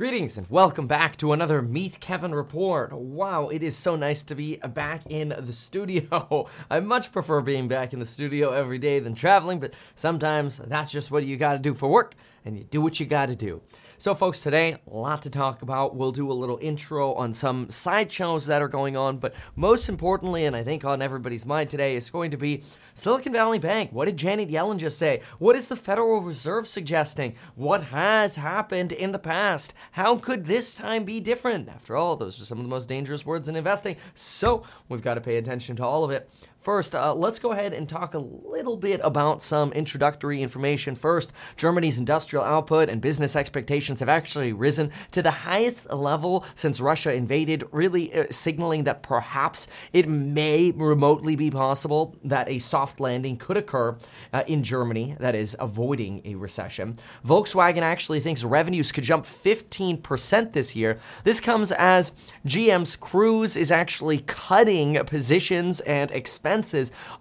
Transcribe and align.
Greetings 0.00 0.38
and 0.38 0.48
welcome 0.48 0.86
back 0.86 1.18
to 1.18 1.34
another 1.34 1.60
Meet 1.60 2.00
Kevin 2.00 2.34
report. 2.34 2.90
Wow, 2.90 3.48
it 3.48 3.62
is 3.62 3.76
so 3.76 3.96
nice 3.96 4.22
to 4.22 4.34
be 4.34 4.56
back 4.56 5.02
in 5.10 5.28
the 5.28 5.52
studio. 5.52 6.48
I 6.70 6.80
much 6.80 7.12
prefer 7.12 7.42
being 7.42 7.68
back 7.68 7.92
in 7.92 7.98
the 7.98 8.06
studio 8.06 8.52
every 8.52 8.78
day 8.78 9.00
than 9.00 9.12
traveling, 9.12 9.60
but 9.60 9.74
sometimes 9.96 10.56
that's 10.56 10.90
just 10.90 11.10
what 11.10 11.26
you 11.26 11.36
gotta 11.36 11.58
do 11.58 11.74
for 11.74 11.90
work, 11.90 12.14
and 12.44 12.56
you 12.56 12.64
do 12.64 12.80
what 12.80 13.00
you 13.00 13.06
gotta 13.06 13.34
do. 13.34 13.60
So, 13.98 14.14
folks, 14.14 14.42
today, 14.42 14.76
a 14.90 14.96
lot 14.96 15.22
to 15.22 15.30
talk 15.30 15.62
about. 15.62 15.94
We'll 15.94 16.12
do 16.12 16.30
a 16.30 16.32
little 16.32 16.58
intro 16.62 17.12
on 17.14 17.32
some 17.32 17.68
sideshows 17.68 18.46
that 18.46 18.62
are 18.62 18.68
going 18.68 18.96
on, 18.96 19.18
but 19.18 19.34
most 19.56 19.88
importantly, 19.88 20.46
and 20.46 20.56
I 20.56 20.64
think 20.64 20.84
on 20.84 21.02
everybody's 21.02 21.44
mind 21.44 21.70
today, 21.70 21.96
is 21.96 22.08
going 22.08 22.30
to 22.30 22.36
be 22.36 22.62
Silicon 22.94 23.32
Valley 23.32 23.58
Bank. 23.58 23.92
What 23.92 24.06
did 24.06 24.16
Janet 24.16 24.48
Yellen 24.48 24.78
just 24.78 24.98
say? 24.98 25.20
What 25.38 25.56
is 25.56 25.68
the 25.68 25.76
Federal 25.76 26.20
Reserve 26.20 26.66
suggesting? 26.66 27.34
What 27.56 27.82
has 27.84 28.36
happened 28.36 28.92
in 28.92 29.12
the 29.12 29.18
past? 29.18 29.74
How 29.92 30.16
could 30.16 30.46
this 30.46 30.74
time 30.74 31.04
be 31.04 31.20
different? 31.20 31.68
After 31.68 31.96
all, 31.96 32.16
those 32.16 32.40
are 32.40 32.44
some 32.44 32.58
of 32.58 32.64
the 32.64 32.70
most 32.70 32.88
dangerous 32.88 33.26
words 33.26 33.48
in 33.48 33.56
investing, 33.56 33.96
so 34.14 34.62
we've 34.88 35.02
got 35.02 35.14
to 35.14 35.20
pay 35.20 35.36
attention 35.36 35.76
to 35.76 35.84
all 35.84 36.04
of 36.04 36.10
it. 36.10 36.30
First, 36.60 36.94
uh, 36.94 37.14
let's 37.14 37.38
go 37.38 37.52
ahead 37.52 37.72
and 37.72 37.88
talk 37.88 38.12
a 38.12 38.18
little 38.18 38.76
bit 38.76 39.00
about 39.02 39.42
some 39.42 39.72
introductory 39.72 40.42
information. 40.42 40.94
First, 40.94 41.32
Germany's 41.56 41.98
industrial 41.98 42.44
output 42.44 42.90
and 42.90 43.00
business 43.00 43.34
expectations 43.34 44.00
have 44.00 44.10
actually 44.10 44.52
risen 44.52 44.90
to 45.12 45.22
the 45.22 45.30
highest 45.30 45.90
level 45.90 46.44
since 46.54 46.78
Russia 46.78 47.14
invaded, 47.14 47.64
really 47.72 48.12
uh, 48.12 48.24
signaling 48.30 48.84
that 48.84 49.02
perhaps 49.02 49.68
it 49.94 50.06
may 50.06 50.70
remotely 50.72 51.34
be 51.34 51.50
possible 51.50 52.14
that 52.24 52.46
a 52.50 52.58
soft 52.58 53.00
landing 53.00 53.38
could 53.38 53.56
occur 53.56 53.96
uh, 54.34 54.42
in 54.46 54.62
Germany, 54.62 55.16
that 55.18 55.34
is, 55.34 55.56
avoiding 55.60 56.20
a 56.26 56.34
recession. 56.34 56.94
Volkswagen 57.24 57.80
actually 57.80 58.20
thinks 58.20 58.44
revenues 58.44 58.92
could 58.92 59.04
jump 59.04 59.24
15% 59.24 60.52
this 60.52 60.76
year. 60.76 60.98
This 61.24 61.40
comes 61.40 61.72
as 61.72 62.12
GM's 62.46 62.96
Cruise 62.96 63.56
is 63.56 63.72
actually 63.72 64.18
cutting 64.26 65.02
positions 65.06 65.80
and 65.80 66.10
expenses 66.10 66.49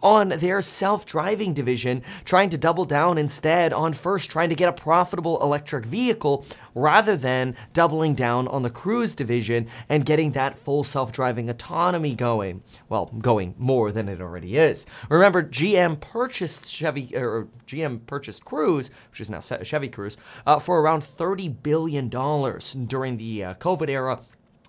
on 0.01 0.29
their 0.29 0.61
self 0.61 1.05
driving 1.05 1.53
division, 1.53 2.03
trying 2.25 2.49
to 2.49 2.57
double 2.57 2.85
down 2.85 3.17
instead 3.17 3.73
on 3.73 3.93
first 3.93 4.31
trying 4.31 4.49
to 4.49 4.55
get 4.55 4.69
a 4.69 4.73
profitable 4.73 5.41
electric 5.41 5.85
vehicle 5.85 6.45
rather 6.75 7.15
than 7.17 7.55
doubling 7.73 8.15
down 8.15 8.47
on 8.47 8.61
the 8.61 8.69
cruise 8.69 9.15
division 9.15 9.67
and 9.89 10.05
getting 10.05 10.31
that 10.31 10.57
full 10.57 10.83
self 10.83 11.11
driving 11.11 11.49
autonomy 11.49 12.15
going. 12.15 12.61
Well, 12.87 13.05
going 13.19 13.55
more 13.57 13.91
than 13.91 14.09
it 14.09 14.21
already 14.21 14.57
is. 14.57 14.85
Remember, 15.09 15.43
GM 15.43 15.99
purchased 15.99 16.71
Chevy, 16.71 17.15
or 17.15 17.47
GM 17.67 18.05
purchased 18.07 18.45
Cruise, 18.45 18.89
which 19.11 19.21
is 19.21 19.29
now 19.29 19.41
Chevy 19.41 19.89
Cruise, 19.89 20.17
uh, 20.45 20.59
for 20.59 20.81
around 20.81 21.01
$30 21.01 21.61
billion 21.61 22.09
during 22.09 23.17
the 23.17 23.43
uh, 23.43 23.53
COVID 23.55 23.89
era 23.89 24.19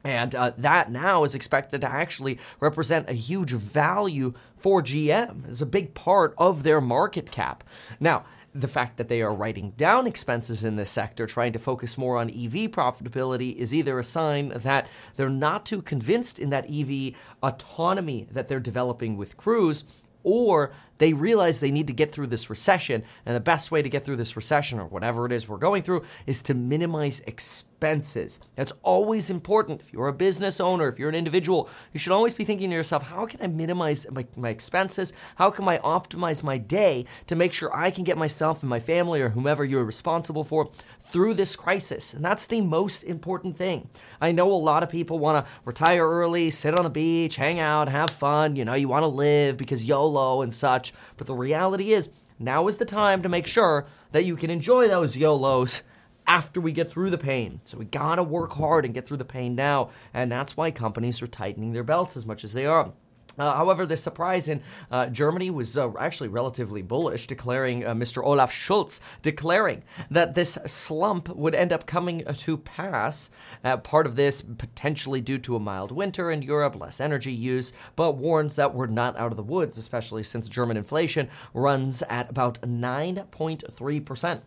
and 0.04 0.34
uh, 0.34 0.52
that 0.56 0.90
now 0.90 1.24
is 1.24 1.34
expected 1.34 1.80
to 1.82 1.90
actually 1.90 2.38
represent 2.58 3.08
a 3.08 3.14
huge 3.14 3.52
value 3.52 4.32
for 4.56 4.82
GM 4.82 5.48
as 5.48 5.60
a 5.60 5.66
big 5.66 5.94
part 5.94 6.34
of 6.38 6.62
their 6.62 6.80
market 6.80 7.30
cap. 7.30 7.64
Now, 7.98 8.24
the 8.54 8.68
fact 8.68 8.96
that 8.96 9.08
they 9.08 9.22
are 9.22 9.34
writing 9.34 9.72
down 9.76 10.06
expenses 10.06 10.64
in 10.64 10.76
this 10.76 10.90
sector, 10.90 11.26
trying 11.26 11.52
to 11.52 11.58
focus 11.58 11.96
more 11.96 12.16
on 12.16 12.30
EV 12.30 12.70
profitability, 12.70 13.54
is 13.54 13.72
either 13.72 13.98
a 13.98 14.04
sign 14.04 14.48
that 14.48 14.88
they're 15.16 15.28
not 15.28 15.64
too 15.64 15.80
convinced 15.82 16.38
in 16.38 16.50
that 16.50 16.68
EV 16.68 17.14
autonomy 17.42 18.26
that 18.30 18.48
they're 18.48 18.58
developing 18.58 19.16
with 19.16 19.36
Cruise, 19.36 19.84
or 20.22 20.72
they 21.00 21.14
realize 21.14 21.58
they 21.58 21.70
need 21.70 21.86
to 21.86 21.94
get 21.94 22.12
through 22.12 22.26
this 22.26 22.50
recession. 22.50 23.02
And 23.24 23.34
the 23.34 23.40
best 23.40 23.70
way 23.70 23.80
to 23.80 23.88
get 23.88 24.04
through 24.04 24.16
this 24.16 24.36
recession, 24.36 24.78
or 24.78 24.84
whatever 24.84 25.24
it 25.24 25.32
is 25.32 25.48
we're 25.48 25.56
going 25.56 25.82
through, 25.82 26.04
is 26.26 26.42
to 26.42 26.54
minimize 26.54 27.20
expenses. 27.20 28.38
That's 28.54 28.72
always 28.82 29.30
important. 29.30 29.80
If 29.80 29.94
you're 29.94 30.08
a 30.08 30.12
business 30.12 30.60
owner, 30.60 30.88
if 30.88 30.98
you're 30.98 31.08
an 31.08 31.14
individual, 31.14 31.70
you 31.94 31.98
should 31.98 32.12
always 32.12 32.34
be 32.34 32.44
thinking 32.44 32.68
to 32.68 32.76
yourself, 32.76 33.08
how 33.08 33.24
can 33.24 33.40
I 33.40 33.46
minimize 33.46 34.06
my, 34.10 34.26
my 34.36 34.50
expenses? 34.50 35.14
How 35.36 35.50
can 35.50 35.66
I 35.66 35.78
optimize 35.78 36.42
my 36.42 36.58
day 36.58 37.06
to 37.28 37.34
make 37.34 37.54
sure 37.54 37.74
I 37.74 37.90
can 37.90 38.04
get 38.04 38.18
myself 38.18 38.62
and 38.62 38.68
my 38.68 38.78
family 38.78 39.22
or 39.22 39.30
whomever 39.30 39.64
you're 39.64 39.84
responsible 39.86 40.44
for 40.44 40.70
through 41.00 41.32
this 41.32 41.56
crisis? 41.56 42.12
And 42.12 42.22
that's 42.22 42.44
the 42.44 42.60
most 42.60 43.04
important 43.04 43.56
thing. 43.56 43.88
I 44.20 44.32
know 44.32 44.52
a 44.52 44.52
lot 44.52 44.82
of 44.82 44.90
people 44.90 45.18
want 45.18 45.42
to 45.42 45.50
retire 45.64 46.06
early, 46.06 46.50
sit 46.50 46.78
on 46.78 46.84
the 46.84 46.90
beach, 46.90 47.36
hang 47.36 47.58
out, 47.58 47.88
have 47.88 48.10
fun. 48.10 48.54
You 48.54 48.66
know, 48.66 48.74
you 48.74 48.88
want 48.88 49.04
to 49.04 49.08
live 49.08 49.56
because 49.56 49.86
YOLO 49.86 50.42
and 50.42 50.52
such. 50.52 50.89
But 51.16 51.26
the 51.26 51.34
reality 51.34 51.92
is, 51.92 52.10
now 52.38 52.66
is 52.68 52.78
the 52.78 52.84
time 52.84 53.22
to 53.22 53.28
make 53.28 53.46
sure 53.46 53.86
that 54.12 54.24
you 54.24 54.36
can 54.36 54.50
enjoy 54.50 54.88
those 54.88 55.16
YOLOs 55.16 55.82
after 56.26 56.60
we 56.60 56.72
get 56.72 56.90
through 56.90 57.10
the 57.10 57.18
pain. 57.18 57.60
So 57.64 57.76
we 57.76 57.84
gotta 57.84 58.22
work 58.22 58.52
hard 58.52 58.84
and 58.84 58.94
get 58.94 59.06
through 59.06 59.18
the 59.18 59.24
pain 59.24 59.54
now. 59.54 59.90
And 60.14 60.30
that's 60.30 60.56
why 60.56 60.70
companies 60.70 61.20
are 61.22 61.26
tightening 61.26 61.72
their 61.72 61.82
belts 61.82 62.16
as 62.16 62.24
much 62.24 62.44
as 62.44 62.52
they 62.52 62.66
are. 62.66 62.92
Uh, 63.40 63.56
however, 63.56 63.86
the 63.86 63.96
surprise 63.96 64.48
in 64.48 64.62
uh, 64.90 65.06
Germany 65.06 65.50
was 65.50 65.78
uh, 65.78 65.90
actually 65.98 66.28
relatively 66.28 66.82
bullish, 66.82 67.26
declaring 67.26 67.86
uh, 67.86 67.94
Mr. 67.94 68.22
Olaf 68.22 68.52
Scholz 68.52 69.00
declaring 69.22 69.82
that 70.10 70.34
this 70.34 70.58
slump 70.66 71.30
would 71.30 71.54
end 71.54 71.72
up 71.72 71.86
coming 71.86 72.22
to 72.24 72.58
pass. 72.58 73.30
Uh, 73.64 73.78
part 73.78 74.06
of 74.06 74.14
this 74.14 74.42
potentially 74.42 75.22
due 75.22 75.38
to 75.38 75.56
a 75.56 75.60
mild 75.60 75.90
winter 75.90 76.30
in 76.30 76.42
Europe, 76.42 76.78
less 76.78 77.00
energy 77.00 77.32
use, 77.32 77.72
but 77.96 78.18
warns 78.18 78.56
that 78.56 78.74
we're 78.74 78.86
not 78.86 79.16
out 79.16 79.30
of 79.30 79.38
the 79.38 79.42
woods, 79.42 79.78
especially 79.78 80.22
since 80.22 80.46
German 80.46 80.76
inflation 80.76 81.30
runs 81.54 82.02
at 82.10 82.28
about 82.28 82.60
9.3 82.60 84.04
percent. 84.04 84.42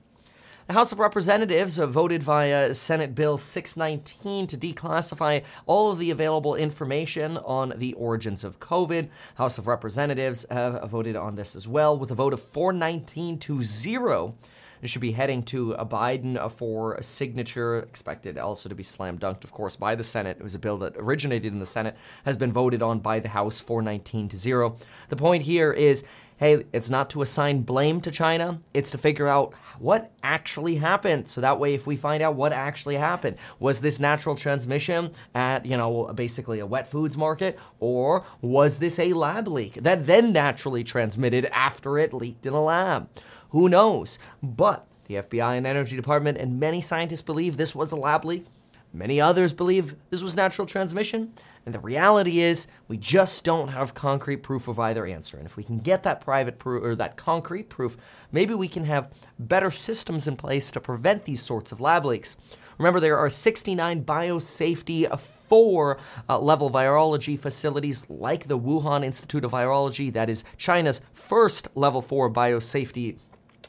The 0.66 0.74
House 0.74 0.94
of 0.94 1.00
Representatives 1.00 1.78
voted 1.78 2.24
via 2.24 2.74
Senate 2.74 3.14
Bill 3.14 3.38
619 3.38 4.48
to 4.48 4.58
declassify 4.58 5.44
all 5.66 5.92
of 5.92 5.98
the 5.98 6.10
available 6.10 6.56
information 6.56 7.36
on 7.40 7.74
the 7.76 7.92
origins 7.96 8.46
of 8.46 8.62
COVID. 8.62 9.10
House 9.36 9.58
of 9.58 9.68
Representatives 9.68 10.46
have 10.50 10.90
voted 10.90 11.18
on 11.18 11.36
this 11.36 11.58
as 11.58 11.68
well 11.68 11.98
with 12.00 12.12
a 12.12 12.16
vote 12.16 12.32
of 12.32 12.42
419 12.42 13.40
to 13.40 13.62
0. 13.62 14.36
It 14.82 14.88
should 14.88 15.02
be 15.02 15.12
heading 15.12 15.44
to 15.44 15.76
Biden 15.80 16.50
for 16.50 16.94
a 16.96 17.04
signature, 17.04 17.80
expected 17.80 18.38
also 18.38 18.70
to 18.70 18.76
be 18.76 18.84
slam 18.84 19.18
dunked, 19.18 19.44
of 19.44 19.52
course, 19.52 19.76
by 19.76 19.96
the 19.96 20.04
Senate. 20.04 20.38
It 20.40 20.44
was 20.44 20.56
a 20.56 20.60
bill 20.60 20.78
that 20.78 20.96
originated 20.96 21.52
in 21.52 21.60
the 21.60 21.66
Senate, 21.66 21.98
has 22.24 22.38
been 22.38 22.54
voted 22.54 22.82
on 22.82 23.00
by 23.00 23.20
the 23.20 23.30
House 23.30 23.60
419 23.60 24.30
to 24.30 24.38
0. 24.38 24.78
The 25.10 25.18
point 25.18 25.44
here 25.44 25.74
is 25.74 26.06
hey, 26.44 26.66
it's 26.74 26.90
not 26.90 27.10
to 27.10 27.22
assign 27.22 27.62
blame 27.62 28.02
to 28.02 28.12
China, 28.12 28.60
it's 28.74 28.92
to 28.92 28.98
figure 28.98 29.30
out 29.30 29.54
what 29.80 30.12
actually 30.24 30.76
happened. 30.76 31.26
So 31.26 31.40
that 31.40 31.58
way, 31.58 31.74
if 31.74 31.88
we 31.88 31.96
find 31.96 32.22
out 32.22 32.36
what 32.36 32.52
actually 32.52 32.98
happened, 32.98 33.38
was 33.60 33.80
this 33.80 33.98
natural 34.02 34.36
transmission 34.36 35.12
at, 35.34 35.66
you 35.66 35.78
know, 35.78 36.12
basically 36.14 36.60
a 36.60 36.66
wet 36.66 36.86
foods 36.86 37.16
market, 37.16 37.58
or 37.80 38.26
was 38.42 38.80
this 38.80 39.00
a 39.00 39.14
lab 39.14 39.48
leak 39.48 39.76
that 39.76 40.06
then 40.06 40.34
naturally 40.34 40.84
transmitted 40.84 41.46
after 41.46 41.98
it 41.98 42.14
leaked 42.14 42.46
in 42.46 42.52
a 42.52 42.62
lab? 42.62 43.08
Who 43.52 43.70
knows? 43.70 44.20
But 44.42 44.86
the 45.06 45.16
FBI 45.16 45.56
and 45.56 45.66
Energy 45.66 45.96
Department 45.96 46.38
and 46.38 46.60
many 46.60 46.82
scientists 46.82 47.22
believe 47.22 47.56
this 47.56 47.74
was 47.74 47.94
a 47.94 47.96
lab 47.96 48.26
leak. 48.26 48.46
Many 48.92 49.22
others 49.22 49.54
believe 49.54 49.96
this 50.10 50.22
was 50.22 50.36
natural 50.36 50.66
transmission. 50.66 51.32
And 51.66 51.74
the 51.74 51.80
reality 51.80 52.42
is, 52.42 52.68
we 52.88 52.98
just 52.98 53.46
don't 53.46 53.70
have 53.70 53.94
concrete 53.94 54.44
proof 54.44 54.68
of 54.68 54.80
either 54.80 55.06
answer. 55.06 55.38
And 55.38 55.46
if 55.46 55.56
we 55.56 55.64
can 55.64 55.80
get 55.80 56.04
that 56.04 56.20
private 56.20 56.60
proof 56.60 56.84
or 56.84 56.96
that 56.96 57.16
concrete 57.16 57.70
proof, 57.70 57.96
maybe 58.32 58.54
we 58.54 58.68
can 58.68 58.84
have 58.86 59.10
better 59.40 59.72
systems 59.72 60.28
in 60.28 60.36
place 60.36 60.72
to 60.72 60.82
prevent 60.82 61.24
these 61.24 61.42
sorts 61.42 61.72
of 61.72 61.80
lab 61.80 62.06
leaks. 62.06 62.36
Remember, 62.78 63.00
there 63.00 63.18
are 63.18 63.30
69 63.30 64.04
biosafety 64.04 65.20
four 65.20 66.00
uh, 66.28 66.40
level 66.40 66.70
virology 66.70 67.38
facilities 67.38 68.10
like 68.10 68.48
the 68.48 68.58
Wuhan 68.58 69.06
Institute 69.06 69.46
of 69.46 69.52
Virology, 69.52 70.12
that 70.12 70.30
is 70.30 70.44
China's 70.58 71.02
first 71.14 71.68
level 71.76 72.02
four 72.02 72.30
biosafety 72.32 73.18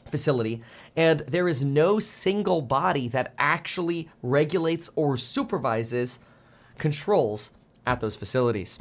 facility, 0.09 0.61
and 0.95 1.21
there 1.21 1.47
is 1.47 1.65
no 1.65 1.99
single 1.99 2.61
body 2.61 3.07
that 3.07 3.33
actually 3.37 4.09
regulates 4.21 4.89
or 4.95 5.17
supervises 5.17 6.19
controls 6.77 7.51
at 7.85 8.01
those 8.01 8.15
facilities. 8.15 8.79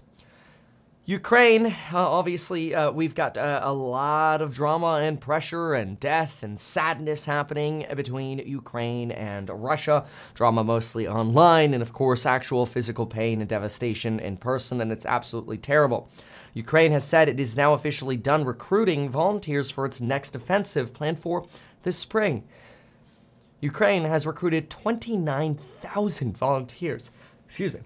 Ukraine, 1.06 1.67
uh, 1.67 1.73
obviously, 1.93 2.75
uh, 2.75 2.91
we've 2.91 3.15
got 3.15 3.37
uh, 3.37 3.61
a 3.62 3.75
lot 3.75 4.41
of 4.41 4.55
drama 4.55 5.01
and 5.03 5.21
pressure 5.21 5.75
and 5.75 6.01
death 6.01 6.43
and 6.43 6.59
sadness 6.59 7.27
happening 7.27 7.85
between 7.95 8.39
Ukraine 8.39 9.11
and 9.11 9.51
Russia. 9.51 10.06
Drama 10.33 10.65
mostly 10.65 11.06
online, 11.06 11.75
and 11.75 11.83
of 11.83 11.93
course, 11.93 12.25
actual 12.25 12.65
physical 12.65 13.05
pain 13.05 13.41
and 13.41 13.49
devastation 13.51 14.19
in 14.19 14.39
person, 14.39 14.81
and 14.81 14.91
it's 14.91 15.05
absolutely 15.05 15.59
terrible. 15.59 16.09
Ukraine 16.55 16.93
has 16.93 17.07
said 17.07 17.29
it 17.29 17.39
is 17.39 17.55
now 17.55 17.75
officially 17.75 18.17
done 18.17 18.47
recruiting 18.47 19.11
volunteers 19.11 19.71
for 19.71 19.85
its 19.85 20.00
next 20.00 20.35
offensive 20.35 20.95
planned 20.95 21.19
for 21.19 21.47
this 21.83 21.99
spring. 21.99 22.45
Ukraine 23.61 24.05
has 24.05 24.27
recruited 24.27 24.71
29,000 24.71 26.35
volunteers. 26.35 27.11
Excuse 27.47 27.75
me 27.75 27.81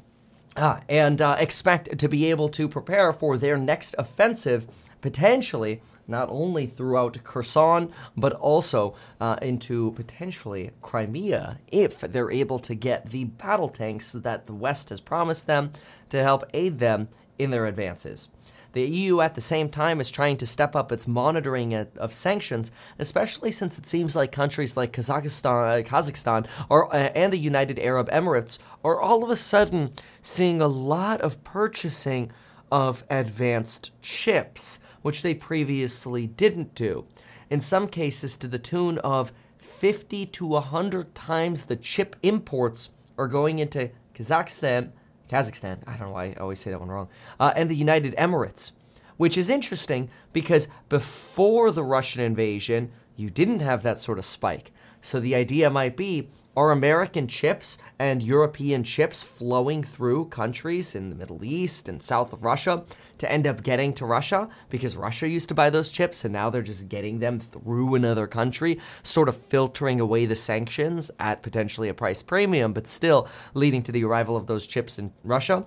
uh, 0.58 0.80
and 0.88 1.22
uh, 1.22 1.36
expect 1.38 1.98
to 1.98 2.08
be 2.08 2.30
able 2.30 2.48
to 2.48 2.68
prepare 2.68 3.12
for 3.12 3.36
their 3.36 3.56
next 3.56 3.94
offensive 3.98 4.66
potentially 5.00 5.80
not 6.08 6.28
only 6.30 6.66
throughout 6.66 7.22
Kherson, 7.22 7.92
but 8.16 8.32
also 8.32 8.94
uh, 9.20 9.36
into 9.42 9.92
potentially 9.92 10.70
Crimea 10.80 11.58
if 11.68 12.00
they're 12.00 12.30
able 12.30 12.58
to 12.60 12.74
get 12.74 13.10
the 13.10 13.24
battle 13.24 13.68
tanks 13.68 14.12
that 14.12 14.46
the 14.46 14.54
West 14.54 14.88
has 14.88 15.00
promised 15.00 15.46
them 15.46 15.70
to 16.08 16.22
help 16.22 16.44
aid 16.54 16.78
them 16.78 17.08
in 17.38 17.50
their 17.50 17.66
advances. 17.66 18.30
The 18.72 18.82
EU 18.82 19.20
at 19.20 19.34
the 19.34 19.40
same 19.40 19.68
time 19.70 20.00
is 20.00 20.10
trying 20.10 20.36
to 20.38 20.46
step 20.46 20.76
up 20.76 20.92
its 20.92 21.08
monitoring 21.08 21.74
of 21.74 22.12
sanctions, 22.12 22.70
especially 22.98 23.50
since 23.50 23.78
it 23.78 23.86
seems 23.86 24.14
like 24.14 24.30
countries 24.30 24.76
like 24.76 24.92
Kazakhstan, 24.92 25.80
uh, 25.80 25.82
Kazakhstan 25.82 26.46
or, 26.68 26.94
uh, 26.94 27.10
and 27.14 27.32
the 27.32 27.38
United 27.38 27.78
Arab 27.78 28.10
Emirates 28.10 28.58
are 28.84 29.00
all 29.00 29.24
of 29.24 29.30
a 29.30 29.36
sudden 29.36 29.90
seeing 30.20 30.60
a 30.60 30.68
lot 30.68 31.20
of 31.22 31.42
purchasing 31.44 32.30
of 32.70 33.04
advanced 33.08 33.90
chips, 34.02 34.78
which 35.02 35.22
they 35.22 35.34
previously 35.34 36.26
didn't 36.26 36.74
do. 36.74 37.06
In 37.48 37.60
some 37.60 37.88
cases, 37.88 38.36
to 38.36 38.48
the 38.48 38.58
tune 38.58 38.98
of 38.98 39.32
50 39.56 40.26
to 40.26 40.46
100 40.46 41.14
times 41.14 41.64
the 41.64 41.76
chip 41.76 42.16
imports 42.22 42.90
are 43.16 43.28
going 43.28 43.58
into 43.58 43.90
Kazakhstan 44.14 44.90
Kazakhstan. 45.28 45.78
I 45.86 45.96
don't 45.96 46.08
know 46.08 46.14
why 46.14 46.26
I 46.26 46.34
always 46.34 46.58
say 46.58 46.70
that 46.70 46.80
one 46.80 46.88
wrong. 46.88 47.08
Uh, 47.38 47.52
and 47.54 47.70
the 47.70 47.74
United 47.74 48.14
Emirates, 48.16 48.72
which 49.16 49.36
is 49.36 49.50
interesting 49.50 50.10
because 50.32 50.68
before 50.88 51.70
the 51.70 51.84
Russian 51.84 52.22
invasion, 52.22 52.90
you 53.16 53.30
didn't 53.30 53.60
have 53.60 53.82
that 53.82 53.98
sort 53.98 54.18
of 54.18 54.24
spike. 54.24 54.72
So 55.00 55.20
the 55.20 55.34
idea 55.34 55.70
might 55.70 55.96
be 55.96 56.30
are 56.58 56.72
American 56.72 57.28
chips 57.28 57.78
and 58.00 58.20
European 58.20 58.82
chips 58.82 59.22
flowing 59.22 59.80
through 59.80 60.24
countries 60.24 60.96
in 60.96 61.08
the 61.08 61.14
Middle 61.14 61.44
East 61.44 61.88
and 61.88 62.02
south 62.02 62.32
of 62.32 62.42
Russia 62.42 62.82
to 63.18 63.30
end 63.30 63.46
up 63.46 63.62
getting 63.62 63.94
to 63.94 64.04
Russia 64.04 64.48
because 64.68 64.96
Russia 64.96 65.28
used 65.28 65.48
to 65.48 65.54
buy 65.54 65.70
those 65.70 65.88
chips 65.88 66.24
and 66.24 66.32
now 66.32 66.50
they're 66.50 66.60
just 66.60 66.88
getting 66.88 67.20
them 67.20 67.38
through 67.38 67.94
another 67.94 68.26
country, 68.26 68.80
sort 69.04 69.28
of 69.28 69.36
filtering 69.36 70.00
away 70.00 70.26
the 70.26 70.34
sanctions 70.34 71.12
at 71.20 71.44
potentially 71.44 71.90
a 71.90 71.94
price 71.94 72.24
premium, 72.24 72.72
but 72.72 72.88
still 72.88 73.28
leading 73.54 73.84
to 73.84 73.92
the 73.92 74.02
arrival 74.02 74.36
of 74.36 74.48
those 74.48 74.66
chips 74.66 74.98
in 74.98 75.12
Russia? 75.22 75.64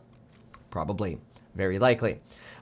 Probably. 0.71 1.19
Very 1.55 1.79
likely. 1.79 2.19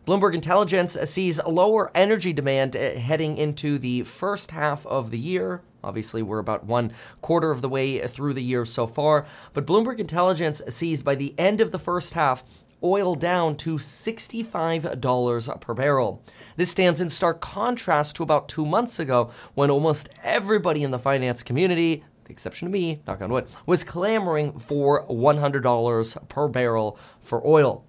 Bloomberg 0.09 0.33
Intelligence 0.33 0.97
sees 1.03 1.39
lower 1.45 1.91
energy 1.93 2.33
demand 2.33 2.75
uh, 2.75 2.95
heading 2.95 3.37
into 3.37 3.77
the 3.77 4.01
first 4.01 4.49
half 4.49 4.83
of 4.87 5.11
the 5.11 5.19
year. 5.19 5.61
Obviously, 5.83 6.23
we're 6.23 6.39
about 6.39 6.65
one 6.65 6.93
quarter 7.21 7.51
of 7.51 7.61
the 7.61 7.69
way 7.69 7.99
through 8.07 8.33
the 8.33 8.41
year 8.41 8.65
so 8.65 8.87
far, 8.87 9.27
but 9.53 9.67
Bloomberg 9.67 9.99
Intelligence 9.99 10.63
sees 10.67 11.03
by 11.03 11.13
the 11.13 11.35
end 11.37 11.61
of 11.61 11.69
the 11.69 11.77
first 11.77 12.15
half, 12.15 12.43
oil 12.83 13.13
down 13.13 13.55
to 13.57 13.75
$65 13.75 15.61
per 15.61 15.73
barrel. 15.75 16.23
This 16.55 16.71
stands 16.71 17.01
in 17.01 17.09
stark 17.09 17.39
contrast 17.39 18.15
to 18.15 18.23
about 18.23 18.49
two 18.49 18.65
months 18.65 18.97
ago 18.97 19.29
when 19.53 19.69
almost 19.69 20.09
everybody 20.23 20.81
in 20.81 20.89
the 20.89 20.97
finance 20.97 21.43
community, 21.43 22.03
the 22.23 22.31
exception 22.31 22.67
of 22.67 22.71
me, 22.71 23.03
knock 23.05 23.21
on 23.21 23.29
wood, 23.29 23.45
was 23.67 23.83
clamoring 23.83 24.57
for 24.57 25.05
$100 25.05 26.29
per 26.29 26.47
barrel 26.47 26.97
for 27.19 27.45
oil. 27.45 27.85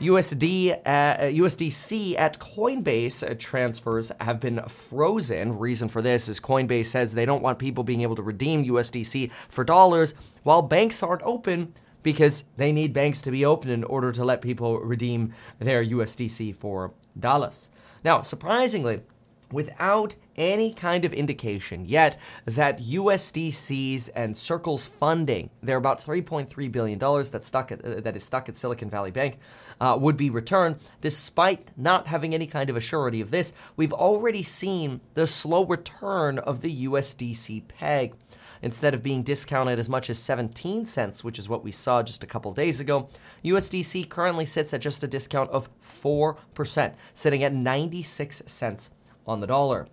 USD 0.00 0.80
uh, 0.86 1.16
USDC 1.18 2.16
at 2.16 2.38
Coinbase 2.38 3.28
uh, 3.28 3.34
transfers 3.36 4.12
have 4.20 4.38
been 4.38 4.62
frozen. 4.68 5.58
Reason 5.58 5.88
for 5.88 6.00
this 6.02 6.28
is 6.28 6.38
Coinbase 6.38 6.86
says 6.86 7.14
they 7.14 7.26
don't 7.26 7.42
want 7.42 7.58
people 7.58 7.82
being 7.82 8.02
able 8.02 8.14
to 8.14 8.22
redeem 8.22 8.64
USDC 8.64 9.32
for 9.48 9.64
dollars 9.64 10.14
while 10.44 10.62
banks 10.62 11.02
aren't 11.02 11.22
open 11.22 11.74
because 12.04 12.44
they 12.56 12.70
need 12.70 12.92
banks 12.92 13.22
to 13.22 13.32
be 13.32 13.44
open 13.44 13.70
in 13.70 13.82
order 13.84 14.12
to 14.12 14.24
let 14.24 14.40
people 14.40 14.78
redeem 14.78 15.34
their 15.58 15.84
USDC 15.84 16.54
for 16.54 16.92
dollars. 17.18 17.68
Now, 18.04 18.22
surprisingly, 18.22 19.02
without 19.50 20.14
any 20.38 20.72
kind 20.72 21.04
of 21.04 21.12
indication 21.12 21.84
yet 21.84 22.16
that 22.46 22.78
USDC's 22.78 24.08
and 24.10 24.34
Circle's 24.34 24.86
funding, 24.86 25.50
they're 25.62 25.76
about 25.76 26.00
3.3 26.00 26.72
billion 26.72 26.98
dollars 26.98 27.30
that 27.32 27.44
stuck 27.44 27.72
at, 27.72 27.84
uh, 27.84 28.00
that 28.00 28.16
is 28.16 28.24
stuck 28.24 28.48
at 28.48 28.56
Silicon 28.56 28.88
Valley 28.88 29.10
Bank, 29.10 29.38
uh, 29.80 29.98
would 30.00 30.16
be 30.16 30.30
returned. 30.30 30.76
Despite 31.00 31.72
not 31.76 32.06
having 32.06 32.34
any 32.34 32.46
kind 32.46 32.70
of 32.70 32.76
a 32.76 32.80
surety 32.80 33.20
of 33.20 33.30
this, 33.30 33.52
we've 33.76 33.92
already 33.92 34.42
seen 34.42 35.00
the 35.14 35.26
slow 35.26 35.66
return 35.66 36.38
of 36.38 36.60
the 36.60 36.86
USDC 36.86 37.68
peg. 37.68 38.14
Instead 38.62 38.94
of 38.94 39.02
being 39.02 39.22
discounted 39.22 39.78
as 39.78 39.88
much 39.88 40.10
as 40.10 40.18
17 40.18 40.84
cents, 40.84 41.22
which 41.22 41.38
is 41.38 41.48
what 41.48 41.62
we 41.62 41.70
saw 41.70 42.02
just 42.02 42.24
a 42.24 42.26
couple 42.26 42.52
days 42.52 42.80
ago, 42.80 43.08
USDC 43.44 44.08
currently 44.08 44.44
sits 44.44 44.74
at 44.74 44.80
just 44.80 45.04
a 45.04 45.08
discount 45.08 45.50
of 45.50 45.68
4%, 45.80 46.94
sitting 47.12 47.44
at 47.44 47.54
96 47.54 48.42
cents 48.46 48.90
on 49.26 49.40
the 49.40 49.46
dollar. 49.46 49.86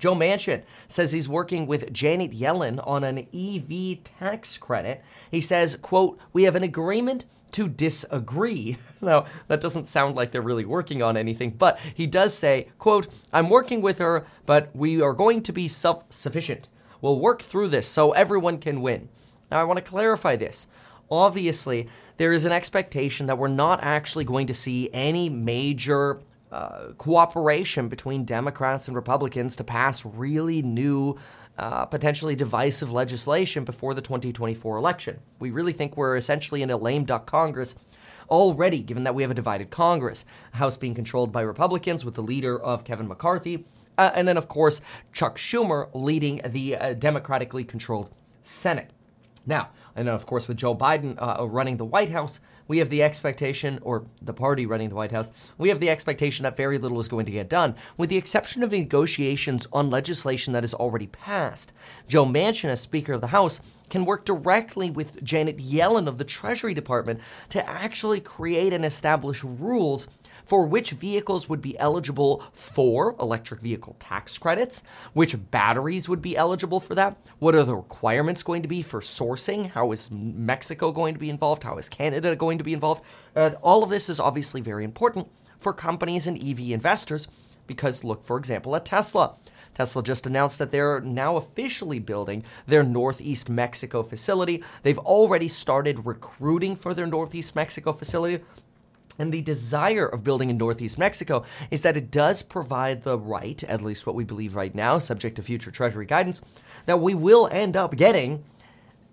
Joe 0.00 0.14
Manchin 0.14 0.62
says 0.88 1.12
he's 1.12 1.28
working 1.28 1.66
with 1.66 1.92
Janet 1.92 2.32
Yellen 2.32 2.84
on 2.86 3.04
an 3.04 3.28
EV 3.32 4.02
tax 4.02 4.56
credit. 4.56 5.04
He 5.30 5.40
says, 5.40 5.76
quote, 5.76 6.18
we 6.32 6.44
have 6.44 6.56
an 6.56 6.62
agreement 6.62 7.26
to 7.52 7.68
disagree. 7.68 8.78
Now, 9.02 9.24
that 9.48 9.62
doesn't 9.62 9.86
sound 9.86 10.16
like 10.16 10.30
they're 10.30 10.42
really 10.42 10.66
working 10.66 11.02
on 11.02 11.16
anything, 11.16 11.52
but 11.52 11.80
he 11.94 12.06
does 12.06 12.36
say, 12.36 12.68
quote, 12.78 13.06
I'm 13.32 13.48
working 13.48 13.80
with 13.80 13.96
her, 13.96 14.26
but 14.44 14.68
we 14.76 15.00
are 15.00 15.14
going 15.14 15.42
to 15.44 15.54
be 15.54 15.68
self-sufficient. 15.68 16.68
We'll 17.00 17.18
work 17.18 17.40
through 17.40 17.68
this 17.68 17.88
so 17.88 18.12
everyone 18.12 18.58
can 18.58 18.82
win. 18.82 19.08
Now, 19.50 19.58
I 19.58 19.64
want 19.64 19.78
to 19.78 19.90
clarify 19.90 20.36
this. 20.36 20.68
Obviously, 21.10 21.88
there 22.18 22.34
is 22.34 22.44
an 22.44 22.52
expectation 22.52 23.24
that 23.24 23.38
we're 23.38 23.48
not 23.48 23.82
actually 23.82 24.24
going 24.24 24.46
to 24.48 24.52
see 24.52 24.90
any 24.92 25.30
major 25.30 26.20
uh, 26.52 26.92
cooperation 26.98 27.88
between 27.88 28.24
Democrats 28.24 28.88
and 28.88 28.96
Republicans 28.96 29.56
to 29.56 29.64
pass 29.64 30.04
really 30.04 30.62
new, 30.62 31.16
uh, 31.58 31.86
potentially 31.86 32.34
divisive 32.34 32.92
legislation 32.92 33.64
before 33.64 33.94
the 33.94 34.02
2024 34.02 34.76
election. 34.76 35.20
We 35.38 35.50
really 35.50 35.72
think 35.72 35.96
we're 35.96 36.16
essentially 36.16 36.62
in 36.62 36.70
a 36.70 36.76
lame 36.76 37.04
duck 37.04 37.26
Congress 37.26 37.74
already, 38.28 38.80
given 38.80 39.04
that 39.04 39.14
we 39.14 39.22
have 39.22 39.30
a 39.30 39.34
divided 39.34 39.70
Congress, 39.70 40.24
House 40.52 40.76
being 40.76 40.94
controlled 40.94 41.32
by 41.32 41.42
Republicans 41.42 42.04
with 42.04 42.14
the 42.14 42.22
leader 42.22 42.60
of 42.60 42.84
Kevin 42.84 43.08
McCarthy, 43.08 43.64
uh, 43.98 44.10
and 44.14 44.26
then, 44.26 44.36
of 44.36 44.48
course, 44.48 44.80
Chuck 45.12 45.36
Schumer 45.36 45.90
leading 45.92 46.40
the 46.44 46.76
uh, 46.76 46.94
democratically 46.94 47.64
controlled 47.64 48.10
Senate. 48.42 48.90
Now, 49.44 49.70
and 49.96 50.08
of 50.08 50.26
course, 50.26 50.48
with 50.48 50.56
Joe 50.56 50.74
Biden 50.74 51.16
uh, 51.18 51.46
running 51.46 51.76
the 51.76 51.84
White 51.84 52.10
House, 52.10 52.40
we 52.70 52.78
have 52.78 52.88
the 52.88 53.02
expectation, 53.02 53.80
or 53.82 54.06
the 54.22 54.32
party 54.32 54.64
running 54.64 54.90
the 54.90 54.94
White 54.94 55.10
House, 55.10 55.32
we 55.58 55.70
have 55.70 55.80
the 55.80 55.90
expectation 55.90 56.44
that 56.44 56.56
very 56.56 56.78
little 56.78 57.00
is 57.00 57.08
going 57.08 57.26
to 57.26 57.32
get 57.32 57.48
done, 57.48 57.74
with 57.96 58.10
the 58.10 58.16
exception 58.16 58.62
of 58.62 58.70
negotiations 58.70 59.66
on 59.72 59.90
legislation 59.90 60.52
that 60.52 60.62
is 60.62 60.72
already 60.72 61.08
passed. 61.08 61.72
Joe 62.06 62.24
Manchin, 62.24 62.68
as 62.68 62.80
Speaker 62.80 63.14
of 63.14 63.22
the 63.22 63.26
House, 63.26 63.60
can 63.88 64.04
work 64.04 64.24
directly 64.24 64.88
with 64.88 65.20
Janet 65.24 65.58
Yellen 65.58 66.06
of 66.06 66.16
the 66.16 66.24
Treasury 66.24 66.72
Department 66.72 67.18
to 67.48 67.68
actually 67.68 68.20
create 68.20 68.72
and 68.72 68.84
establish 68.84 69.42
rules 69.42 70.06
for 70.50 70.66
which 70.66 70.90
vehicles 70.90 71.48
would 71.48 71.62
be 71.62 71.78
eligible 71.78 72.42
for 72.52 73.14
electric 73.20 73.60
vehicle 73.60 73.94
tax 74.00 74.36
credits, 74.36 74.82
which 75.12 75.36
batteries 75.52 76.08
would 76.08 76.20
be 76.20 76.36
eligible 76.36 76.80
for 76.80 76.96
that, 76.96 77.16
what 77.38 77.54
are 77.54 77.62
the 77.62 77.76
requirements 77.76 78.42
going 78.42 78.60
to 78.60 78.66
be 78.66 78.82
for 78.82 78.98
sourcing, 78.98 79.70
how 79.70 79.92
is 79.92 80.10
Mexico 80.10 80.90
going 80.90 81.14
to 81.14 81.20
be 81.20 81.30
involved, 81.30 81.62
how 81.62 81.76
is 81.76 81.88
Canada 81.88 82.34
going 82.34 82.58
to 82.58 82.64
be 82.64 82.74
involved. 82.74 83.00
And 83.36 83.54
all 83.62 83.84
of 83.84 83.90
this 83.90 84.08
is 84.08 84.18
obviously 84.18 84.60
very 84.60 84.82
important 84.82 85.28
for 85.60 85.72
companies 85.72 86.26
and 86.26 86.36
EV 86.36 86.72
investors 86.72 87.28
because 87.68 88.02
look, 88.02 88.24
for 88.24 88.36
example, 88.36 88.74
at 88.74 88.84
Tesla. 88.84 89.36
Tesla 89.74 90.02
just 90.02 90.26
announced 90.26 90.58
that 90.58 90.72
they're 90.72 91.00
now 91.00 91.36
officially 91.36 92.00
building 92.00 92.42
their 92.66 92.82
Northeast 92.82 93.48
Mexico 93.48 94.02
facility. 94.02 94.64
They've 94.82 94.98
already 94.98 95.46
started 95.46 96.06
recruiting 96.06 96.74
for 96.74 96.92
their 96.92 97.06
Northeast 97.06 97.54
Mexico 97.54 97.92
facility. 97.92 98.42
And 99.20 99.30
the 99.30 99.42
desire 99.42 100.06
of 100.06 100.24
building 100.24 100.48
in 100.48 100.56
Northeast 100.56 100.98
Mexico 100.98 101.44
is 101.70 101.82
that 101.82 101.94
it 101.94 102.10
does 102.10 102.42
provide 102.42 103.02
the 103.02 103.18
right, 103.18 103.62
at 103.64 103.82
least 103.82 104.06
what 104.06 104.16
we 104.16 104.24
believe 104.24 104.56
right 104.56 104.74
now, 104.74 104.96
subject 104.96 105.36
to 105.36 105.42
future 105.42 105.70
Treasury 105.70 106.06
guidance, 106.06 106.40
that 106.86 107.00
we 107.00 107.14
will 107.14 107.46
end 107.52 107.76
up 107.76 107.96
getting 107.96 108.42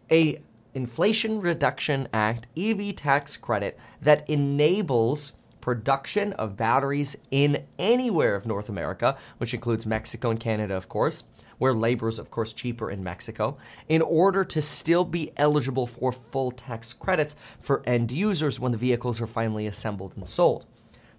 a 0.10 0.42
Inflation 0.74 1.42
Reduction 1.42 2.08
Act 2.14 2.48
EV 2.56 2.96
tax 2.96 3.36
credit 3.36 3.78
that 4.02 4.30
enables 4.30 5.34
production 5.67 6.31
of 6.33 6.55
batteries 6.55 7.17
in 7.29 7.62
anywhere 7.77 8.36
of 8.36 8.45
North 8.45 8.69
America, 8.69 9.17
which 9.38 9.53
includes 9.53 9.86
Mexico 9.86 10.29
and 10.29 10.39
Canada, 10.39 10.74
of 10.74 10.88
course, 10.88 11.25
where 11.57 11.74
labor 11.74 12.07
is, 12.07 12.19
of 12.19 12.31
course, 12.31 12.53
cheaper 12.53 12.89
in 12.89 13.03
Mexico, 13.03 13.57
in 13.89 14.01
order 14.01 14.45
to 14.45 14.62
still 14.62 15.03
be 15.03 15.33
eligible 15.36 15.86
for 15.86 16.13
full 16.13 16.51
tax 16.51 16.93
credits 16.93 17.36
for 17.59 17.83
end 17.86 18.13
users 18.13 18.62
when 18.62 18.71
the 18.71 18.77
vehicles 18.77 19.19
are 19.19 19.27
finally 19.27 19.67
assembled 19.67 20.15
and 20.15 20.29
sold. 20.29 20.65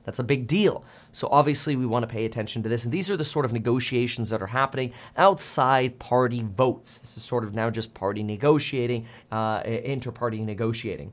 That's 0.07 0.19
a 0.19 0.25
big 0.25 0.47
deal. 0.47 0.83
So, 1.13 1.29
obviously, 1.31 1.77
we 1.77 1.85
want 1.85 2.05
to 2.05 2.07
pay 2.07 2.25
attention 2.25 2.63
to 2.63 2.71
this. 2.71 2.87
And 2.87 2.95
these 2.95 3.11
are 3.11 3.19
the 3.19 3.25
sort 3.25 3.45
of 3.45 3.53
negotiations 3.53 4.31
that 4.31 4.41
are 4.41 4.47
happening 4.47 4.95
outside 5.19 5.99
party 5.99 6.43
votes. 6.43 7.01
This 7.01 7.19
is 7.19 7.23
sort 7.23 7.45
of 7.45 7.55
now 7.55 7.69
just 7.69 7.93
party 7.93 8.23
negotiating, 8.23 9.05
uh, 9.31 9.61
inter 9.67 10.11
party 10.11 10.41
negotiating. 10.41 11.13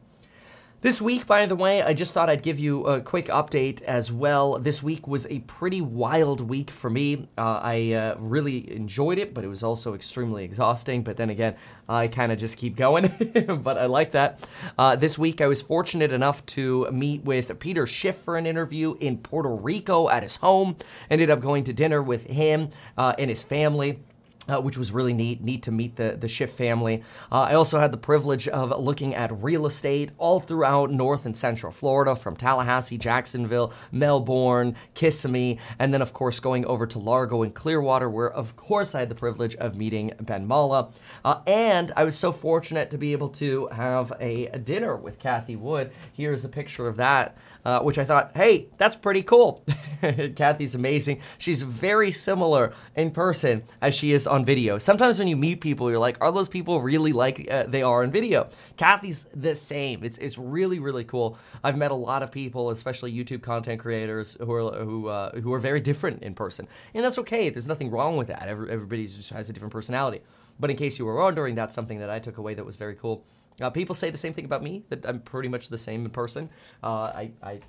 This 0.85 1.01
week, 1.01 1.25
by 1.25 1.47
the 1.47 1.55
way, 1.55 1.81
I 1.81 1.95
just 1.95 2.13
thought 2.13 2.29
I'd 2.29 2.43
give 2.43 2.59
you 2.59 2.85
a 2.85 3.01
quick 3.01 3.25
update 3.25 3.81
as 3.81 4.11
well. 4.11 4.59
This 4.59 4.83
week 4.83 5.07
was 5.07 5.25
a 5.31 5.39
pretty 5.39 5.81
wild 5.81 6.41
week 6.41 6.69
for 6.69 6.91
me. 6.91 7.27
Uh, 7.35 7.59
I 7.59 7.93
uh, 7.93 8.15
really 8.19 8.71
enjoyed 8.71 9.17
it, 9.17 9.33
but 9.33 9.43
it 9.43 9.47
was 9.47 9.63
also 9.63 9.95
extremely 9.95 10.43
exhausting. 10.43 11.01
But 11.01 11.17
then 11.17 11.31
again, 11.31 11.55
I 11.89 12.07
kind 12.07 12.31
of 12.31 12.37
just 12.37 12.57
keep 12.57 12.75
going, 12.75 13.07
but 13.63 13.79
I 13.79 13.87
like 13.87 14.11
that. 14.11 14.47
Uh, 14.77 14.95
this 14.95 15.17
week, 15.17 15.41
I 15.41 15.47
was 15.47 15.59
fortunate 15.59 16.11
enough 16.11 16.45
to 16.45 16.87
meet 16.91 17.23
with 17.23 17.57
Peter 17.57 17.87
Schiff 17.87 18.17
for 18.17 18.37
an 18.37 18.45
interview 18.45 18.95
in 18.99 19.17
Puerto 19.17 19.49
Rico 19.49 20.07
at 20.07 20.21
his 20.21 20.35
home. 20.35 20.75
Ended 21.09 21.31
up 21.31 21.39
going 21.39 21.63
to 21.63 21.73
dinner 21.73 22.03
with 22.03 22.27
him 22.27 22.69
uh, 22.95 23.15
and 23.17 23.31
his 23.31 23.43
family. 23.43 24.01
Uh, 24.47 24.61
which 24.61 24.77
was 24.77 24.91
really 24.91 25.13
neat. 25.13 25.41
Neat 25.41 25.63
to 25.63 25.71
meet 25.71 25.95
the 25.95 26.15
the 26.19 26.27
Schiff 26.27 26.51
family. 26.51 27.01
Uh, 27.31 27.41
I 27.49 27.55
also 27.55 27.79
had 27.79 27.91
the 27.91 27.97
privilege 27.97 28.47
of 28.47 28.69
looking 28.79 29.15
at 29.15 29.31
real 29.41 29.65
estate 29.65 30.11
all 30.19 30.39
throughout 30.39 30.91
North 30.91 31.25
and 31.25 31.35
Central 31.35 31.71
Florida, 31.71 32.15
from 32.15 32.35
Tallahassee, 32.35 32.99
Jacksonville, 32.99 33.73
Melbourne, 33.91 34.75
Kissimmee, 34.93 35.57
and 35.79 35.91
then 35.91 36.03
of 36.03 36.13
course 36.13 36.39
going 36.39 36.63
over 36.67 36.85
to 36.85 36.99
Largo 36.99 37.41
and 37.41 37.55
Clearwater, 37.55 38.07
where 38.07 38.29
of 38.29 38.55
course 38.55 38.93
I 38.93 38.99
had 38.99 39.09
the 39.09 39.15
privilege 39.15 39.55
of 39.55 39.75
meeting 39.75 40.13
Ben 40.21 40.45
Mallah. 40.45 40.89
Uh, 41.23 41.41
and 41.47 41.91
I 41.95 42.03
was 42.03 42.15
so 42.15 42.31
fortunate 42.31 42.91
to 42.91 42.99
be 42.99 43.13
able 43.13 43.29
to 43.29 43.67
have 43.69 44.13
a, 44.19 44.45
a 44.47 44.59
dinner 44.59 44.95
with 44.95 45.17
Cathie 45.17 45.55
Wood. 45.55 45.91
Here's 46.13 46.45
a 46.45 46.49
picture 46.49 46.87
of 46.87 46.97
that, 46.97 47.35
uh, 47.65 47.79
which 47.81 47.97
I 47.97 48.03
thought, 48.03 48.31
hey, 48.35 48.67
that's 48.77 48.95
pretty 48.95 49.23
cool. 49.23 49.65
Cathie's 50.35 50.75
amazing. 50.75 51.21
She's 51.37 51.63
very 51.63 52.11
similar 52.11 52.73
in 52.95 53.11
person 53.11 53.63
as 53.81 53.95
she 53.95 54.13
is 54.13 54.27
on 54.27 54.45
video. 54.45 54.77
Sometimes 54.77 55.17
when 55.19 55.27
you 55.27 55.35
meet 55.35 55.61
people, 55.61 55.89
you're 55.89 55.99
like, 55.99 56.17
are 56.21 56.31
those 56.31 56.49
people 56.49 56.81
really 56.81 57.11
like 57.11 57.47
uh, 57.51 57.63
they 57.67 57.81
are 57.81 58.03
in 58.03 58.11
video? 58.11 58.49
Cathie's 58.77 59.27
the 59.33 59.55
same. 59.55 60.03
It's 60.03 60.17
it's 60.19 60.37
really 60.37 60.79
really 60.79 61.03
cool. 61.03 61.37
I've 61.63 61.77
met 61.77 61.91
a 61.91 61.95
lot 61.95 62.21
of 62.23 62.31
people, 62.31 62.69
especially 62.69 63.11
YouTube 63.13 63.41
content 63.41 63.79
creators, 63.79 64.37
who 64.39 64.51
are 64.53 64.83
who 64.83 65.07
uh, 65.07 65.39
who 65.39 65.53
are 65.53 65.59
very 65.59 65.81
different 65.81 66.23
in 66.23 66.35
person, 66.35 66.67
and 66.93 67.03
that's 67.03 67.17
okay. 67.19 67.49
There's 67.49 67.67
nothing 67.67 67.89
wrong 67.89 68.17
with 68.17 68.27
that. 68.27 68.47
Every, 68.47 68.69
everybody 68.71 69.07
just 69.07 69.31
has 69.31 69.49
a 69.49 69.53
different 69.53 69.73
personality. 69.73 70.21
But 70.59 70.69
in 70.69 70.77
case 70.77 70.97
you 70.97 71.05
were 71.05 71.15
wondering, 71.15 71.55
that's 71.55 71.73
something 71.73 71.99
that 71.99 72.09
I 72.09 72.19
took 72.19 72.37
away 72.37 72.53
that 72.53 72.65
was 72.65 72.77
very 72.77 72.95
cool. 72.95 73.25
Uh, 73.61 73.69
people 73.69 73.95
say 73.95 74.09
the 74.09 74.17
same 74.17 74.33
thing 74.33 74.45
about 74.45 74.63
me, 74.63 74.83
that 74.89 75.05
I'm 75.05 75.19
pretty 75.19 75.49
much 75.49 75.69
the 75.69 75.77
same 75.77 76.05
in 76.05 76.11
person. 76.11 76.49
Uh, 76.83 76.87
I, 76.87 77.31
I 77.41 77.59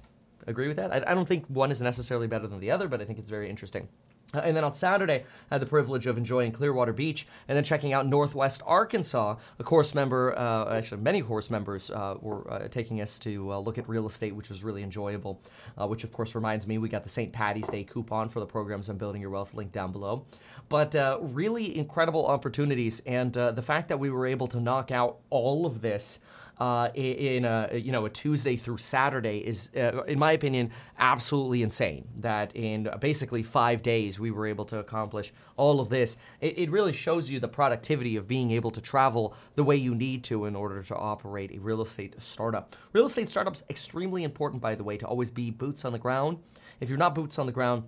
agree 0.47 0.69
with 0.69 0.76
that. 0.78 0.93
I, 0.93 1.11
I 1.11 1.14
don't 1.14 1.28
think 1.28 1.47
one 1.47 1.71
is 1.71 1.81
necessarily 1.81 2.26
better 2.26 2.47
than 2.47 2.61
the 2.61 2.71
other, 2.71 2.88
but 2.88 3.00
I 3.00 3.05
think 3.05 3.19
it's 3.19 3.28
very 3.28 3.49
interesting. 3.49 3.88
Uh, 4.37 4.40
and 4.40 4.57
then 4.57 4.64
on 4.64 4.75
Saturday, 4.75 5.25
I 5.50 5.55
had 5.55 5.62
the 5.62 5.66
privilege 5.66 6.07
of 6.07 6.19
enjoying 6.19 6.52
Clearwater 6.52 6.93
Beach 6.93 7.26
and 7.49 7.57
then 7.57 7.64
checking 7.64 7.93
out 7.93 8.07
Northwest 8.07 8.62
Arkansas. 8.66 9.37
A 9.59 9.64
course 9.64 9.95
member, 9.95 10.38
uh, 10.38 10.76
actually, 10.76 11.00
many 11.00 11.23
course 11.23 11.50
members 11.50 11.90
uh, 11.90 12.16
were 12.21 12.50
uh, 12.52 12.69
taking 12.69 13.00
us 13.00 13.19
to 13.21 13.52
uh, 13.52 13.59
look 13.59 13.78
at 13.78 13.88
real 13.88 14.07
estate, 14.07 14.35
which 14.35 14.50
was 14.50 14.62
really 14.62 14.83
enjoyable. 14.83 15.40
Uh, 15.78 15.87
which, 15.87 16.05
of 16.05 16.12
course, 16.12 16.35
reminds 16.35 16.66
me 16.66 16.78
we 16.78 16.88
got 16.88 17.02
the 17.02 17.09
St. 17.09 17.33
Patty's 17.33 17.69
Day 17.69 17.85
coupon 17.85 18.28
for 18.28 18.40
the 18.40 18.47
programs 18.47 18.88
on 18.88 18.97
Building 18.99 19.23
Your 19.23 19.31
Wealth 19.31 19.55
link 19.55 19.73
down 19.73 19.93
below. 19.93 20.25
But 20.69 20.95
really 21.21 21.76
incredible 21.78 22.26
opportunities, 22.26 23.00
and 23.07 23.33
the 23.33 23.62
fact 23.62 23.88
that 23.88 23.99
we 23.99 24.11
were 24.11 24.26
able 24.26 24.49
to 24.49 24.61
knock 24.61 24.90
out 24.90 25.19
all 25.31 25.64
of 25.64 25.81
this 25.81 26.19
uh, 26.59 26.89
in 26.95 27.45
a 27.45 27.77
you 27.77 27.93
know 27.93 28.07
a 28.07 28.11
Tuesday 28.11 28.57
through 28.57 28.79
Saturday 28.79 29.39
is, 29.39 29.71
uh, 29.77 30.03
in 30.05 30.19
my 30.19 30.33
opinion, 30.33 30.71
absolutely 30.99 31.63
insane. 31.63 32.09
That 32.17 32.55
in 32.57 32.89
basically 33.01 33.43
five 33.43 33.83
days 33.83 34.19
we 34.19 34.31
were 34.31 34.47
able 34.47 34.65
to 34.67 34.79
accomplish 34.79 35.33
all 35.57 35.81
of 35.81 35.89
this. 35.89 36.17
It, 36.41 36.59
it 36.59 36.71
really 36.71 36.93
shows 36.93 37.31
you 37.31 37.41
the 37.41 37.49
productivity 37.49 38.17
of 38.17 38.27
being 38.27 38.51
able 38.53 38.71
to 38.71 38.81
travel 38.81 39.35
the 39.55 39.65
way 39.65 39.77
you 39.77 39.95
need 39.95 40.25
to 40.25 40.47
in 40.47 40.57
order 40.57 40.83
to 40.83 40.97
operate 40.97 41.53
a 41.53 41.59
real 41.59 41.83
estate 41.83 42.15
startup. 42.19 42.75
Real 42.93 43.07
estate 43.07 43.29
startups 43.29 43.63
extremely 43.69 44.25
important, 44.25 44.63
by 44.63 44.75
the 44.75 44.85
way, 44.85 44.97
to 44.97 45.07
always 45.07 45.31
be 45.31 45.51
boots 45.51 45.85
on 45.85 45.93
the 45.93 45.99
ground. 45.99 46.39
If 46.81 46.89
you're 46.89 46.99
not 46.99 47.15
boots 47.15 47.39
on 47.39 47.47
the 47.47 47.53
ground, 47.53 47.85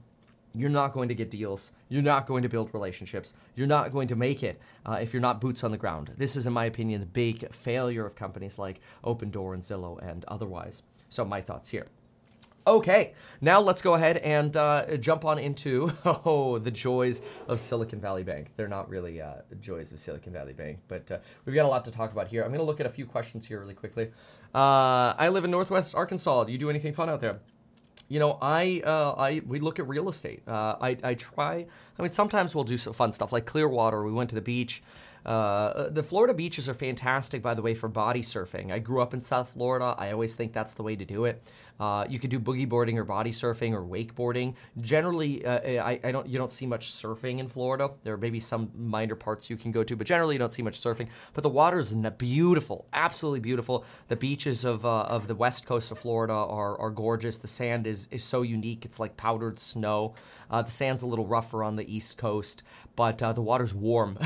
you're 0.55 0.71
not 0.71 0.93
going 0.93 1.09
to 1.09 1.15
get 1.15 1.31
deals. 1.31 1.73
You're 1.89 2.03
not 2.03 2.27
going 2.27 2.43
to 2.43 2.49
build 2.49 2.73
relationships. 2.73 3.35
You're 3.55 3.67
not 3.67 3.93
going 3.93 4.09
to 4.09 4.17
make 4.17 4.43
it 4.43 4.61
uh, 4.87 4.99
if 5.01 5.13
you're 5.13 5.23
not 5.23 5.41
boots 5.41 5.65
on 5.65 5.71
the 5.71 5.77
ground. 5.77 6.13
This 6.17 6.37
is, 6.37 6.47
in 6.47 6.53
my 6.53 6.65
opinion, 6.65 7.01
the 7.01 7.07
big 7.07 7.53
failure 7.53 8.05
of 8.05 8.17
companies 8.17 8.59
like 8.59 8.81
Opendoor 9.05 9.55
and 9.55 9.63
Zillow 9.63 9.99
and 10.03 10.25
otherwise. 10.27 10.83
So, 11.09 11.25
my 11.25 11.41
thoughts 11.41 11.69
here. 11.69 11.87
Okay, 12.69 13.15
now 13.41 13.61
let's 13.61 13.81
go 13.81 13.95
ahead 13.95 14.19
and 14.19 14.55
uh, 14.55 14.99
jump 14.99 15.25
on 15.25 15.39
into 15.39 15.91
oh 16.05 16.59
the 16.59 16.71
joys 16.71 17.23
of 17.47 17.61
Silicon 17.61 17.99
Valley 17.99 18.25
Bank. 18.25 18.51
They're 18.57 18.69
not 18.69 18.91
really 18.91 19.23
uh, 19.23 19.37
joys 19.59 19.91
of 19.91 19.99
Silicon 19.99 20.35
Valley 20.35 20.53
Bank, 20.53 20.81
but 20.87 21.11
uh, 21.11 21.19
we've 21.47 21.55
got 21.55 21.65
a 21.65 21.69
lot 21.69 21.87
to 21.87 21.91
talk 21.91 22.13
about 22.13 22.29
here. 22.29 22.43
I'm 22.43 22.51
going 22.51 22.59
to 22.59 22.67
look 22.67 22.79
at 22.79 22.85
a 22.85 22.91
few 22.91 23.07
questions 23.07 23.47
here 23.47 23.59
really 23.59 23.73
quickly. 23.73 24.11
Uh, 24.55 25.15
I 25.17 25.31
live 25.31 25.47
in 25.47 25.51
Northwest 25.51 25.95
Arkansas. 25.95 26.45
Do 26.45 26.53
you 26.53 26.59
do 26.59 26.69
anything 26.69 26.93
fun 26.93 27.09
out 27.09 27.23
there? 27.23 27.41
You 28.09 28.19
know, 28.19 28.39
I, 28.41 28.83
uh, 28.85 29.13
I, 29.13 29.43
we 29.47 29.59
look 29.59 29.79
at 29.79 29.87
real 29.87 30.09
estate. 30.09 30.43
Uh, 30.47 30.77
I, 30.81 30.97
I 31.05 31.15
try. 31.15 31.67
I 31.99 32.03
mean, 32.03 32.11
sometimes 32.11 32.55
we'll 32.55 32.65
do 32.65 32.77
some 32.77 32.93
fun 32.93 33.13
stuff 33.13 33.33
like 33.33 33.47
Clearwater. 33.47 34.03
We 34.03 34.13
went 34.13 34.31
to 34.31 34.35
the 34.35 34.43
beach. 34.43 34.83
Uh, 35.25 35.89
the 35.91 36.03
Florida 36.03 36.35
beaches 36.35 36.69
are 36.69 36.75
fantastic, 36.75 37.43
by 37.43 37.55
the 37.55 37.63
way, 37.63 37.75
for 37.75 37.89
body 37.89 38.23
surfing. 38.23 38.73
I 38.73 38.79
grew 38.79 39.03
up 39.03 39.15
in 39.15 39.21
South 39.21 39.51
Florida. 39.51 39.95
I 39.99 40.13
always 40.13 40.35
think 40.35 40.53
that's 40.53 40.75
the 40.75 40.83
way 40.83 40.97
to 40.97 41.05
do 41.05 41.25
it. 41.25 41.51
Uh, 41.81 42.05
you 42.09 42.19
could 42.19 42.31
do 42.31 42.41
boogie 42.41 42.69
boarding 42.69 42.99
or 42.99 43.05
body 43.05 43.31
surfing 43.31 43.73
or 43.73 43.83
wakeboarding. 43.83 44.55
Generally, 44.81 45.47
uh, 45.47 45.85
I, 45.85 46.01
I, 46.03 46.11
don't 46.11 46.27
you 46.27 46.37
don't 46.37 46.51
see 46.51 46.67
much 46.67 46.91
surfing 46.93 47.39
in 47.39 47.47
Florida. 47.47 47.91
There 48.03 48.17
may 48.17 48.31
be 48.31 48.41
some 48.41 48.71
minor 48.75 49.15
parts 49.15 49.49
you 49.49 49.57
can 49.57 49.71
go 49.71 49.85
to, 49.85 49.95
but 49.95 50.07
generally 50.07 50.35
you 50.35 50.41
don't 50.41 50.53
see 50.53 50.63
much 50.63 50.81
surfing. 50.81 51.09
But 51.35 51.43
the 51.43 51.49
water 51.51 51.79
is 51.79 51.95
beautiful, 52.17 52.89
absolutely 52.93 53.41
beautiful. 53.41 53.85
The 54.09 54.17
beaches 54.17 54.65
of 54.65 54.85
uh, 54.85 55.03
of 55.03 55.29
the 55.29 55.37
west 55.37 55.67
coast 55.67 55.93
of 55.93 55.99
Florida 55.99 56.33
are, 56.33 56.77
are 56.81 56.91
gorgeous. 56.91 57.39
The 57.39 57.49
sand 57.49 57.87
is 57.87 58.09
is 58.11 58.25
so 58.25 58.43
unique. 58.43 58.85
It's 58.85 58.99
like 58.99 59.17
powdered 59.17 59.61
snow. 59.61 60.15
Uh, 60.51 60.63
the 60.63 60.71
sand's 60.71 61.03
a 61.03 61.07
little 61.07 61.27
rougher 61.27 61.63
on 61.63 61.77
the 61.77 61.95
east 61.95 62.19
coast, 62.19 62.65
but 62.99 63.23
uh, 63.23 63.33
the 63.33 63.41
water's 63.41 63.73
warm 63.73 64.19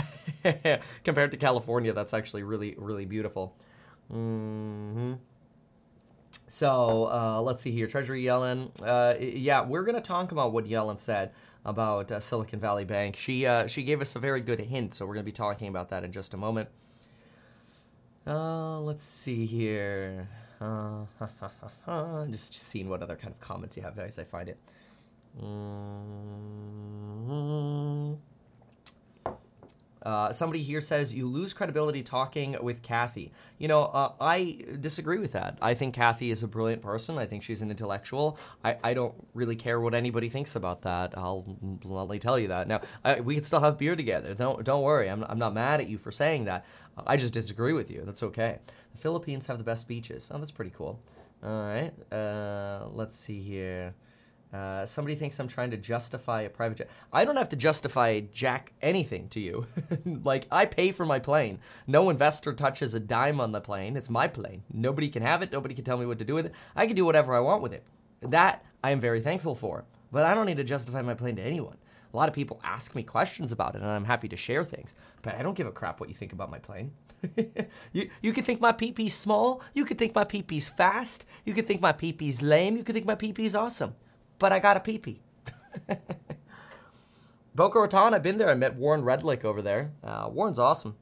compared 1.05 1.31
to 1.31 1.37
California. 1.37 1.93
That's 1.93 2.14
actually 2.14 2.43
really 2.43 2.75
really 2.79 3.05
beautiful. 3.05 3.55
Mm-hmm. 4.11 5.12
So 6.49 7.11
uh, 7.12 7.43
let's 7.43 7.62
see 7.62 7.71
here. 7.71 7.87
Treasury 7.87 8.23
Yellen. 8.23 8.71
Uh, 8.83 9.14
yeah, 9.21 9.62
we're 9.62 9.85
going 9.85 9.97
to 9.97 10.00
talk 10.00 10.33
about 10.33 10.55
what 10.55 10.64
Yellen 10.64 10.99
said 10.99 11.33
about 11.67 12.11
uh, 12.11 12.19
Silicon 12.19 12.61
Valley 12.61 12.87
Bank. 12.87 13.14
She 13.17 13.45
uh, 13.45 13.67
she 13.67 13.83
gave 13.83 14.00
us 14.00 14.17
a 14.17 14.19
very 14.19 14.41
good 14.41 14.59
hint, 14.59 14.95
so 14.95 15.05
we're 15.05 15.12
going 15.14 15.26
to 15.26 15.31
be 15.31 15.33
talking 15.33 15.69
about 15.69 15.91
that 15.91 16.02
in 16.02 16.11
just 16.11 16.33
a 16.33 16.38
moment. 16.38 16.71
Uh, 18.26 18.81
let's 18.81 19.05
see 19.05 19.45
here. 19.45 20.31
Uh, 20.62 21.05
just 22.31 22.55
seeing 22.55 22.88
what 22.88 23.02
other 23.02 23.17
kind 23.17 23.35
of 23.35 23.41
comments 23.41 23.76
you 23.76 23.83
have 23.83 23.99
as 23.99 24.19
I 24.19 24.25
find 24.25 24.49
it. 24.49 24.57
Mm-hmm. 25.38 26.93
Uh, 30.02 30.32
somebody 30.32 30.62
here 30.62 30.80
says 30.80 31.14
you 31.14 31.28
lose 31.28 31.52
credibility 31.52 32.02
talking 32.02 32.56
with 32.61 32.82
Cathie. 32.82 33.32
You 33.59 33.68
know, 33.68 33.85
uh, 33.85 34.12
I 34.21 34.59
disagree 34.80 35.18
with 35.18 35.32
that. 35.32 35.59
I 35.62 35.75
think 35.75 35.94
Cathie 35.94 36.30
is 36.30 36.42
a 36.42 36.49
brilliant 36.49 36.82
person. 36.82 37.18
I 37.18 37.26
think 37.26 37.42
she's 37.42 37.62
an 37.62 37.71
intellectual. 37.71 38.38
I, 38.64 38.76
I 38.82 38.94
don't 38.94 39.14
really 39.35 39.56
care 39.56 39.80
what 39.80 39.94
anybody 39.94 40.28
thinks 40.28 40.56
about 40.56 40.82
that. 40.82 41.16
I'll 41.16 41.42
bluntly 41.61 42.18
tell 42.18 42.38
you 42.38 42.49
that. 42.49 42.68
Now, 42.68 42.80
I, 43.04 43.21
we 43.21 43.35
can 43.35 43.44
still 43.44 43.61
have 43.61 43.78
beer 43.78 43.97
together. 43.97 44.35
Don't 44.35 44.64
don't 44.64 44.82
worry. 44.82 45.09
I'm, 45.09 45.25
I'm 45.28 45.38
not 45.38 45.54
mad 45.54 45.80
at 45.80 45.88
you 45.88 45.99
for 45.99 46.11
saying 46.11 46.44
that. 46.47 46.64
I 47.06 47.16
just 47.16 47.32
disagree 47.32 47.73
with 47.73 47.90
you. 47.90 48.02
That's 48.04 48.23
okay. 48.23 48.59
The 48.92 48.99
Philippines 48.99 49.47
have 49.47 49.59
the 49.59 49.64
best 49.64 49.88
beaches. 49.88 50.30
Oh, 50.32 50.38
that's 50.38 50.50
pretty 50.50 50.73
cool. 50.76 51.00
All 51.42 51.62
right. 51.62 51.92
Uh, 52.12 52.87
let's 52.92 53.16
see 53.16 53.40
here. 53.40 53.94
Uh, 54.52 54.85
somebody 54.85 55.14
thinks 55.14 55.38
I'm 55.38 55.49
trying 55.49 55.71
to 55.71 55.78
justify 55.78 56.42
a 56.42 56.50
private 56.50 56.78
jet. 56.78 56.90
I 57.11 57.25
don't 57.25 57.37
have 57.37 57.49
to 57.50 57.56
justify 57.56 58.21
jack 58.21 58.73
anything 58.82 59.28
to 59.30 59.40
you. 59.40 59.66
like 60.04 60.47
I 60.50 60.66
pay 60.66 60.92
for 60.92 61.06
my 61.06 61.18
plane. 61.18 61.59
No 61.87 62.11
investor 62.11 62.52
touches 62.52 62.92
a 62.94 63.00
dime 63.00 63.40
on 63.40 63.52
the 63.52 63.62
plane. 63.62 63.97
It's 63.97 64.11
my 64.11 64.28
plane. 64.28 64.62
Nobody 64.73 65.09
can 65.09 65.23
have 65.23 65.40
it. 65.40 65.52
Nobody 65.52 65.75
can 65.75 65.85
tell 65.85 65.97
me 65.97 66.04
what 66.04 66.18
to 66.18 66.25
do 66.25 66.35
with 66.35 66.47
it. 66.47 66.52
I 66.76 66.87
can 66.87 66.97
do 66.97 67.06
whatever 67.06 67.35
I 67.35 67.40
want 67.40 67.62
with 67.62 67.73
it. 67.73 67.82
That 68.21 68.64
I 68.85 68.90
am 68.90 69.00
very 69.00 69.21
thankful 69.21 69.54
for. 69.54 69.85
But 70.11 70.26
I 70.26 70.35
don't 70.35 70.47
need 70.47 70.59
to 70.59 70.64
justify 70.64 71.00
my 71.00 71.14
plane 71.14 71.37
to 71.37 71.42
anyone. 71.42 71.78
A 72.12 72.16
lot 72.16 72.28
of 72.28 72.35
people 72.35 72.61
ask 72.62 72.94
me 72.94 73.02
questions 73.02 73.52
about 73.52 73.75
it, 73.75 73.80
and 73.80 73.90
I'm 73.90 74.04
happy 74.04 74.28
to 74.28 74.37
share 74.37 74.64
things. 74.64 74.94
But 75.23 75.37
I 75.37 75.42
don't 75.42 75.56
give 75.56 75.66
a 75.66 75.73
crap 75.73 75.99
what 75.99 76.11
you 76.11 76.14
think 76.14 76.35
about 76.35 76.50
my 76.50 76.59
plane. 76.59 76.92
you 77.92 78.11
you 78.21 78.35
could 78.35 78.44
think 78.44 78.61
my 78.61 78.73
peepee's 78.73 79.14
small. 79.14 79.62
You 79.73 79.87
could 79.87 79.97
think 79.97 80.14
my 80.14 80.25
peepee's 80.25 80.68
fast. 80.68 81.25
You 81.47 81.54
could 81.54 81.66
think 81.66 81.80
my 81.80 81.92
peepee's 81.92 82.42
lame. 82.42 82.76
You 82.76 82.85
could 82.85 82.94
think 82.94 83.06
my 83.06 83.14
peepee's 83.14 83.56
awesome 83.56 83.94
but 84.43 84.53
I 84.53 84.59
got 84.59 84.77
a 84.77 84.81
pee 84.81 84.99
pee. 84.99 85.21
Boca 87.55 87.79
Raton, 87.79 88.13
I've 88.13 88.25
been 88.25 88.39
there. 88.39 88.51
I 88.51 88.55
met 88.55 88.75
Warren 88.75 89.03
Redlich 89.03 89.45
over 89.45 89.63
there. 89.63 89.93
Uh, 90.03 90.29
Warren's 90.31 90.59
awesome. 90.59 90.97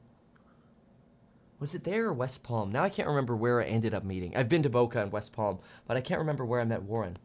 Was 1.59 1.73
it 1.73 1.83
there 1.83 2.05
or 2.05 2.13
West 2.13 2.43
Palm? 2.43 2.71
Now 2.71 2.83
I 2.83 2.89
can't 2.89 3.07
remember 3.07 3.35
where 3.35 3.59
I 3.59 3.65
ended 3.65 3.95
up 3.95 4.03
meeting. 4.03 4.37
I've 4.37 4.47
been 4.47 4.61
to 4.61 4.69
Boca 4.69 5.01
and 5.01 5.11
West 5.11 5.33
Palm, 5.33 5.57
but 5.87 5.97
I 5.97 6.01
can't 6.01 6.19
remember 6.19 6.45
where 6.45 6.61
I 6.61 6.65
met 6.65 6.83
Warren. 6.83 7.17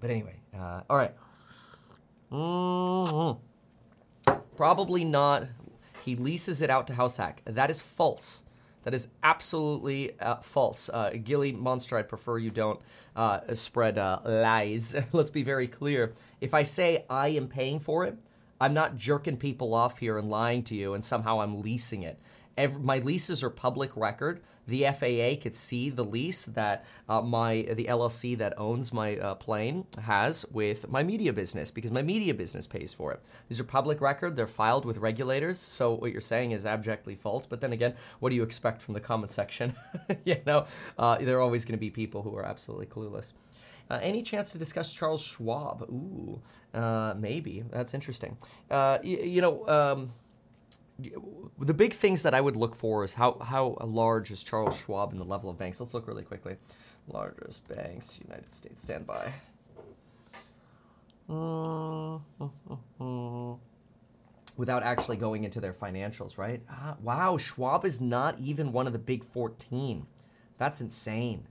But 0.00 0.10
anyway, 0.10 0.36
uh, 0.56 0.82
all 0.88 0.96
right. 0.96 1.14
mm-hmm. 2.30 4.32
Probably 4.56 5.04
not. 5.04 5.48
He 6.04 6.14
leases 6.14 6.62
it 6.62 6.70
out 6.70 6.86
to 6.86 6.94
House 6.94 7.16
Hack. 7.16 7.42
That 7.46 7.68
is 7.68 7.80
false. 7.80 8.44
That 8.88 8.94
is 8.94 9.08
absolutely 9.22 10.18
uh, 10.18 10.36
false. 10.36 10.88
Uh, 10.88 11.10
Gilly 11.22 11.52
Monster, 11.52 11.98
I'd 11.98 12.08
prefer 12.08 12.38
you 12.38 12.50
don't 12.50 12.80
uh, 13.14 13.40
spread 13.52 13.98
uh, 13.98 14.20
lies. 14.24 14.96
Let's 15.12 15.28
be 15.28 15.42
very 15.42 15.68
clear. 15.68 16.14
If 16.40 16.54
I 16.54 16.62
say 16.62 17.04
I 17.10 17.28
am 17.28 17.48
paying 17.48 17.80
for 17.80 18.06
it, 18.06 18.18
I'm 18.58 18.72
not 18.72 18.96
jerking 18.96 19.36
people 19.36 19.74
off 19.74 19.98
here 19.98 20.16
and 20.16 20.30
lying 20.30 20.62
to 20.62 20.74
you, 20.74 20.94
and 20.94 21.04
somehow 21.04 21.42
I'm 21.42 21.60
leasing 21.60 22.02
it. 22.02 22.18
Every, 22.56 22.80
my 22.80 23.00
leases 23.00 23.42
are 23.42 23.50
public 23.50 23.94
record. 23.94 24.40
The 24.68 24.84
FAA 24.84 25.40
could 25.42 25.54
see 25.54 25.90
the 25.90 26.04
lease 26.04 26.46
that 26.46 26.84
uh, 27.08 27.22
my 27.22 27.62
the 27.62 27.86
LLC 27.86 28.36
that 28.38 28.52
owns 28.58 28.92
my 28.92 29.16
uh, 29.16 29.34
plane 29.34 29.86
has 30.02 30.44
with 30.52 30.88
my 30.88 31.02
media 31.02 31.32
business 31.32 31.70
because 31.70 31.90
my 31.90 32.02
media 32.02 32.34
business 32.34 32.66
pays 32.66 32.92
for 32.92 33.12
it. 33.12 33.22
These 33.48 33.58
are 33.60 33.64
public 33.64 34.00
record. 34.00 34.36
They're 34.36 34.46
filed 34.46 34.84
with 34.84 34.98
regulators. 34.98 35.58
So 35.58 35.94
what 35.94 36.12
you're 36.12 36.20
saying 36.20 36.52
is 36.52 36.66
abjectly 36.66 37.16
false. 37.16 37.46
But 37.46 37.60
then 37.62 37.72
again, 37.72 37.94
what 38.20 38.28
do 38.30 38.36
you 38.36 38.42
expect 38.42 38.82
from 38.82 38.94
the 38.94 39.00
comment 39.00 39.30
section? 39.32 39.74
you 40.24 40.36
know, 40.46 40.66
uh, 40.98 41.16
there 41.16 41.38
are 41.38 41.40
always 41.40 41.64
going 41.64 41.72
to 41.76 41.80
be 41.80 41.90
people 41.90 42.22
who 42.22 42.36
are 42.36 42.44
absolutely 42.44 42.86
clueless. 42.86 43.32
Uh, 43.90 43.98
any 44.02 44.20
chance 44.22 44.50
to 44.52 44.58
discuss 44.58 44.92
Charles 44.92 45.22
Schwab? 45.22 45.82
Ooh, 45.88 46.40
uh, 46.74 47.14
maybe. 47.16 47.64
That's 47.70 47.94
interesting. 47.94 48.36
Uh, 48.70 48.98
y- 49.02 49.20
you 49.22 49.40
know, 49.40 49.66
um, 49.66 50.12
the 51.58 51.74
big 51.74 51.92
things 51.92 52.22
that 52.22 52.34
I 52.34 52.40
would 52.40 52.56
look 52.56 52.74
for 52.74 53.04
is 53.04 53.14
how, 53.14 53.38
how 53.38 53.76
large 53.80 54.30
is 54.30 54.42
Charles 54.42 54.76
Schwab 54.76 55.12
in 55.12 55.18
the 55.18 55.24
level 55.24 55.48
of 55.48 55.58
banks. 55.58 55.80
Let's 55.80 55.94
look 55.94 56.08
really 56.08 56.24
quickly. 56.24 56.56
Largest 57.06 57.66
banks, 57.68 58.18
United 58.22 58.52
States, 58.52 58.82
stand 58.82 59.06
by. 59.06 59.32
Without 64.56 64.82
actually 64.82 65.16
going 65.16 65.44
into 65.44 65.60
their 65.60 65.72
financials, 65.72 66.36
right? 66.36 66.60
Ah, 66.68 66.96
wow, 67.00 67.36
Schwab 67.36 67.84
is 67.84 68.00
not 68.00 68.38
even 68.40 68.72
one 68.72 68.88
of 68.88 68.92
the 68.92 68.98
big 68.98 69.24
14. 69.24 70.04
That's 70.58 70.80
insane. 70.80 71.46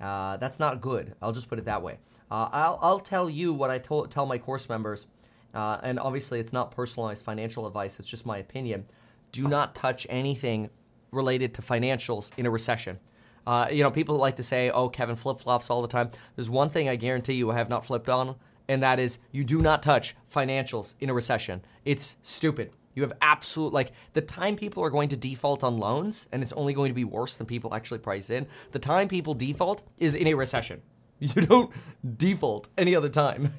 Uh, 0.00 0.36
that's 0.36 0.60
not 0.60 0.80
good. 0.80 1.16
I'll 1.20 1.32
just 1.32 1.48
put 1.48 1.58
it 1.58 1.64
that 1.64 1.82
way. 1.82 1.98
Uh, 2.30 2.48
I'll, 2.52 2.78
I'll 2.80 3.00
tell 3.00 3.28
you 3.28 3.52
what 3.52 3.70
I 3.70 3.78
told, 3.78 4.12
tell 4.12 4.26
my 4.26 4.38
course 4.38 4.68
members, 4.68 5.08
uh, 5.54 5.78
and 5.82 5.98
obviously 5.98 6.40
it's 6.40 6.52
not 6.52 6.70
personalized 6.70 7.24
financial 7.24 7.66
advice, 7.66 7.98
it's 7.98 8.08
just 8.08 8.26
my 8.26 8.38
opinion. 8.38 8.84
Do 9.32 9.48
not 9.48 9.74
touch 9.74 10.06
anything 10.08 10.70
related 11.10 11.54
to 11.54 11.62
financials 11.62 12.30
in 12.38 12.46
a 12.46 12.50
recession. 12.50 12.98
Uh, 13.46 13.66
you 13.70 13.82
know, 13.82 13.90
people 13.90 14.16
like 14.16 14.36
to 14.36 14.42
say, 14.42 14.70
oh, 14.70 14.88
Kevin 14.88 15.16
flip 15.16 15.40
flops 15.40 15.70
all 15.70 15.80
the 15.80 15.88
time. 15.88 16.10
There's 16.36 16.50
one 16.50 16.68
thing 16.68 16.88
I 16.88 16.96
guarantee 16.96 17.34
you 17.34 17.50
I 17.50 17.54
have 17.54 17.70
not 17.70 17.84
flipped 17.84 18.08
on, 18.08 18.36
and 18.68 18.82
that 18.82 18.98
is 18.98 19.20
you 19.32 19.42
do 19.42 19.60
not 19.60 19.82
touch 19.82 20.14
financials 20.32 20.94
in 21.00 21.08
a 21.08 21.14
recession. 21.14 21.62
It's 21.84 22.16
stupid. 22.20 22.72
You 22.94 23.02
have 23.02 23.12
absolute 23.22 23.72
like 23.72 23.92
the 24.12 24.20
time 24.20 24.56
people 24.56 24.82
are 24.82 24.90
going 24.90 25.08
to 25.10 25.16
default 25.16 25.64
on 25.64 25.78
loans, 25.78 26.28
and 26.32 26.42
it's 26.42 26.52
only 26.54 26.74
going 26.74 26.90
to 26.90 26.94
be 26.94 27.04
worse 27.04 27.36
than 27.36 27.46
people 27.46 27.74
actually 27.74 28.00
price 28.00 28.28
in. 28.28 28.46
The 28.72 28.78
time 28.78 29.08
people 29.08 29.34
default 29.34 29.82
is 29.98 30.14
in 30.14 30.26
a 30.26 30.34
recession. 30.34 30.82
You 31.20 31.42
don't 31.42 31.72
default 32.16 32.68
any 32.78 32.94
other 32.94 33.08
time. 33.08 33.52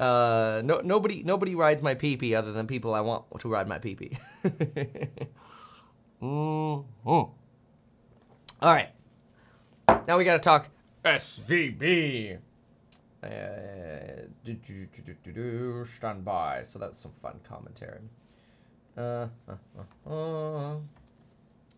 uh, 0.00 0.62
no, 0.64 0.80
nobody, 0.84 1.22
nobody 1.22 1.54
rides 1.54 1.82
my 1.82 1.94
PP 1.94 2.34
other 2.36 2.52
than 2.52 2.66
people 2.66 2.94
I 2.94 3.00
want 3.00 3.24
to 3.38 3.48
ride 3.48 3.68
my 3.68 3.78
PP. 3.78 4.18
mm-hmm. 6.22 6.24
All 6.24 7.34
right, 8.62 8.90
now 10.06 10.18
we 10.18 10.24
got 10.24 10.34
to 10.34 10.38
talk 10.38 10.68
SVB. 11.04 12.38
Uh, 13.22 13.28
stand 15.96 16.24
by. 16.24 16.62
So 16.64 16.78
that's 16.78 16.98
some 16.98 17.12
fun 17.12 17.40
commentary. 17.48 18.00
Uh, 18.96 19.28
uh, 19.48 19.54
uh, 19.78 20.10
uh. 20.10 20.76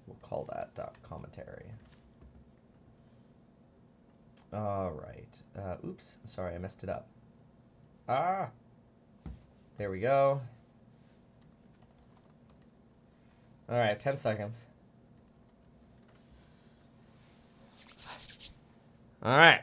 We'll 0.07 0.17
call 0.23 0.49
that 0.53 0.71
uh, 0.83 0.91
commentary. 1.03 1.67
All 4.53 4.93
right. 4.93 5.43
Uh, 5.57 5.77
oops. 5.87 6.19
Sorry, 6.25 6.55
I 6.55 6.59
messed 6.59 6.83
it 6.83 6.89
up. 6.89 7.09
Ah. 8.09 8.49
There 9.79 9.91
we 9.91 10.01
go. 10.01 10.41
All 13.69 13.79
right, 13.79 13.99
10 13.99 14.17
seconds. 14.17 14.67
All 19.23 19.37
right. 19.37 19.63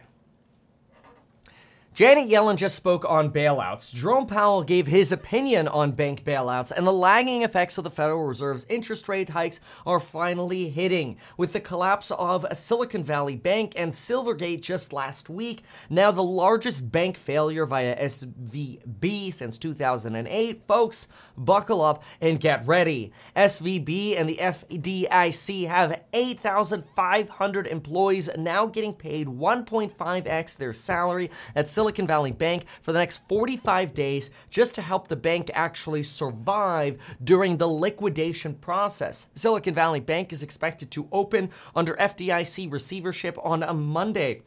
Janet 2.02 2.30
Yellen 2.32 2.56
just 2.56 2.74
spoke 2.74 3.08
on 3.08 3.30
bailouts. 3.30 3.94
Jerome 3.94 4.26
Powell 4.26 4.64
gave 4.64 4.88
his 4.88 5.12
opinion 5.12 5.68
on 5.68 5.92
bank 5.92 6.24
bailouts, 6.24 6.72
and 6.72 6.88
the 6.88 6.92
lagging 6.92 7.44
effects 7.44 7.78
of 7.78 7.84
the 7.84 7.92
Federal 7.92 8.26
Reserve's 8.26 8.66
interest 8.70 9.08
rate 9.08 9.30
hikes 9.30 9.60
are 9.86 10.00
finally 10.00 10.68
hitting. 10.68 11.20
With 11.38 11.54
the 11.54 11.60
collapse 11.60 12.10
of 12.10 12.44
a 12.46 12.56
Silicon 12.56 13.04
Valley 13.04 13.36
Bank 13.36 13.74
and 13.76 13.92
Silvergate 13.92 14.62
just 14.62 14.92
last 14.92 15.30
week, 15.30 15.62
now 15.92 16.10
the 16.10 16.24
largest 16.24 16.92
bank 16.92 17.18
failure 17.18 17.68
via 17.68 17.96
SVB 17.96 19.32
since 19.32 19.60
2008, 19.60 20.64
folks, 20.68 21.08
buckle 21.38 21.84
up 21.84 22.04
and 22.20 22.42
get 22.42 22.66
ready. 22.66 23.14
SVB 23.36 24.20
and 24.20 24.28
the 24.28 24.38
FDIC 24.38 25.68
have 25.68 26.04
8,500 26.14 27.68
employees 27.68 28.28
now 28.36 28.66
getting 28.66 28.96
paid 28.96 29.28
1.5x 29.28 30.58
their 30.58 30.74
salary 30.74 31.30
at 31.56 31.70
Silicon 31.70 31.91
Valley 31.92 32.32
Bank 32.32 32.66
for 32.82 32.94
the 32.94 33.00
next 33.00 33.28
45 33.28 33.94
days 33.94 34.32
just 34.50 34.74
to 34.76 34.82
help 34.82 35.08
the 35.08 35.16
bank 35.16 35.52
actually 35.54 36.04
survive 36.04 36.98
during 37.24 37.58
the 37.58 37.68
liquidation 37.68 38.56
process. 38.56 39.28
Silicon 39.36 39.74
Valley 39.74 40.00
Bank 40.00 40.32
is 40.32 40.44
expected 40.44 40.90
to 40.92 41.08
open 41.12 41.50
under 41.76 41.96
FDIC 41.96 42.72
receivership 42.72 43.38
on 43.44 43.64
a 43.64 43.74
Monday. 43.74 44.42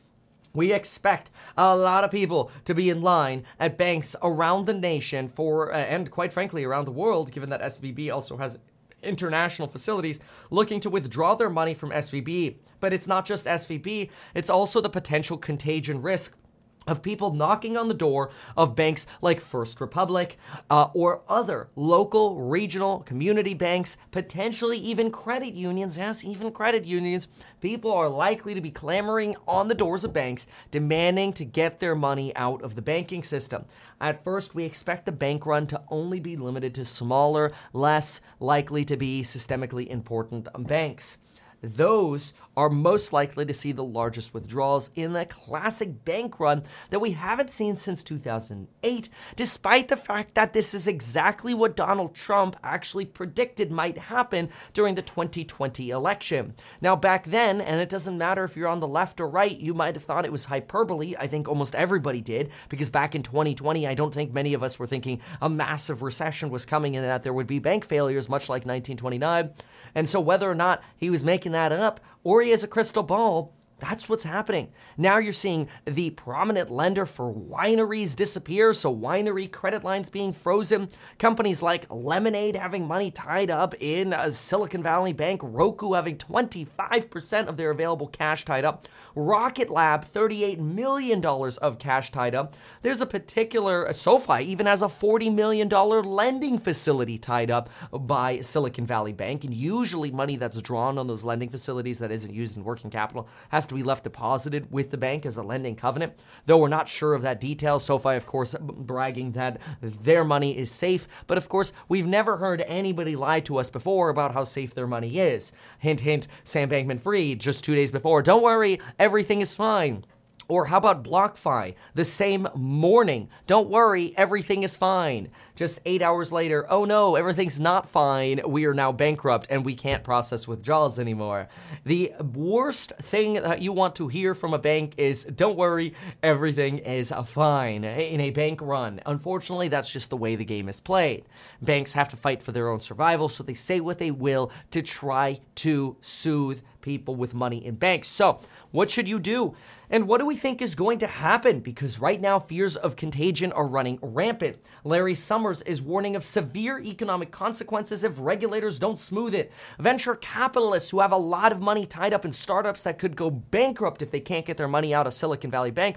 We 0.54 0.72
expect 0.72 1.30
a 1.56 1.76
lot 1.76 2.04
of 2.04 2.10
people 2.10 2.50
to 2.64 2.74
be 2.74 2.88
in 2.88 3.02
line 3.02 3.44
at 3.58 3.76
banks 3.76 4.14
around 4.22 4.66
the 4.66 4.74
nation 4.74 5.28
for, 5.28 5.72
uh, 5.72 5.76
and 5.76 6.10
quite 6.10 6.32
frankly, 6.32 6.62
around 6.64 6.84
the 6.84 6.92
world, 6.92 7.32
given 7.32 7.50
that 7.50 7.60
SVB 7.60 8.12
also 8.12 8.36
has 8.36 8.58
international 9.02 9.68
facilities 9.68 10.20
looking 10.50 10.80
to 10.80 10.90
withdraw 10.90 11.34
their 11.34 11.50
money 11.50 11.74
from 11.74 11.90
SVB. 11.90 12.56
But 12.80 12.92
it's 12.92 13.08
not 13.08 13.26
just 13.26 13.46
SVB, 13.46 14.10
it's 14.34 14.50
also 14.50 14.80
the 14.80 14.88
potential 14.88 15.36
contagion 15.36 16.00
risk 16.02 16.36
of 16.86 17.02
people 17.02 17.32
knocking 17.32 17.76
on 17.76 17.88
the 17.88 17.94
door 17.94 18.30
of 18.56 18.76
banks 18.76 19.06
like 19.22 19.40
First 19.40 19.80
Republic 19.80 20.36
uh, 20.70 20.88
or 20.94 21.22
other 21.28 21.68
local, 21.76 22.40
regional, 22.40 23.00
community 23.00 23.54
banks, 23.54 23.96
potentially 24.10 24.78
even 24.78 25.10
credit 25.10 25.54
unions. 25.54 25.98
Yes, 25.98 26.24
even 26.24 26.52
credit 26.52 26.84
unions. 26.84 27.28
People 27.60 27.92
are 27.92 28.08
likely 28.08 28.54
to 28.54 28.60
be 28.60 28.70
clamoring 28.70 29.36
on 29.48 29.68
the 29.68 29.74
doors 29.74 30.04
of 30.04 30.12
banks, 30.12 30.46
demanding 30.70 31.32
to 31.32 31.44
get 31.44 31.80
their 31.80 31.94
money 31.94 32.34
out 32.36 32.62
of 32.62 32.74
the 32.74 32.82
banking 32.82 33.22
system. 33.22 33.64
At 34.00 34.22
first, 34.22 34.54
we 34.54 34.64
expect 34.64 35.06
the 35.06 35.12
bank 35.12 35.46
run 35.46 35.66
to 35.68 35.80
only 35.88 36.20
be 36.20 36.36
limited 36.36 36.74
to 36.74 36.84
smaller, 36.84 37.52
less 37.72 38.20
likely 38.40 38.84
to 38.84 38.96
be 38.96 39.22
systemically 39.22 39.86
important 39.86 40.48
banks 40.66 41.18
those 41.64 42.34
are 42.56 42.70
most 42.70 43.12
likely 43.12 43.44
to 43.44 43.52
see 43.52 43.72
the 43.72 43.84
largest 43.84 44.34
withdrawals 44.34 44.90
in 44.94 45.12
the 45.12 45.24
classic 45.26 46.04
bank 46.04 46.38
run 46.38 46.62
that 46.90 47.00
we 47.00 47.12
haven't 47.12 47.50
seen 47.50 47.76
since 47.76 48.02
2008, 48.04 49.08
despite 49.36 49.88
the 49.88 49.96
fact 49.96 50.34
that 50.34 50.52
this 50.52 50.74
is 50.74 50.86
exactly 50.86 51.54
what 51.54 51.76
Donald 51.76 52.14
Trump 52.14 52.56
actually 52.62 53.04
predicted 53.04 53.70
might 53.70 53.98
happen 53.98 54.48
during 54.72 54.94
the 54.94 55.02
2020 55.02 55.90
election. 55.90 56.54
Now, 56.80 56.96
back 56.96 57.24
then, 57.24 57.60
and 57.60 57.80
it 57.80 57.88
doesn't 57.88 58.18
matter 58.18 58.44
if 58.44 58.56
you're 58.56 58.68
on 58.68 58.80
the 58.80 58.88
left 58.88 59.20
or 59.20 59.28
right, 59.28 59.58
you 59.58 59.74
might 59.74 59.94
have 59.94 60.04
thought 60.04 60.24
it 60.24 60.32
was 60.32 60.44
hyperbole. 60.44 61.14
I 61.18 61.26
think 61.26 61.48
almost 61.48 61.74
everybody 61.74 62.20
did, 62.20 62.50
because 62.68 62.90
back 62.90 63.14
in 63.14 63.22
2020, 63.22 63.86
I 63.86 63.94
don't 63.94 64.14
think 64.14 64.32
many 64.32 64.54
of 64.54 64.62
us 64.62 64.78
were 64.78 64.86
thinking 64.86 65.20
a 65.40 65.48
massive 65.48 66.02
recession 66.02 66.50
was 66.50 66.66
coming 66.66 66.96
and 66.96 67.04
that 67.04 67.22
there 67.22 67.32
would 67.32 67.46
be 67.46 67.58
bank 67.58 67.84
failures, 67.84 68.28
much 68.28 68.48
like 68.48 68.64
1929. 68.64 69.50
And 69.94 70.08
so, 70.08 70.20
whether 70.20 70.50
or 70.50 70.54
not 70.54 70.82
he 70.96 71.10
was 71.10 71.24
making 71.24 71.52
that 71.52 71.72
up 71.72 72.00
or 72.22 72.43
he 72.44 72.50
has 72.50 72.62
a 72.62 72.68
crystal 72.68 73.02
ball, 73.02 73.52
that's 73.84 74.08
what's 74.08 74.24
happening. 74.24 74.68
Now 74.96 75.18
you're 75.18 75.34
seeing 75.34 75.68
the 75.84 76.08
prominent 76.10 76.70
lender 76.70 77.04
for 77.04 77.30
wineries 77.30 78.16
disappear, 78.16 78.72
so 78.72 78.94
winery 78.94 79.50
credit 79.50 79.84
lines 79.84 80.08
being 80.08 80.32
frozen. 80.32 80.88
Companies 81.18 81.62
like 81.62 81.84
Lemonade 81.90 82.56
having 82.56 82.86
money 82.86 83.10
tied 83.10 83.50
up 83.50 83.74
in 83.78 84.14
a 84.14 84.30
Silicon 84.30 84.82
Valley 84.82 85.12
Bank, 85.12 85.42
Roku 85.44 85.92
having 85.92 86.16
25% 86.16 87.46
of 87.46 87.58
their 87.58 87.70
available 87.72 88.06
cash 88.06 88.46
tied 88.46 88.64
up, 88.64 88.86
Rocket 89.14 89.68
Lab 89.68 90.02
$38 90.02 90.58
million 90.58 91.22
of 91.24 91.78
cash 91.78 92.10
tied 92.10 92.34
up. 92.34 92.54
There's 92.80 93.02
a 93.02 93.06
particular, 93.06 93.86
uh, 93.86 93.92
SoFi 93.92 94.44
even 94.44 94.64
has 94.64 94.82
a 94.82 94.86
$40 94.86 95.34
million 95.34 95.68
lending 95.68 96.58
facility 96.58 97.18
tied 97.18 97.50
up 97.50 97.68
by 97.92 98.40
Silicon 98.40 98.86
Valley 98.86 99.12
Bank, 99.12 99.44
and 99.44 99.52
usually 99.52 100.10
money 100.10 100.36
that's 100.36 100.62
drawn 100.62 100.96
on 100.96 101.06
those 101.06 101.22
lending 101.22 101.50
facilities 101.50 101.98
that 101.98 102.10
isn't 102.10 102.32
used 102.32 102.56
in 102.56 102.64
working 102.64 102.90
capital 102.90 103.28
has 103.50 103.66
to 103.66 103.73
to 103.74 103.82
be 103.82 103.86
left 103.86 104.04
deposited 104.04 104.70
with 104.70 104.90
the 104.90 104.96
bank 104.96 105.26
as 105.26 105.36
a 105.36 105.42
lending 105.42 105.76
covenant. 105.76 106.22
Though 106.46 106.58
we're 106.58 106.68
not 106.68 106.88
sure 106.88 107.14
of 107.14 107.22
that 107.22 107.40
detail, 107.40 107.78
SoFi, 107.78 108.14
of 108.14 108.26
course, 108.26 108.54
bragging 108.60 109.32
that 109.32 109.60
their 109.80 110.24
money 110.24 110.56
is 110.56 110.70
safe. 110.70 111.06
But 111.26 111.38
of 111.38 111.48
course, 111.48 111.72
we've 111.88 112.06
never 112.06 112.36
heard 112.36 112.62
anybody 112.62 113.16
lie 113.16 113.40
to 113.40 113.58
us 113.58 113.70
before 113.70 114.08
about 114.08 114.32
how 114.32 114.44
safe 114.44 114.74
their 114.74 114.86
money 114.86 115.18
is. 115.18 115.52
Hint, 115.78 116.00
hint, 116.00 116.28
Sam 116.44 116.70
Bankman 116.70 117.00
Fried 117.00 117.40
just 117.40 117.64
two 117.64 117.74
days 117.74 117.90
before. 117.90 118.22
Don't 118.22 118.42
worry, 118.42 118.80
everything 118.98 119.40
is 119.40 119.54
fine. 119.54 120.04
Or 120.48 120.66
how 120.66 120.78
about 120.78 121.04
BlockFi? 121.04 121.74
The 121.94 122.04
same 122.04 122.48
morning. 122.54 123.28
Don't 123.46 123.68
worry, 123.68 124.14
everything 124.16 124.62
is 124.62 124.76
fine. 124.76 125.30
Just 125.56 125.80
eight 125.86 126.02
hours 126.02 126.32
later, 126.32 126.66
oh 126.68 126.84
no, 126.84 127.14
everything's 127.14 127.60
not 127.60 127.88
fine. 127.88 128.40
We 128.46 128.66
are 128.66 128.74
now 128.74 128.92
bankrupt 128.92 129.46
and 129.50 129.64
we 129.64 129.74
can't 129.74 130.02
process 130.02 130.48
withdrawals 130.48 130.98
anymore. 130.98 131.48
The 131.84 132.12
worst 132.34 132.92
thing 133.00 133.34
that 133.34 133.62
you 133.62 133.72
want 133.72 133.94
to 133.96 134.08
hear 134.08 134.34
from 134.34 134.52
a 134.52 134.58
bank 134.58 134.94
is 134.98 135.24
don't 135.24 135.56
worry, 135.56 135.94
everything 136.22 136.78
is 136.78 137.12
fine 137.26 137.84
in 137.84 138.20
a 138.20 138.30
bank 138.30 138.60
run. 138.60 139.00
Unfortunately, 139.06 139.68
that's 139.68 139.90
just 139.90 140.10
the 140.10 140.16
way 140.16 140.36
the 140.36 140.44
game 140.44 140.68
is 140.68 140.80
played. 140.80 141.24
Banks 141.62 141.92
have 141.92 142.08
to 142.10 142.16
fight 142.16 142.42
for 142.42 142.52
their 142.52 142.68
own 142.68 142.80
survival, 142.80 143.28
so 143.28 143.42
they 143.42 143.54
say 143.54 143.80
what 143.80 143.98
they 143.98 144.10
will 144.10 144.50
to 144.72 144.82
try 144.82 145.40
to 145.56 145.96
soothe 146.00 146.60
people 146.84 147.16
with 147.16 147.34
money 147.34 147.64
in 147.64 147.74
banks. 147.74 148.08
So, 148.08 148.40
what 148.70 148.90
should 148.90 149.08
you 149.08 149.18
do? 149.18 149.56
And 149.90 150.08
what 150.08 150.18
do 150.18 150.26
we 150.26 150.36
think 150.36 150.62
is 150.62 150.74
going 150.74 150.98
to 151.00 151.06
happen? 151.06 151.60
Because 151.60 152.00
right 152.00 152.20
now, 152.20 152.38
fears 152.38 152.76
of 152.76 152.96
contagion 152.96 153.52
are 153.52 153.66
running 153.66 153.98
rampant. 154.02 154.56
Larry 154.82 155.14
Summers 155.14 155.62
is 155.62 155.80
warning 155.80 156.16
of 156.16 156.24
severe 156.24 156.78
economic 156.80 157.30
consequences 157.30 158.02
if 158.02 158.18
regulators 158.18 158.78
don't 158.78 158.98
smooth 158.98 159.34
it. 159.34 159.52
Venture 159.78 160.16
capitalists 160.16 160.90
who 160.90 161.00
have 161.00 161.12
a 161.12 161.16
lot 161.16 161.52
of 161.52 161.60
money 161.60 161.86
tied 161.86 162.12
up 162.12 162.24
in 162.24 162.32
startups 162.32 162.82
that 162.82 162.98
could 162.98 163.14
go 163.14 163.30
bankrupt 163.30 164.02
if 164.02 164.10
they 164.10 164.20
can't 164.20 164.46
get 164.46 164.56
their 164.56 164.68
money 164.68 164.94
out 164.94 165.06
of 165.06 165.12
Silicon 165.12 165.50
Valley 165.50 165.70
Bank 165.70 165.96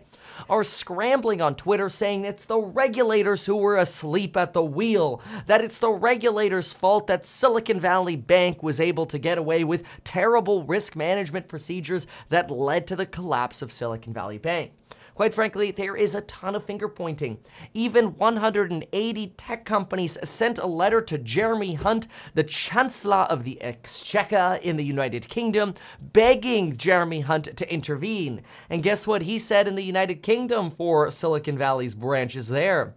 are 0.50 0.64
scrambling 0.64 1.42
on 1.42 1.56
Twitter 1.56 1.90
saying 1.90 2.26
it's 2.26 2.46
the 2.46 2.60
regulators 2.60 3.46
who 3.46 3.58
were 3.58 3.78
asleep 3.78 4.38
at 4.38 4.54
the 4.54 4.64
wheel, 4.64 5.22
that 5.48 5.62
it's 5.62 5.80
the 5.80 5.92
regulators' 5.92 6.74
fault 6.74 7.08
that 7.08 7.26
Silicon 7.26 7.80
Valley 7.80 8.16
Bank 8.16 8.62
was 8.62 8.80
able 8.80 9.06
to 9.08 9.18
get 9.18 9.38
away 9.38 9.64
with 9.64 9.84
terrible 10.04 10.64
risk 10.64 10.96
management 10.96 11.48
procedures 11.48 12.06
that 12.30 12.52
led 12.52 12.86
to 12.88 12.96
the 12.96 13.06
collapse 13.06 13.62
of 13.62 13.72
Silicon 13.72 13.87
Silicon 13.88 14.14
Valley 14.14 14.38
Bank. 14.38 14.74
Quite 15.16 15.34
frankly, 15.34 15.72
there 15.72 15.96
is 15.96 16.14
a 16.14 16.22
ton 16.22 16.56
of 16.56 16.66
finger 16.66 16.90
pointing. 16.90 17.38
Even 17.74 18.18
180 18.18 19.28
tech 19.38 19.64
companies 19.64 20.18
sent 20.30 20.60
a 20.60 20.68
letter 20.68 21.02
to 21.02 21.18
Jeremy 21.18 21.76
Hunt, 21.76 22.08
the 22.34 22.44
Chancellor 22.44 23.26
of 23.30 23.46
the 23.46 23.60
Exchequer 23.62 24.60
in 24.62 24.76
the 24.76 24.84
United 24.84 25.30
Kingdom, 25.30 25.74
begging 26.02 26.76
Jeremy 26.76 27.22
Hunt 27.22 27.56
to 27.56 27.74
intervene. 27.74 28.42
And 28.70 28.84
guess 28.84 29.08
what 29.08 29.22
he 29.22 29.40
said 29.40 29.70
in 29.70 29.76
the 29.76 29.84
United 29.84 30.22
Kingdom 30.22 30.70
for 30.70 31.10
Silicon 31.10 31.58
Valley's 31.58 31.96
branches 31.96 32.50
there? 32.50 32.94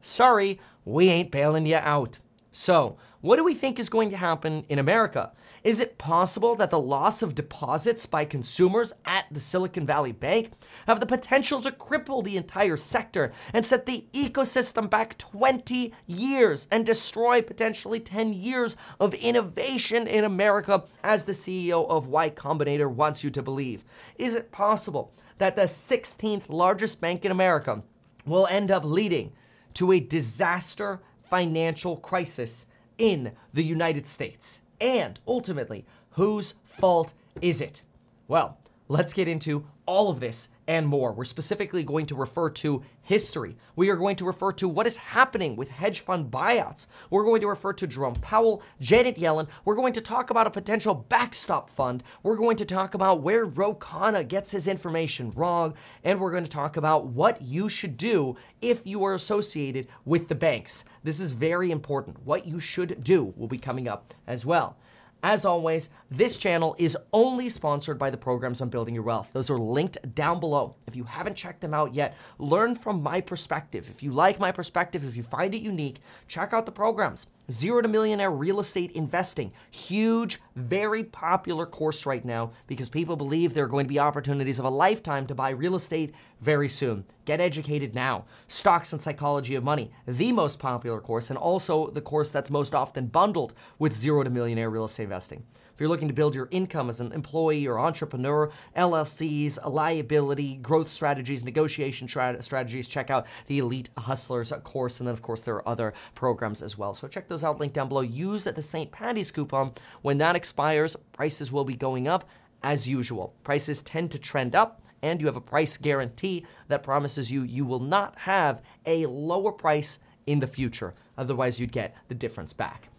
Sorry, 0.00 0.58
we 0.86 1.10
ain't 1.10 1.30
bailing 1.30 1.66
you 1.66 1.76
out. 1.76 2.18
So, 2.50 2.96
what 3.20 3.36
do 3.36 3.44
we 3.44 3.54
think 3.54 3.78
is 3.78 3.90
going 3.90 4.08
to 4.10 4.16
happen 4.16 4.64
in 4.70 4.78
America? 4.78 5.32
Is 5.62 5.82
it 5.82 5.98
possible 5.98 6.56
that 6.56 6.70
the 6.70 6.80
loss 6.80 7.20
of 7.20 7.34
deposits 7.34 8.06
by 8.06 8.24
consumers 8.24 8.94
at 9.04 9.26
the 9.30 9.38
Silicon 9.38 9.84
Valley 9.84 10.12
Bank 10.12 10.52
have 10.86 11.00
the 11.00 11.06
potential 11.06 11.60
to 11.60 11.70
cripple 11.70 12.24
the 12.24 12.38
entire 12.38 12.78
sector 12.78 13.30
and 13.52 13.66
set 13.66 13.84
the 13.84 14.06
ecosystem 14.14 14.88
back 14.88 15.18
20 15.18 15.92
years 16.06 16.66
and 16.70 16.86
destroy 16.86 17.42
potentially 17.42 18.00
10 18.00 18.32
years 18.32 18.74
of 18.98 19.12
innovation 19.14 20.06
in 20.06 20.24
America, 20.24 20.84
as 21.04 21.26
the 21.26 21.32
CEO 21.32 21.86
of 21.90 22.06
Y 22.06 22.30
Combinator 22.30 22.90
wants 22.90 23.22
you 23.22 23.28
to 23.28 23.42
believe? 23.42 23.84
Is 24.16 24.34
it 24.34 24.52
possible 24.52 25.12
that 25.36 25.56
the 25.56 25.62
16th 25.62 26.48
largest 26.48 27.02
bank 27.02 27.26
in 27.26 27.32
America 27.32 27.82
will 28.24 28.46
end 28.46 28.70
up 28.70 28.84
leading 28.84 29.32
to 29.74 29.92
a 29.92 30.00
disaster 30.00 31.02
financial 31.22 31.98
crisis 31.98 32.66
in 32.96 33.32
the 33.52 33.62
United 33.62 34.06
States? 34.06 34.62
And 34.80 35.20
ultimately, 35.26 35.84
whose 36.12 36.54
fault 36.64 37.12
is 37.42 37.60
it? 37.60 37.82
Well, 38.28 38.58
let's 38.90 39.14
get 39.14 39.28
into 39.28 39.64
all 39.86 40.10
of 40.10 40.18
this 40.18 40.48
and 40.66 40.84
more. 40.84 41.12
We're 41.12 41.24
specifically 41.24 41.84
going 41.84 42.06
to 42.06 42.16
refer 42.16 42.50
to 42.50 42.82
history. 43.02 43.56
We 43.76 43.88
are 43.88 43.96
going 43.96 44.16
to 44.16 44.24
refer 44.24 44.50
to 44.54 44.68
what 44.68 44.86
is 44.86 44.96
happening 44.96 45.54
with 45.54 45.68
hedge 45.68 46.00
fund 46.00 46.28
buyouts. 46.28 46.88
We're 47.08 47.24
going 47.24 47.40
to 47.42 47.46
refer 47.46 47.72
to 47.74 47.86
Jerome 47.86 48.16
Powell, 48.16 48.62
Janet 48.80 49.16
Yellen. 49.16 49.46
We're 49.64 49.76
going 49.76 49.92
to 49.92 50.00
talk 50.00 50.30
about 50.30 50.48
a 50.48 50.50
potential 50.50 50.94
backstop 51.08 51.70
fund. 51.70 52.02
We're 52.24 52.36
going 52.36 52.56
to 52.56 52.64
talk 52.64 52.94
about 52.94 53.22
where 53.22 53.44
Ro 53.44 53.76
Khanna 53.76 54.26
gets 54.26 54.50
his 54.50 54.66
information 54.66 55.30
wrong. 55.36 55.74
And 56.02 56.18
we're 56.18 56.32
going 56.32 56.44
to 56.44 56.50
talk 56.50 56.76
about 56.76 57.06
what 57.06 57.40
you 57.40 57.68
should 57.68 57.96
do 57.96 58.36
if 58.60 58.84
you 58.84 59.04
are 59.04 59.14
associated 59.14 59.86
with 60.04 60.26
the 60.26 60.34
banks. 60.34 60.84
This 61.04 61.20
is 61.20 61.30
very 61.30 61.70
important. 61.70 62.24
What 62.24 62.44
you 62.44 62.58
should 62.58 63.04
do 63.04 63.32
will 63.36 63.48
be 63.48 63.58
coming 63.58 63.86
up 63.86 64.14
as 64.26 64.44
well. 64.44 64.76
As 65.22 65.44
always, 65.44 65.90
this 66.10 66.38
channel 66.38 66.74
is 66.78 66.96
only 67.12 67.50
sponsored 67.50 67.98
by 67.98 68.08
the 68.08 68.16
programs 68.16 68.62
on 68.62 68.70
building 68.70 68.94
your 68.94 69.04
wealth. 69.04 69.30
Those 69.34 69.50
are 69.50 69.58
linked 69.58 70.14
down 70.14 70.40
below. 70.40 70.76
If 70.86 70.96
you 70.96 71.04
haven't 71.04 71.36
checked 71.36 71.60
them 71.60 71.74
out 71.74 71.94
yet, 71.94 72.16
learn 72.38 72.74
from 72.74 73.02
my 73.02 73.20
perspective. 73.20 73.90
If 73.90 74.02
you 74.02 74.12
like 74.12 74.40
my 74.40 74.50
perspective, 74.50 75.04
if 75.04 75.16
you 75.16 75.22
find 75.22 75.54
it 75.54 75.62
unique, 75.62 76.00
check 76.26 76.54
out 76.54 76.64
the 76.64 76.72
programs. 76.72 77.26
Zero 77.50 77.82
to 77.82 77.88
Millionaire 77.88 78.30
Real 78.30 78.60
Estate 78.60 78.92
Investing. 78.92 79.52
Huge, 79.70 80.40
very 80.56 81.04
popular 81.04 81.66
course 81.66 82.06
right 82.06 82.24
now 82.24 82.52
because 82.66 82.88
people 82.88 83.16
believe 83.16 83.52
there 83.52 83.64
are 83.64 83.68
going 83.68 83.84
to 83.84 83.92
be 83.92 83.98
opportunities 83.98 84.58
of 84.58 84.64
a 84.64 84.70
lifetime 84.70 85.26
to 85.26 85.34
buy 85.34 85.50
real 85.50 85.74
estate 85.74 86.14
very 86.40 86.68
soon. 86.68 87.04
Get 87.24 87.40
educated 87.40 87.94
now. 87.94 88.24
Stocks 88.48 88.92
and 88.92 89.00
Psychology 89.00 89.54
of 89.56 89.64
Money, 89.64 89.90
the 90.06 90.32
most 90.32 90.58
popular 90.58 91.00
course, 91.00 91.28
and 91.28 91.38
also 91.38 91.90
the 91.90 92.00
course 92.00 92.32
that's 92.32 92.50
most 92.50 92.74
often 92.74 93.06
bundled 93.06 93.52
with 93.78 93.92
Zero 93.92 94.22
to 94.22 94.30
Millionaire 94.30 94.70
Real 94.70 94.84
Estate 94.84 95.09
Investing. 95.10 95.42
If 95.74 95.80
you're 95.80 95.88
looking 95.88 96.06
to 96.06 96.14
build 96.14 96.36
your 96.36 96.46
income 96.52 96.88
as 96.88 97.00
an 97.00 97.10
employee 97.10 97.66
or 97.66 97.80
entrepreneur, 97.80 98.52
LLCs, 98.76 99.58
liability, 99.68 100.54
growth 100.58 100.88
strategies, 100.88 101.44
negotiation 101.44 102.06
tra- 102.06 102.40
strategies, 102.40 102.86
check 102.86 103.10
out 103.10 103.26
the 103.48 103.58
Elite 103.58 103.90
Hustlers 103.98 104.52
course. 104.62 105.00
And 105.00 105.08
then, 105.08 105.12
of 105.12 105.20
course, 105.20 105.40
there 105.40 105.56
are 105.56 105.68
other 105.68 105.94
programs 106.14 106.62
as 106.62 106.78
well. 106.78 106.94
So 106.94 107.08
check 107.08 107.26
those 107.26 107.42
out, 107.42 107.58
link 107.58 107.72
down 107.72 107.88
below. 107.88 108.02
Use 108.02 108.44
the 108.44 108.62
St. 108.62 108.92
Patty's 108.92 109.32
coupon. 109.32 109.72
When 110.02 110.18
that 110.18 110.36
expires, 110.36 110.94
prices 111.10 111.50
will 111.50 111.64
be 111.64 111.74
going 111.74 112.06
up 112.06 112.28
as 112.62 112.88
usual. 112.88 113.34
Prices 113.42 113.82
tend 113.82 114.12
to 114.12 114.18
trend 114.20 114.54
up 114.54 114.82
and 115.02 115.20
you 115.20 115.26
have 115.26 115.36
a 115.36 115.40
price 115.40 115.76
guarantee 115.76 116.46
that 116.68 116.84
promises 116.84 117.32
you 117.32 117.42
you 117.42 117.64
will 117.64 117.80
not 117.80 118.16
have 118.16 118.62
a 118.86 119.06
lower 119.06 119.50
price 119.50 119.98
in 120.28 120.38
the 120.38 120.46
future. 120.46 120.94
Otherwise, 121.18 121.58
you'd 121.58 121.72
get 121.72 121.96
the 122.06 122.14
difference 122.14 122.52
back. 122.52 122.90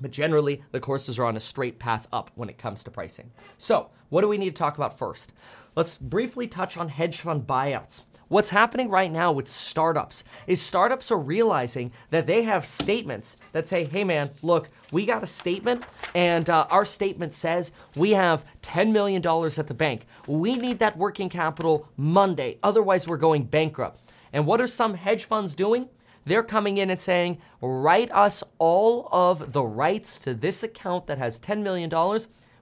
But 0.00 0.10
generally, 0.10 0.62
the 0.72 0.80
courses 0.80 1.18
are 1.18 1.24
on 1.24 1.36
a 1.36 1.40
straight 1.40 1.78
path 1.78 2.06
up 2.12 2.30
when 2.34 2.48
it 2.48 2.58
comes 2.58 2.84
to 2.84 2.90
pricing. 2.90 3.30
So, 3.58 3.90
what 4.08 4.22
do 4.22 4.28
we 4.28 4.38
need 4.38 4.56
to 4.56 4.62
talk 4.62 4.76
about 4.76 4.98
first? 4.98 5.34
Let's 5.76 5.98
briefly 5.98 6.46
touch 6.46 6.76
on 6.76 6.88
hedge 6.88 7.20
fund 7.20 7.46
buyouts. 7.46 8.02
What's 8.28 8.50
happening 8.50 8.90
right 8.90 9.10
now 9.10 9.32
with 9.32 9.48
startups 9.48 10.22
is 10.46 10.60
startups 10.60 11.10
are 11.10 11.18
realizing 11.18 11.92
that 12.10 12.26
they 12.26 12.42
have 12.42 12.66
statements 12.66 13.36
that 13.52 13.66
say, 13.66 13.84
hey 13.84 14.04
man, 14.04 14.28
look, 14.42 14.68
we 14.92 15.06
got 15.06 15.22
a 15.22 15.26
statement, 15.26 15.82
and 16.14 16.50
uh, 16.50 16.66
our 16.70 16.84
statement 16.84 17.32
says 17.32 17.72
we 17.96 18.10
have 18.10 18.44
$10 18.60 18.92
million 18.92 19.22
at 19.26 19.66
the 19.66 19.74
bank. 19.74 20.04
We 20.26 20.56
need 20.56 20.78
that 20.80 20.98
working 20.98 21.30
capital 21.30 21.88
Monday, 21.96 22.58
otherwise, 22.62 23.08
we're 23.08 23.16
going 23.16 23.44
bankrupt. 23.44 24.12
And 24.34 24.44
what 24.44 24.60
are 24.60 24.66
some 24.66 24.92
hedge 24.92 25.24
funds 25.24 25.54
doing? 25.54 25.88
They're 26.24 26.42
coming 26.42 26.78
in 26.78 26.90
and 26.90 27.00
saying, 27.00 27.38
write 27.60 28.12
us 28.12 28.44
all 28.58 29.08
of 29.12 29.52
the 29.52 29.64
rights 29.64 30.18
to 30.20 30.34
this 30.34 30.62
account 30.62 31.06
that 31.06 31.18
has 31.18 31.40
$10 31.40 31.62
million. 31.62 31.90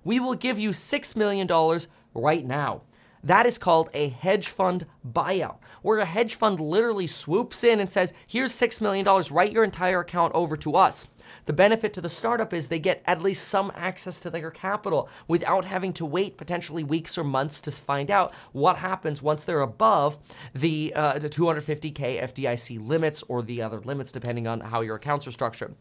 We 0.05 0.21
will 0.21 0.35
give 0.35 0.59
you 0.59 0.71
$6 0.71 1.17
million 1.17 1.81
right 2.15 2.47
now. 2.47 2.83
That 3.25 3.45
is 3.45 3.59
called 3.59 3.91
a 3.93 4.11
hedge 4.11 4.49
fund 4.49 4.87
buyout, 5.13 5.57
where 5.83 5.99
a 5.99 6.07
hedge 6.07 6.37
fund 6.37 6.61
literally 6.61 7.09
swoops 7.09 7.65
in 7.65 7.81
and 7.81 7.91
says, 7.91 8.15
Here's 8.25 8.53
$6 8.53 8.81
million, 8.81 9.05
write 9.33 9.51
your 9.51 9.65
entire 9.65 10.01
account 10.01 10.33
over 10.35 10.57
to 10.59 10.77
us. 10.77 11.09
The 11.47 11.53
benefit 11.53 11.93
to 11.95 12.01
the 12.01 12.09
startup 12.09 12.53
is 12.53 12.69
they 12.69 12.79
get 12.79 13.03
at 13.07 13.23
least 13.23 13.49
some 13.49 13.73
access 13.75 14.21
to 14.21 14.31
their 14.31 14.51
capital 14.51 15.09
without 15.29 15.65
having 15.65 15.93
to 15.95 16.05
wait 16.05 16.37
potentially 16.37 16.85
weeks 16.85 17.17
or 17.17 17.25
months 17.25 17.61
to 17.63 17.71
find 17.71 18.11
out 18.11 18.35
what 18.53 18.77
happens 18.77 19.23
once 19.23 19.45
they're 19.45 19.61
above 19.61 20.19
the, 20.55 20.93
uh, 20.95 21.19
the 21.19 21.29
250K 21.29 22.21
FDIC 22.21 22.87
limits 22.87 23.23
or 23.29 23.43
the 23.43 23.63
other 23.63 23.81
limits, 23.81 24.13
depending 24.13 24.47
on 24.47 24.61
how 24.61 24.81
your 24.81 24.97
accounts 24.97 25.27
are 25.27 25.33
structured. 25.33 25.75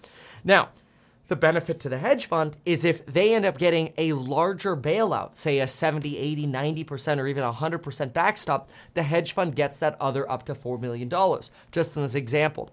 Now, 0.44 0.70
the 1.28 1.36
benefit 1.36 1.80
to 1.80 1.90
the 1.90 1.98
hedge 1.98 2.28
fund 2.28 2.58
is 2.66 2.86
if 2.86 3.04
they 3.08 3.34
end 3.34 3.46
up 3.46 3.58
getting 3.58 3.94
a 3.98 4.14
larger 4.14 4.78
bailout, 4.78 5.36
say 5.36 5.60
a 5.60 5.66
70, 5.66 6.16
80, 6.16 6.46
90%, 6.46 7.18
or 7.18 7.28
even 7.28 7.44
100% 7.44 8.14
backstop, 8.14 8.70
the 8.94 9.02
hedge 9.02 9.34
fund 9.34 9.56
gets 9.56 9.80
that 9.80 10.00
other 10.00 10.30
up 10.30 10.46
to 10.46 10.54
$4 10.54 10.80
million. 10.80 11.10
Just 11.72 11.98
as 11.98 12.14
an 12.14 12.22
example. 12.22 12.70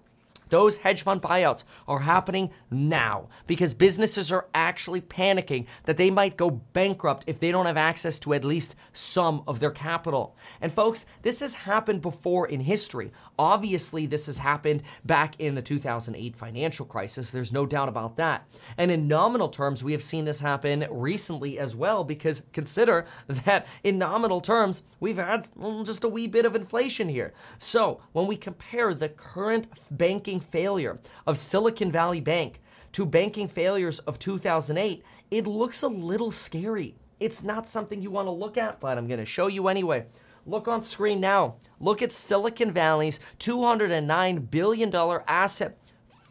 Those 0.53 0.77
hedge 0.77 1.01
fund 1.01 1.19
buyouts 1.19 1.63
are 1.87 2.01
happening 2.01 2.51
now 2.69 3.27
because 3.47 3.73
businesses 3.73 4.31
are 4.31 4.49
actually 4.53 5.01
panicking 5.01 5.65
that 5.85 5.97
they 5.97 6.11
might 6.11 6.37
go 6.37 6.51
bankrupt 6.51 7.23
if 7.25 7.39
they 7.39 7.51
don't 7.51 7.65
have 7.65 7.75
access 7.75 8.19
to 8.19 8.35
at 8.35 8.45
least 8.45 8.75
some 8.91 9.41
of 9.47 9.59
their 9.59 9.71
capital. 9.71 10.37
And 10.61 10.71
folks, 10.71 11.07
this 11.23 11.39
has 11.39 11.55
happened 11.55 12.03
before 12.03 12.47
in 12.47 12.59
history. 12.59 13.11
Obviously, 13.39 14.05
this 14.05 14.27
has 14.27 14.37
happened 14.37 14.83
back 15.03 15.39
in 15.39 15.55
the 15.55 15.61
2008 15.63 16.35
financial 16.35 16.85
crisis. 16.85 17.31
There's 17.31 17.51
no 17.51 17.65
doubt 17.65 17.89
about 17.89 18.17
that. 18.17 18.47
And 18.77 18.91
in 18.91 19.07
nominal 19.07 19.49
terms, 19.49 19.83
we 19.83 19.93
have 19.93 20.03
seen 20.03 20.25
this 20.25 20.39
happen 20.39 20.85
recently 20.91 21.57
as 21.57 21.75
well 21.75 22.03
because 22.03 22.43
consider 22.53 23.07
that 23.27 23.65
in 23.83 23.97
nominal 23.97 24.39
terms, 24.39 24.83
we've 24.99 25.17
had 25.17 25.49
just 25.83 26.03
a 26.03 26.07
wee 26.07 26.27
bit 26.27 26.45
of 26.45 26.55
inflation 26.55 27.09
here. 27.09 27.33
So 27.57 28.01
when 28.11 28.27
we 28.27 28.37
compare 28.37 28.93
the 28.93 29.09
current 29.09 29.67
banking 29.89 30.42
failure 30.43 30.99
of 31.25 31.37
Silicon 31.37 31.91
Valley 31.91 32.21
Bank 32.21 32.61
to 32.91 33.05
banking 33.05 33.47
failures 33.47 33.99
of 33.99 34.19
2008, 34.19 35.03
it 35.31 35.47
looks 35.47 35.81
a 35.83 35.87
little 35.87 36.31
scary. 36.31 36.95
It's 37.19 37.43
not 37.43 37.67
something 37.67 38.01
you 38.01 38.11
want 38.11 38.27
to 38.27 38.31
look 38.31 38.57
at, 38.57 38.79
but 38.79 38.97
I'm 38.97 39.07
going 39.07 39.19
to 39.19 39.25
show 39.25 39.47
you 39.47 39.67
anyway. 39.67 40.05
Look 40.45 40.67
on 40.67 40.83
screen 40.83 41.21
now. 41.21 41.55
Look 41.79 42.01
at 42.01 42.11
Silicon 42.11 42.71
Valley's 42.71 43.19
$209 43.39 44.51
billion 44.51 44.93
asset 45.27 45.77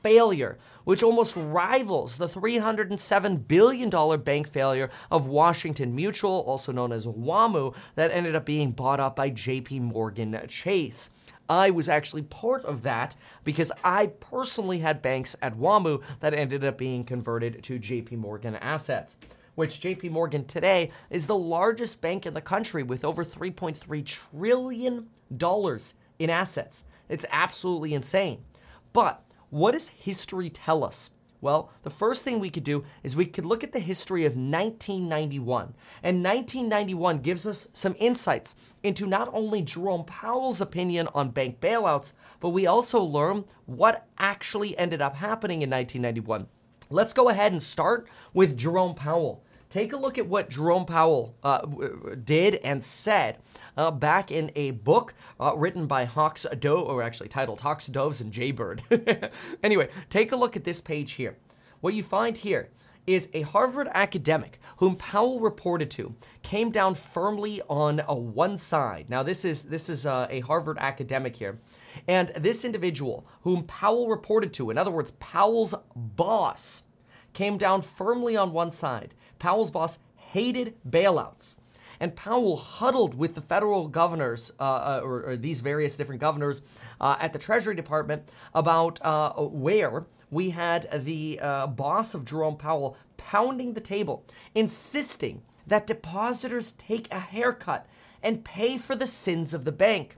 failure, 0.02 0.58
which 0.84 1.02
almost 1.02 1.36
rivals 1.36 2.18
the 2.18 2.26
$307 2.26 3.48
billion 3.48 4.20
bank 4.20 4.48
failure 4.48 4.90
of 5.10 5.26
Washington 5.26 5.94
Mutual, 5.94 6.40
also 6.46 6.72
known 6.72 6.92
as 6.92 7.06
WAMU, 7.06 7.74
that 7.94 8.10
ended 8.10 8.34
up 8.34 8.44
being 8.44 8.72
bought 8.72 9.00
up 9.00 9.16
by 9.16 9.30
JP 9.30 9.80
Morgan 9.80 10.38
Chase. 10.48 11.10
I 11.52 11.68
was 11.68 11.90
actually 11.90 12.22
part 12.22 12.64
of 12.64 12.80
that 12.84 13.14
because 13.44 13.70
I 13.84 14.06
personally 14.06 14.78
had 14.78 15.02
banks 15.02 15.36
at 15.42 15.58
WAMU 15.58 16.02
that 16.20 16.32
ended 16.32 16.64
up 16.64 16.78
being 16.78 17.04
converted 17.04 17.62
to 17.64 17.78
JP 17.78 18.12
Morgan 18.12 18.56
assets 18.56 19.18
which 19.54 19.80
JP 19.80 20.12
Morgan 20.12 20.46
today 20.46 20.90
is 21.10 21.26
the 21.26 21.36
largest 21.36 22.00
bank 22.00 22.24
in 22.24 22.32
the 22.32 22.40
country 22.40 22.82
with 22.82 23.04
over 23.04 23.22
3.3 23.22 24.02
trillion 24.06 25.08
dollars 25.36 25.92
in 26.18 26.30
assets. 26.30 26.84
It's 27.10 27.26
absolutely 27.30 27.92
insane. 27.92 28.42
But 28.94 29.22
what 29.50 29.72
does 29.72 29.90
history 29.90 30.48
tell 30.48 30.82
us? 30.82 31.10
Well, 31.42 31.70
the 31.82 31.90
first 31.90 32.24
thing 32.24 32.38
we 32.38 32.50
could 32.50 32.62
do 32.62 32.84
is 33.02 33.16
we 33.16 33.26
could 33.26 33.44
look 33.44 33.64
at 33.64 33.72
the 33.72 33.80
history 33.80 34.24
of 34.24 34.34
1991. 34.34 35.74
And 36.02 36.24
1991 36.24 37.18
gives 37.18 37.48
us 37.48 37.66
some 37.72 37.96
insights 37.98 38.54
into 38.84 39.06
not 39.06 39.28
only 39.34 39.60
Jerome 39.60 40.04
Powell's 40.04 40.60
opinion 40.60 41.08
on 41.14 41.30
bank 41.30 41.60
bailouts, 41.60 42.12
but 42.38 42.50
we 42.50 42.68
also 42.68 43.02
learn 43.02 43.44
what 43.66 44.06
actually 44.18 44.78
ended 44.78 45.02
up 45.02 45.16
happening 45.16 45.62
in 45.62 45.70
1991. 45.70 46.46
Let's 46.90 47.12
go 47.12 47.28
ahead 47.28 47.50
and 47.50 47.60
start 47.60 48.08
with 48.32 48.56
Jerome 48.56 48.94
Powell. 48.94 49.42
Take 49.68 49.92
a 49.92 49.96
look 49.96 50.18
at 50.18 50.26
what 50.28 50.50
Jerome 50.50 50.86
Powell 50.86 51.34
uh, 51.42 51.66
did 52.24 52.56
and 52.56 52.84
said 52.84 53.38
uh, 53.76 53.90
back 53.90 54.30
in 54.30 54.50
a 54.54 54.72
book 54.72 55.14
uh, 55.40 55.52
written 55.56 55.86
by 55.86 56.04
Hawks 56.04 56.46
Dove, 56.58 56.88
or 56.88 57.02
actually 57.02 57.28
titled 57.28 57.60
Hawks, 57.60 57.86
Doves, 57.86 58.20
and 58.20 58.32
Jaybird. 58.32 58.82
anyway, 59.62 59.88
take 60.10 60.32
a 60.32 60.36
look 60.36 60.56
at 60.56 60.64
this 60.64 60.80
page 60.80 61.12
here. 61.12 61.36
What 61.80 61.94
you 61.94 62.02
find 62.02 62.36
here 62.36 62.70
is 63.06 63.28
a 63.34 63.42
Harvard 63.42 63.88
academic 63.92 64.60
whom 64.76 64.96
Powell 64.96 65.40
reported 65.40 65.90
to 65.92 66.14
came 66.42 66.70
down 66.70 66.94
firmly 66.94 67.60
on 67.68 68.02
a 68.06 68.14
one 68.14 68.56
side. 68.56 69.10
Now 69.10 69.22
this 69.22 69.44
is 69.44 69.64
this 69.64 69.88
is 69.88 70.06
a, 70.06 70.28
a 70.30 70.40
Harvard 70.40 70.78
academic 70.78 71.34
here. 71.36 71.58
And 72.06 72.28
this 72.36 72.64
individual 72.64 73.26
whom 73.42 73.64
Powell 73.64 74.08
reported 74.08 74.52
to, 74.54 74.70
in 74.70 74.78
other 74.78 74.90
words, 74.90 75.10
Powell's 75.12 75.74
boss, 75.96 76.84
came 77.32 77.58
down 77.58 77.82
firmly 77.82 78.36
on 78.36 78.52
one 78.52 78.70
side. 78.70 79.14
Powell's 79.38 79.70
boss 79.70 79.98
hated 80.16 80.74
bailouts. 80.88 81.56
And 82.02 82.16
Powell 82.16 82.56
huddled 82.56 83.14
with 83.14 83.36
the 83.36 83.40
federal 83.40 83.86
governors, 83.86 84.50
uh, 84.58 84.62
uh, 84.64 85.00
or, 85.04 85.22
or, 85.22 85.36
these 85.36 85.60
various 85.60 85.94
different 85.94 86.20
governors 86.20 86.60
uh, 87.00 87.14
at 87.20 87.32
the 87.32 87.38
Treasury 87.38 87.76
Department, 87.76 88.28
about 88.56 89.00
uh, 89.02 89.34
where 89.34 90.06
we 90.28 90.50
had 90.50 90.88
the 91.04 91.38
uh, 91.40 91.68
boss 91.68 92.14
of 92.14 92.24
Jerome 92.24 92.56
Powell 92.56 92.96
pounding 93.18 93.74
the 93.74 93.80
table, 93.80 94.24
insisting 94.52 95.42
that 95.68 95.86
depositors 95.86 96.72
take 96.72 97.06
a 97.12 97.20
haircut 97.20 97.86
and 98.20 98.44
pay 98.44 98.78
for 98.78 98.96
the 98.96 99.06
sins 99.06 99.54
of 99.54 99.64
the 99.64 99.70
bank. 99.70 100.16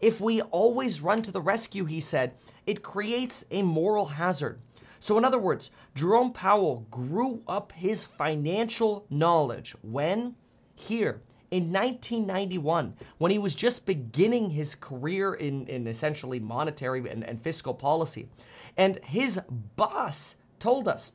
If 0.00 0.22
we 0.22 0.40
always 0.40 1.02
run 1.02 1.20
to 1.20 1.30
the 1.30 1.42
rescue, 1.42 1.84
he 1.84 2.00
said, 2.00 2.32
it 2.64 2.82
creates 2.82 3.44
a 3.50 3.60
moral 3.60 4.06
hazard. 4.06 4.58
So, 5.00 5.18
in 5.18 5.24
other 5.26 5.38
words, 5.38 5.70
Jerome 5.94 6.32
Powell 6.32 6.86
grew 6.90 7.42
up 7.46 7.72
his 7.72 8.04
financial 8.04 9.04
knowledge 9.10 9.76
when? 9.82 10.34
Here, 10.76 11.22
in 11.50 11.72
1991, 11.72 12.94
when 13.18 13.32
he 13.32 13.38
was 13.38 13.54
just 13.54 13.86
beginning 13.86 14.50
his 14.50 14.74
career 14.74 15.34
in, 15.34 15.66
in 15.66 15.86
essentially 15.86 16.38
monetary 16.38 17.08
and, 17.08 17.24
and 17.24 17.42
fiscal 17.42 17.74
policy. 17.74 18.28
And 18.76 18.98
his 19.02 19.40
boss 19.76 20.36
told 20.58 20.86
us 20.86 21.12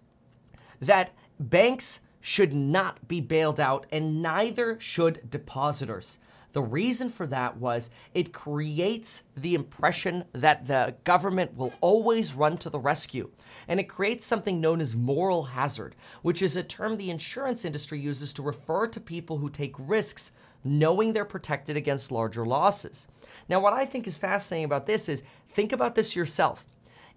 that 0.80 1.12
banks 1.40 2.02
should 2.20 2.54
not 2.54 3.08
be 3.08 3.22
bailed 3.22 3.60
out 3.60 3.86
and 3.92 4.22
neither 4.22 4.80
should 4.80 5.30
depositors. 5.30 6.20
The 6.54 6.62
reason 6.62 7.10
for 7.10 7.28
that 7.28 7.58
was 7.58 7.90
it 8.14 8.34
creates 8.34 9.24
the 9.38 9.56
impression 9.56 10.26
that 10.34 10.68
the 10.68 10.96
government 11.04 11.56
will 11.56 11.74
always 11.82 12.34
run 12.34 12.58
to 12.58 12.70
the 12.70 12.80
rescue. 12.80 13.32
And 13.68 13.80
it 13.80 13.90
creates 13.90 14.26
something 14.26 14.60
known 14.60 14.82
as 14.82 14.96
moral 14.96 15.44
hazard, 15.44 15.96
which 16.22 16.42
is 16.42 16.58
a 16.58 16.64
term 16.64 16.98
the 16.98 17.10
insurance 17.10 17.66
industry 17.66 18.00
uses 18.00 18.34
to 18.34 18.42
refer 18.42 18.88
to 18.88 19.00
people 19.00 19.38
who 19.38 19.50
take 19.50 19.76
risks 19.78 20.32
knowing 20.64 21.14
they're 21.14 21.26
protected 21.26 21.76
against 21.76 22.12
larger 22.12 22.46
losses. 22.46 23.08
Now, 23.50 23.60
what 23.60 23.74
I 23.74 23.86
think 23.86 24.08
is 24.08 24.18
fascinating 24.18 24.66
about 24.66 24.86
this 24.86 25.10
is 25.10 25.24
think 25.50 25.72
about 25.72 25.96
this 25.96 26.16
yourself. 26.16 26.68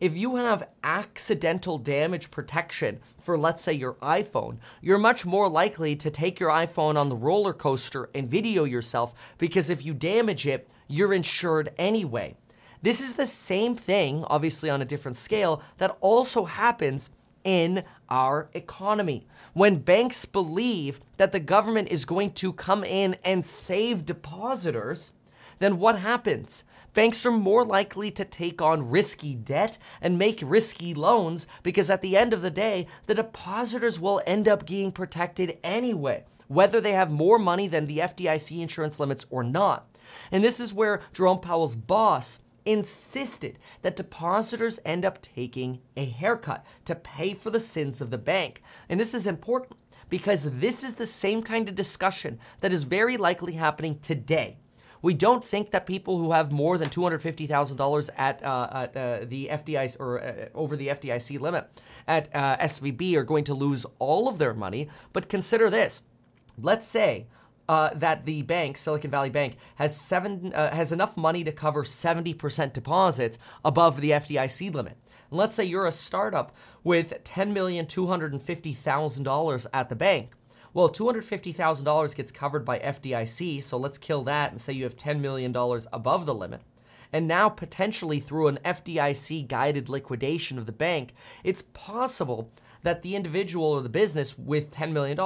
If 0.01 0.17
you 0.17 0.37
have 0.37 0.69
accidental 0.83 1.79
damage 1.79 2.31
protection 2.31 3.01
for, 3.21 3.39
let's 3.39 3.63
say, 3.63 3.73
your 3.73 3.95
iPhone, 3.95 4.59
you're 4.83 4.99
much 4.99 5.25
more 5.25 5.49
likely 5.49 5.95
to 5.97 6.11
take 6.11 6.41
your 6.41 6.51
iPhone 6.51 6.97
on 6.97 7.09
the 7.09 7.17
roller 7.17 7.53
coaster 7.53 8.11
and 8.15 8.29
video 8.29 8.65
yourself 8.65 9.15
because 9.39 9.71
if 9.71 9.85
you 9.85 9.95
damage 9.95 10.47
it, 10.47 10.69
you're 10.89 11.15
insured 11.15 11.73
anyway. 11.79 12.37
This 12.85 13.01
is 13.01 13.15
the 13.15 13.25
same 13.25 13.77
thing, 13.77 14.25
obviously 14.27 14.69
on 14.69 14.83
a 14.83 14.85
different 14.85 15.17
scale, 15.17 15.63
that 15.79 15.97
also 16.03 16.45
happens 16.45 17.09
in 17.43 17.83
our 18.11 18.51
economy. 18.53 19.27
When 19.55 19.79
banks 19.79 20.27
believe 20.27 21.01
that 21.17 21.33
the 21.33 21.41
government 21.41 21.89
is 21.89 22.05
going 22.05 22.33
to 22.33 22.53
come 22.53 22.85
in 22.85 23.17
and 23.25 23.43
save 23.47 24.05
depositors, 24.05 25.13
then 25.61 25.79
what 25.79 25.99
happens? 25.99 26.67
Banks 26.93 27.25
are 27.25 27.31
more 27.33 27.65
likely 27.65 28.11
to 28.11 28.23
take 28.23 28.61
on 28.61 28.91
risky 28.91 29.35
debt 29.35 29.79
and 30.03 30.19
make 30.19 30.43
risky 30.45 30.93
loans 30.93 31.47
because 31.63 31.91
at 31.91 32.03
the 32.03 32.19
end 32.19 32.35
of 32.35 32.43
the 32.43 32.51
day, 32.51 32.87
the 33.07 33.15
depositors 33.15 33.99
will 33.99 34.21
end 34.27 34.47
up 34.47 34.67
being 34.67 34.93
protected 34.93 35.59
anyway, 35.65 36.25
whether 36.49 36.83
they 36.83 36.93
have 36.93 37.11
more 37.11 37.39
money 37.39 37.67
than 37.67 37.87
the 37.87 38.01
FDIC 38.01 38.61
insurance 38.61 39.01
limits 39.01 39.25
or 39.31 39.43
not. 39.43 39.89
And 40.31 40.45
this 40.45 40.61
is 40.61 40.75
where 40.75 41.01
Jerome 41.15 41.41
Powell's 41.41 41.77
boss 41.77 42.41
insisted 42.65 43.59
that 43.83 43.97
depositors 43.97 44.81
end 44.85 45.05
up 45.05 45.21
taking 45.21 45.81
a 45.97 46.05
haircut 46.05 46.65
to 46.85 46.95
pay 46.95 47.35
for 47.35 47.51
the 47.51 47.61
sins 47.61 48.01
of 48.01 48.11
the 48.11 48.19
bank. 48.19 48.63
And 48.89 48.99
this 48.99 49.15
is 49.15 49.27
important 49.27 49.79
because 50.09 50.59
this 50.59 50.85
is 50.85 50.95
the 50.95 51.07
same 51.07 51.43
kind 51.43 51.69
of 51.69 51.75
discussion 51.75 52.39
that 52.61 52.73
is 52.73 52.85
very 52.85 53.17
likely 53.17 53.55
happening 53.55 53.99
today 54.01 54.59
we 55.05 55.13
don't 55.13 55.45
think 55.45 55.71
that 55.73 55.85
people 55.85 56.17
who 56.17 56.33
have 56.33 56.51
more 56.51 56.79
than 56.79 56.89
$250,000 56.89 58.11
at, 58.17 58.43
uh, 58.43 58.69
at 58.73 58.97
uh, 58.97 59.19
the 59.27 59.49
FDIC 59.49 60.01
or 60.01 60.19
uh, 60.19 60.49
over 60.55 60.77
the 60.77 60.89
FDIC 60.89 61.39
limit 61.41 61.83
at 62.09 62.35
uh, 62.35 62.57
SVB 62.57 63.15
are 63.15 63.23
going 63.23 63.45
to 63.45 63.53
lose 63.53 63.85
all 63.99 64.29
of 64.29 64.39
their 64.39 64.55
money. 64.55 64.89
But 65.13 65.29
consider 65.29 65.69
this 65.69 66.03
let's 66.59 66.87
say 66.89 67.27
uh, 67.69 67.91
that 67.95 68.27
the 68.27 68.43
bank, 68.43 68.77
Silicon 68.77 69.11
Valley 69.11 69.31
Bank, 69.31 69.57
has 69.77 69.97
seven 69.97 70.53
uh, 70.55 70.75
has 70.75 70.93
enough 70.93 71.17
money 71.17 71.43
to 71.45 71.53
cover 71.53 71.83
70% 71.83 72.73
deposits 72.73 73.39
above 73.65 74.01
the 74.01 74.11
FDIC 74.11 74.75
limit. 74.75 74.97
And 75.31 75.39
let's 75.39 75.55
say 75.55 75.65
you're 75.65 75.87
a 75.87 75.93
startup 75.93 76.55
with 76.83 77.23
$10,250,000 77.25 79.67
at 79.73 79.89
the 79.89 79.97
bank. 79.97 80.33
Well, 80.75 80.89
$250,000 80.89 82.17
gets 82.17 82.33
covered 82.33 82.65
by 82.65 82.81
FDIC, 82.81 83.63
so 83.63 83.79
let's 83.79 83.97
kill 83.97 84.25
that 84.25 84.51
and 84.51 84.61
say 84.61 84.73
you 84.73 84.83
have 84.85 84.97
$10 84.97 85.21
million 85.21 85.55
above 85.93 86.27
the 86.27 86.35
limit. 86.35 86.63
And 87.13 87.29
now, 87.29 87.49
potentially 87.49 88.19
through 88.19 88.49
an 88.49 88.59
FDIC 88.65 89.47
guided 89.47 89.89
liquidation 89.89 90.59
of 90.59 90.67
the 90.67 90.73
bank, 90.73 91.15
it's 91.45 91.63
possible 91.63 92.51
that 92.83 93.03
the 93.03 93.15
individual 93.15 93.67
or 93.67 93.83
the 93.83 93.89
business 93.89 94.37
with 94.37 94.73
$10 94.73 94.91
million 94.91 95.17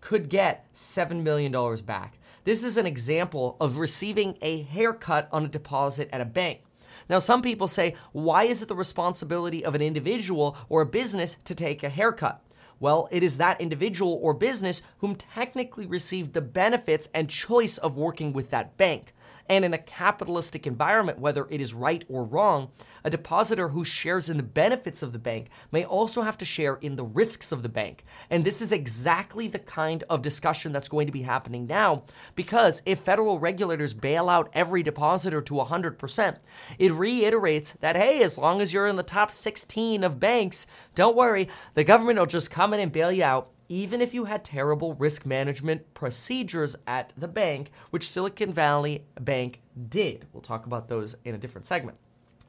could 0.00 0.28
get 0.28 0.72
$7 0.74 1.22
million 1.22 1.52
back. 1.84 2.18
This 2.44 2.64
is 2.64 2.76
an 2.76 2.86
example 2.86 3.56
of 3.60 3.78
receiving 3.78 4.38
a 4.40 4.62
haircut 4.62 5.28
on 5.32 5.44
a 5.44 5.48
deposit 5.48 6.08
at 6.12 6.20
a 6.20 6.24
bank. 6.24 6.60
Now, 7.08 7.18
some 7.18 7.42
people 7.42 7.68
say, 7.68 7.94
why 8.12 8.44
is 8.44 8.62
it 8.62 8.68
the 8.68 8.76
responsibility 8.76 9.64
of 9.64 9.74
an 9.74 9.82
individual 9.82 10.56
or 10.68 10.82
a 10.82 10.86
business 10.86 11.36
to 11.44 11.54
take 11.54 11.82
a 11.82 11.88
haircut? 11.88 12.42
Well, 12.80 13.08
it 13.10 13.22
is 13.22 13.38
that 13.38 13.60
individual 13.60 14.18
or 14.22 14.34
business 14.34 14.82
whom 14.98 15.16
technically 15.16 15.86
received 15.86 16.32
the 16.32 16.40
benefits 16.40 17.08
and 17.12 17.28
choice 17.28 17.76
of 17.78 17.96
working 17.96 18.32
with 18.32 18.50
that 18.50 18.76
bank. 18.76 19.14
And 19.48 19.64
in 19.64 19.74
a 19.74 19.78
capitalistic 19.78 20.66
environment, 20.66 21.18
whether 21.18 21.46
it 21.50 21.60
is 21.60 21.74
right 21.74 22.04
or 22.08 22.24
wrong, 22.24 22.70
a 23.04 23.10
depositor 23.10 23.68
who 23.68 23.84
shares 23.84 24.28
in 24.28 24.36
the 24.36 24.42
benefits 24.42 25.02
of 25.02 25.12
the 25.12 25.18
bank 25.18 25.48
may 25.72 25.84
also 25.84 26.22
have 26.22 26.36
to 26.38 26.44
share 26.44 26.76
in 26.76 26.96
the 26.96 27.04
risks 27.04 27.52
of 27.52 27.62
the 27.62 27.68
bank. 27.68 28.04
And 28.28 28.44
this 28.44 28.60
is 28.60 28.72
exactly 28.72 29.48
the 29.48 29.58
kind 29.58 30.04
of 30.10 30.22
discussion 30.22 30.72
that's 30.72 30.88
going 30.88 31.06
to 31.06 31.12
be 31.12 31.22
happening 31.22 31.66
now, 31.66 32.04
because 32.34 32.82
if 32.84 33.00
federal 33.00 33.38
regulators 33.38 33.94
bail 33.94 34.28
out 34.28 34.50
every 34.52 34.82
depositor 34.82 35.40
to 35.42 35.54
100%, 35.54 36.38
it 36.78 36.92
reiterates 36.92 37.72
that, 37.80 37.96
hey, 37.96 38.22
as 38.22 38.36
long 38.36 38.60
as 38.60 38.72
you're 38.72 38.86
in 38.86 38.96
the 38.96 39.02
top 39.02 39.30
16 39.30 40.04
of 40.04 40.20
banks, 40.20 40.66
don't 40.94 41.16
worry, 41.16 41.48
the 41.74 41.84
government 41.84 42.18
will 42.18 42.26
just 42.26 42.50
come 42.50 42.74
in 42.74 42.80
and 42.80 42.92
bail 42.92 43.10
you 43.10 43.24
out 43.24 43.50
even 43.68 44.00
if 44.00 44.14
you 44.14 44.24
had 44.24 44.44
terrible 44.44 44.94
risk 44.94 45.26
management 45.26 45.94
procedures 45.94 46.76
at 46.86 47.12
the 47.16 47.28
bank, 47.28 47.70
which 47.90 48.08
Silicon 48.08 48.52
Valley 48.52 49.04
Bank 49.20 49.60
did. 49.88 50.26
We'll 50.32 50.42
talk 50.42 50.66
about 50.66 50.88
those 50.88 51.14
in 51.24 51.34
a 51.34 51.38
different 51.38 51.66
segment. 51.66 51.98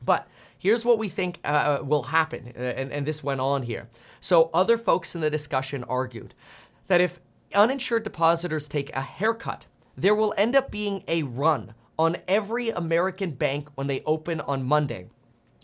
But 0.03 0.27
here's 0.57 0.85
what 0.85 0.97
we 0.97 1.09
think 1.09 1.39
uh, 1.43 1.79
uh 1.81 1.83
will 1.83 2.03
happen, 2.03 2.53
uh, 2.55 2.61
and, 2.61 2.91
and 2.91 3.05
this 3.05 3.23
went 3.23 3.41
on 3.41 3.63
here. 3.63 3.89
So, 4.21 4.49
other 4.53 4.77
folks 4.77 5.13
in 5.13 5.21
the 5.21 5.29
discussion 5.29 5.83
argued 5.83 6.33
that 6.87 7.01
if 7.01 7.19
uninsured 7.53 8.03
depositors 8.03 8.69
take 8.69 8.95
a 8.95 9.01
haircut, 9.01 9.67
there 9.97 10.15
will 10.15 10.33
end 10.37 10.55
up 10.55 10.71
being 10.71 11.03
a 11.07 11.23
run 11.23 11.73
on 11.97 12.15
every 12.29 12.69
American 12.69 13.31
bank 13.31 13.69
when 13.75 13.87
they 13.87 14.01
open 14.05 14.39
on 14.41 14.63
Monday. 14.63 15.07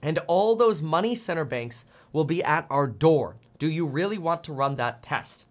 And 0.01 0.19
all 0.27 0.55
those 0.55 0.81
money 0.81 1.15
center 1.15 1.45
banks 1.45 1.85
will 2.11 2.25
be 2.25 2.43
at 2.43 2.67
our 2.69 2.87
door. 2.87 3.37
Do 3.57 3.67
you 3.69 3.85
really 3.85 4.17
want 4.17 4.43
to 4.43 4.53
run 4.53 4.75
that 4.75 5.01
test? 5.01 5.44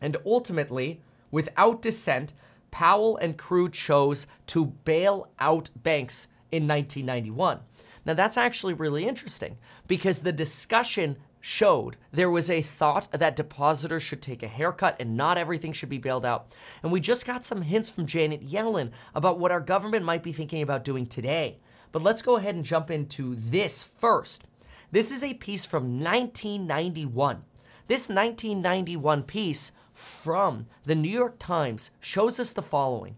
And 0.00 0.16
ultimately, 0.24 1.00
without 1.30 1.82
dissent, 1.82 2.32
Powell 2.70 3.16
and 3.16 3.38
crew 3.38 3.68
chose 3.68 4.26
to 4.48 4.66
bail 4.66 5.30
out 5.38 5.70
banks 5.82 6.28
in 6.52 6.68
1991. 6.68 7.60
Now, 8.04 8.14
that's 8.14 8.36
actually 8.36 8.74
really 8.74 9.06
interesting 9.06 9.58
because 9.88 10.20
the 10.20 10.32
discussion 10.32 11.16
showed 11.40 11.96
there 12.12 12.30
was 12.30 12.50
a 12.50 12.62
thought 12.62 13.10
that 13.12 13.36
depositors 13.36 14.02
should 14.02 14.20
take 14.20 14.42
a 14.42 14.48
haircut 14.48 14.96
and 15.00 15.16
not 15.16 15.38
everything 15.38 15.72
should 15.72 15.88
be 15.88 15.98
bailed 15.98 16.26
out. 16.26 16.54
And 16.82 16.90
we 16.90 17.00
just 17.00 17.26
got 17.26 17.44
some 17.44 17.62
hints 17.62 17.88
from 17.88 18.06
Janet 18.06 18.44
Yellen 18.44 18.90
about 19.14 19.38
what 19.38 19.52
our 19.52 19.60
government 19.60 20.04
might 20.04 20.22
be 20.22 20.32
thinking 20.32 20.62
about 20.62 20.84
doing 20.84 21.06
today. 21.06 21.58
But 21.92 22.02
let's 22.02 22.22
go 22.22 22.36
ahead 22.36 22.56
and 22.56 22.64
jump 22.64 22.90
into 22.90 23.34
this 23.36 23.82
first. 23.82 24.44
This 24.90 25.10
is 25.10 25.22
a 25.22 25.34
piece 25.34 25.64
from 25.64 26.00
1991. 26.02 27.44
This 27.86 28.08
1991 28.08 29.22
piece 29.22 29.72
from 29.96 30.66
the 30.84 30.94
New 30.94 31.10
York 31.10 31.38
Times 31.38 31.90
shows 32.00 32.38
us 32.38 32.52
the 32.52 32.60
following. 32.60 33.16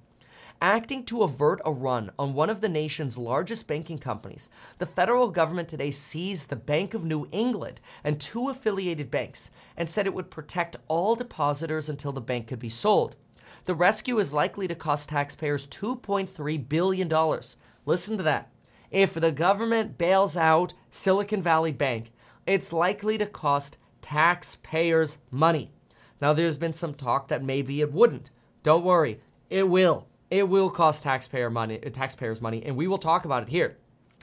Acting 0.62 1.04
to 1.04 1.24
avert 1.24 1.60
a 1.64 1.72
run 1.72 2.10
on 2.18 2.34
one 2.34 2.50
of 2.50 2.60
the 2.60 2.68
nation's 2.68 3.18
largest 3.18 3.66
banking 3.66 3.98
companies, 3.98 4.48
the 4.78 4.86
federal 4.86 5.30
government 5.30 5.68
today 5.68 5.90
seized 5.90 6.48
the 6.48 6.56
Bank 6.56 6.94
of 6.94 7.04
New 7.04 7.28
England 7.32 7.80
and 8.04 8.20
two 8.20 8.48
affiliated 8.48 9.10
banks 9.10 9.50
and 9.76 9.90
said 9.90 10.06
it 10.06 10.14
would 10.14 10.30
protect 10.30 10.76
all 10.86 11.16
depositors 11.16 11.88
until 11.88 12.12
the 12.12 12.20
bank 12.20 12.46
could 12.46 12.60
be 12.60 12.68
sold. 12.68 13.16
The 13.64 13.74
rescue 13.74 14.18
is 14.18 14.32
likely 14.32 14.68
to 14.68 14.74
cost 14.74 15.08
taxpayers 15.08 15.66
$2.3 15.66 16.68
billion. 16.68 17.40
Listen 17.86 18.16
to 18.16 18.22
that. 18.22 18.50
If 18.90 19.14
the 19.14 19.32
government 19.32 19.98
bails 19.98 20.36
out 20.36 20.74
Silicon 20.90 21.42
Valley 21.42 21.72
Bank, 21.72 22.12
it's 22.46 22.72
likely 22.72 23.18
to 23.18 23.26
cost 23.26 23.78
taxpayers 24.00 25.18
money. 25.30 25.72
Now, 26.20 26.32
there's 26.32 26.56
been 26.56 26.72
some 26.72 26.94
talk 26.94 27.28
that 27.28 27.42
maybe 27.42 27.80
it 27.80 27.92
wouldn't. 27.92 28.30
Don't 28.62 28.84
worry, 28.84 29.20
it 29.50 29.68
will. 29.68 30.06
It 30.30 30.48
will 30.48 30.68
cost 30.68 31.02
taxpayer 31.02 31.48
money, 31.48 31.80
uh, 31.84 31.88
taxpayers 31.90 32.40
money, 32.40 32.62
and 32.64 32.76
we 32.76 32.86
will 32.86 32.98
talk 32.98 33.24
about 33.24 33.44
it 33.44 33.48
here. 33.48 33.76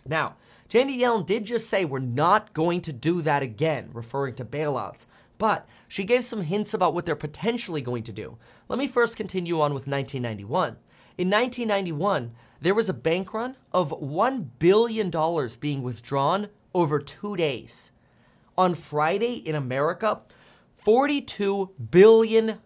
Now, 0.06 0.36
Janet 0.70 1.00
Yellen 1.00 1.26
did 1.26 1.46
just 1.46 1.70
say 1.70 1.86
we're 1.86 2.00
not 2.00 2.54
going 2.54 2.82
to 2.82 2.94
do 2.94 3.22
that 3.22 3.42
again, 3.42 3.90
referring 3.94 4.36
to 4.36 4.46
bailouts, 4.46 5.08
but 5.38 5.68
she 5.88 6.04
gave 6.04 6.24
some 6.24 6.42
hints 6.42 6.74
about 6.74 6.94
what 6.94 7.06
they're 7.06 7.16
potentially 7.16 7.82
going 7.82 8.04
to 8.04 8.12
do. 8.12 8.38
Let 8.68 8.80
me 8.80 8.88
first 8.88 9.18
continue 9.18 9.62
on 9.62 9.74
with 9.74 9.88
1991. 9.88 10.78
In 11.18 11.30
1991, 11.30 12.32
there 12.62 12.74
was 12.74 12.90
a 12.90 12.94
bank 12.94 13.34
run 13.34 13.56
of 13.72 13.92
$1 13.92 14.48
billion 14.60 15.12
being 15.60 15.84
withdrawn 15.84 16.50
over 16.74 17.00
two 17.00 17.36
days. 17.36 17.92
On 18.58 18.76
Friday 18.76 19.36
in 19.36 19.56
America, 19.56 20.22
$42 20.86 21.72
billion 21.90 22.60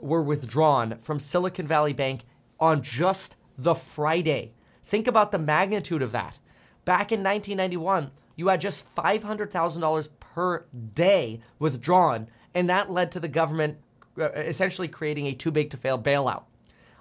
were 0.00 0.22
withdrawn 0.22 0.98
from 0.98 1.20
Silicon 1.20 1.66
Valley 1.66 1.92
Bank 1.92 2.24
on 2.58 2.82
just 2.82 3.36
the 3.56 3.74
Friday. 3.74 4.54
Think 4.84 5.06
about 5.06 5.30
the 5.30 5.38
magnitude 5.38 6.02
of 6.02 6.12
that. 6.12 6.38
Back 6.84 7.12
in 7.12 7.22
1991, 7.22 8.10
you 8.34 8.48
had 8.48 8.60
just 8.60 8.92
$500,000 8.94 10.08
per 10.18 10.66
day 10.94 11.40
withdrawn, 11.58 12.28
and 12.54 12.68
that 12.70 12.90
led 12.90 13.12
to 13.12 13.20
the 13.20 13.28
government 13.28 13.78
uh, 14.18 14.30
essentially 14.32 14.88
creating 14.88 15.26
a 15.26 15.32
too 15.32 15.50
big 15.50 15.70
to 15.70 15.76
fail 15.76 15.98
bailout. 15.98 16.44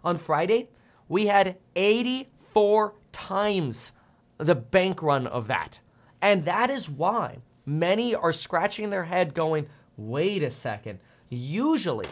On 0.03 0.17
Friday, 0.17 0.69
we 1.07 1.27
had 1.27 1.57
84 1.75 2.93
times 3.11 3.93
the 4.37 4.55
bank 4.55 5.01
run 5.01 5.25
of 5.25 5.47
that. 5.47 5.79
And 6.21 6.45
that 6.45 6.69
is 6.69 6.89
why 6.89 7.39
many 7.65 8.13
are 8.13 8.31
scratching 8.31 8.89
their 8.89 9.05
head 9.05 9.33
going, 9.33 9.67
wait 9.97 10.43
a 10.43 10.51
second. 10.51 10.99
Usually, 11.29 12.07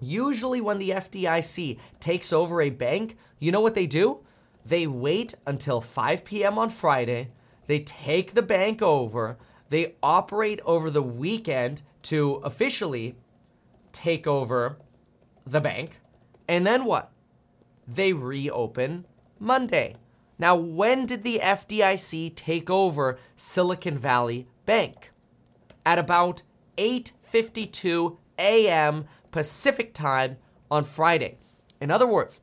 usually 0.00 0.60
when 0.60 0.78
the 0.78 0.90
FDIC 0.90 1.78
takes 2.00 2.32
over 2.32 2.62
a 2.62 2.70
bank, 2.70 3.18
you 3.38 3.52
know 3.52 3.60
what 3.60 3.74
they 3.74 3.86
do? 3.86 4.20
They 4.64 4.86
wait 4.86 5.34
until 5.46 5.80
5 5.80 6.24
p.m. 6.24 6.58
on 6.58 6.70
Friday, 6.70 7.30
they 7.66 7.80
take 7.80 8.32
the 8.32 8.42
bank 8.42 8.80
over, 8.80 9.36
they 9.68 9.96
operate 10.02 10.60
over 10.64 10.90
the 10.90 11.02
weekend 11.02 11.82
to 12.02 12.36
officially 12.36 13.16
take 13.92 14.26
over 14.26 14.78
the 15.46 15.60
bank, 15.60 16.00
and 16.48 16.66
then 16.66 16.84
what? 16.84 17.12
they 17.86 18.12
reopen 18.12 19.06
Monday. 19.38 19.94
Now, 20.38 20.56
when 20.56 21.06
did 21.06 21.22
the 21.22 21.40
FDIC 21.42 22.34
take 22.34 22.68
over 22.68 23.18
Silicon 23.36 23.96
Valley 23.96 24.48
Bank? 24.66 25.12
At 25.84 25.98
about 25.98 26.42
8:52 27.32 28.18
a.m. 28.38 29.06
Pacific 29.30 29.94
time 29.94 30.36
on 30.70 30.84
Friday. 30.84 31.38
In 31.80 31.90
other 31.90 32.06
words, 32.06 32.40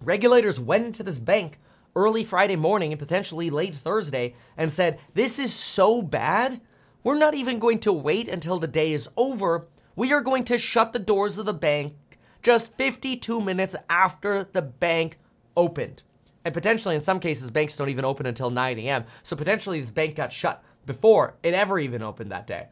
regulators 0.00 0.60
went 0.60 0.86
into 0.86 1.02
this 1.02 1.18
bank 1.18 1.58
early 1.94 2.24
Friday 2.24 2.56
morning 2.56 2.92
and 2.92 2.98
potentially 2.98 3.50
late 3.50 3.74
Thursday 3.74 4.34
and 4.56 4.72
said, 4.72 4.98
"This 5.14 5.38
is 5.38 5.52
so 5.52 6.02
bad, 6.02 6.60
we're 7.06 7.16
not 7.16 7.34
even 7.34 7.60
going 7.60 7.78
to 7.80 7.92
wait 7.92 8.26
until 8.26 8.58
the 8.58 8.66
day 8.66 8.92
is 8.92 9.08
over. 9.16 9.68
We 9.94 10.12
are 10.12 10.20
going 10.20 10.42
to 10.46 10.58
shut 10.58 10.92
the 10.92 10.98
doors 10.98 11.38
of 11.38 11.46
the 11.46 11.54
bank 11.54 11.94
just 12.42 12.72
52 12.72 13.40
minutes 13.40 13.76
after 13.88 14.42
the 14.42 14.62
bank 14.62 15.18
opened. 15.56 16.02
And 16.44 16.52
potentially, 16.52 16.96
in 16.96 17.00
some 17.00 17.20
cases, 17.20 17.52
banks 17.52 17.76
don't 17.76 17.90
even 17.90 18.04
open 18.04 18.26
until 18.26 18.50
9 18.50 18.78
a.m. 18.80 19.04
So 19.22 19.36
potentially, 19.36 19.78
this 19.78 19.90
bank 19.90 20.16
got 20.16 20.32
shut 20.32 20.64
before 20.84 21.36
it 21.44 21.54
ever 21.54 21.78
even 21.78 22.02
opened 22.02 22.32
that 22.32 22.48
day, 22.48 22.70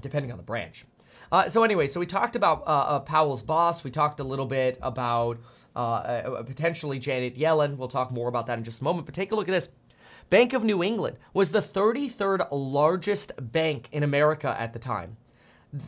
depending 0.00 0.30
on 0.30 0.36
the 0.36 0.42
branch. 0.42 0.84
Uh, 1.32 1.48
so 1.48 1.64
anyway, 1.64 1.88
so 1.88 1.98
we 2.00 2.06
talked 2.06 2.36
about 2.36 2.62
uh, 2.62 2.70
uh, 2.70 3.00
Powell's 3.00 3.42
boss. 3.42 3.82
We 3.82 3.90
talked 3.90 4.20
a 4.20 4.24
little 4.24 4.46
bit 4.46 4.78
about 4.80 5.38
uh, 5.74 5.78
uh, 5.78 6.42
potentially 6.44 6.98
Janet 6.98 7.36
Yellen. 7.36 7.76
We'll 7.76 7.88
talk 7.88 8.10
more 8.10 8.28
about 8.28 8.46
that 8.46 8.58
in 8.58 8.64
just 8.64 8.80
a 8.80 8.84
moment. 8.84 9.06
But 9.06 9.14
take 9.14 9.32
a 9.32 9.34
look 9.34 9.48
at 9.48 9.52
this. 9.52 9.68
Bank 10.30 10.52
of 10.52 10.64
New 10.64 10.82
England 10.82 11.18
was 11.32 11.50
the 11.50 11.60
33rd 11.60 12.48
largest 12.50 13.32
bank 13.38 13.88
in 13.92 14.02
America 14.02 14.56
at 14.58 14.72
the 14.72 14.78
time. 14.78 15.16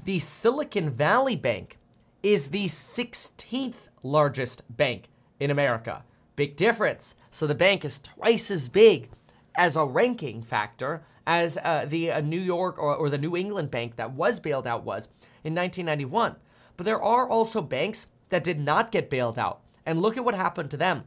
The 0.05 0.19
Silicon 0.19 0.91
Valley 0.91 1.37
Bank 1.37 1.79
is 2.23 2.51
the 2.51 2.67
16th 2.67 3.75
largest 4.03 4.63
bank 4.77 5.09
in 5.41 5.51
America. 5.51 6.05
Big 6.37 6.57
difference. 6.57 7.17
So 7.31 7.47
the 7.47 7.55
bank 7.55 7.85
is 7.85 7.99
twice 7.99 8.51
as 8.51 8.69
big 8.69 9.09
as 9.57 9.75
a 9.75 9.85
ranking 9.85 10.43
factor 10.43 11.03
as 11.29 11.59
uh, 11.63 11.85
the 11.87 12.11
uh, 12.11 12.21
New 12.23 12.41
York 12.41 12.79
or, 12.79 12.97
or 12.97 13.11
the 13.11 13.19
New 13.19 13.37
England 13.37 13.71
bank 13.71 13.97
that 13.97 14.13
was 14.13 14.41
bailed 14.41 14.67
out 14.67 14.83
was 14.83 15.09
in 15.45 15.55
1991. 15.55 16.37
But 16.77 16.87
there 16.87 17.03
are 17.03 17.29
also 17.29 17.61
banks 17.61 18.07
that 18.31 18.43
did 18.43 18.59
not 18.59 18.91
get 18.91 19.11
bailed 19.11 19.39
out. 19.39 19.61
And 19.85 20.01
look 20.01 20.17
at 20.17 20.25
what 20.25 20.35
happened 20.35 20.71
to 20.71 20.79
them. 20.79 21.05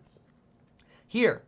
Here, 1.07 1.41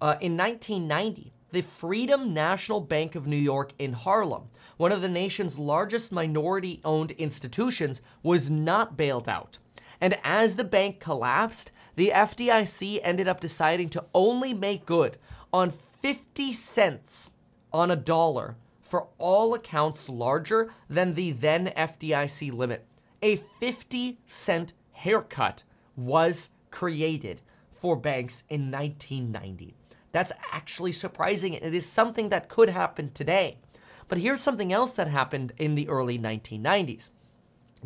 uh, 0.00 0.14
in 0.20 0.36
1990, 0.36 1.32
the 1.50 1.60
Freedom 1.60 2.32
National 2.32 2.80
Bank 2.80 3.16
of 3.16 3.26
New 3.26 3.36
York 3.36 3.72
in 3.80 3.92
Harlem, 3.92 4.44
one 4.76 4.92
of 4.92 5.02
the 5.02 5.08
nation's 5.08 5.58
largest 5.58 6.12
minority 6.12 6.80
owned 6.84 7.10
institutions, 7.12 8.00
was 8.22 8.48
not 8.48 8.96
bailed 8.96 9.28
out. 9.28 9.58
And 10.00 10.18
as 10.22 10.54
the 10.54 10.64
bank 10.64 11.00
collapsed, 11.00 11.72
the 11.96 12.12
FDIC 12.14 13.00
ended 13.02 13.26
up 13.26 13.40
deciding 13.40 13.88
to 13.90 14.04
only 14.14 14.54
make 14.54 14.86
good 14.86 15.18
on 15.52 15.70
50 15.70 16.52
cents 16.52 17.30
on 17.74 17.90
a 17.90 17.96
dollar 17.96 18.56
for 18.80 19.08
all 19.18 19.52
accounts 19.52 20.08
larger 20.08 20.72
than 20.88 21.14
the 21.14 21.32
then 21.32 21.72
FDIC 21.76 22.52
limit. 22.52 22.86
A 23.20 23.36
50 23.36 24.18
cent 24.28 24.74
haircut 24.92 25.64
was 25.96 26.50
created 26.70 27.42
for 27.72 27.96
banks 27.96 28.44
in 28.48 28.70
1990. 28.70 29.74
That's 30.12 30.32
actually 30.52 30.92
surprising. 30.92 31.54
It 31.54 31.74
is 31.74 31.84
something 31.84 32.28
that 32.28 32.48
could 32.48 32.68
happen 32.68 33.10
today. 33.12 33.58
But 34.06 34.18
here's 34.18 34.40
something 34.40 34.72
else 34.72 34.92
that 34.94 35.08
happened 35.08 35.52
in 35.58 35.74
the 35.74 35.88
early 35.88 36.18
1990s. 36.18 37.10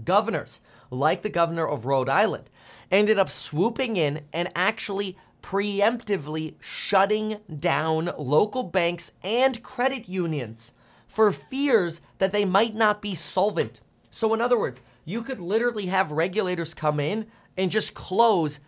Governors, 0.04 0.60
like 0.90 1.22
the 1.22 1.30
governor 1.30 1.66
of 1.66 1.86
Rhode 1.86 2.10
Island, 2.10 2.50
ended 2.90 3.18
up 3.18 3.30
swooping 3.30 3.96
in 3.96 4.24
and 4.32 4.50
actually 4.54 5.16
preemptively 5.42 6.54
shutting 6.60 7.38
down 7.58 8.10
local 8.18 8.62
banks 8.62 9.12
and 9.22 9.62
credit 9.62 10.08
unions 10.08 10.72
for 11.06 11.32
fears 11.32 12.00
that 12.18 12.32
they 12.32 12.44
might 12.44 12.74
not 12.74 13.00
be 13.00 13.14
solvent. 13.14 13.80
So, 14.10 14.34
in 14.34 14.40
other 14.40 14.58
words, 14.58 14.80
you 15.04 15.22
could 15.22 15.40
literally 15.40 15.86
have 15.86 16.12
regulators 16.12 16.74
come 16.74 17.00
in 17.00 17.26
and 17.56 17.70
just 17.70 17.94
close 17.94 18.60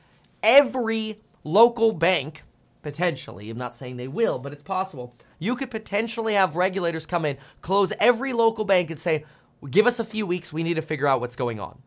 every 0.42 1.20
local 1.44 1.92
bank, 1.92 2.44
potentially. 2.82 3.50
I'm 3.50 3.58
not 3.58 3.76
saying 3.76 3.96
they 3.96 4.08
will, 4.08 4.38
but 4.38 4.52
it's 4.52 4.62
possible. 4.62 5.14
You 5.38 5.56
could 5.56 5.70
potentially 5.70 6.34
have 6.34 6.56
regulators 6.56 7.06
come 7.06 7.24
in, 7.24 7.36
close 7.60 7.92
every 8.00 8.32
local 8.32 8.64
bank, 8.64 8.90
and 8.90 8.98
say, 8.98 9.24
give 9.70 9.86
us 9.86 9.98
a 9.98 10.04
few 10.04 10.26
weeks, 10.26 10.52
we 10.52 10.62
need 10.62 10.74
to 10.74 10.82
figure 10.82 11.06
out 11.06 11.20
what's 11.20 11.36
going 11.36 11.60
on. 11.60 11.82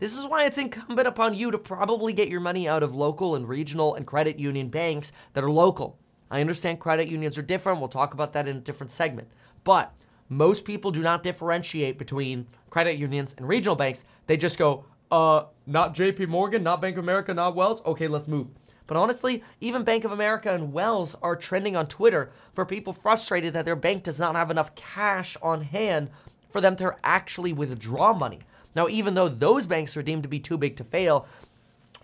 This 0.00 0.16
is 0.16 0.28
why 0.28 0.44
it's 0.44 0.58
incumbent 0.58 1.08
upon 1.08 1.34
you 1.34 1.50
to 1.50 1.58
probably 1.58 2.12
get 2.12 2.28
your 2.28 2.40
money 2.40 2.68
out 2.68 2.84
of 2.84 2.94
local 2.94 3.34
and 3.34 3.48
regional 3.48 3.96
and 3.96 4.06
credit 4.06 4.38
union 4.38 4.68
banks 4.68 5.10
that 5.32 5.42
are 5.42 5.50
local. 5.50 5.98
I 6.30 6.40
understand 6.40 6.78
credit 6.78 7.08
unions 7.08 7.36
are 7.36 7.42
different. 7.42 7.80
We'll 7.80 7.88
talk 7.88 8.14
about 8.14 8.32
that 8.34 8.46
in 8.46 8.58
a 8.58 8.60
different 8.60 8.92
segment. 8.92 9.28
But 9.64 9.92
most 10.28 10.64
people 10.64 10.92
do 10.92 11.02
not 11.02 11.24
differentiate 11.24 11.98
between 11.98 12.46
credit 12.70 12.96
unions 12.96 13.34
and 13.36 13.48
regional 13.48 13.74
banks. 13.74 14.04
They 14.28 14.36
just 14.36 14.56
go, 14.56 14.84
uh, 15.10 15.46
not 15.66 15.96
JP 15.96 16.28
Morgan, 16.28 16.62
not 16.62 16.80
Bank 16.80 16.96
of 16.96 17.02
America, 17.02 17.34
not 17.34 17.56
Wells. 17.56 17.84
Okay, 17.84 18.06
let's 18.06 18.28
move. 18.28 18.46
But 18.86 18.96
honestly, 18.96 19.42
even 19.60 19.82
Bank 19.82 20.04
of 20.04 20.12
America 20.12 20.54
and 20.54 20.72
Wells 20.72 21.16
are 21.22 21.34
trending 21.34 21.74
on 21.74 21.88
Twitter 21.88 22.30
for 22.52 22.64
people 22.64 22.92
frustrated 22.92 23.52
that 23.54 23.64
their 23.64 23.74
bank 23.74 24.04
does 24.04 24.20
not 24.20 24.36
have 24.36 24.52
enough 24.52 24.76
cash 24.76 25.36
on 25.42 25.62
hand 25.62 26.10
for 26.48 26.60
them 26.60 26.76
to 26.76 26.94
actually 27.02 27.52
withdraw 27.52 28.12
money. 28.12 28.38
Now, 28.78 28.86
even 28.86 29.14
though 29.14 29.28
those 29.28 29.66
banks 29.66 29.96
are 29.96 30.02
deemed 30.02 30.22
to 30.22 30.28
be 30.28 30.38
too 30.38 30.56
big 30.56 30.76
to 30.76 30.84
fail, 30.84 31.26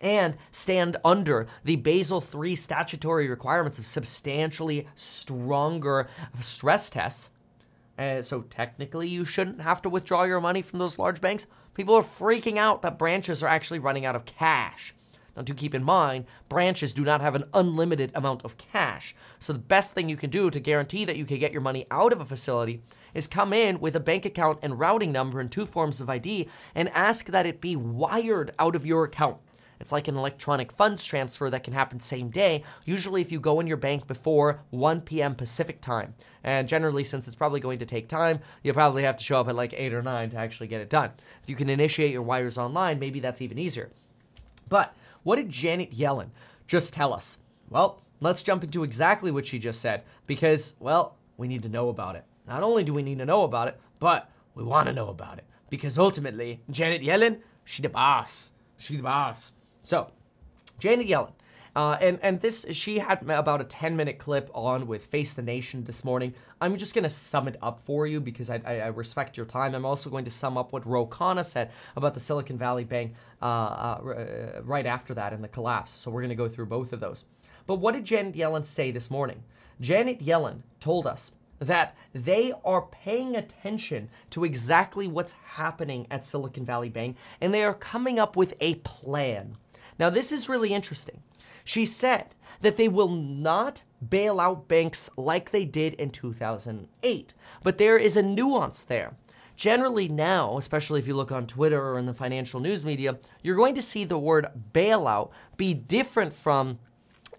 and 0.00 0.34
stand 0.50 0.96
under 1.04 1.46
the 1.62 1.76
Basel 1.76 2.20
III 2.20 2.56
statutory 2.56 3.28
requirements 3.28 3.78
of 3.78 3.86
substantially 3.86 4.88
stronger 4.96 6.08
stress 6.40 6.90
tests. 6.90 7.30
Uh, 7.96 8.22
so 8.22 8.42
technically, 8.42 9.06
you 9.06 9.24
shouldn't 9.24 9.60
have 9.60 9.82
to 9.82 9.88
withdraw 9.88 10.24
your 10.24 10.40
money 10.40 10.62
from 10.62 10.80
those 10.80 10.98
large 10.98 11.20
banks. 11.20 11.46
People 11.74 11.94
are 11.94 12.02
freaking 12.02 12.56
out 12.56 12.82
that 12.82 12.98
branches 12.98 13.40
are 13.44 13.48
actually 13.48 13.78
running 13.78 14.04
out 14.04 14.16
of 14.16 14.24
cash. 14.24 14.92
Now, 15.36 15.42
do 15.42 15.54
keep 15.54 15.76
in 15.76 15.84
mind, 15.84 16.24
branches 16.48 16.92
do 16.92 17.04
not 17.04 17.20
have 17.20 17.36
an 17.36 17.44
unlimited 17.54 18.10
amount 18.16 18.44
of 18.44 18.58
cash. 18.58 19.14
So, 19.38 19.52
the 19.52 19.60
best 19.60 19.92
thing 19.92 20.08
you 20.08 20.16
can 20.16 20.30
do 20.30 20.50
to 20.50 20.58
guarantee 20.58 21.04
that 21.04 21.16
you 21.16 21.24
can 21.24 21.38
get 21.38 21.52
your 21.52 21.62
money 21.62 21.86
out 21.92 22.12
of 22.12 22.20
a 22.20 22.24
facility 22.24 22.82
is 23.14 23.26
come 23.26 23.52
in 23.52 23.80
with 23.80 23.96
a 23.96 24.00
bank 24.00 24.24
account 24.24 24.58
and 24.62 24.78
routing 24.78 25.12
number 25.12 25.40
and 25.40 25.50
two 25.50 25.64
forms 25.64 26.00
of 26.00 26.10
ID 26.10 26.48
and 26.74 26.88
ask 26.90 27.26
that 27.26 27.46
it 27.46 27.60
be 27.60 27.76
wired 27.76 28.50
out 28.58 28.76
of 28.76 28.84
your 28.84 29.04
account. 29.04 29.38
It's 29.80 29.92
like 29.92 30.08
an 30.08 30.16
electronic 30.16 30.72
funds 30.72 31.04
transfer 31.04 31.50
that 31.50 31.64
can 31.64 31.72
happen 31.72 32.00
same 32.00 32.30
day, 32.30 32.62
usually 32.84 33.20
if 33.20 33.32
you 33.32 33.40
go 33.40 33.60
in 33.60 33.66
your 33.66 33.76
bank 33.76 34.06
before 34.06 34.60
1 34.70 35.02
p.m. 35.02 35.34
Pacific 35.34 35.80
time. 35.80 36.14
And 36.42 36.68
generally, 36.68 37.04
since 37.04 37.26
it's 37.26 37.36
probably 37.36 37.60
going 37.60 37.78
to 37.80 37.86
take 37.86 38.08
time, 38.08 38.40
you'll 38.62 38.74
probably 38.74 39.02
have 39.02 39.16
to 39.16 39.24
show 39.24 39.40
up 39.40 39.48
at 39.48 39.54
like 39.54 39.74
8 39.74 39.92
or 39.92 40.02
9 40.02 40.30
to 40.30 40.36
actually 40.36 40.68
get 40.68 40.80
it 40.80 40.90
done. 40.90 41.10
If 41.42 41.48
you 41.48 41.56
can 41.56 41.68
initiate 41.68 42.12
your 42.12 42.22
wires 42.22 42.58
online, 42.58 42.98
maybe 42.98 43.20
that's 43.20 43.42
even 43.42 43.58
easier. 43.58 43.90
But 44.68 44.94
what 45.22 45.36
did 45.36 45.48
Janet 45.48 45.90
Yellen 45.90 46.30
just 46.66 46.94
tell 46.94 47.12
us? 47.12 47.38
Well, 47.68 48.02
let's 48.20 48.42
jump 48.42 48.64
into 48.64 48.84
exactly 48.84 49.30
what 49.30 49.46
she 49.46 49.58
just 49.58 49.80
said 49.80 50.02
because, 50.26 50.76
well, 50.78 51.16
we 51.36 51.48
need 51.48 51.62
to 51.64 51.68
know 51.68 51.88
about 51.88 52.16
it. 52.16 52.24
Not 52.46 52.62
only 52.62 52.84
do 52.84 52.92
we 52.92 53.02
need 53.02 53.18
to 53.18 53.24
know 53.24 53.42
about 53.42 53.68
it, 53.68 53.80
but 53.98 54.30
we 54.54 54.62
want 54.62 54.86
to 54.86 54.92
know 54.92 55.08
about 55.08 55.38
it 55.38 55.44
because 55.70 55.98
ultimately, 55.98 56.60
Janet 56.70 57.02
Yellen, 57.02 57.40
she 57.64 57.82
the 57.82 57.88
boss. 57.88 58.52
She 58.76 58.96
the 58.96 59.02
boss. 59.02 59.52
So, 59.82 60.10
Janet 60.78 61.08
Yellen. 61.08 61.32
Uh, 61.76 61.98
and 62.00 62.20
and 62.22 62.40
this 62.40 62.64
she 62.70 62.98
had 62.98 63.28
about 63.28 63.60
a 63.60 63.64
10 63.64 63.96
minute 63.96 64.18
clip 64.18 64.48
on 64.54 64.86
with 64.86 65.04
Face 65.06 65.34
the 65.34 65.42
Nation 65.42 65.82
this 65.82 66.04
morning. 66.04 66.32
I'm 66.60 66.76
just 66.76 66.94
gonna 66.94 67.08
sum 67.08 67.48
it 67.48 67.56
up 67.60 67.80
for 67.80 68.06
you 68.06 68.20
because 68.20 68.48
I, 68.48 68.62
I, 68.64 68.78
I 68.78 68.86
respect 68.88 69.36
your 69.36 69.46
time. 69.46 69.74
I'm 69.74 69.84
also 69.84 70.08
going 70.08 70.24
to 70.24 70.30
sum 70.30 70.56
up 70.56 70.72
what 70.72 70.86
Ro 70.86 71.04
Khanna 71.04 71.44
said 71.44 71.72
about 71.96 72.14
the 72.14 72.20
Silicon 72.20 72.56
Valley 72.56 72.84
Bank 72.84 73.14
uh, 73.42 73.44
uh, 73.44 74.60
right 74.62 74.86
after 74.86 75.14
that 75.14 75.32
in 75.32 75.42
the 75.42 75.48
collapse. 75.48 75.90
So 75.90 76.12
we're 76.12 76.22
gonna 76.22 76.36
go 76.36 76.48
through 76.48 76.66
both 76.66 76.92
of 76.92 77.00
those. 77.00 77.24
But 77.66 77.76
what 77.76 77.94
did 77.94 78.04
Janet 78.04 78.34
Yellen 78.36 78.64
say 78.64 78.92
this 78.92 79.10
morning? 79.10 79.42
Janet 79.80 80.20
Yellen 80.20 80.60
told 80.78 81.08
us 81.08 81.32
that 81.58 81.96
they 82.12 82.52
are 82.64 82.82
paying 82.82 83.36
attention 83.36 84.08
to 84.30 84.44
exactly 84.44 85.06
what's 85.06 85.32
happening 85.32 86.06
at 86.10 86.24
Silicon 86.24 86.64
Valley 86.64 86.88
Bank 86.88 87.16
and 87.40 87.52
they 87.52 87.64
are 87.64 87.74
coming 87.74 88.18
up 88.18 88.36
with 88.36 88.54
a 88.60 88.76
plan. 88.76 89.56
Now, 89.98 90.10
this 90.10 90.32
is 90.32 90.48
really 90.48 90.74
interesting. 90.74 91.22
She 91.64 91.86
said 91.86 92.34
that 92.60 92.76
they 92.76 92.88
will 92.88 93.08
not 93.08 93.82
bail 94.08 94.40
out 94.40 94.68
banks 94.68 95.10
like 95.16 95.50
they 95.50 95.64
did 95.64 95.94
in 95.94 96.10
2008, 96.10 97.34
but 97.62 97.78
there 97.78 97.96
is 97.98 98.16
a 98.16 98.22
nuance 98.22 98.82
there. 98.82 99.14
Generally, 99.56 100.08
now, 100.08 100.58
especially 100.58 100.98
if 100.98 101.06
you 101.06 101.14
look 101.14 101.30
on 101.30 101.46
Twitter 101.46 101.80
or 101.80 101.98
in 101.98 102.06
the 102.06 102.14
financial 102.14 102.58
news 102.58 102.84
media, 102.84 103.18
you're 103.42 103.56
going 103.56 103.76
to 103.76 103.82
see 103.82 104.04
the 104.04 104.18
word 104.18 104.46
bailout 104.72 105.30
be 105.56 105.72
different 105.72 106.34
from 106.34 106.78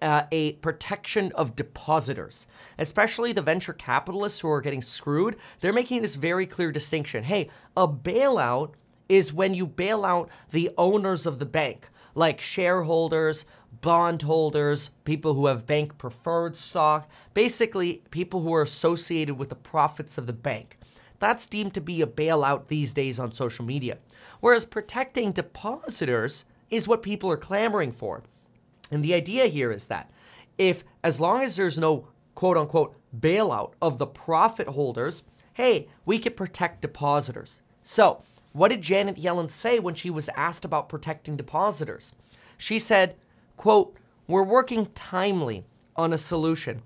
uh, 0.02 0.24
a 0.32 0.52
protection 0.54 1.32
of 1.34 1.56
depositors, 1.56 2.46
especially 2.78 3.32
the 3.32 3.42
venture 3.42 3.72
capitalists 3.72 4.40
who 4.40 4.50
are 4.50 4.60
getting 4.60 4.82
screwed. 4.82 5.36
They're 5.60 5.72
making 5.72 6.02
this 6.02 6.16
very 6.16 6.46
clear 6.46 6.72
distinction. 6.72 7.24
Hey, 7.24 7.50
a 7.76 7.86
bailout 7.88 8.72
is 9.08 9.32
when 9.32 9.54
you 9.54 9.66
bail 9.66 10.04
out 10.04 10.30
the 10.50 10.70
owners 10.76 11.26
of 11.26 11.38
the 11.38 11.46
bank, 11.46 11.88
like 12.14 12.40
shareholders, 12.40 13.46
bondholders, 13.80 14.90
people 15.04 15.34
who 15.34 15.46
have 15.46 15.66
bank 15.66 15.98
preferred 15.98 16.56
stock, 16.56 17.08
basically, 17.34 18.02
people 18.10 18.40
who 18.40 18.54
are 18.54 18.62
associated 18.62 19.36
with 19.36 19.48
the 19.48 19.54
profits 19.54 20.18
of 20.18 20.26
the 20.26 20.32
bank. 20.32 20.78
That's 21.18 21.46
deemed 21.46 21.74
to 21.74 21.80
be 21.80 22.02
a 22.02 22.06
bailout 22.06 22.68
these 22.68 22.92
days 22.92 23.18
on 23.18 23.32
social 23.32 23.64
media. 23.64 23.98
Whereas 24.40 24.64
protecting 24.64 25.32
depositors 25.32 26.44
is 26.70 26.88
what 26.88 27.02
people 27.02 27.30
are 27.30 27.36
clamoring 27.36 27.92
for. 27.92 28.22
And 28.90 29.04
the 29.04 29.14
idea 29.14 29.46
here 29.46 29.72
is 29.72 29.86
that 29.88 30.10
if, 30.58 30.84
as 31.02 31.20
long 31.20 31.42
as 31.42 31.56
there's 31.56 31.78
no 31.78 32.08
quote 32.34 32.56
unquote 32.56 32.96
bailout 33.18 33.72
of 33.80 33.98
the 33.98 34.06
profit 34.06 34.68
holders, 34.68 35.22
hey, 35.54 35.88
we 36.04 36.18
could 36.18 36.36
protect 36.36 36.82
depositors. 36.82 37.62
So, 37.82 38.22
what 38.52 38.68
did 38.68 38.82
Janet 38.82 39.16
Yellen 39.16 39.50
say 39.50 39.78
when 39.78 39.94
she 39.94 40.08
was 40.08 40.30
asked 40.30 40.64
about 40.64 40.88
protecting 40.88 41.36
depositors? 41.36 42.14
She 42.56 42.78
said, 42.78 43.16
quote, 43.56 43.96
we're 44.26 44.42
working 44.42 44.86
timely 44.94 45.66
on 45.94 46.12
a 46.12 46.18
solution. 46.18 46.82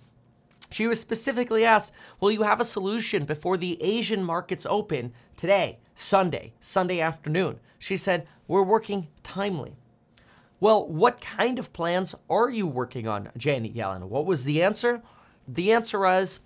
She 0.71 0.87
was 0.87 1.01
specifically 1.01 1.65
asked, 1.65 1.93
Will 2.21 2.31
you 2.31 2.43
have 2.43 2.61
a 2.61 2.65
solution 2.65 3.25
before 3.25 3.57
the 3.57 3.83
Asian 3.83 4.23
markets 4.23 4.67
open 4.69 5.13
today, 5.37 5.79
Sunday, 5.95 6.53
Sunday 6.61 7.01
afternoon? 7.01 7.59
She 7.79 7.97
said, 7.97 8.27
We're 8.47 8.63
working 8.63 9.09
timely. 9.23 9.77
Well, 10.61 10.87
what 10.87 11.23
kind 11.23 11.59
of 11.59 11.73
plans 11.73 12.15
are 12.29 12.51
you 12.51 12.67
working 12.67 13.09
on, 13.09 13.31
Janet 13.37 13.75
Yellen? 13.75 14.09
What 14.09 14.27
was 14.27 14.45
the 14.45 14.63
answer? 14.63 15.03
The 15.49 15.73
answer 15.73 16.01
was 16.01 16.41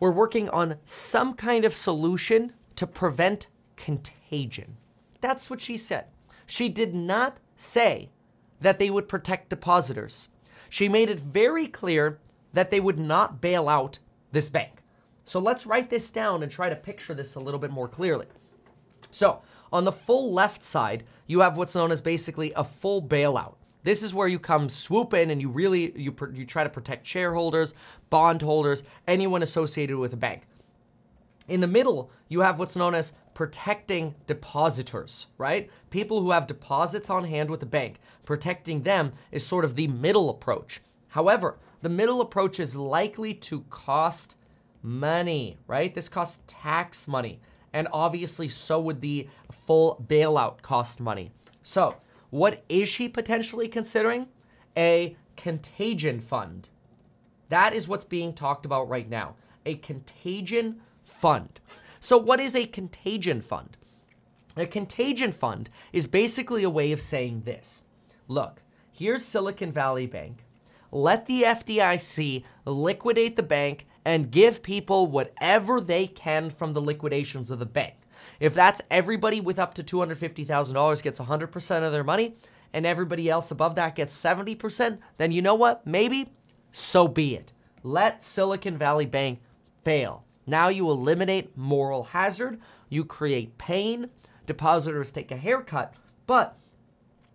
we're 0.00 0.10
working 0.10 0.48
on 0.50 0.76
some 0.84 1.34
kind 1.34 1.64
of 1.64 1.72
solution 1.72 2.52
to 2.74 2.86
prevent 2.88 3.46
contagion. 3.76 4.76
That's 5.20 5.48
what 5.48 5.60
she 5.60 5.76
said. 5.76 6.06
She 6.44 6.68
did 6.68 6.92
not 6.92 7.38
say 7.56 8.10
that 8.60 8.80
they 8.80 8.90
would 8.90 9.08
protect 9.08 9.48
depositors. 9.48 10.28
She 10.68 10.88
made 10.88 11.08
it 11.08 11.20
very 11.20 11.68
clear 11.68 12.18
that 12.52 12.70
they 12.70 12.80
would 12.80 12.98
not 12.98 13.40
bail 13.40 13.68
out 13.68 14.00
this 14.32 14.48
bank. 14.48 14.82
So 15.24 15.38
let's 15.38 15.66
write 15.66 15.88
this 15.88 16.10
down 16.10 16.42
and 16.42 16.50
try 16.50 16.68
to 16.68 16.76
picture 16.76 17.14
this 17.14 17.36
a 17.36 17.40
little 17.40 17.60
bit 17.60 17.70
more 17.70 17.88
clearly. 17.88 18.26
So, 19.10 19.42
on 19.72 19.84
the 19.84 19.92
full 19.92 20.32
left 20.32 20.62
side, 20.62 21.04
you 21.26 21.40
have 21.40 21.56
what's 21.56 21.74
known 21.74 21.90
as 21.90 22.00
basically 22.00 22.52
a 22.54 22.64
full 22.64 23.02
bailout. 23.02 23.54
This 23.82 24.02
is 24.02 24.14
where 24.14 24.28
you 24.28 24.38
come 24.38 24.68
swoop 24.68 25.14
in 25.14 25.30
and 25.30 25.40
you 25.40 25.48
really 25.48 25.92
you 25.96 26.14
you 26.34 26.44
try 26.44 26.64
to 26.64 26.70
protect 26.70 27.06
shareholders, 27.06 27.74
bondholders, 28.10 28.82
anyone 29.06 29.42
associated 29.42 29.96
with 29.96 30.12
a 30.12 30.16
bank. 30.16 30.42
In 31.48 31.60
the 31.60 31.68
middle, 31.68 32.10
you 32.28 32.40
have 32.40 32.58
what's 32.58 32.74
known 32.74 32.94
as 32.94 33.12
protecting 33.32 34.14
depositors, 34.26 35.28
right? 35.38 35.70
People 35.90 36.20
who 36.20 36.32
have 36.32 36.46
deposits 36.46 37.10
on 37.10 37.24
hand 37.24 37.50
with 37.50 37.60
the 37.60 37.66
bank. 37.66 38.00
Protecting 38.24 38.82
them 38.82 39.12
is 39.30 39.46
sort 39.46 39.64
of 39.64 39.76
the 39.76 39.86
middle 39.86 40.30
approach. 40.30 40.80
However, 41.08 41.58
the 41.82 41.88
middle 41.88 42.20
approach 42.20 42.58
is 42.58 42.76
likely 42.76 43.34
to 43.34 43.60
cost 43.70 44.36
money, 44.82 45.58
right? 45.68 45.94
This 45.94 46.08
costs 46.08 46.42
tax 46.46 47.06
money. 47.06 47.40
And 47.72 47.88
obviously, 47.92 48.48
so 48.48 48.80
would 48.80 49.00
the 49.00 49.28
full 49.50 50.02
bailout 50.06 50.62
cost 50.62 51.00
money. 51.00 51.32
So, 51.62 51.96
what 52.30 52.62
is 52.68 52.88
she 52.88 53.08
potentially 53.08 53.68
considering? 53.68 54.28
A 54.76 55.16
contagion 55.36 56.20
fund. 56.20 56.70
That 57.48 57.74
is 57.74 57.88
what's 57.88 58.04
being 58.04 58.32
talked 58.32 58.66
about 58.66 58.88
right 58.88 59.08
now. 59.08 59.36
A 59.64 59.76
contagion 59.76 60.80
fund. 61.04 61.60
So, 62.00 62.16
what 62.16 62.40
is 62.40 62.56
a 62.56 62.66
contagion 62.66 63.40
fund? 63.40 63.76
A 64.56 64.66
contagion 64.66 65.32
fund 65.32 65.68
is 65.92 66.06
basically 66.06 66.62
a 66.62 66.70
way 66.70 66.92
of 66.92 67.00
saying 67.00 67.42
this 67.42 67.82
look, 68.28 68.62
here's 68.92 69.24
Silicon 69.24 69.70
Valley 69.70 70.06
Bank. 70.06 70.44
Let 70.90 71.26
the 71.26 71.42
FDIC 71.42 72.42
liquidate 72.64 73.36
the 73.36 73.42
bank 73.42 73.86
and 74.06 74.30
give 74.30 74.62
people 74.62 75.08
whatever 75.08 75.80
they 75.80 76.06
can 76.06 76.48
from 76.48 76.72
the 76.72 76.80
liquidations 76.80 77.50
of 77.50 77.58
the 77.58 77.66
bank. 77.66 77.94
If 78.38 78.54
that's 78.54 78.80
everybody 78.88 79.40
with 79.40 79.58
up 79.58 79.74
to 79.74 79.82
$250,000 79.82 81.02
gets 81.02 81.18
100% 81.18 81.82
of 81.82 81.92
their 81.92 82.04
money 82.04 82.36
and 82.72 82.86
everybody 82.86 83.28
else 83.28 83.50
above 83.50 83.74
that 83.74 83.96
gets 83.96 84.16
70%, 84.16 84.98
then 85.18 85.32
you 85.32 85.42
know 85.42 85.56
what? 85.56 85.84
Maybe 85.84 86.32
so 86.70 87.08
be 87.08 87.34
it. 87.34 87.52
Let 87.82 88.22
Silicon 88.22 88.78
Valley 88.78 89.06
Bank 89.06 89.40
fail. 89.82 90.24
Now 90.46 90.68
you 90.68 90.88
eliminate 90.88 91.56
moral 91.56 92.04
hazard, 92.04 92.60
you 92.88 93.04
create 93.04 93.58
pain, 93.58 94.10
depositors 94.46 95.10
take 95.10 95.32
a 95.32 95.36
haircut, 95.36 95.94
but 96.28 96.56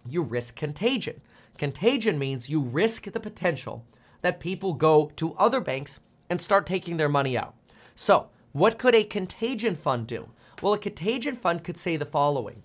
you 0.08 0.24
risk 0.24 0.56
contagion. 0.56 1.20
Contagion 1.58 2.18
means 2.18 2.50
you 2.50 2.62
risk 2.62 3.12
the 3.12 3.20
potential 3.20 3.86
that 4.22 4.40
people 4.40 4.74
go 4.74 5.12
to 5.18 5.34
other 5.34 5.60
banks 5.60 6.00
and 6.32 6.40
start 6.40 6.66
taking 6.66 6.96
their 6.96 7.10
money 7.10 7.38
out. 7.38 7.54
So, 7.94 8.30
what 8.54 8.80
could 8.80 8.96
a 8.96 9.04
contagion 9.04 9.76
fund 9.76 10.08
do? 10.08 10.30
Well, 10.62 10.74
a 10.74 10.78
contagion 10.78 11.36
fund 11.36 11.64
could 11.64 11.78
say 11.78 11.98
the 11.98 12.06
following 12.06 12.64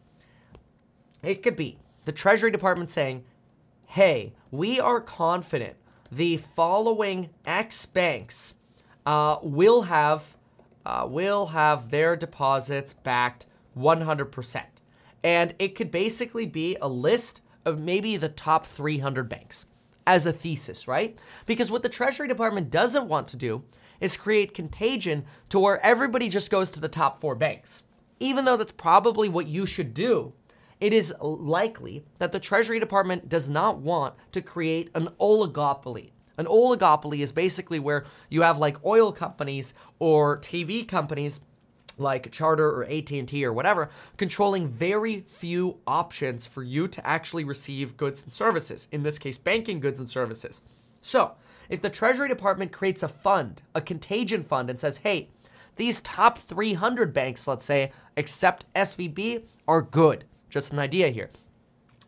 it 1.23 1.43
could 1.43 1.57
be 1.57 1.79
the 2.05 2.13
Treasury 2.13 2.53
Department 2.53 2.89
saying, 2.89 3.25
hey, 3.87 4.33
we 4.53 4.79
are 4.79 5.01
confident 5.01 5.75
the 6.13 6.37
following 6.37 7.31
X 7.45 7.85
banks 7.87 8.55
uh, 9.05 9.39
will 9.43 9.83
have 9.83 10.37
uh, 10.85 11.05
will 11.11 11.47
have 11.47 11.91
their 11.91 12.15
deposits 12.15 12.93
backed 12.93 13.47
100%. 13.77 14.63
And 15.25 15.53
it 15.59 15.75
could 15.75 15.91
basically 15.91 16.47
be 16.47 16.77
a 16.81 16.89
list 16.89 17.43
of 17.65 17.81
maybe 17.81 18.17
the 18.17 18.29
top 18.29 18.65
300 18.65 19.29
banks 19.29 19.67
as 20.07 20.27
a 20.27 20.33
thesis, 20.33 20.87
right? 20.87 21.19
Because 21.47 21.71
what 21.71 21.83
the 21.83 21.89
Treasury 21.89 22.29
Department 22.29 22.71
doesn't 22.71 23.09
want 23.09 23.29
to 23.29 23.37
do 23.37 23.65
is 24.01 24.17
create 24.17 24.55
contagion 24.55 25.25
to 25.49 25.59
where 25.59 25.85
everybody 25.85 26.29
just 26.29 26.51
goes 26.51 26.71
to 26.71 26.81
the 26.81 26.89
top 26.89 27.21
four 27.21 27.35
banks. 27.35 27.83
Even 28.21 28.45
though 28.45 28.57
that's 28.57 28.73
probably 28.73 29.29
what 29.29 29.47
you 29.47 29.67
should 29.67 29.93
do, 29.95 30.33
it 30.81 30.93
is 30.93 31.15
likely 31.21 32.05
that 32.19 32.33
the 32.33 32.41
Treasury 32.41 32.79
Department 32.79 33.29
does 33.29 33.49
not 33.49 33.79
want 33.79 34.15
to 34.33 34.43
create 34.43 34.91
an 34.95 35.09
oligopoly. 35.21 36.11
An 36.39 36.47
oligopoly 36.47 37.21
is 37.21 37.33
basically 37.33 37.79
where 37.79 38.05
you 38.29 38.43
have 38.43 38.59
like 38.59 38.85
oil 38.85 39.11
companies 39.11 39.73
or 39.99 40.39
TV 40.39 40.87
companies 40.87 41.41
like 41.99 42.31
Charter 42.31 42.69
or 42.69 42.85
AT&T 42.85 43.45
or 43.45 43.53
whatever, 43.53 43.89
controlling 44.17 44.69
very 44.69 45.21
few 45.21 45.79
options 45.87 46.47
for 46.47 46.63
you 46.63 46.89
to 46.89 47.07
actually 47.07 47.45
receive 47.45 47.97
goods 47.97 48.23
and 48.23 48.33
services, 48.33 48.89
in 48.93 49.03
this 49.03 49.19
case 49.19 49.39
banking 49.39 49.81
goods 49.81 49.99
and 49.99 50.09
services. 50.09 50.61
So, 51.01 51.33
if 51.69 51.81
the 51.81 51.91
Treasury 51.91 52.29
Department 52.29 52.73
creates 52.73 53.03
a 53.03 53.09
fund, 53.09 53.63
a 53.75 53.81
contagion 53.81 54.45
fund 54.45 54.71
and 54.71 54.79
says, 54.79 54.99
"Hey, 54.99 55.29
these 55.77 56.01
top 56.01 56.39
300 56.39 57.13
banks, 57.13 57.49
let's 57.49 57.65
say, 57.65 57.93
except 58.17 58.67
SVB 58.75 59.45
are 59.67 59.83
good." 59.83 60.25
Just 60.49 60.73
an 60.73 60.79
idea 60.79 61.09
here. 61.09 61.31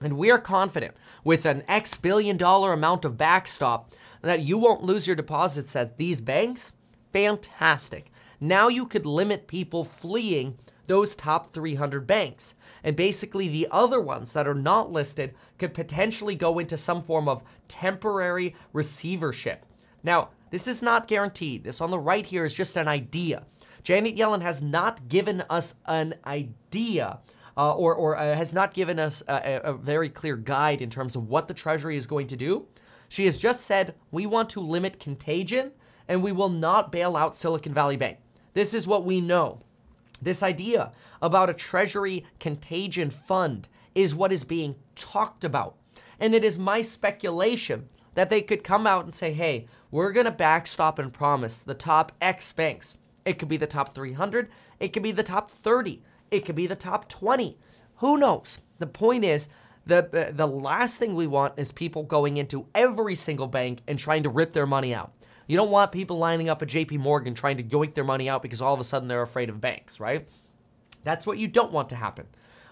And 0.00 0.16
we 0.16 0.30
are 0.30 0.38
confident 0.38 0.94
with 1.24 1.44
an 1.44 1.64
X 1.66 1.96
billion 1.96 2.36
dollar 2.36 2.72
amount 2.72 3.04
of 3.04 3.18
backstop 3.18 3.90
that 4.22 4.42
you 4.42 4.58
won't 4.58 4.82
lose 4.82 5.06
your 5.06 5.16
deposits 5.16 5.74
at 5.74 5.96
these 5.96 6.20
banks. 6.20 6.72
Fantastic. 7.12 8.12
Now 8.40 8.68
you 8.68 8.86
could 8.86 9.06
limit 9.06 9.46
people 9.46 9.84
fleeing 9.84 10.58
those 10.86 11.14
top 11.14 11.52
300 11.52 12.06
banks. 12.06 12.54
And 12.82 12.96
basically, 12.96 13.48
the 13.48 13.68
other 13.70 14.00
ones 14.00 14.32
that 14.32 14.48
are 14.48 14.54
not 14.54 14.90
listed 14.90 15.34
could 15.58 15.74
potentially 15.74 16.34
go 16.34 16.58
into 16.58 16.76
some 16.76 17.02
form 17.02 17.28
of 17.28 17.42
temporary 17.68 18.54
receivership. 18.72 19.64
Now, 20.02 20.30
this 20.50 20.66
is 20.66 20.82
not 20.82 21.06
guaranteed. 21.06 21.64
This 21.64 21.80
on 21.80 21.90
the 21.90 21.98
right 21.98 22.24
here 22.24 22.44
is 22.44 22.54
just 22.54 22.76
an 22.76 22.88
idea. 22.88 23.44
Janet 23.82 24.16
Yellen 24.16 24.42
has 24.42 24.62
not 24.62 25.08
given 25.08 25.42
us 25.50 25.74
an 25.86 26.14
idea 26.26 27.20
uh, 27.56 27.74
or, 27.74 27.94
or 27.94 28.16
uh, 28.16 28.34
has 28.34 28.54
not 28.54 28.72
given 28.72 28.98
us 28.98 29.22
a, 29.28 29.60
a 29.64 29.72
very 29.72 30.08
clear 30.08 30.36
guide 30.36 30.80
in 30.80 30.88
terms 30.90 31.16
of 31.16 31.28
what 31.28 31.48
the 31.48 31.54
Treasury 31.54 31.96
is 31.96 32.06
going 32.06 32.28
to 32.28 32.36
do. 32.36 32.66
She 33.08 33.24
has 33.24 33.38
just 33.38 33.62
said, 33.62 33.94
we 34.10 34.26
want 34.26 34.50
to 34.50 34.60
limit 34.60 35.00
contagion 35.00 35.72
and 36.06 36.22
we 36.22 36.32
will 36.32 36.48
not 36.48 36.92
bail 36.92 37.16
out 37.16 37.36
Silicon 37.36 37.74
Valley 37.74 37.96
Bank. 37.96 38.18
This 38.58 38.74
is 38.74 38.88
what 38.88 39.04
we 39.04 39.20
know. 39.20 39.60
This 40.20 40.42
idea 40.42 40.90
about 41.22 41.48
a 41.48 41.54
treasury 41.54 42.26
contagion 42.40 43.08
fund 43.08 43.68
is 43.94 44.16
what 44.16 44.32
is 44.32 44.42
being 44.42 44.74
talked 44.96 45.44
about. 45.44 45.76
And 46.18 46.34
it 46.34 46.42
is 46.42 46.58
my 46.58 46.80
speculation 46.80 47.88
that 48.14 48.30
they 48.30 48.42
could 48.42 48.64
come 48.64 48.84
out 48.84 49.04
and 49.04 49.14
say, 49.14 49.32
hey, 49.32 49.68
we're 49.92 50.10
going 50.10 50.26
to 50.26 50.32
backstop 50.32 50.98
and 50.98 51.12
promise 51.12 51.62
the 51.62 51.72
top 51.72 52.10
X 52.20 52.50
banks. 52.50 52.96
It 53.24 53.38
could 53.38 53.46
be 53.46 53.58
the 53.58 53.68
top 53.68 53.94
300, 53.94 54.48
it 54.80 54.88
could 54.88 55.04
be 55.04 55.12
the 55.12 55.22
top 55.22 55.52
30, 55.52 56.02
it 56.32 56.44
could 56.44 56.56
be 56.56 56.66
the 56.66 56.74
top 56.74 57.08
20. 57.08 57.56
Who 57.98 58.18
knows? 58.18 58.58
The 58.78 58.88
point 58.88 59.22
is, 59.24 59.48
the, 59.86 60.32
the 60.34 60.48
last 60.48 60.98
thing 60.98 61.14
we 61.14 61.28
want 61.28 61.54
is 61.58 61.70
people 61.70 62.02
going 62.02 62.38
into 62.38 62.66
every 62.74 63.14
single 63.14 63.46
bank 63.46 63.82
and 63.86 64.00
trying 64.00 64.24
to 64.24 64.30
rip 64.30 64.52
their 64.52 64.66
money 64.66 64.92
out. 64.92 65.12
You 65.48 65.56
don't 65.56 65.70
want 65.70 65.92
people 65.92 66.18
lining 66.18 66.50
up 66.50 66.60
at 66.60 66.68
JP 66.68 66.98
Morgan 66.98 67.34
trying 67.34 67.56
to 67.56 67.64
yoink 67.64 67.94
their 67.94 68.04
money 68.04 68.28
out 68.28 68.42
because 68.42 68.60
all 68.60 68.74
of 68.74 68.80
a 68.80 68.84
sudden 68.84 69.08
they're 69.08 69.22
afraid 69.22 69.48
of 69.48 69.62
banks, 69.62 69.98
right? 69.98 70.28
That's 71.04 71.26
what 71.26 71.38
you 71.38 71.48
don't 71.48 71.72
want 71.72 71.88
to 71.88 71.96
happen. 71.96 72.26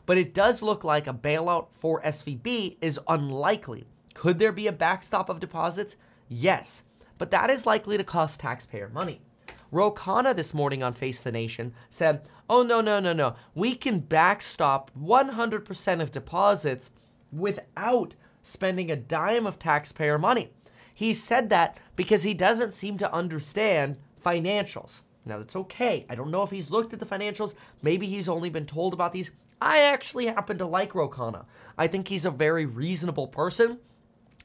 But 0.05 0.19
it 0.19 0.35
does 0.35 0.63
look 0.63 0.85
like 0.85 1.07
a 1.07 1.15
bailout 1.15 1.73
for 1.75 2.03
SVB 2.03 2.77
is 2.83 3.01
unlikely. 3.09 3.87
Could 4.13 4.39
there 4.39 4.53
be 4.53 4.67
a 4.67 4.73
backstop 4.73 5.31
of 5.31 5.41
deposits? 5.41 5.97
Yes, 6.29 6.83
but 7.17 7.31
that 7.31 7.49
is 7.49 7.67
likely 7.67 7.97
to 7.97 8.05
cost 8.05 8.41
taxpayer 8.41 8.91
money. 8.91 9.23
Ro 9.71 9.91
Khanna 9.91 10.37
this 10.37 10.53
morning 10.53 10.83
on 10.83 10.93
Face 10.93 11.23
the 11.23 11.33
Nation 11.33 11.73
said, 11.89 12.29
Oh, 12.49 12.63
no, 12.63 12.81
no, 12.81 13.01
no, 13.01 13.13
no. 13.13 13.37
We 13.55 13.75
can 13.75 14.01
backstop 14.01 14.91
100% 14.97 16.01
of 16.01 16.13
deposits 16.13 16.91
without 17.33 18.17
spending 18.43 18.91
a 18.91 18.97
dime 18.97 19.47
of 19.47 19.59
taxpayer 19.59 20.19
money. 20.19 20.53
He 20.97 21.13
said 21.13 21.51
that 21.51 21.77
because 21.95 22.23
he 22.23 22.33
doesn't 22.33 22.73
seem 22.73 22.97
to 22.97 23.13
understand 23.13 23.99
financials. 24.25 25.03
Now, 25.27 25.37
that's 25.37 25.55
okay. 25.55 26.07
I 26.09 26.15
don't 26.15 26.31
know 26.31 26.43
if 26.43 26.51
he's 26.51 26.71
looked 26.71 26.95
at 26.95 27.01
the 27.01 27.05
financials. 27.05 27.55
Maybe 27.83 28.07
he's 28.07 28.31
only 28.31 28.49
been 28.49 28.65
told 28.65 28.95
about 28.95 29.13
these. 29.13 29.31
I 29.61 29.81
actually 29.81 30.25
happen 30.25 30.57
to 30.57 30.65
like 30.65 30.95
Ro 30.95 31.11
Khanna. 31.11 31.45
I 31.77 31.87
think 31.87 32.09
he's 32.09 32.25
a 32.25 32.31
very 32.31 32.65
reasonable 32.65 33.27
person. 33.29 33.79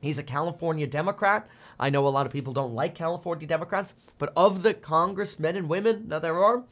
He's 0.02 0.20
a 0.20 0.24
California 0.24 0.88
Democrat. 0.88 1.48
I 1.80 1.90
know 1.90 2.06
a 2.06 2.10
lot 2.10 2.26
of 2.26 2.34
people 2.34 2.52
don't 2.52 2.74
like 2.74 2.96
California 2.96 3.48
Democrats, 3.48 3.96
but 4.18 4.34
of 4.36 4.62
the 4.62 4.74
congressmen 4.74 5.56
and 5.56 5.70
women 5.70 6.10
that 6.10 6.22
there 6.22 6.44
are, 6.44 6.66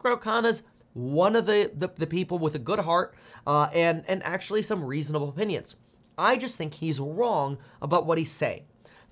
Ro 0.00 0.16
Khanna's 0.16 0.62
one 0.92 1.34
of 1.34 1.46
the, 1.46 1.72
the, 1.74 1.88
the, 1.96 2.06
people 2.06 2.38
with 2.38 2.54
a 2.54 2.60
good 2.60 2.78
heart 2.78 3.16
uh, 3.48 3.68
and, 3.72 4.04
and 4.06 4.22
actually 4.22 4.62
some 4.62 4.84
reasonable 4.84 5.28
opinions. 5.28 5.74
I 6.16 6.36
just 6.36 6.56
think 6.56 6.74
he's 6.74 7.00
wrong 7.00 7.58
about 7.82 8.06
what 8.06 8.16
he's 8.16 8.30
saying. 8.30 8.62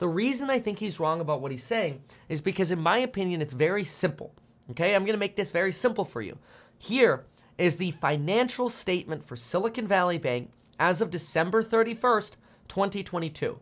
The 0.03 0.09
reason 0.09 0.51
I 0.51 0.59
think 0.59 0.81
he's 0.81 0.99
wrong 0.99 1.21
about 1.21 1.41
what 1.41 1.53
he's 1.53 1.63
saying 1.63 2.03
is 2.29 2.41
because, 2.41 2.73
in 2.73 2.81
my 2.81 2.99
opinion, 2.99 3.41
it's 3.41 3.53
very 3.53 3.85
simple. 3.85 4.35
Okay, 4.73 4.97
I'm 4.97 5.07
to 5.07 5.17
make 5.17 5.37
this 5.37 5.53
very 5.53 5.71
simple 5.71 6.05
for 6.05 6.21
you. 6.21 6.39
Here 6.77 7.25
is 7.57 7.79
the 7.79 7.93
financial 7.93 8.69
statement 8.69 9.25
for 9.25 9.37
Silicon 9.37 9.87
Valley 9.87 10.19
Bank 10.19 10.51
as 10.81 11.01
of 11.01 11.13
December 11.13 11.63
31st, 11.63 12.35
2022. 12.67 13.61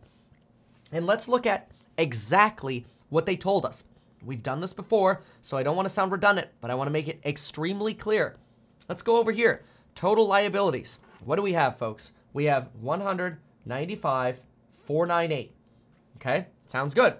And 0.91 1.05
let's 1.05 1.27
look 1.27 1.45
at 1.45 1.69
exactly 1.95 2.87
what 3.09 3.27
they 3.27 3.35
told 3.35 3.63
us. 3.63 3.83
We've 4.25 4.41
done 4.41 4.61
this 4.61 4.73
before, 4.73 5.21
so 5.43 5.57
I 5.57 5.63
don't 5.63 5.75
want 5.75 5.85
to 5.85 5.93
sound 5.93 6.11
redundant, 6.11 6.47
but 6.59 6.71
I 6.71 6.75
want 6.75 6.87
to 6.87 6.91
make 6.91 7.07
it 7.07 7.21
extremely 7.23 7.93
clear. 7.93 8.35
Let's 8.89 9.03
go 9.03 9.17
over 9.17 9.31
here. 9.31 9.61
Total 9.93 10.25
liabilities. 10.25 10.97
What 11.23 11.35
do 11.35 11.43
we 11.43 11.53
have, 11.53 11.77
folks? 11.77 12.13
We 12.33 12.45
have 12.45 12.71
195,498. 12.81 15.53
Okay, 16.21 16.45
sounds 16.67 16.93
good. 16.93 17.15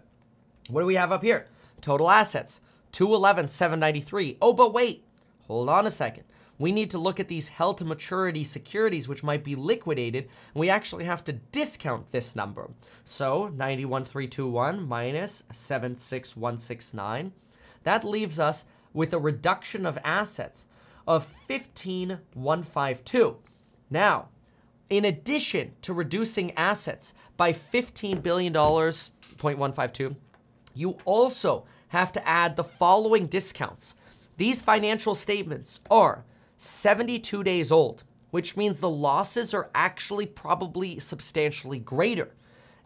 What 0.69 0.81
do 0.81 0.85
we 0.85 0.95
have 0.95 1.11
up 1.11 1.23
here? 1.23 1.47
Total 1.81 2.11
assets, 2.11 2.61
211, 2.91 3.47
793. 3.47 4.37
Oh, 4.39 4.53
but 4.53 4.73
wait, 4.73 5.03
hold 5.47 5.69
on 5.69 5.87
a 5.87 5.91
second. 5.91 6.25
we 6.61 6.71
need 6.71 6.91
to 6.91 6.99
look 6.99 7.19
at 7.19 7.27
these 7.27 7.49
held 7.49 7.79
to 7.79 7.83
maturity 7.83 8.43
securities 8.43 9.07
which 9.07 9.23
might 9.23 9.43
be 9.43 9.55
liquidated, 9.55 10.29
and 10.53 10.59
we 10.59 10.69
actually 10.69 11.05
have 11.05 11.23
to 11.23 11.33
discount 11.33 12.11
this 12.11 12.35
number. 12.35 12.69
So 13.03 13.47
91321 13.47 14.87
minus 14.87 15.41
76169, 15.51 17.33
that 17.83 18.03
leaves 18.03 18.39
us 18.39 18.65
with 18.93 19.11
a 19.11 19.17
reduction 19.17 19.87
of 19.87 19.97
assets 20.03 20.67
of 21.07 21.25
15152. 21.25 23.37
Now, 23.89 24.29
in 24.91 25.05
addition 25.05 25.71
to 25.81 25.93
reducing 25.93 26.51
assets 26.51 27.13
by 27.37 27.53
$15 27.53 28.21
billion, 28.21 28.53
0.152, 28.53 30.15
you 30.75 30.97
also 31.05 31.65
have 31.87 32.11
to 32.11 32.27
add 32.27 32.57
the 32.57 32.63
following 32.63 33.25
discounts. 33.25 33.95
These 34.35 34.61
financial 34.61 35.15
statements 35.15 35.79
are 35.89 36.25
72 36.57 37.41
days 37.41 37.71
old, 37.71 38.03
which 38.31 38.57
means 38.57 38.81
the 38.81 38.89
losses 38.89 39.53
are 39.53 39.71
actually 39.73 40.25
probably 40.25 40.99
substantially 40.99 41.79
greater. 41.79 42.35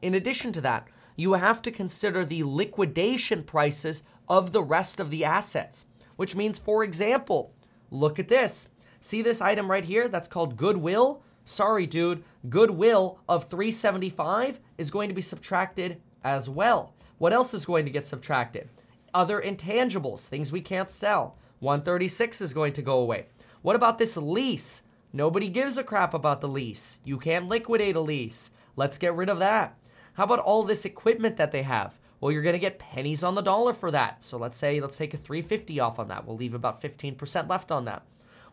In 0.03 0.13
addition 0.13 0.51
to 0.53 0.61
that, 0.61 0.87
you 1.15 1.33
have 1.33 1.59
to 1.63 1.71
consider 1.71 2.23
the 2.23 2.43
liquidation 2.43 3.41
prices 3.43 4.03
of 4.29 4.51
the 4.51 4.61
rest 4.61 4.99
of 4.99 5.09
the 5.09 5.25
assets, 5.25 5.87
which 6.17 6.35
means, 6.35 6.59
for 6.59 6.83
example, 6.83 7.55
look 7.89 8.19
at 8.19 8.27
this. 8.27 8.69
See 8.99 9.23
this 9.23 9.41
item 9.41 9.71
right 9.71 9.85
here 9.85 10.07
that's 10.07 10.27
called 10.27 10.55
goodwill? 10.55 11.23
Sorry, 11.47 11.85
dude, 11.85 12.23
goodwill 12.49 13.19
of 13.29 13.45
375 13.45 14.59
is 14.79 14.89
going 14.89 15.09
to 15.09 15.15
be 15.15 15.21
subtracted 15.21 16.01
as 16.23 16.49
well. 16.49 16.95
What 17.19 17.33
else 17.33 17.53
is 17.53 17.65
going 17.65 17.85
to 17.85 17.91
get 17.91 18.07
subtracted? 18.07 18.67
Other 19.13 19.39
intangibles, 19.39 20.27
things 20.27 20.51
we 20.51 20.59
can't 20.59 20.89
sell. 20.89 21.37
136 21.59 22.41
is 22.41 22.51
going 22.51 22.73
to 22.73 22.81
go 22.81 22.97
away. 22.97 23.27
What 23.61 23.75
about 23.75 23.99
this 23.99 24.17
lease? 24.17 24.81
Nobody 25.13 25.47
gives 25.47 25.77
a 25.77 25.83
crap 25.83 26.15
about 26.15 26.41
the 26.41 26.47
lease. 26.47 26.99
You 27.05 27.19
can't 27.19 27.47
liquidate 27.47 27.95
a 27.95 28.01
lease. 28.01 28.49
Let's 28.75 28.97
get 28.97 29.15
rid 29.15 29.29
of 29.29 29.37
that. 29.37 29.77
How 30.13 30.23
about 30.23 30.39
all 30.39 30.63
this 30.63 30.83
equipment 30.83 31.37
that 31.37 31.51
they 31.51 31.61
have? 31.61 31.99
Well, 32.19 32.31
you're 32.31 32.41
going 32.41 32.53
to 32.53 32.59
get 32.59 32.79
pennies 32.79 33.23
on 33.23 33.35
the 33.35 33.41
dollar 33.41 33.73
for 33.73 33.91
that. 33.91 34.23
So 34.23 34.37
let's 34.37 34.57
say 34.57 34.79
let's 34.79 34.97
take 34.97 35.13
a 35.13 35.17
350 35.17 35.79
off 35.79 35.99
on 35.99 36.07
that. 36.07 36.25
We'll 36.25 36.37
leave 36.37 36.55
about 36.55 36.81
15% 36.81 37.47
left 37.47 37.71
on 37.71 37.85
that. 37.85 38.03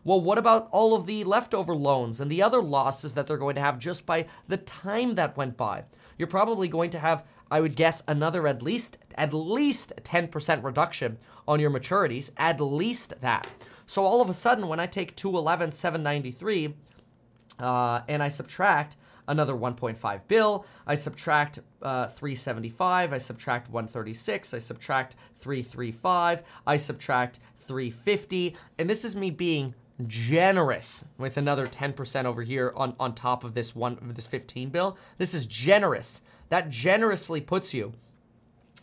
Well, 0.05 0.19
what 0.19 0.37
about 0.37 0.67
all 0.71 0.95
of 0.95 1.05
the 1.05 1.23
leftover 1.23 1.75
loans 1.75 2.19
and 2.19 2.29
the 2.29 2.41
other 2.41 2.61
losses 2.61 3.13
that 3.13 3.25
they're 3.25 3.37
going 3.37 3.55
to 3.55 3.61
have 3.61 3.79
just 3.79 4.05
by 4.05 4.25
the 4.49 4.57
time 4.57 5.15
that 5.15 5.37
went 5.37 5.55
by? 5.55 5.85
You're 6.17 6.27
probably 6.27 6.67
going 6.67 6.89
to 6.89 6.99
have, 6.99 7.25
I 7.49 7.61
would 7.61 7.77
guess, 7.77 8.03
another 8.07 8.45
at 8.45 8.61
least 8.61 8.97
at 9.15 9.33
least 9.33 9.93
10% 9.95 10.63
reduction 10.63 11.17
on 11.47 11.59
your 11.59 11.71
maturities, 11.71 12.31
at 12.35 12.59
least 12.59 13.21
that. 13.21 13.47
So 13.85 14.03
all 14.03 14.21
of 14.21 14.29
a 14.29 14.33
sudden, 14.33 14.67
when 14.67 14.79
I 14.79 14.87
take 14.87 15.15
211, 15.15 15.71
793, 15.71 16.73
uh, 17.59 18.01
and 18.09 18.21
I 18.21 18.27
subtract 18.27 18.97
another 19.27 19.53
1.5 19.53 20.21
bill, 20.27 20.65
I 20.85 20.95
subtract 20.95 21.59
uh, 21.81 22.07
375, 22.07 23.13
I 23.13 23.17
subtract 23.17 23.69
136, 23.69 24.53
I 24.53 24.59
subtract 24.59 25.15
335, 25.35 26.43
I 26.67 26.75
subtract 26.75 27.39
350, 27.57 28.55
and 28.77 28.89
this 28.89 29.05
is 29.05 29.15
me 29.15 29.29
being 29.29 29.73
generous 30.07 31.05
with 31.17 31.37
another 31.37 31.65
10% 31.65 32.25
over 32.25 32.41
here 32.41 32.73
on, 32.75 32.95
on 32.99 33.13
top 33.13 33.43
of 33.43 33.53
this 33.53 33.75
one 33.75 33.97
this 34.01 34.27
15 34.27 34.69
bill. 34.69 34.97
This 35.17 35.33
is 35.33 35.45
generous. 35.45 36.21
That 36.49 36.69
generously 36.69 37.41
puts 37.41 37.73
you 37.73 37.93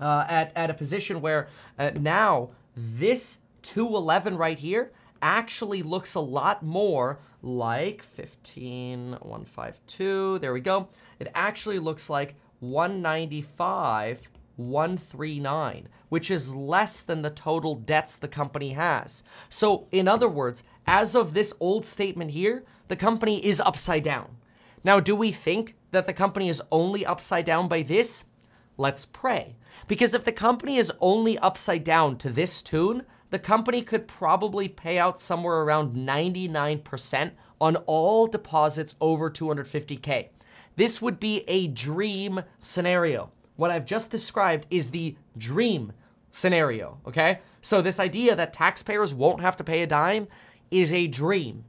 uh, 0.00 0.26
at, 0.28 0.52
at 0.56 0.70
a 0.70 0.74
position 0.74 1.20
where 1.20 1.48
uh, 1.78 1.90
now 1.98 2.50
this 2.76 3.38
211 3.62 4.36
right 4.36 4.58
here 4.58 4.92
actually 5.22 5.82
looks 5.82 6.14
a 6.14 6.20
lot 6.20 6.62
more 6.62 7.18
like 7.42 8.02
15152. 8.02 10.38
There 10.38 10.52
we 10.52 10.60
go. 10.60 10.88
It 11.18 11.28
actually 11.34 11.78
looks 11.78 12.08
like 12.08 12.36
195 12.60 14.30
139, 14.68 15.88
which 16.08 16.30
is 16.30 16.54
less 16.54 17.02
than 17.02 17.22
the 17.22 17.30
total 17.30 17.74
debts 17.74 18.16
the 18.16 18.28
company 18.28 18.70
has. 18.70 19.24
So, 19.48 19.88
in 19.90 20.06
other 20.06 20.28
words, 20.28 20.62
as 20.86 21.14
of 21.14 21.34
this 21.34 21.54
old 21.60 21.84
statement 21.84 22.32
here, 22.32 22.64
the 22.88 22.96
company 22.96 23.44
is 23.44 23.60
upside 23.60 24.04
down. 24.04 24.36
Now, 24.84 25.00
do 25.00 25.16
we 25.16 25.32
think 25.32 25.74
that 25.90 26.06
the 26.06 26.12
company 26.12 26.48
is 26.48 26.62
only 26.70 27.04
upside 27.04 27.44
down 27.44 27.68
by 27.68 27.82
this? 27.82 28.24
Let's 28.76 29.04
pray. 29.04 29.56
Because 29.88 30.14
if 30.14 30.24
the 30.24 30.32
company 30.32 30.76
is 30.76 30.92
only 31.00 31.38
upside 31.38 31.84
down 31.84 32.16
to 32.18 32.30
this 32.30 32.62
tune, 32.62 33.04
the 33.30 33.38
company 33.38 33.82
could 33.82 34.08
probably 34.08 34.68
pay 34.68 34.98
out 34.98 35.18
somewhere 35.20 35.60
around 35.60 35.94
99% 35.94 37.32
on 37.60 37.76
all 37.86 38.26
deposits 38.26 38.94
over 39.00 39.30
250K. 39.30 40.28
This 40.76 41.02
would 41.02 41.20
be 41.20 41.44
a 41.46 41.68
dream 41.68 42.42
scenario. 42.58 43.30
What 43.56 43.70
I've 43.70 43.84
just 43.84 44.10
described 44.10 44.66
is 44.70 44.90
the 44.90 45.16
dream 45.36 45.92
scenario, 46.30 46.98
okay? 47.06 47.40
So, 47.60 47.82
this 47.82 48.00
idea 48.00 48.34
that 48.36 48.52
taxpayers 48.52 49.12
won't 49.12 49.40
have 49.40 49.56
to 49.58 49.64
pay 49.64 49.82
a 49.82 49.86
dime 49.86 50.28
is 50.70 50.92
a 50.92 51.06
dream 51.06 51.64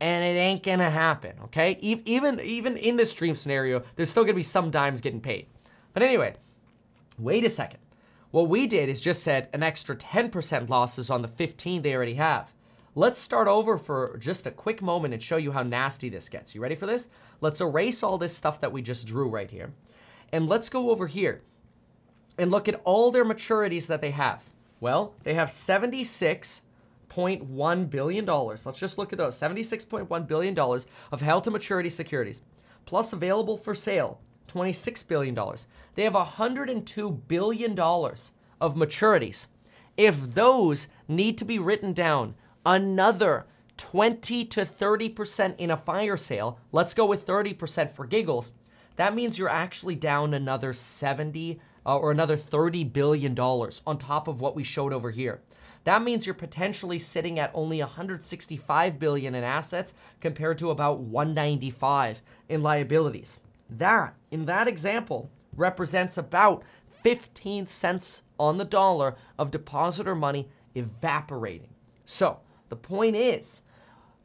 and 0.00 0.24
it 0.24 0.38
ain't 0.38 0.62
gonna 0.62 0.90
happen, 0.90 1.34
okay? 1.44 1.76
Even, 1.80 2.40
even 2.40 2.76
in 2.76 2.96
this 2.96 3.14
dream 3.14 3.34
scenario, 3.34 3.82
there's 3.96 4.10
still 4.10 4.24
gonna 4.24 4.34
be 4.34 4.42
some 4.42 4.70
dimes 4.70 5.00
getting 5.00 5.20
paid. 5.20 5.46
But 5.92 6.02
anyway, 6.02 6.34
wait 7.18 7.44
a 7.44 7.50
second. 7.50 7.80
What 8.30 8.48
we 8.48 8.66
did 8.66 8.88
is 8.88 9.00
just 9.00 9.22
said 9.22 9.48
an 9.52 9.62
extra 9.62 9.96
10% 9.96 10.68
losses 10.68 11.10
on 11.10 11.22
the 11.22 11.28
15 11.28 11.82
they 11.82 11.94
already 11.94 12.14
have. 12.14 12.52
Let's 12.94 13.18
start 13.18 13.48
over 13.48 13.78
for 13.78 14.16
just 14.18 14.46
a 14.46 14.50
quick 14.50 14.82
moment 14.82 15.14
and 15.14 15.22
show 15.22 15.36
you 15.36 15.52
how 15.52 15.62
nasty 15.62 16.08
this 16.08 16.28
gets. 16.28 16.54
You 16.54 16.60
ready 16.60 16.74
for 16.74 16.86
this? 16.86 17.08
Let's 17.40 17.60
erase 17.60 18.02
all 18.02 18.18
this 18.18 18.36
stuff 18.36 18.60
that 18.60 18.72
we 18.72 18.82
just 18.82 19.06
drew 19.06 19.28
right 19.28 19.50
here. 19.50 19.72
And 20.32 20.48
let's 20.48 20.68
go 20.68 20.90
over 20.90 21.06
here 21.06 21.42
and 22.36 22.50
look 22.50 22.68
at 22.68 22.80
all 22.84 23.10
their 23.10 23.24
maturities 23.24 23.86
that 23.88 24.00
they 24.00 24.10
have. 24.10 24.50
Well, 24.80 25.14
they 25.24 25.34
have 25.34 25.48
76.1 25.48 27.90
billion 27.90 28.24
dollars. 28.24 28.66
Let's 28.66 28.78
just 28.78 28.98
look 28.98 29.12
at 29.12 29.18
those. 29.18 29.34
76.1 29.34 30.28
billion 30.28 30.54
dollars 30.54 30.86
of 31.10 31.20
held 31.20 31.42
to 31.44 31.50
maturity 31.50 31.88
securities 31.88 32.42
plus 32.88 33.12
available 33.12 33.58
for 33.58 33.74
sale 33.74 34.18
$26 34.48 35.06
billion. 35.06 35.38
They 35.94 36.04
have 36.04 36.14
$102 36.14 37.20
billion 37.28 37.78
of 37.78 38.74
maturities. 38.74 39.46
If 39.98 40.34
those 40.34 40.88
need 41.06 41.36
to 41.38 41.44
be 41.44 41.58
written 41.58 41.92
down, 41.92 42.34
another 42.64 43.44
20 43.76 44.46
to 44.46 44.60
30% 44.62 45.56
in 45.58 45.70
a 45.70 45.76
fire 45.76 46.16
sale, 46.16 46.58
let's 46.72 46.94
go 46.94 47.04
with 47.04 47.26
30% 47.26 47.90
for 47.90 48.06
giggles, 48.06 48.52
that 48.98 49.14
means 49.14 49.38
you're 49.38 49.48
actually 49.48 49.94
down 49.94 50.34
another 50.34 50.72
70 50.72 51.60
uh, 51.86 51.96
or 51.96 52.10
another 52.10 52.36
30 52.36 52.82
billion 52.82 53.32
dollars 53.32 53.80
on 53.86 53.96
top 53.96 54.26
of 54.26 54.40
what 54.40 54.56
we 54.56 54.64
showed 54.64 54.92
over 54.92 55.12
here. 55.12 55.40
That 55.84 56.02
means 56.02 56.26
you're 56.26 56.34
potentially 56.34 56.98
sitting 56.98 57.38
at 57.38 57.52
only 57.54 57.78
165 57.78 58.98
billion 58.98 59.36
in 59.36 59.44
assets 59.44 59.94
compared 60.20 60.58
to 60.58 60.70
about 60.70 60.98
195 60.98 62.22
in 62.48 62.64
liabilities. 62.64 63.38
That, 63.70 64.14
in 64.32 64.46
that 64.46 64.66
example, 64.66 65.30
represents 65.54 66.18
about 66.18 66.64
15 67.04 67.68
cents 67.68 68.24
on 68.36 68.58
the 68.58 68.64
dollar 68.64 69.14
of 69.38 69.52
depositor 69.52 70.16
money 70.16 70.48
evaporating. 70.74 71.70
So, 72.04 72.40
the 72.68 72.76
point 72.76 73.14
is, 73.14 73.62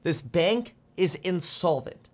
this 0.01 0.23
bank 0.23 0.73
is 0.97 1.15
insolvent. 1.15 2.09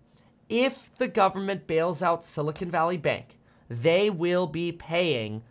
If 0.49 0.95
the 0.97 1.07
government 1.07 1.67
bails 1.67 2.01
out 2.01 2.25
Silicon 2.25 2.71
Valley 2.71 2.97
Bank, 2.97 3.37
they 3.69 4.09
will 4.09 4.47
be 4.47 4.71
paying 4.71 5.43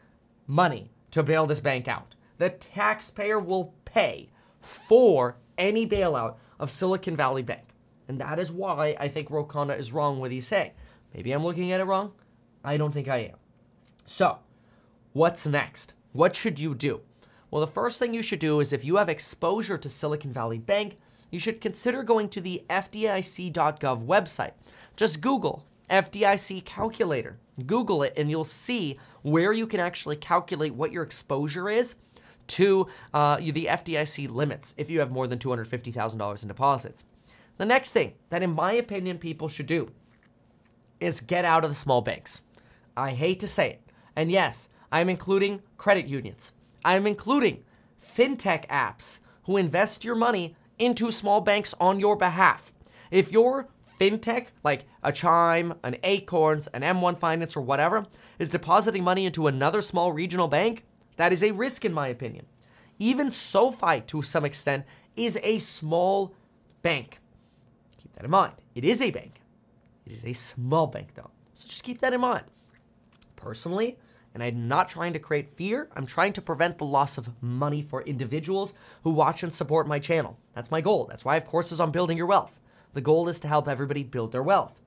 money 0.48 0.90
to 1.12 1.22
bail 1.22 1.46
this 1.46 1.60
bank 1.60 1.86
out. 1.86 2.16
The 2.38 2.50
taxpayer 2.50 3.38
will 3.38 3.74
pay 3.84 4.30
for 4.60 5.36
any 5.56 5.86
bailout 5.86 6.36
of 6.58 6.70
Silicon 6.70 7.16
Valley 7.16 7.42
Bank. 7.42 7.74
And 8.08 8.20
that 8.20 8.40
is 8.40 8.50
why 8.50 8.96
I 8.98 9.06
think 9.06 9.30
Ro 9.30 9.44
Khanna 9.44 9.78
is 9.78 9.92
wrong 9.92 10.18
what 10.18 10.32
he's 10.32 10.46
saying. 10.46 10.72
Maybe 11.14 11.30
I'm 11.30 11.44
looking 11.44 11.70
at 11.70 11.80
it 11.80 11.84
wrong. 11.84 12.12
I 12.64 12.76
don't 12.76 12.92
think 12.92 13.06
I 13.06 13.18
am. 13.18 13.36
So, 14.04 14.38
what's 15.12 15.46
next? 15.46 15.94
What 16.12 16.34
should 16.34 16.58
you 16.58 16.74
do? 16.74 17.02
Well, 17.50 17.60
the 17.60 17.66
first 17.66 17.98
thing 17.98 18.14
you 18.14 18.22
should 18.22 18.40
do 18.40 18.60
is 18.60 18.72
if 18.72 18.84
you 18.84 18.96
have 18.96 19.08
exposure 19.08 19.78
to 19.78 19.88
Silicon 19.88 20.32
Valley 20.32 20.58
Bank, 20.58 20.98
you 21.30 21.38
should 21.38 21.60
consider 21.60 22.02
going 22.02 22.28
to 22.30 22.40
the 22.40 22.64
FDIC.gov 22.68 24.06
website. 24.06 24.52
Just 24.98 25.20
Google 25.20 25.64
FDIC 25.90 26.64
calculator. 26.64 27.38
Google 27.64 28.02
it, 28.02 28.14
and 28.16 28.28
you'll 28.28 28.42
see 28.42 28.98
where 29.22 29.52
you 29.52 29.64
can 29.64 29.78
actually 29.78 30.16
calculate 30.16 30.74
what 30.74 30.90
your 30.90 31.04
exposure 31.04 31.68
is 31.68 31.94
to 32.48 32.88
uh, 33.14 33.36
the 33.36 33.66
FDIC 33.66 34.28
limits 34.28 34.74
if 34.76 34.90
you 34.90 34.98
have 34.98 35.12
more 35.12 35.28
than 35.28 35.38
$250,000 35.38 36.42
in 36.42 36.48
deposits. 36.48 37.04
The 37.58 37.64
next 37.64 37.92
thing 37.92 38.14
that, 38.30 38.42
in 38.42 38.50
my 38.50 38.72
opinion, 38.72 39.18
people 39.18 39.46
should 39.46 39.66
do 39.66 39.92
is 40.98 41.20
get 41.20 41.44
out 41.44 41.62
of 41.62 41.70
the 41.70 41.76
small 41.76 42.00
banks. 42.00 42.40
I 42.96 43.10
hate 43.10 43.38
to 43.38 43.46
say 43.46 43.70
it. 43.70 43.82
And 44.16 44.32
yes, 44.32 44.68
I'm 44.90 45.08
including 45.08 45.62
credit 45.76 46.08
unions. 46.08 46.52
I'm 46.84 47.06
including 47.06 47.62
fintech 48.04 48.66
apps 48.66 49.20
who 49.44 49.58
invest 49.58 50.04
your 50.04 50.16
money 50.16 50.56
into 50.76 51.12
small 51.12 51.40
banks 51.40 51.72
on 51.78 52.00
your 52.00 52.16
behalf. 52.16 52.72
If 53.12 53.30
your 53.30 53.68
fintech, 53.98 54.46
like 54.64 54.86
a 55.02 55.12
Chime, 55.12 55.74
an 55.82 55.96
Acorns, 56.02 56.66
an 56.68 56.82
M1 56.82 57.18
Finance, 57.18 57.56
or 57.56 57.60
whatever, 57.60 58.06
is 58.38 58.50
depositing 58.50 59.04
money 59.04 59.26
into 59.26 59.46
another 59.46 59.82
small 59.82 60.12
regional 60.12 60.48
bank, 60.48 60.84
that 61.16 61.32
is 61.32 61.42
a 61.42 61.50
risk, 61.50 61.84
in 61.84 61.92
my 61.92 62.08
opinion. 62.08 62.46
Even 62.98 63.30
SoFi, 63.30 64.00
to 64.02 64.22
some 64.22 64.44
extent, 64.44 64.84
is 65.16 65.38
a 65.42 65.58
small 65.58 66.34
bank. 66.82 67.18
Keep 68.00 68.14
that 68.14 68.24
in 68.24 68.30
mind. 68.30 68.54
It 68.74 68.84
is 68.84 69.02
a 69.02 69.10
bank. 69.10 69.40
It 70.06 70.12
is 70.12 70.24
a 70.24 70.32
small 70.32 70.86
bank, 70.86 71.14
though. 71.14 71.30
So 71.54 71.68
just 71.68 71.82
keep 71.82 72.00
that 72.00 72.14
in 72.14 72.20
mind. 72.20 72.44
Personally, 73.36 73.98
and 74.34 74.42
I'm 74.42 74.68
not 74.68 74.88
trying 74.88 75.12
to 75.14 75.18
create 75.18 75.56
fear, 75.56 75.88
I'm 75.96 76.06
trying 76.06 76.32
to 76.34 76.42
prevent 76.42 76.78
the 76.78 76.84
loss 76.84 77.18
of 77.18 77.30
money 77.42 77.82
for 77.82 78.02
individuals 78.02 78.74
who 79.02 79.10
watch 79.10 79.42
and 79.42 79.52
support 79.52 79.88
my 79.88 79.98
channel. 79.98 80.38
That's 80.54 80.70
my 80.70 80.80
goal. 80.80 81.06
That's 81.06 81.24
why 81.24 81.32
I 81.32 81.34
have 81.34 81.46
courses 81.46 81.80
on 81.80 81.90
building 81.90 82.16
your 82.16 82.26
wealth. 82.26 82.60
The 82.98 83.02
goal 83.02 83.28
is 83.28 83.38
to 83.38 83.46
help 83.46 83.68
everybody 83.68 84.02
build 84.02 84.32
their 84.32 84.42
wealth. 84.42 84.80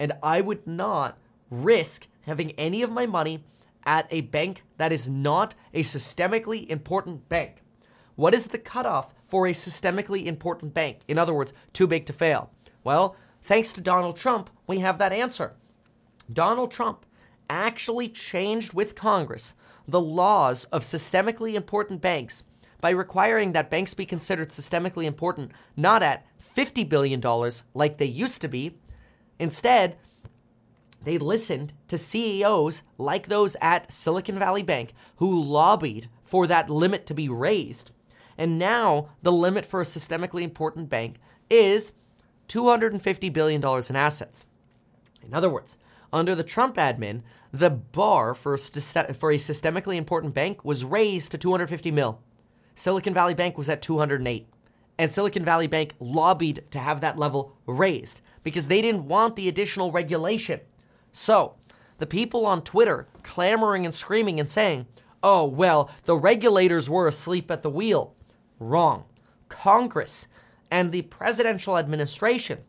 And 0.00 0.14
I 0.20 0.40
would 0.40 0.66
not 0.66 1.16
risk 1.48 2.08
having 2.22 2.50
any 2.58 2.82
of 2.82 2.90
my 2.90 3.06
money 3.06 3.44
at 3.84 4.08
a 4.10 4.22
bank 4.22 4.64
that 4.78 4.90
is 4.90 5.08
not 5.08 5.54
a 5.72 5.84
systemically 5.84 6.66
important 6.66 7.28
bank. 7.28 7.62
What 8.16 8.34
is 8.34 8.48
the 8.48 8.58
cutoff 8.58 9.14
for 9.28 9.46
a 9.46 9.52
systemically 9.52 10.26
important 10.26 10.74
bank? 10.74 11.02
In 11.06 11.18
other 11.18 11.32
words, 11.32 11.54
too 11.72 11.86
big 11.86 12.04
to 12.06 12.12
fail. 12.12 12.50
Well, 12.82 13.14
thanks 13.44 13.72
to 13.74 13.80
Donald 13.80 14.16
Trump, 14.16 14.50
we 14.66 14.80
have 14.80 14.98
that 14.98 15.12
answer. 15.12 15.54
Donald 16.32 16.72
Trump 16.72 17.06
actually 17.48 18.08
changed 18.08 18.74
with 18.74 18.96
Congress 18.96 19.54
the 19.86 20.00
laws 20.00 20.64
of 20.72 20.82
systemically 20.82 21.54
important 21.54 22.00
banks 22.00 22.42
by 22.80 22.90
requiring 22.90 23.52
that 23.52 23.70
banks 23.70 23.94
be 23.94 24.06
considered 24.06 24.50
systemically 24.50 25.04
important 25.04 25.52
not 25.76 26.02
at 26.02 26.26
$50 26.40 26.88
billion 26.88 27.20
like 27.74 27.98
they 27.98 28.06
used 28.06 28.40
to 28.42 28.48
be. 28.48 28.76
Instead, 29.38 29.96
they 31.02 31.18
listened 31.18 31.72
to 31.88 31.96
CEOs 31.98 32.82
like 32.98 33.28
those 33.28 33.56
at 33.60 33.92
Silicon 33.92 34.38
Valley 34.38 34.62
Bank 34.62 34.92
who 35.16 35.42
lobbied 35.42 36.08
for 36.24 36.46
that 36.46 36.68
limit 36.68 37.06
to 37.06 37.14
be 37.14 37.28
raised. 37.28 37.92
And 38.36 38.58
now 38.58 39.10
the 39.22 39.32
limit 39.32 39.64
for 39.64 39.80
a 39.80 39.84
systemically 39.84 40.42
important 40.42 40.88
bank 40.88 41.16
is 41.48 41.92
$250 42.48 43.32
billion 43.32 43.62
in 43.62 43.96
assets. 43.96 44.44
In 45.22 45.34
other 45.34 45.50
words, 45.50 45.78
under 46.12 46.34
the 46.34 46.44
Trump 46.44 46.76
admin, 46.76 47.22
the 47.52 47.70
bar 47.70 48.34
for 48.34 48.54
a, 48.54 48.58
for 48.58 49.30
a 49.30 49.36
systemically 49.36 49.96
important 49.96 50.34
bank 50.34 50.64
was 50.64 50.84
raised 50.84 51.30
to 51.32 51.38
250 51.38 51.90
mil. 51.90 52.20
Silicon 52.76 53.14
Valley 53.14 53.34
Bank 53.34 53.58
was 53.58 53.68
at 53.70 53.82
208. 53.82 54.46
And 54.98 55.10
Silicon 55.10 55.44
Valley 55.44 55.66
Bank 55.66 55.94
lobbied 55.98 56.64
to 56.70 56.78
have 56.78 57.00
that 57.00 57.18
level 57.18 57.56
raised 57.66 58.20
because 58.44 58.68
they 58.68 58.80
didn't 58.80 59.08
want 59.08 59.34
the 59.34 59.48
additional 59.48 59.90
regulation. 59.90 60.60
So, 61.10 61.54
the 61.98 62.06
people 62.06 62.46
on 62.46 62.62
Twitter 62.62 63.08
clamoring 63.22 63.84
and 63.84 63.94
screaming 63.94 64.38
and 64.38 64.48
saying, 64.48 64.86
oh, 65.22 65.46
well, 65.46 65.90
the 66.04 66.16
regulators 66.16 66.88
were 66.88 67.08
asleep 67.08 67.50
at 67.50 67.62
the 67.62 67.70
wheel. 67.70 68.14
Wrong. 68.60 69.04
Congress 69.48 70.28
and 70.70 70.92
the 70.92 71.02
presidential 71.02 71.78
administration 71.78 72.60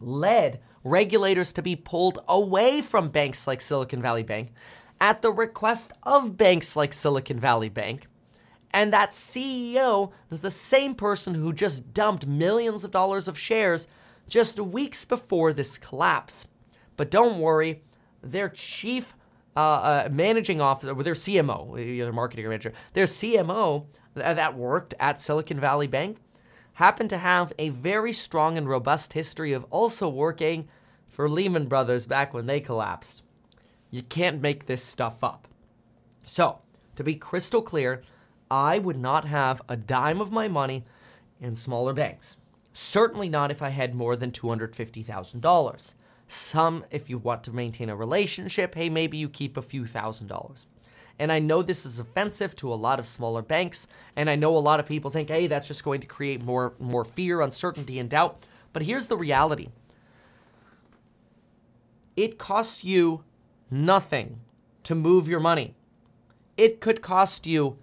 led 0.00 0.60
regulators 0.82 1.52
to 1.52 1.62
be 1.62 1.76
pulled 1.76 2.20
away 2.28 2.80
from 2.80 3.10
banks 3.10 3.46
like 3.46 3.60
Silicon 3.60 4.00
Valley 4.00 4.22
Bank 4.22 4.52
at 4.98 5.20
the 5.20 5.32
request 5.32 5.92
of 6.02 6.36
banks 6.38 6.74
like 6.74 6.94
Silicon 6.94 7.38
Valley 7.38 7.68
Bank. 7.68 8.06
And 8.76 8.92
that 8.92 9.12
CEO 9.12 10.12
is 10.30 10.42
the 10.42 10.50
same 10.50 10.94
person 10.94 11.32
who 11.32 11.54
just 11.54 11.94
dumped 11.94 12.26
millions 12.26 12.84
of 12.84 12.90
dollars 12.90 13.26
of 13.26 13.38
shares 13.38 13.88
just 14.28 14.60
weeks 14.60 15.02
before 15.02 15.54
this 15.54 15.78
collapse. 15.78 16.46
But 16.98 17.10
don't 17.10 17.40
worry, 17.40 17.84
their 18.22 18.50
chief 18.50 19.14
uh, 19.56 19.60
uh, 19.60 20.08
managing 20.12 20.60
officer, 20.60 20.92
their 20.92 21.14
CMO, 21.14 21.74
their 21.74 22.12
marketing 22.12 22.44
manager, 22.44 22.74
their 22.92 23.06
CMO 23.06 23.86
that 24.12 24.58
worked 24.58 24.92
at 25.00 25.18
Silicon 25.18 25.58
Valley 25.58 25.86
Bank 25.86 26.18
happened 26.74 27.08
to 27.08 27.16
have 27.16 27.54
a 27.58 27.70
very 27.70 28.12
strong 28.12 28.58
and 28.58 28.68
robust 28.68 29.14
history 29.14 29.54
of 29.54 29.64
also 29.70 30.06
working 30.06 30.68
for 31.08 31.30
Lehman 31.30 31.66
Brothers 31.66 32.04
back 32.04 32.34
when 32.34 32.44
they 32.44 32.60
collapsed. 32.60 33.22
You 33.90 34.02
can't 34.02 34.42
make 34.42 34.66
this 34.66 34.84
stuff 34.84 35.24
up. 35.24 35.48
So, 36.26 36.58
to 36.96 37.02
be 37.02 37.14
crystal 37.14 37.62
clear, 37.62 38.02
I 38.50 38.78
would 38.78 38.98
not 38.98 39.24
have 39.24 39.62
a 39.68 39.76
dime 39.76 40.20
of 40.20 40.30
my 40.32 40.48
money 40.48 40.84
in 41.40 41.56
smaller 41.56 41.92
banks. 41.92 42.36
Certainly 42.72 43.28
not 43.28 43.50
if 43.50 43.62
I 43.62 43.70
had 43.70 43.94
more 43.94 44.16
than 44.16 44.30
$250,000. 44.30 45.94
Some, 46.28 46.84
if 46.90 47.08
you 47.08 47.18
want 47.18 47.44
to 47.44 47.54
maintain 47.54 47.88
a 47.88 47.96
relationship, 47.96 48.74
hey, 48.74 48.88
maybe 48.88 49.16
you 49.16 49.28
keep 49.28 49.56
a 49.56 49.62
few 49.62 49.86
thousand 49.86 50.26
dollars. 50.26 50.66
And 51.18 51.32
I 51.32 51.38
know 51.38 51.62
this 51.62 51.86
is 51.86 51.98
offensive 51.98 52.54
to 52.56 52.72
a 52.72 52.74
lot 52.74 52.98
of 52.98 53.06
smaller 53.06 53.40
banks, 53.42 53.88
and 54.16 54.28
I 54.28 54.36
know 54.36 54.54
a 54.54 54.58
lot 54.58 54.80
of 54.80 54.86
people 54.86 55.10
think, 55.10 55.30
hey, 55.30 55.46
that's 55.46 55.68
just 55.68 55.84
going 55.84 56.00
to 56.02 56.06
create 56.06 56.42
more, 56.42 56.74
more 56.78 57.04
fear, 57.04 57.40
uncertainty, 57.40 57.98
and 57.98 58.10
doubt. 58.10 58.44
But 58.72 58.82
here's 58.82 59.06
the 59.06 59.16
reality 59.16 59.68
it 62.16 62.38
costs 62.38 62.84
you 62.84 63.24
nothing 63.70 64.40
to 64.82 64.94
move 64.94 65.28
your 65.28 65.40
money. 65.40 65.74
It 66.56 66.80
could 66.80 67.02
cost 67.02 67.46
you 67.46 67.78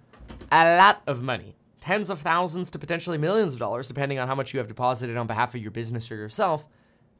a 0.53 0.77
lot 0.77 1.01
of 1.07 1.21
money, 1.21 1.55
tens 1.81 2.09
of 2.09 2.19
thousands 2.19 2.69
to 2.71 2.79
potentially 2.79 3.17
millions 3.17 3.53
of 3.53 3.59
dollars, 3.59 3.87
depending 3.87 4.19
on 4.19 4.27
how 4.27 4.35
much 4.35 4.53
you 4.53 4.59
have 4.59 4.67
deposited 4.67 5.17
on 5.17 5.27
behalf 5.27 5.55
of 5.55 5.61
your 5.61 5.71
business 5.71 6.11
or 6.11 6.15
yourself, 6.15 6.67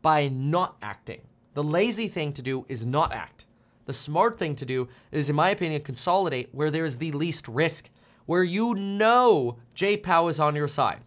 by 0.01 0.27
not 0.27 0.77
acting. 0.81 1.21
The 1.53 1.63
lazy 1.63 2.07
thing 2.07 2.33
to 2.33 2.41
do 2.41 2.65
is 2.69 2.85
not 2.85 3.13
act. 3.13 3.45
The 3.85 3.93
smart 3.93 4.37
thing 4.37 4.55
to 4.55 4.65
do 4.65 4.87
is, 5.11 5.29
in 5.29 5.35
my 5.35 5.49
opinion, 5.49 5.81
consolidate 5.81 6.49
where 6.51 6.71
there 6.71 6.85
is 6.85 6.97
the 6.97 7.11
least 7.11 7.47
risk, 7.47 7.89
where 8.25 8.43
you 8.43 8.73
know 8.75 9.57
J 9.73 9.97
Pow 9.97 10.27
is 10.27 10.39
on 10.39 10.55
your 10.55 10.67
side. 10.67 11.01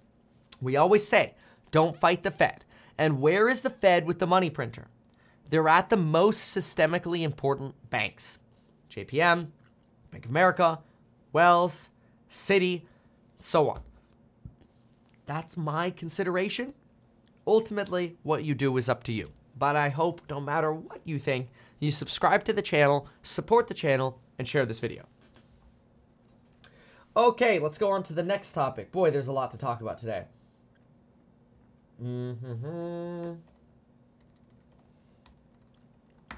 We 0.60 0.76
always 0.76 1.06
say, 1.06 1.34
don't 1.70 1.96
fight 1.96 2.22
the 2.22 2.30
Fed. 2.30 2.64
And 2.98 3.20
where 3.20 3.48
is 3.48 3.62
the 3.62 3.70
Fed 3.70 4.06
with 4.06 4.18
the 4.18 4.26
money 4.26 4.50
printer? 4.50 4.88
they're 5.50 5.68
at 5.68 5.90
the 5.90 5.96
most 5.96 6.56
systemically 6.56 7.22
important 7.22 7.74
banks 7.90 8.38
JPM, 8.90 9.48
Bank 10.10 10.24
of 10.24 10.30
America, 10.30 10.80
Wells, 11.32 11.90
Citi, 12.28 12.82
so 13.40 13.70
on. 13.70 13.80
That's 15.26 15.56
my 15.56 15.90
consideration. 15.90 16.74
Ultimately, 17.46 18.16
what 18.22 18.44
you 18.44 18.54
do 18.54 18.76
is 18.76 18.88
up 18.88 19.02
to 19.04 19.12
you. 19.12 19.30
But 19.58 19.76
I 19.76 19.88
hope 19.88 20.20
no 20.28 20.40
matter 20.40 20.72
what 20.72 21.00
you 21.04 21.18
think, 21.18 21.48
you 21.80 21.90
subscribe 21.90 22.44
to 22.44 22.52
the 22.52 22.62
channel, 22.62 23.08
support 23.22 23.68
the 23.68 23.74
channel, 23.74 24.18
and 24.38 24.46
share 24.46 24.66
this 24.66 24.80
video. 24.80 25.04
Okay, 27.16 27.58
let's 27.58 27.78
go 27.78 27.90
on 27.90 28.02
to 28.04 28.12
the 28.12 28.22
next 28.22 28.52
topic. 28.52 28.92
Boy, 28.92 29.10
there's 29.10 29.28
a 29.28 29.32
lot 29.32 29.50
to 29.52 29.58
talk 29.58 29.80
about 29.80 29.98
today. 29.98 30.24
Mm-hmm. 32.02 33.32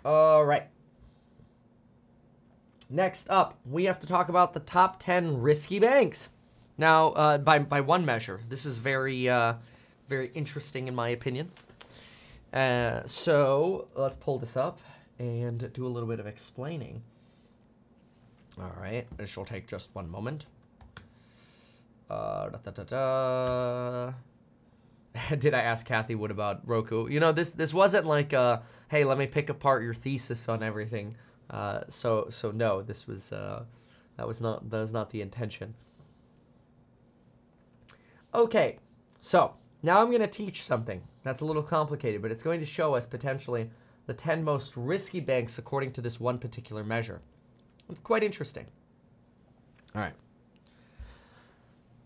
All 0.05 0.45
right. 0.45 0.69
Next 2.91 3.29
up, 3.29 3.59
we 3.67 3.85
have 3.85 4.01
to 4.01 4.07
talk 4.07 4.31
about 4.31 4.55
the 4.55 4.61
top 4.61 4.99
10 4.99 5.43
risky 5.43 5.79
banks. 5.79 6.31
Now, 6.79 7.09
uh, 7.09 7.39
by, 7.39 7.59
by 7.59 7.83
one 7.83 8.07
measure, 8.07 8.41
this 8.49 8.65
is 8.65 8.79
very, 8.79 9.29
uh, 9.29 9.55
very 10.09 10.31
interesting 10.35 10.89
in 10.89 10.95
my 10.95 11.09
opinion. 11.11 11.51
Uh, 12.53 13.03
so 13.05 13.89
let's 13.95 14.17
pull 14.17 14.39
this 14.39 14.57
up 14.57 14.81
and 15.19 15.71
do 15.75 15.87
a 15.87 15.89
little 15.89 16.09
bit 16.09 16.19
of 16.19 16.27
explaining. 16.27 17.03
All 18.59 18.75
right, 18.81 19.07
this 19.19 19.37
will 19.37 19.45
take 19.45 19.67
just 19.67 19.91
one 19.95 20.09
moment. 20.11 20.47
Uh, 22.09 22.49
da, 22.49 22.71
da, 22.71 22.83
da, 22.85 24.13
did 25.37 25.53
I 25.53 25.61
ask 25.61 25.87
Cathie 25.87 26.15
what 26.15 26.31
about 26.31 26.67
Roku? 26.67 27.09
You 27.09 27.21
know, 27.21 27.33
this 27.33 27.53
this 27.53 27.75
wasn't 27.75 28.07
like 28.07 28.33
a 28.33 28.63
hey, 28.89 29.05
let 29.05 29.19
me 29.19 29.27
pick 29.27 29.51
apart 29.51 29.83
your 29.83 29.95
thesis 29.95 30.49
on 30.49 30.63
everything. 30.63 31.17
Uh, 31.51 31.81
so 31.89 32.27
so 32.31 32.51
no, 32.51 32.83
this 32.83 33.07
was 33.07 33.33
uh, 33.33 33.65
that 34.17 34.27
was 34.27 34.41
not 34.41 34.69
that 34.71 34.79
was 34.79 34.93
not 34.93 35.11
the 35.11 35.23
intention. 35.23 35.75
Okay, 38.35 38.79
so 39.21 39.55
now 39.83 40.01
I'm 40.01 40.09
going 40.09 40.21
to 40.21 40.27
teach 40.27 40.63
something 40.63 41.01
that's 41.23 41.41
a 41.41 41.47
little 41.47 41.63
complicated, 41.63 42.21
but 42.21 42.31
it's 42.31 42.43
going 42.43 42.61
to 42.61 42.67
show 42.67 42.95
us 42.95 43.07
potentially 43.07 43.71
the 44.07 44.15
10 44.15 44.43
most 44.43 44.77
risky 44.77 45.21
banks 45.21 45.59
according 45.59 45.93
to 45.93 46.01
this 46.01 46.21
one 46.21 46.39
particular 46.39 46.85
measure. 46.85 47.21
It's 47.91 48.01
quite 48.01 48.23
interesting. 48.23 48.67
All 49.95 50.03
right. 50.03 50.15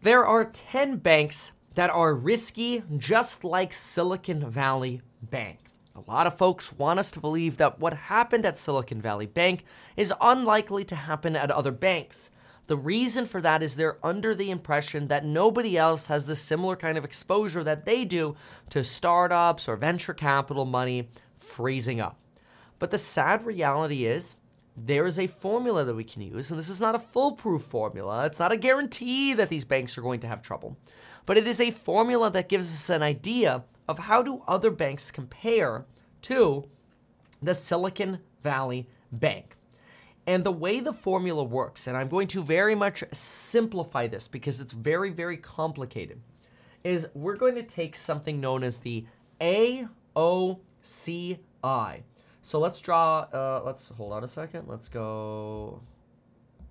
There 0.02 0.24
are 0.24 0.44
10 0.44 0.96
banks 0.96 1.52
that 1.74 1.90
are 1.90 2.14
risky, 2.14 2.82
just 2.98 3.44
like 3.44 3.72
Silicon 3.72 4.50
Valley 4.50 5.00
Bank. 5.22 5.61
A 5.94 6.10
lot 6.10 6.26
of 6.26 6.38
folks 6.38 6.72
want 6.72 6.98
us 6.98 7.10
to 7.10 7.20
believe 7.20 7.58
that 7.58 7.78
what 7.78 7.92
happened 7.92 8.46
at 8.46 8.56
Silicon 8.56 9.00
Valley 9.00 9.26
Bank 9.26 9.64
is 9.94 10.14
unlikely 10.22 10.84
to 10.86 10.96
happen 10.96 11.36
at 11.36 11.50
other 11.50 11.70
banks. 11.70 12.30
The 12.66 12.78
reason 12.78 13.26
for 13.26 13.42
that 13.42 13.62
is 13.62 13.76
they're 13.76 13.98
under 14.02 14.34
the 14.34 14.50
impression 14.50 15.08
that 15.08 15.24
nobody 15.24 15.76
else 15.76 16.06
has 16.06 16.24
the 16.26 16.36
similar 16.36 16.76
kind 16.76 16.96
of 16.96 17.04
exposure 17.04 17.62
that 17.64 17.84
they 17.84 18.06
do 18.06 18.36
to 18.70 18.84
startups 18.84 19.68
or 19.68 19.76
venture 19.76 20.14
capital 20.14 20.64
money 20.64 21.10
freezing 21.36 22.00
up. 22.00 22.18
But 22.78 22.90
the 22.90 22.98
sad 22.98 23.44
reality 23.44 24.06
is, 24.06 24.36
there 24.74 25.04
is 25.04 25.18
a 25.18 25.26
formula 25.26 25.84
that 25.84 25.94
we 25.94 26.04
can 26.04 26.22
use, 26.22 26.50
and 26.50 26.58
this 26.58 26.70
is 26.70 26.80
not 26.80 26.94
a 26.94 26.98
foolproof 26.98 27.62
formula. 27.62 28.24
It's 28.24 28.38
not 28.38 28.52
a 28.52 28.56
guarantee 28.56 29.34
that 29.34 29.50
these 29.50 29.66
banks 29.66 29.98
are 29.98 30.02
going 30.02 30.20
to 30.20 30.26
have 30.26 30.40
trouble, 30.40 30.78
but 31.26 31.36
it 31.36 31.46
is 31.46 31.60
a 31.60 31.70
formula 31.70 32.30
that 32.30 32.48
gives 32.48 32.72
us 32.72 32.88
an 32.88 33.02
idea 33.02 33.64
of 33.88 33.98
how 33.98 34.22
do 34.22 34.42
other 34.46 34.70
banks 34.70 35.10
compare 35.10 35.84
to 36.22 36.68
the 37.42 37.54
Silicon 37.54 38.20
Valley 38.42 38.88
Bank. 39.10 39.56
And 40.26 40.44
the 40.44 40.52
way 40.52 40.78
the 40.80 40.92
formula 40.92 41.42
works, 41.42 41.88
and 41.88 41.96
I'm 41.96 42.08
going 42.08 42.28
to 42.28 42.42
very 42.44 42.76
much 42.76 43.02
simplify 43.12 44.06
this 44.06 44.28
because 44.28 44.60
it's 44.60 44.72
very, 44.72 45.10
very 45.10 45.36
complicated, 45.36 46.20
is 46.84 47.08
we're 47.14 47.36
going 47.36 47.56
to 47.56 47.62
take 47.62 47.96
something 47.96 48.40
known 48.40 48.62
as 48.62 48.80
the 48.80 49.04
AOCI. 49.40 49.88
So 52.42 52.58
let's 52.58 52.80
draw, 52.80 53.26
uh, 53.32 53.62
let's 53.64 53.88
hold 53.88 54.12
on 54.12 54.22
a 54.22 54.28
second. 54.28 54.68
Let's 54.68 54.88
go, 54.88 55.80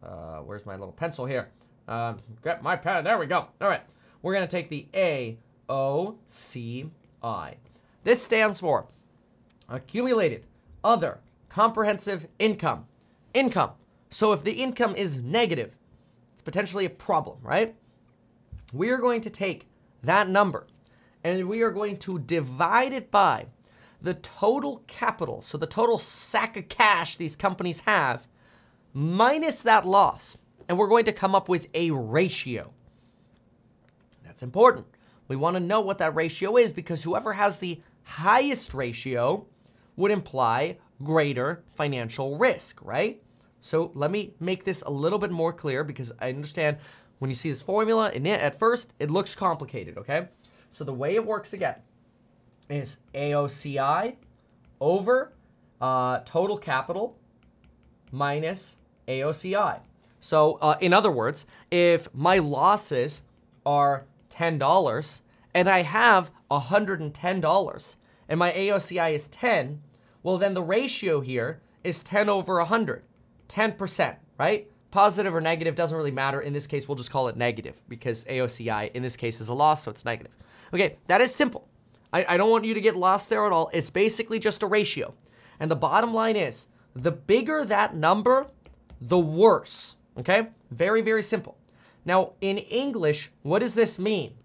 uh, 0.01 0.37
where's 0.39 0.65
my 0.65 0.73
little 0.73 0.93
pencil 0.93 1.25
here? 1.25 1.49
Um, 1.89 2.19
get 2.41 2.63
my 2.63 2.77
pen, 2.77 3.03
there 3.03 3.17
we 3.17 3.25
go. 3.25 3.47
All 3.59 3.67
right, 3.67 3.83
we're 4.21 4.33
going 4.33 4.47
to 4.47 4.51
take 4.51 4.69
the 4.69 4.87
AOCI. 4.93 6.89
This 8.03 8.21
stands 8.21 8.59
for 8.59 8.87
accumulated 9.69 10.45
other 10.83 11.19
comprehensive 11.49 12.27
income. 12.39 12.87
Income. 13.33 13.71
So 14.09 14.33
if 14.33 14.43
the 14.43 14.53
income 14.53 14.95
is 14.95 15.17
negative, 15.17 15.77
it's 16.33 16.41
potentially 16.41 16.85
a 16.85 16.89
problem, 16.89 17.37
right? 17.41 17.75
We 18.73 18.89
are 18.89 18.97
going 18.97 19.21
to 19.21 19.29
take 19.29 19.67
that 20.03 20.29
number 20.29 20.67
and 21.23 21.47
we 21.47 21.61
are 21.61 21.71
going 21.71 21.97
to 21.97 22.19
divide 22.19 22.93
it 22.93 23.11
by 23.11 23.47
the 24.01 24.15
total 24.15 24.83
capital, 24.87 25.41
so 25.43 25.57
the 25.57 25.67
total 25.67 25.99
sack 25.99 26.57
of 26.57 26.67
cash 26.67 27.15
these 27.15 27.35
companies 27.35 27.81
have, 27.81 28.27
minus 28.93 29.61
that 29.61 29.85
loss. 29.85 30.37
And 30.67 30.77
we're 30.77 30.87
going 30.87 31.05
to 31.05 31.13
come 31.13 31.35
up 31.35 31.47
with 31.47 31.67
a 31.75 31.91
ratio. 31.91 32.73
That's 34.23 34.41
important. 34.41 34.87
We 35.27 35.35
want 35.35 35.55
to 35.55 35.59
know 35.59 35.81
what 35.81 35.97
that 35.99 36.15
ratio 36.15 36.57
is 36.57 36.71
because 36.71 37.03
whoever 37.03 37.33
has 37.33 37.59
the 37.59 37.81
highest 38.03 38.73
ratio 38.73 39.45
would 39.95 40.11
imply 40.11 40.77
greater 41.03 41.63
financial 41.75 42.37
risk, 42.37 42.81
right? 42.83 43.21
So 43.59 43.91
let 43.93 44.11
me 44.11 44.33
make 44.39 44.63
this 44.63 44.81
a 44.81 44.89
little 44.89 45.19
bit 45.19 45.31
more 45.31 45.53
clear 45.53 45.83
because 45.83 46.11
I 46.19 46.29
understand 46.29 46.77
when 47.19 47.29
you 47.29 47.35
see 47.35 47.49
this 47.49 47.61
formula, 47.61 48.11
and 48.13 48.27
at 48.27 48.57
first 48.57 48.93
it 48.99 49.11
looks 49.11 49.35
complicated, 49.35 49.97
okay? 49.99 50.27
So 50.69 50.83
the 50.83 50.93
way 50.93 51.15
it 51.15 51.25
works 51.25 51.53
again 51.53 51.75
is 52.69 52.97
AOCI 53.13 54.15
over 54.79 55.33
uh, 55.79 56.19
total 56.25 56.57
capital 56.57 57.17
minus 58.11 58.77
AOCI. 59.07 59.79
So, 60.19 60.59
uh, 60.61 60.77
in 60.81 60.93
other 60.93 61.11
words, 61.11 61.45
if 61.69 62.07
my 62.13 62.37
losses 62.37 63.23
are 63.65 64.05
$10 64.31 65.21
and 65.53 65.69
I 65.69 65.81
have 65.81 66.31
$110 66.49 67.95
and 68.29 68.39
my 68.39 68.51
AOCI 68.51 69.13
is 69.13 69.27
10, 69.27 69.81
well, 70.23 70.37
then 70.37 70.53
the 70.53 70.63
ratio 70.63 71.19
here 71.19 71.61
is 71.83 72.03
10 72.03 72.29
over 72.29 72.57
100, 72.57 73.03
10%, 73.49 74.15
right? 74.37 74.67
Positive 74.91 75.35
or 75.35 75.41
negative 75.41 75.75
doesn't 75.75 75.97
really 75.97 76.11
matter. 76.11 76.41
In 76.41 76.53
this 76.53 76.67
case, 76.67 76.87
we'll 76.87 76.95
just 76.95 77.11
call 77.11 77.27
it 77.27 77.35
negative 77.35 77.81
because 77.89 78.25
AOCI 78.25 78.91
in 78.93 79.03
this 79.03 79.15
case 79.15 79.41
is 79.41 79.49
a 79.49 79.53
loss, 79.53 79.83
so 79.83 79.91
it's 79.91 80.05
negative. 80.05 80.31
Okay, 80.73 80.97
that 81.07 81.21
is 81.21 81.33
simple. 81.33 81.67
I, 82.13 82.25
I 82.29 82.37
don't 82.37 82.49
want 82.49 82.65
you 82.65 82.73
to 82.73 82.81
get 82.81 82.95
lost 82.95 83.29
there 83.29 83.45
at 83.45 83.51
all. 83.51 83.69
It's 83.73 83.89
basically 83.89 84.39
just 84.39 84.63
a 84.63 84.67
ratio. 84.67 85.13
And 85.59 85.69
the 85.69 85.75
bottom 85.75 86.13
line 86.13 86.35
is 86.35 86.67
the 86.95 87.11
bigger 87.11 87.65
that 87.65 87.95
number, 87.95 88.47
the 88.99 89.19
worse. 89.19 89.95
Okay? 90.17 90.47
Very, 90.71 91.01
very 91.01 91.23
simple. 91.23 91.57
Now, 92.05 92.33
in 92.41 92.57
English, 92.57 93.31
what 93.43 93.59
does 93.59 93.75
this 93.75 93.99
mean? 93.99 94.35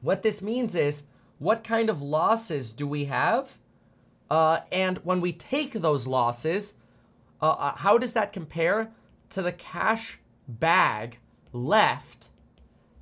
What 0.00 0.22
this 0.22 0.40
means 0.40 0.74
is 0.74 1.04
what 1.38 1.64
kind 1.64 1.90
of 1.90 2.02
losses 2.02 2.72
do 2.72 2.86
we 2.86 3.06
have? 3.06 3.58
Uh, 4.30 4.60
and 4.70 4.98
when 4.98 5.20
we 5.20 5.32
take 5.32 5.72
those 5.72 6.06
losses, 6.06 6.74
uh, 7.42 7.50
uh, 7.50 7.76
how 7.76 7.98
does 7.98 8.12
that 8.14 8.32
compare 8.32 8.90
to 9.30 9.42
the 9.42 9.52
cash 9.52 10.18
bag 10.48 11.18
left 11.52 12.28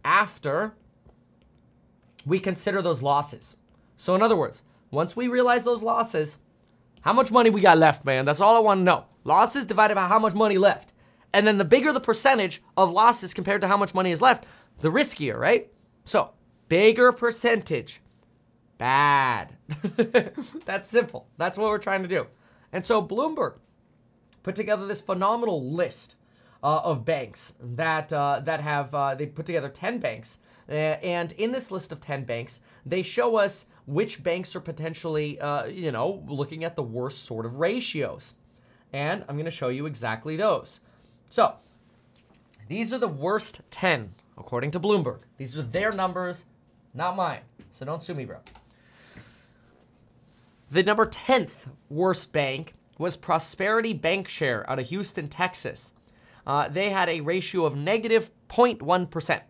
after 0.05 0.75
we 2.27 2.41
consider 2.41 2.81
those 2.81 3.03
losses? 3.03 3.57
So, 3.97 4.15
in 4.15 4.23
other 4.23 4.37
words, 4.37 4.63
once 4.91 5.17
we 5.17 5.29
realize 5.29 5.65
those 5.65 5.83
losses, 5.83 6.39
how 7.03 7.13
much 7.13 7.31
money 7.31 7.51
we 7.51 7.61
got 7.61 7.79
left, 7.79 8.05
man? 8.05 8.25
That's 8.25 8.41
all 8.41 8.57
I 8.57 8.61
want 8.61 8.79
to 8.79 8.85
know. 8.85 9.05
Losses 9.25 9.67
divided 9.67 9.95
by 9.95 10.09
how 10.09 10.19
much 10.19 10.35
money 10.35 10.59
left. 10.59 10.93
And 11.33 11.47
then 11.47 11.59
the 11.59 11.65
bigger 11.65 11.93
the 11.93 12.01
percentage 12.01 12.63
of 12.77 12.91
losses 12.91 13.35
compared 13.35 13.61
to 13.61 13.69
how 13.69 13.77
much 13.77 13.95
money 13.95 14.11
is 14.11 14.23
left, 14.23 14.47
the 14.81 14.91
riskier, 14.91 15.37
right? 15.37 15.71
So, 16.05 16.31
bigger 16.69 17.13
percentage, 17.13 18.01
bad. 18.79 19.57
That's 20.65 20.89
simple. 20.89 21.29
That's 21.37 21.59
what 21.59 21.69
we're 21.69 21.79
trying 21.79 22.03
to 22.03 22.09
do. 22.09 22.27
And 22.73 22.85
so, 22.85 23.03
Bloomberg 23.03 23.55
put 24.43 24.55
together 24.55 24.87
this 24.87 25.01
phenomenal 25.01 25.73
list 25.73 26.17
uh, 26.63 26.81
of 26.85 27.05
banks 27.05 27.55
that 27.61 28.13
uh, 28.13 28.41
that 28.45 28.61
have 28.61 28.95
uh, 28.95 29.15
they 29.15 29.27
put 29.27 29.47
together 29.47 29.69
10 29.69 29.99
banks 29.99 30.39
uh, 30.69 30.73
and 30.73 31.33
in 31.33 31.53
this 31.53 31.71
list 31.71 31.93
of 31.93 32.01
10 32.01 32.25
banks 32.25 32.61
they 32.85 33.03
show 33.03 33.37
us 33.37 33.67
which 33.89 34.23
banks 34.23 34.55
are 34.55 34.61
potentially, 34.61 35.41
uh, 35.41 35.65
you 35.65 35.91
know, 35.91 36.23
looking 36.27 36.63
at 36.63 36.77
the 36.77 36.83
worst 36.83 37.25
sort 37.25 37.47
of 37.47 37.59
ratios. 37.59 38.35
And 38.93 39.25
I'm 39.27 39.37
going 39.37 39.47
to 39.47 39.51
show 39.51 39.69
you 39.69 39.87
exactly 39.87 40.37
those. 40.37 40.81
So, 41.31 41.55
these 42.69 42.93
are 42.93 42.99
the 42.99 43.09
worst 43.09 43.61
10, 43.71 44.15
according 44.37 44.71
to 44.73 44.81
Bloomberg. 44.81 45.21
These 45.37 45.57
are 45.57 45.63
their 45.63 45.93
numbers, 45.93 46.45
not 46.95 47.17
mine. 47.17 47.41
So 47.71 47.85
don't 47.85 48.03
sue 48.03 48.15
me, 48.15 48.25
bro. 48.25 48.39
The 50.71 50.83
number 50.83 51.07
10th 51.07 51.71
worst 51.89 52.33
bank 52.33 52.75
was 52.99 53.17
Prosperity 53.17 53.99
Bancshares 53.99 54.65
out 54.69 54.79
of 54.79 54.89
Houston, 54.89 55.29
Texas. 55.29 55.93
Uh, 56.47 56.69
they 56.69 56.91
had 56.91 57.09
a 57.09 57.21
ratio 57.21 57.65
of 57.65 57.77
negative 57.77 58.31
0.1. 58.49 59.43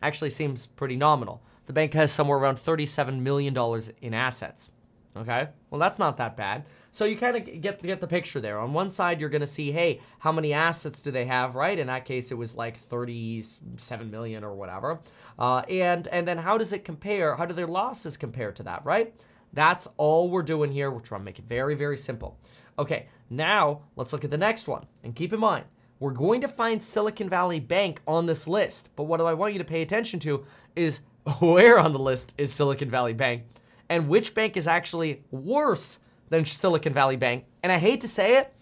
Actually 0.00 0.30
seems 0.30 0.66
pretty 0.66 0.96
nominal 0.96 1.42
the 1.68 1.74
bank 1.74 1.92
has 1.92 2.10
somewhere 2.10 2.38
around 2.38 2.56
$37 2.56 3.20
million 3.20 3.54
in 4.00 4.14
assets. 4.14 4.70
Okay? 5.14 5.48
Well, 5.68 5.78
that's 5.78 5.98
not 5.98 6.16
that 6.16 6.34
bad. 6.34 6.64
So 6.90 7.04
you 7.04 7.16
kind 7.16 7.36
of 7.36 7.60
get 7.60 7.82
get 7.82 8.00
the 8.00 8.06
picture 8.06 8.40
there. 8.40 8.58
On 8.58 8.72
one 8.72 8.90
side, 8.90 9.20
you're 9.20 9.28
going 9.28 9.40
to 9.40 9.46
see, 9.46 9.72
hey, 9.72 10.00
how 10.18 10.32
many 10.32 10.52
assets 10.52 11.02
do 11.02 11.10
they 11.10 11.26
have, 11.26 11.54
right? 11.54 11.78
In 11.78 11.86
that 11.86 12.04
case, 12.04 12.30
it 12.30 12.36
was 12.36 12.56
like 12.56 12.76
37 12.76 14.10
million 14.10 14.44
or 14.44 14.54
whatever. 14.54 15.00
Uh, 15.38 15.62
and 15.68 16.08
and 16.08 16.26
then 16.26 16.38
how 16.38 16.58
does 16.58 16.72
it 16.72 16.84
compare? 16.84 17.36
How 17.36 17.46
do 17.46 17.54
their 17.54 17.66
losses 17.66 18.16
compare 18.16 18.52
to 18.52 18.62
that, 18.64 18.84
right? 18.84 19.14
That's 19.52 19.88
all 19.96 20.28
we're 20.28 20.42
doing 20.42 20.72
here. 20.72 20.90
We're 20.90 21.00
trying 21.00 21.20
to 21.20 21.24
make 21.24 21.38
it 21.38 21.46
very 21.46 21.74
very 21.74 21.96
simple. 21.96 22.38
Okay, 22.78 23.08
now 23.30 23.82
let's 23.96 24.12
look 24.12 24.24
at 24.24 24.30
the 24.30 24.38
next 24.38 24.68
one. 24.68 24.86
And 25.02 25.14
keep 25.14 25.32
in 25.32 25.40
mind, 25.40 25.64
we're 26.00 26.12
going 26.12 26.40
to 26.40 26.48
find 26.48 26.82
Silicon 26.82 27.28
Valley 27.28 27.60
Bank 27.60 28.00
on 28.06 28.26
this 28.26 28.46
list. 28.46 28.90
But 28.96 29.04
what 29.04 29.18
do 29.18 29.26
I 29.26 29.34
want 29.34 29.52
you 29.52 29.58
to 29.58 29.64
pay 29.64 29.82
attention 29.82 30.20
to 30.20 30.44
is 30.76 31.00
where 31.40 31.78
on 31.78 31.92
the 31.92 31.98
list 31.98 32.34
is 32.38 32.52
Silicon 32.52 32.88
Valley 32.88 33.14
Bank 33.14 33.42
and 33.88 34.08
which 34.08 34.34
bank 34.34 34.56
is 34.56 34.68
actually 34.68 35.22
worse 35.30 36.00
than 36.28 36.44
Silicon 36.44 36.92
Valley 36.92 37.16
Bank. 37.16 37.44
And 37.62 37.72
I 37.72 37.78
hate 37.78 38.00
to 38.02 38.08
say 38.08 38.38
it, 38.38 38.52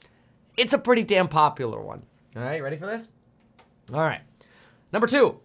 it's 0.56 0.72
a 0.72 0.78
pretty 0.78 1.02
damn 1.02 1.28
popular 1.28 1.80
one. 1.80 2.02
All 2.34 2.42
right, 2.42 2.62
ready 2.62 2.76
for 2.76 2.86
this? 2.86 3.08
All 3.92 4.00
right. 4.00 4.20
Number 4.92 5.06
two, 5.06 5.40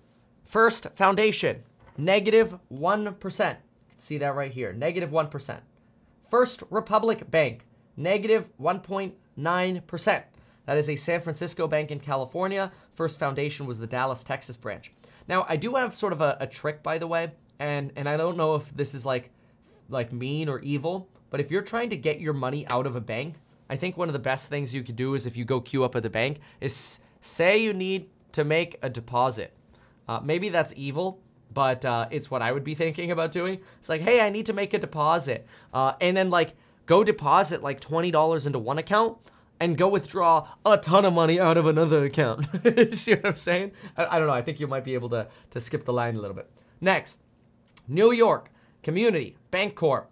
First 0.46 0.88
Foundation, 0.96 1.64
negative 1.98 2.58
1. 2.70 3.04
You 3.04 3.12
can 3.12 3.58
see 3.98 4.18
that 4.18 4.36
right 4.36 4.52
here, 4.52 4.74
negative 4.74 5.12
1. 5.12 5.30
First 6.30 6.64
Republic 6.70 7.30
Bank, 7.30 7.66
negative 7.98 8.52
1.9%. 8.60 10.24
That 10.66 10.78
is 10.78 10.90
a 10.90 10.96
San 10.96 11.22
Francisco 11.22 11.68
bank 11.68 11.92
in 11.92 12.00
California. 12.00 12.72
First 12.94 13.20
Foundation 13.20 13.66
was 13.66 13.80
the 13.80 13.88
Dallas, 13.88 14.24
Texas 14.24 14.58
branch. 14.58 14.92
Now, 15.28 15.46
I 15.50 15.56
do 15.56 15.76
have 15.76 15.94
sort 15.94 16.14
of 16.14 16.22
a, 16.22 16.38
a 16.40 16.48
trick, 16.48 16.84
by 16.84 16.98
the 16.98 17.08
way, 17.08 17.32
and 17.60 17.92
and 17.96 18.08
I 18.08 18.18
don't 18.18 18.38
know 18.38 18.56
if 18.56 18.74
this 18.76 18.94
is 18.94 19.06
like 19.06 19.32
like 19.90 20.12
mean 20.12 20.50
or 20.50 20.60
evil, 20.60 21.10
but 21.32 21.40
if 21.40 21.50
you're 21.50 21.64
trying 21.64 21.90
to 21.90 21.98
get 21.98 22.22
your 22.22 22.34
money 22.34 22.68
out 22.68 22.86
of 22.86 22.96
a 22.96 23.02
bank, 23.02 23.36
I 23.70 23.78
think 23.78 23.98
one 23.98 24.10
of 24.10 24.14
the 24.14 24.20
best 24.20 24.50
things 24.50 24.76
you 24.76 24.84
could 24.84 24.96
do 24.96 25.16
is 25.16 25.26
if 25.26 25.36
you 25.36 25.46
go 25.46 25.60
queue 25.60 25.84
up 25.84 25.96
at 25.96 26.04
the 26.04 26.10
bank 26.10 26.40
is 26.60 27.00
say 27.22 27.58
you 27.58 27.74
need 27.74 28.10
to 28.34 28.44
make 28.44 28.78
a 28.84 28.90
deposit. 28.90 29.54
Uh, 30.08 30.20
maybe 30.22 30.50
that's 30.50 30.74
evil, 30.76 31.20
but 31.54 31.84
uh, 31.86 32.08
it's 32.12 32.30
what 32.30 32.42
I 32.42 32.52
would 32.52 32.64
be 32.64 32.76
thinking 32.84 33.12
about 33.12 33.32
doing. 33.32 33.60
It's 33.80 33.90
like, 33.90 34.02
hey, 34.02 34.22
I 34.22 34.30
need 34.30 34.46
to 34.48 34.54
make 34.54 34.74
a 34.74 34.80
deposit, 34.80 35.48
uh, 35.74 35.94
and 36.02 36.16
then 36.16 36.30
like 36.30 36.54
go 36.86 37.04
deposit 37.04 37.64
like 37.64 37.80
twenty 37.80 38.12
dollars 38.12 38.46
into 38.46 38.60
one 38.60 38.78
account, 38.78 39.18
and 39.62 39.78
go 39.78 39.88
withdraw 39.88 40.48
a 40.66 40.78
ton 40.78 41.06
of 41.06 41.14
money 41.14 41.40
out 41.40 41.56
of 41.56 41.66
another 41.66 42.04
account. 42.04 42.48
See 42.94 43.14
what 43.14 43.26
I'm 43.26 43.36
saying? 43.36 43.72
I, 43.96 44.16
I 44.16 44.20
don't 44.20 44.28
know. 44.28 44.34
I 44.34 44.42
think 44.42 44.60
you 44.60 44.68
might 44.68 44.84
be 44.84 44.96
able 44.96 45.10
to, 45.10 45.28
to 45.52 45.60
skip 45.60 45.86
the 45.86 45.94
line 45.94 46.16
a 46.16 46.20
little 46.20 46.36
bit. 46.36 46.50
Next, 46.82 47.20
New 47.88 48.12
York 48.12 48.52
Community 48.82 49.38
Bancorp, 49.52 50.06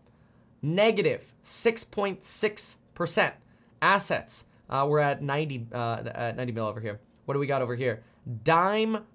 negative 0.61 1.33
6.6%. 1.43 3.33
Assets, 3.81 4.45
uh, 4.69 4.85
we're 4.89 4.99
at 4.99 5.21
90, 5.21 5.67
uh, 5.73 6.03
at 6.13 6.35
90 6.35 6.51
mil 6.51 6.65
over 6.65 6.79
here. 6.79 6.99
What 7.25 7.33
do 7.33 7.39
we 7.39 7.47
got 7.47 7.61
over 7.61 7.75
here? 7.75 8.03
Dime 8.43 9.05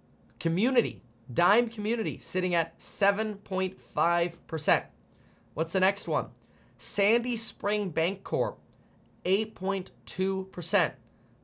Community, 0.40 1.02
Dime 1.32 1.68
Community 1.68 2.18
sitting 2.18 2.54
at 2.54 2.78
7.5%. 2.78 4.82
What's 5.54 5.72
the 5.72 5.80
next 5.80 6.08
one? 6.08 6.28
Sandy 6.78 7.36
Spring 7.36 7.92
Bancorp, 7.92 8.56
8.2%. 9.24 10.92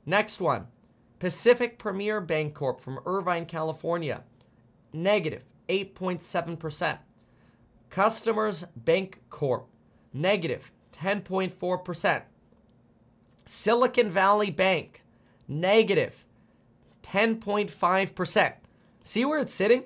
Next 0.07 0.41
one, 0.41 0.67
Pacific 1.19 1.79
Premier 1.79 2.21
Bancorp 2.21 2.81
from 2.81 2.99
Irvine, 3.07 3.47
California, 3.47 4.25
negative 4.93 5.45
8.7%. 5.69 6.99
Customers 7.91 8.65
Bank 8.77 9.21
Corp, 9.31 9.69
negative 10.13 10.73
10.4%. 10.93 12.23
Silicon 13.47 14.11
Valley 14.11 14.51
Bank, 14.51 15.03
negative 15.49 16.25
10.5%. 17.03 18.53
See 19.03 19.25
where 19.25 19.41
it's 19.41 19.55
sitting? 19.55 19.85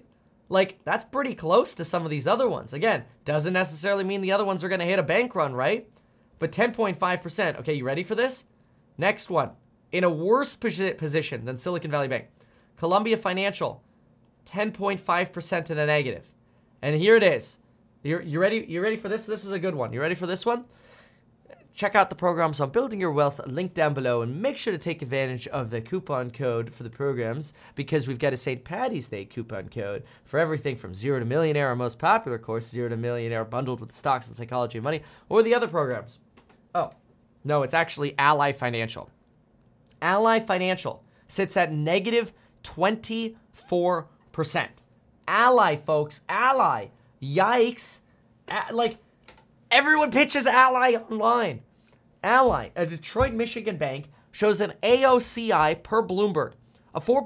Like, 0.49 0.79
that's 0.85 1.05
pretty 1.05 1.35
close 1.35 1.75
to 1.75 1.85
some 1.85 2.05
of 2.05 2.11
these 2.11 2.27
other 2.27 2.49
ones. 2.49 2.73
Again, 2.73 3.05
doesn't 3.25 3.53
necessarily 3.53 4.05
mean 4.05 4.21
the 4.21 4.33
other 4.33 4.45
ones 4.45 4.63
are 4.63 4.69
going 4.69 4.81
to 4.81 4.87
hit 4.87 4.99
a 4.99 5.03
bank 5.03 5.35
run, 5.35 5.55
right? 5.55 5.89
But 6.39 6.53
10.5%. 6.53 7.61
Okay, 7.61 7.75
you 7.75 7.85
ready 7.85 8.03
for 8.03 8.15
this? 8.15 8.45
Next 8.99 9.31
one. 9.31 9.51
In 9.93 10.05
a 10.05 10.11
worse 10.11 10.57
position 10.57 11.45
than 11.45 11.57
Silicon 11.57 11.91
Valley 11.91 12.09
Bank, 12.09 12.27
Columbia 12.77 13.17
Financial, 13.17 13.83
10.5% 14.47 15.65
to 15.65 15.75
the 15.75 15.87
negative. 15.87 16.31
And 16.83 16.97
here 16.97 17.17
it 17.17 17.23
is. 17.23 17.59
You're, 18.05 18.21
you 18.21 18.39
ready? 18.39 18.67
You 18.69 18.83
ready 18.83 18.97
for 18.97 19.09
this? 19.09 19.25
This 19.25 19.47
is 19.47 19.51
a 19.51 19.59
good 19.59 19.75
one. 19.75 19.95
You 19.95 20.01
ready 20.01 20.15
for 20.15 20.27
this 20.27 20.45
one? 20.45 20.67
Check 21.73 21.95
out 21.95 22.11
the 22.11 22.17
programs 22.17 22.61
on 22.61 22.69
Building 22.69 23.01
Your 23.01 23.11
Wealth, 23.11 23.41
link 23.47 23.73
down 23.73 23.95
below, 23.95 24.21
and 24.21 24.43
make 24.43 24.59
sure 24.59 24.73
to 24.73 24.79
take 24.79 25.01
advantage 25.01 25.49
of 25.49 25.71
the 25.71 25.81
coupon 25.81 26.31
code 26.31 26.73
for 26.73 26.83
the 26.83 26.91
programs 26.91 27.55
because 27.75 28.07
we've 28.07 28.19
got 28.19 28.35
a 28.35 28.37
St. 28.37 28.63
Patty's 28.63 29.09
Day 29.09 29.25
coupon 29.25 29.71
code 29.71 30.05
for 30.25 30.39
everything 30.39 30.77
from 30.77 30.95
Zero 30.95 31.19
to 31.19 31.25
Millionaire, 31.25 31.69
our 31.69 31.75
most 31.75 31.99
popular 31.99 32.39
course, 32.39 32.69
Zero 32.69 32.91
to 32.91 32.97
Millionaire, 32.97 33.45
bundled 33.45 33.81
with 33.81 33.91
stocks 33.91 34.29
and 34.29 34.37
psychology 34.37 34.79
of 34.79 34.85
money, 34.85 35.01
or 35.31 35.43
the 35.43 35.55
other 35.55 35.67
programs. 35.67 36.19
Oh, 36.75 36.91
no, 37.43 37.63
it's 37.63 37.75
actually 37.75 38.15
Ally 38.19 38.53
Financial. 38.53 39.11
Ally 40.03 40.41
Financial 40.41 41.03
sits 41.27 41.57
at 41.57 41.73
negative 41.73 42.35
24%. 42.63 43.25
Ally, 45.27 45.77
folks, 45.77 46.21
Ally. 46.29 46.89
Yikes. 47.25 48.01
Like, 48.71 48.99
Everyone 49.75 50.13
pitches 50.13 50.47
Ally 50.47 50.93
online. 50.93 51.61
Ally, 52.23 52.69
a 52.77 52.87
Detroit, 52.87 53.33
Michigan 53.33 53.77
bank, 53.77 54.07
shows 54.31 54.61
an 54.61 54.73
AOCI 54.85 55.83
per 55.83 56.01
Bloomberg, 56.01 56.53
a 56.95 57.01
4. 57.01 57.23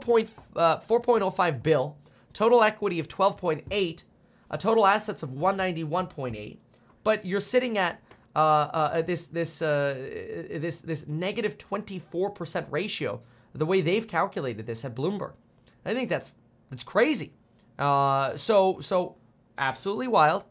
Uh, 0.57 0.79
4.05 0.79 1.63
bill, 1.63 1.99
total 2.33 2.63
equity 2.63 3.01
of 3.01 3.07
12.8, 3.07 4.03
a 4.51 4.57
total 4.57 4.87
assets 4.87 5.23
of 5.23 5.29
191.8. 5.33 6.57
But 7.05 7.27
you're 7.27 7.39
sitting 7.39 7.77
at 7.77 8.01
uh, 8.35 8.39
uh, 8.39 9.03
this 9.03 9.27
this 9.27 9.61
uh, 9.61 10.49
this 10.51 10.81
this 10.81 11.07
negative 11.07 11.59
24% 11.59 12.67
ratio. 12.71 13.21
The 13.53 13.67
way 13.67 13.83
they've 13.83 14.09
calculated 14.09 14.65
this 14.65 14.87
at 14.87 14.95
Bloomberg, 14.95 15.35
I 15.85 15.93
think 15.93 16.09
that's 16.09 16.33
that's 16.71 16.83
crazy. 16.83 17.35
Uh, 17.79 18.39
so 18.39 18.81
so 18.81 19.18
absolutely 19.59 20.09
wild 20.09 20.45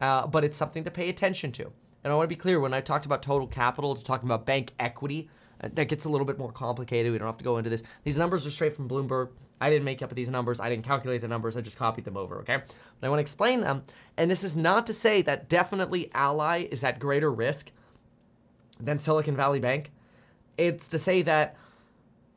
uh, 0.00 0.26
but 0.26 0.44
it's 0.44 0.56
something 0.56 0.84
to 0.84 0.90
pay 0.90 1.08
attention 1.08 1.52
to. 1.52 1.64
And 2.04 2.12
I 2.12 2.16
want 2.16 2.24
to 2.24 2.34
be 2.34 2.38
clear 2.38 2.60
when 2.60 2.72
I 2.72 2.80
talked 2.80 3.06
about 3.06 3.22
total 3.22 3.46
capital, 3.46 3.94
to 3.94 4.04
talking 4.04 4.28
about 4.28 4.46
bank 4.46 4.72
equity, 4.78 5.28
uh, 5.60 5.68
that 5.74 5.88
gets 5.88 6.04
a 6.04 6.08
little 6.08 6.26
bit 6.26 6.38
more 6.38 6.52
complicated. 6.52 7.10
We 7.10 7.18
don't 7.18 7.26
have 7.26 7.38
to 7.38 7.44
go 7.44 7.58
into 7.58 7.70
this. 7.70 7.82
These 8.04 8.18
numbers 8.18 8.46
are 8.46 8.50
straight 8.50 8.74
from 8.74 8.88
Bloomberg. 8.88 9.30
I 9.60 9.70
didn't 9.70 9.84
make 9.84 10.02
up 10.02 10.14
these 10.14 10.28
numbers. 10.28 10.60
I 10.60 10.70
didn't 10.70 10.84
calculate 10.84 11.20
the 11.20 11.28
numbers. 11.28 11.56
I 11.56 11.60
just 11.60 11.76
copied 11.76 12.04
them 12.04 12.16
over, 12.16 12.38
okay? 12.38 12.58
But 13.00 13.06
I 13.06 13.10
want 13.10 13.18
to 13.18 13.22
explain 13.22 13.60
them. 13.60 13.82
And 14.16 14.30
this 14.30 14.44
is 14.44 14.54
not 14.54 14.86
to 14.86 14.94
say 14.94 15.20
that 15.22 15.48
definitely 15.48 16.10
Ally 16.14 16.68
is 16.70 16.84
at 16.84 17.00
greater 17.00 17.32
risk 17.32 17.72
than 18.78 19.00
Silicon 19.00 19.34
Valley 19.34 19.58
Bank. 19.58 19.90
It's 20.56 20.86
to 20.88 20.98
say 20.98 21.22
that, 21.22 21.56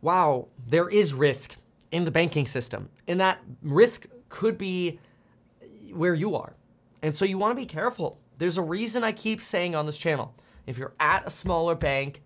wow, 0.02 0.48
there 0.68 0.90
is 0.90 1.14
risk 1.14 1.58
in 1.92 2.06
the 2.06 2.12
banking 2.12 2.48
system. 2.48 2.90
And 3.08 3.22
that 3.22 3.40
risk 3.62 4.08
could 4.30 4.58
be 4.58 5.00
where 5.94 6.14
you 6.14 6.36
are. 6.36 6.56
And 7.02 7.16
so 7.16 7.26
you 7.26 7.38
want 7.38 7.56
to 7.56 7.62
be 7.62 7.66
careful. 7.66 8.20
There's 8.38 8.58
a 8.58 8.62
reason 8.62 9.04
I 9.04 9.12
keep 9.12 9.42
saying 9.42 9.76
on 9.76 9.86
this 9.86 9.98
channel 9.98 10.34
if 10.68 10.78
you're 10.78 10.94
at 11.00 11.26
a 11.26 11.30
smaller 11.30 11.76
bank, 11.76 12.22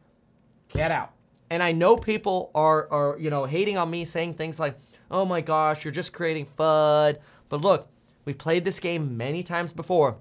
get 0.70 0.92
out. 0.92 1.12
And 1.50 1.64
I 1.64 1.72
know 1.72 1.96
people 1.96 2.52
are, 2.54 2.92
are 2.92 3.18
you 3.20 3.30
know, 3.30 3.46
hating 3.46 3.78
on 3.78 3.90
me 3.90 4.06
saying 4.06 4.34
things 4.34 4.60
like, 4.60 4.78
oh 5.12 5.26
my 5.26 5.42
gosh, 5.42 5.86
you're 5.86 5.92
just 5.92 6.14
creating 6.14 6.46
FUD. 6.46 7.18
But 7.50 7.62
look, 7.62 7.88
we've 8.26 8.38
played 8.38 8.66
this 8.66 8.80
game 8.80 9.18
many 9.18 9.44
times 9.44 9.72
before. 9.72 10.18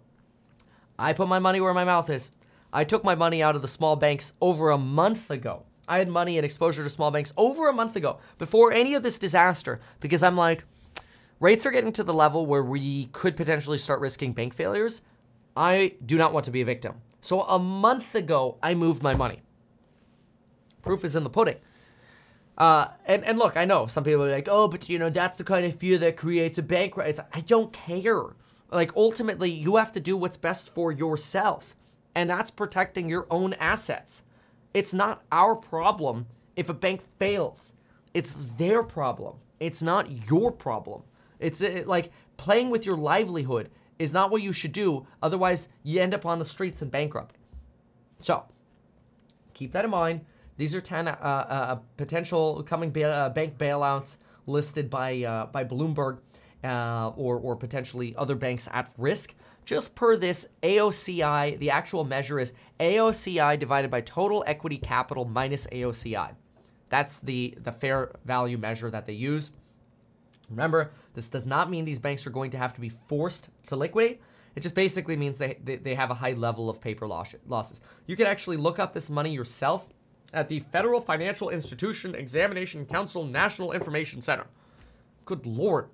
I 0.99 1.13
put 1.13 1.29
my 1.29 1.39
money 1.39 1.61
where 1.61 1.75
my 1.75 1.85
mouth 1.85 2.09
is. 2.11 2.31
I 2.73 2.85
took 2.85 3.05
my 3.05 3.15
money 3.15 3.43
out 3.43 3.57
of 3.57 3.63
the 3.63 3.69
small 3.69 3.97
banks 3.97 4.33
over 4.41 4.71
a 4.71 4.79
month 4.79 5.31
ago. 5.31 5.65
I 5.87 5.99
had 5.99 6.09
money 6.09 6.39
and 6.39 6.45
exposure 6.45 6.83
to 6.83 6.91
small 6.91 7.11
banks 7.11 7.33
over 7.37 7.69
a 7.69 7.73
month 7.73 7.97
ago 7.97 8.19
before 8.39 8.73
any 8.73 8.95
of 8.95 9.03
this 9.03 9.19
disaster 9.19 9.81
because 10.01 10.23
I'm 10.23 10.37
like, 10.37 10.65
rates 11.45 11.67
are 11.67 11.71
getting 11.71 11.93
to 11.93 12.03
the 12.03 12.15
level 12.15 12.47
where 12.47 12.63
we 12.63 13.05
could 13.13 13.37
potentially 13.37 13.77
start 13.77 14.01
risking 14.01 14.33
bank 14.33 14.55
failures. 14.55 15.03
I 15.55 15.93
do 16.05 16.17
not 16.17 16.33
want 16.33 16.47
to 16.47 16.51
be 16.51 16.63
a 16.63 16.65
victim. 16.65 16.95
So 17.21 17.43
a 17.43 17.59
month 17.59 18.15
ago, 18.15 18.57
I 18.63 18.75
moved 18.75 19.03
my 19.03 19.15
money. 19.15 19.43
Proof 20.81 21.05
is 21.05 21.15
in 21.15 21.23
the 21.23 21.29
pudding. 21.29 21.57
Uh, 22.57 22.87
and, 23.05 23.23
and 23.25 23.39
look, 23.39 23.59
I 23.59 23.67
know 23.67 23.87
some 23.87 24.05
people 24.05 24.25
are 24.25 24.31
like, 24.31 24.49
oh, 24.51 24.69
but 24.69 24.89
you 24.89 24.99
know, 24.99 25.11
that's 25.11 25.37
the 25.37 25.45
kind 25.45 25.67
of 25.67 25.75
fear 25.75 25.99
that 25.99 26.17
creates 26.17 26.57
a 26.57 26.63
bank 26.63 26.97
run. 26.97 27.13
I 27.35 27.41
don't 27.41 27.75
care. 27.75 28.37
Like, 28.71 28.97
ultimately, 28.97 29.51
you 29.51 29.77
have 29.77 29.93
to 29.93 30.01
do 30.01 30.17
what's 30.17 30.39
best 30.39 30.75
for 30.75 30.93
yourself, 30.93 31.77
and 32.15 32.31
that's 32.31 32.51
protecting 32.51 33.07
your 33.07 33.27
own 33.31 33.53
assets. 33.55 34.25
It's 34.73 34.95
not 34.95 35.23
our 35.31 35.55
problem 35.55 36.27
if 36.57 36.71
a 36.71 36.75
bank 36.75 37.03
fails, 37.19 37.75
it's 38.15 38.33
their 38.57 38.83
problem. 38.83 39.37
It's 39.61 39.83
not 39.83 40.31
your 40.31 40.51
problem. 40.51 41.03
It's 41.39 41.61
it, 41.61 41.87
like 41.87 42.11
playing 42.37 42.71
with 42.71 42.87
your 42.87 42.97
livelihood 42.97 43.71
is 43.99 44.13
not 44.13 44.31
what 44.31 44.43
you 44.43 44.53
should 44.53 44.73
do. 44.73 45.07
Otherwise, 45.23 45.69
you 45.83 46.01
end 46.01 46.15
up 46.15 46.27
on 46.27 46.39
the 46.39 46.45
streets 46.45 46.83
and 46.83 46.91
bankrupt. 46.91 47.37
So, 48.21 48.45
keep 49.53 49.73
that 49.73 49.85
in 49.85 49.91
mind. 49.91 50.23
These 50.57 50.75
are 50.75 50.81
10 50.81 51.09
uh, 51.09 51.11
uh, 51.11 51.75
potential 51.97 52.63
coming 52.63 52.91
ba- 52.91 53.13
uh, 53.13 53.29
bank 53.29 53.59
bailouts 53.59 54.19
listed 54.47 54.89
by 54.89 55.23
uh, 55.23 55.47
by 55.47 55.65
Bloomberg 55.65 56.19
uh, 56.65 57.13
or, 57.17 57.39
or 57.39 57.57
potentially 57.57 58.15
other 58.17 58.35
banks 58.35 58.69
at 58.73 58.91
risk. 58.97 59.35
Just 59.65 59.95
per 59.95 60.17
this 60.17 60.47
AOCI, 60.63 61.59
the 61.59 61.71
actual 61.71 62.05
measure 62.05 62.39
is 62.39 62.53
AOCI 62.81 63.59
divided 63.59 63.91
by 63.91 64.03
total 64.03 64.45
equity 64.47 64.77
capital 64.77 65.25
minus 65.25 65.67
AOCI. 65.69 66.35
That's 66.91 67.21
the, 67.21 67.57
the 67.63 67.73
fair 67.73 68.13
value 68.25 68.59
measure 68.59 68.91
that 68.91 69.07
they 69.07 69.15
use. 69.15 69.53
Remember, 70.51 70.93
this 71.15 71.29
does 71.29 71.47
not 71.47 71.71
mean 71.71 71.85
these 71.85 71.99
banks 71.99 72.27
are 72.27 72.31
going 72.31 72.51
to 72.51 72.59
have 72.59 72.75
to 72.75 72.81
be 72.81 72.89
forced 72.89 73.51
to 73.67 73.77
liquidate. 73.77 74.21
It 74.55 74.61
just 74.61 74.75
basically 74.75 75.17
means 75.17 75.39
they, 75.39 75.55
they, 75.63 75.95
have 75.95 76.11
a 76.11 76.15
high 76.15 76.33
level 76.33 76.71
of 76.71 76.81
paper 76.81 77.09
loss, 77.09 77.35
losses. 77.47 77.81
You 78.07 78.15
can 78.15 78.27
actually 78.27 78.57
look 78.57 78.79
up 78.79 78.93
this 78.93 79.11
money 79.11 79.33
yourself 79.33 79.93
at 80.33 80.49
the 80.49 80.61
Federal 80.61 81.01
Financial 81.01 81.51
Institution 81.51 82.15
Examination 82.15 82.87
Council 82.87 83.25
National 83.25 83.73
Information 83.73 84.21
Center. 84.21 84.47
Good 85.25 85.47
lord, 85.47 85.89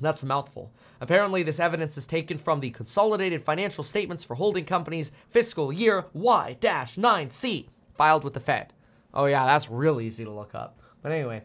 that's 0.00 0.22
a 0.22 0.26
mouthful. 0.26 0.72
Apparently, 1.00 1.42
this 1.42 1.60
evidence 1.60 1.96
is 1.96 2.06
taken 2.06 2.36
from 2.36 2.60
the 2.60 2.70
Consolidated 2.70 3.40
Financial 3.42 3.84
Statements 3.84 4.24
for 4.24 4.34
Holding 4.34 4.64
Companies 4.64 5.12
Fiscal 5.30 5.72
Year 5.72 6.06
Y 6.12 6.56
9C, 6.60 7.68
filed 7.94 8.24
with 8.24 8.34
the 8.34 8.40
Fed. 8.40 8.72
Oh, 9.14 9.24
yeah, 9.24 9.46
that's 9.46 9.70
real 9.70 10.00
easy 10.00 10.24
to 10.24 10.30
look 10.30 10.54
up. 10.54 10.78
But 11.00 11.12
anyway, 11.12 11.44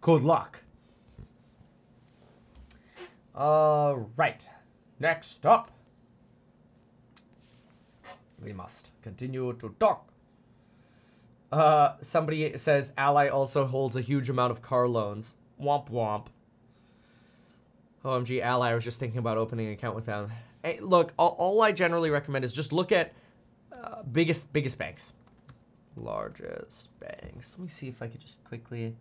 good 0.00 0.22
luck. 0.22 0.63
All 3.34 4.10
right. 4.16 4.48
Next 5.00 5.44
up, 5.44 5.70
we 8.42 8.52
must 8.52 8.90
continue 9.02 9.52
to 9.54 9.74
talk. 9.80 10.08
Uh, 11.50 11.94
somebody 12.00 12.56
says 12.56 12.92
Ally 12.96 13.28
also 13.28 13.66
holds 13.66 13.96
a 13.96 14.00
huge 14.00 14.30
amount 14.30 14.52
of 14.52 14.62
car 14.62 14.86
loans. 14.88 15.36
Womp 15.60 15.90
womp. 15.90 16.26
OMG, 18.04 18.40
Ally, 18.42 18.70
I 18.70 18.74
was 18.74 18.84
just 18.84 19.00
thinking 19.00 19.18
about 19.18 19.38
opening 19.38 19.66
an 19.66 19.72
account 19.72 19.96
with 19.96 20.06
them. 20.06 20.30
Hey, 20.62 20.78
look, 20.80 21.12
all, 21.18 21.34
all 21.38 21.62
I 21.62 21.72
generally 21.72 22.10
recommend 22.10 22.44
is 22.44 22.52
just 22.52 22.72
look 22.72 22.92
at 22.92 23.12
uh, 23.72 24.02
biggest 24.02 24.52
biggest 24.52 24.78
banks. 24.78 25.12
largest 25.96 26.88
banks. 27.00 27.56
Let 27.58 27.62
me 27.62 27.68
see 27.68 27.88
if 27.88 28.02
I 28.02 28.08
could 28.08 28.20
just 28.20 28.42
quickly. 28.44 28.96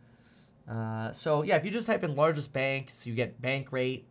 Uh, 0.70 1.12
so 1.12 1.44
yeah, 1.44 1.56
if 1.58 1.66
you 1.66 1.72
just 1.72 1.88
type 1.88 2.04
in 2.04 2.16
largest 2.16 2.54
banks, 2.54 3.06
you 3.06 3.14
get 3.14 3.42
Bankrate. 3.42 4.04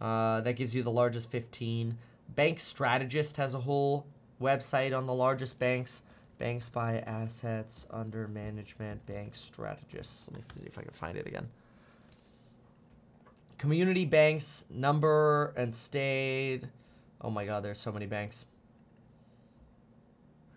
Uh, 0.00 0.40
that 0.40 0.54
gives 0.54 0.74
you 0.74 0.82
the 0.82 0.90
largest 0.90 1.30
15. 1.30 1.96
Bank 2.34 2.60
Strategist 2.60 3.36
has 3.36 3.54
a 3.54 3.60
whole 3.60 4.06
website 4.40 4.96
on 4.96 5.06
the 5.06 5.14
largest 5.14 5.58
banks. 5.58 6.02
Banks 6.38 6.68
by 6.68 6.98
assets 7.00 7.86
under 7.90 8.26
management. 8.28 9.04
Bank 9.06 9.34
Strategists. 9.34 10.28
Let 10.28 10.38
me 10.38 10.42
see 10.56 10.66
if 10.66 10.78
I 10.78 10.82
can 10.82 10.92
find 10.92 11.18
it 11.18 11.26
again. 11.26 11.48
Community 13.58 14.06
banks 14.06 14.64
number 14.70 15.52
and 15.56 15.74
state. 15.74 16.62
Oh 17.20 17.28
my 17.28 17.44
God, 17.44 17.62
there's 17.62 17.78
so 17.78 17.92
many 17.92 18.06
banks. 18.06 18.46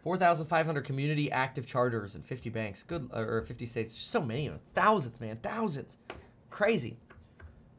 4,500 0.03 0.83
community 0.83 1.31
active 1.31 1.65
charters 1.65 2.15
and 2.15 2.25
50 2.25 2.49
banks. 2.49 2.83
Good, 2.83 3.09
or 3.13 3.41
50 3.41 3.65
states. 3.65 3.93
There's 3.93 4.03
So 4.03 4.21
many 4.21 4.47
of 4.47 4.53
them. 4.53 4.61
Thousands, 4.73 5.19
man. 5.19 5.37
Thousands. 5.37 5.97
Crazy. 6.49 6.97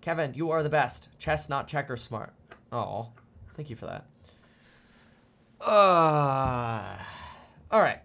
Kevin, 0.05 0.35
you 0.35 0.51
are 0.51 0.63
the 0.63 0.69
best. 0.69 1.09
Chess, 1.19 1.49
not 1.49 1.67
checker, 1.67 1.97
smart. 1.97 2.35
Oh, 2.71 3.09
thank 3.57 3.71
you 3.71 3.77
for 3.77 3.87
that. 3.87 4.05
Uh, 5.59 6.99
all 7.71 7.81
right. 7.81 8.01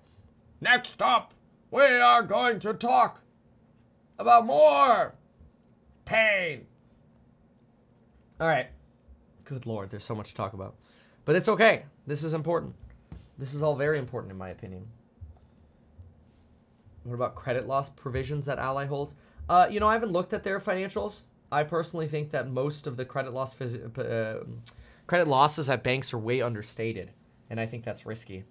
Next 0.62 1.02
up, 1.02 1.34
we 1.72 1.84
are 1.84 2.24
going 2.24 2.60
to 2.60 2.74
talk 2.74 3.20
about 4.18 4.46
more 4.46 5.14
pain. 6.06 6.68
All 8.40 8.48
right. 8.48 8.68
Good 9.44 9.66
lord, 9.66 9.90
there's 9.90 10.06
so 10.06 10.16
much 10.16 10.30
to 10.30 10.36
talk 10.36 10.54
about. 10.54 10.76
But 11.26 11.36
it's 11.36 11.50
okay. 11.50 11.84
This 12.08 12.24
is 12.24 12.34
important. 12.34 12.76
This 13.38 13.54
is 13.54 13.62
all 13.62 13.76
very 13.76 13.98
important, 13.98 14.32
in 14.32 14.38
my 14.38 14.52
opinion. 14.52 14.88
What 17.04 17.16
about 17.16 17.36
credit 17.36 17.68
loss 17.68 17.90
provisions 17.90 18.46
that 18.46 18.58
Ally 18.58 18.86
holds? 18.86 19.16
Uh, 19.50 19.68
you 19.70 19.82
know, 19.82 19.88
I 19.90 19.94
haven't 19.94 20.14
looked 20.14 20.32
at 20.32 20.46
their 20.46 20.62
financials. 20.62 21.24
I 21.52 21.64
personally 21.64 22.08
think 22.08 22.32
that 22.32 22.50
most 22.50 22.88
of 22.88 22.98
the 22.98 23.06
credit 23.06 23.34
loss 23.34 23.56
phys- 23.56 23.98
uh, 23.98 24.44
credit 25.08 25.28
losses 25.28 25.70
at 25.70 25.84
banks 25.84 26.14
are 26.14 26.20
way 26.20 26.42
understated, 26.42 27.12
and 27.50 27.60
I 27.60 27.66
think 27.66 27.84
that's 27.84 28.06
risky. 28.06 28.46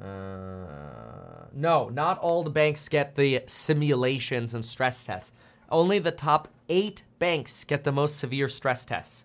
Uh, 0.00 1.46
no, 1.54 1.88
not 1.88 2.18
all 2.18 2.42
the 2.42 2.50
banks 2.50 2.88
get 2.88 3.14
the 3.14 3.42
simulations 3.46 4.54
and 4.54 4.64
stress 4.64 5.06
tests. 5.06 5.32
Only 5.70 5.98
the 5.98 6.10
top 6.10 6.48
eight 6.68 7.04
banks 7.18 7.64
get 7.64 7.84
the 7.84 7.92
most 7.92 8.18
severe 8.18 8.48
stress 8.48 8.84
tests. 8.84 9.24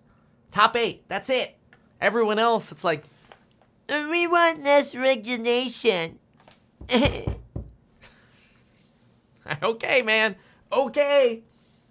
Top 0.50 0.74
eight, 0.76 1.04
that's 1.08 1.28
it. 1.28 1.56
Everyone 2.00 2.38
else, 2.38 2.72
it's 2.72 2.84
like, 2.84 3.04
We 3.88 4.26
want 4.26 4.62
less 4.64 4.94
regulation. 4.94 6.18
okay, 9.62 10.02
man, 10.02 10.36
okay. 10.72 11.42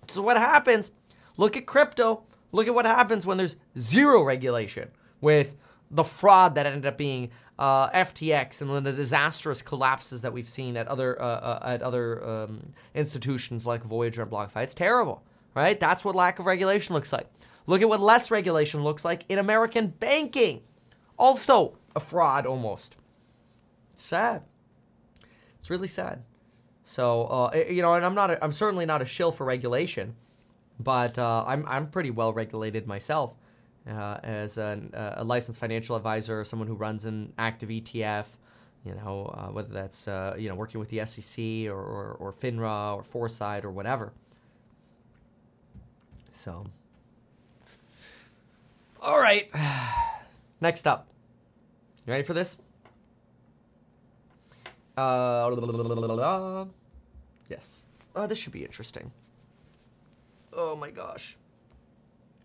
So 0.08 0.22
what 0.22 0.38
happens? 0.38 0.92
Look 1.38 1.56
at 1.58 1.66
crypto. 1.66 2.24
Look 2.52 2.68
at 2.68 2.74
what 2.74 2.86
happens 2.86 3.26
when 3.26 3.38
there's 3.38 3.56
zero 3.78 4.24
regulation 4.24 4.90
with 5.22 5.56
the 5.92 6.04
fraud 6.04 6.56
that 6.56 6.66
ended 6.66 6.86
up 6.86 6.98
being 6.98 7.30
uh, 7.58 7.90
FTX 7.90 8.62
and 8.62 8.70
then 8.70 8.84
the 8.84 8.92
disastrous 8.92 9.62
collapses 9.62 10.22
that 10.22 10.32
we've 10.34 10.50
seen 10.50 10.78
at 10.78 10.88
other 10.88 11.22
uh, 11.22 11.26
uh, 11.26 11.60
at 11.64 11.82
other 11.82 12.26
um, 12.28 12.74
institutions 12.94 13.68
like 13.68 13.84
Voyager 13.84 14.22
and 14.24 14.32
BlockFi. 14.32 14.64
It's 14.64 14.74
terrible, 14.74 15.24
right? 15.56 15.80
That's 15.80 16.06
what 16.06 16.16
lack 16.16 16.40
of 16.40 16.46
regulation 16.46 16.96
looks 16.96 17.12
like. 17.12 17.28
Look 17.68 17.82
at 17.82 17.90
what 17.90 18.00
less 18.00 18.32
regulation 18.32 18.84
looks 18.84 19.04
like 19.06 19.26
in 19.30 19.40
American 19.40 19.88
banking. 19.88 20.62
Also 21.18 21.78
a 21.96 22.00
fraud 22.00 22.46
almost. 22.46 22.98
sad. 23.94 24.44
It's 25.60 25.70
really 25.70 25.88
sad. 25.88 26.24
So 26.84 27.24
uh, 27.24 27.64
you 27.70 27.82
know, 27.82 27.94
and 27.94 28.06
I'm 28.06 28.16
not. 28.16 28.32
A, 28.32 28.44
I'm 28.44 28.52
certainly 28.52 28.86
not 28.86 29.02
a 29.02 29.06
shill 29.06 29.32
for 29.32 29.46
regulation, 29.46 30.16
but 30.80 31.20
uh, 31.20 31.44
I'm 31.46 31.66
I'm 31.68 31.88
pretty 31.88 32.10
well 32.10 32.34
regulated 32.34 32.88
myself 32.88 33.36
uh, 33.88 34.20
as 34.24 34.58
an, 34.58 34.92
uh, 34.94 35.16
a 35.18 35.24
licensed 35.24 35.60
financial 35.60 35.96
advisor, 35.96 36.44
someone 36.44 36.68
who 36.68 36.76
runs 36.76 37.06
an 37.06 37.34
active 37.38 37.70
ETF, 37.70 38.38
you 38.86 38.94
know, 38.96 39.34
uh, 39.38 39.48
whether 39.52 39.74
that's 39.74 40.08
uh, 40.08 40.36
you 40.38 40.50
know 40.50 40.56
working 40.56 40.80
with 40.80 40.90
the 40.90 41.06
SEC 41.06 41.44
or, 41.68 41.80
or, 41.80 42.18
or 42.20 42.34
FINRA 42.34 42.96
or 42.96 43.04
Foresight 43.04 43.66
or 43.66 43.72
whatever. 43.72 44.14
So, 46.32 46.66
all 49.02 49.20
right, 49.20 49.50
next 50.62 50.88
up, 50.88 51.08
you 52.06 52.12
ready 52.12 52.24
for 52.24 52.34
this? 52.34 52.58
Uh, 55.00 56.66
yes. 57.50 57.86
Oh, 58.16 58.28
this 58.28 58.38
should 58.38 58.54
be 58.54 58.66
interesting. 58.66 59.12
Oh 60.54 60.76
my 60.76 60.92
gosh. 60.92 61.38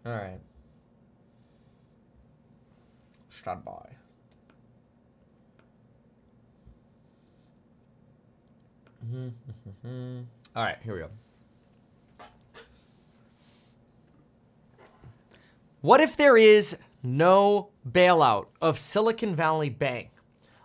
All 0.07 0.13
right. 0.13 0.39
Stand 3.31 3.65
by. 3.65 3.73
All 10.57 10.63
right, 10.63 10.79
here 10.83 10.95
we 10.95 11.01
go. 11.01 11.11
What 15.81 16.01
if 16.01 16.17
there 16.17 16.37
is 16.37 16.77
no 17.03 17.71
bailout 17.91 18.47
of 18.63 18.79
Silicon 18.79 19.35
Valley 19.35 19.69
Bank? 19.69 20.14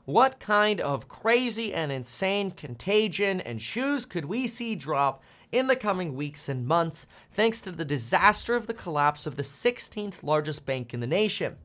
What 0.10 0.39
kind 0.39 0.82
of 0.82 1.07
crazy 1.07 1.72
and 1.72 1.91
insane 1.91 2.49
contagion 2.49 3.41
and 3.41 3.62
shoes 3.62 4.07
could 4.07 4.26
we 4.26 4.47
see 4.47 4.74
drop 4.74 5.22
in 5.51 5.68
the 5.68 5.76
coming 5.76 6.16
weeks 6.16 6.49
and 6.49 6.66
months 6.66 7.05
thanks 7.32 7.62
to 7.62 7.72
the 7.72 7.86
disaster 7.86 8.55
of 8.55 8.66
the 8.66 8.74
collapse 8.74 9.28
of 9.28 9.36
the 9.36 9.43
16th 9.43 10.24
largest 10.24 10.66
bank 10.66 10.95
in 10.95 10.99
the 10.99 11.05
nation? 11.05 11.57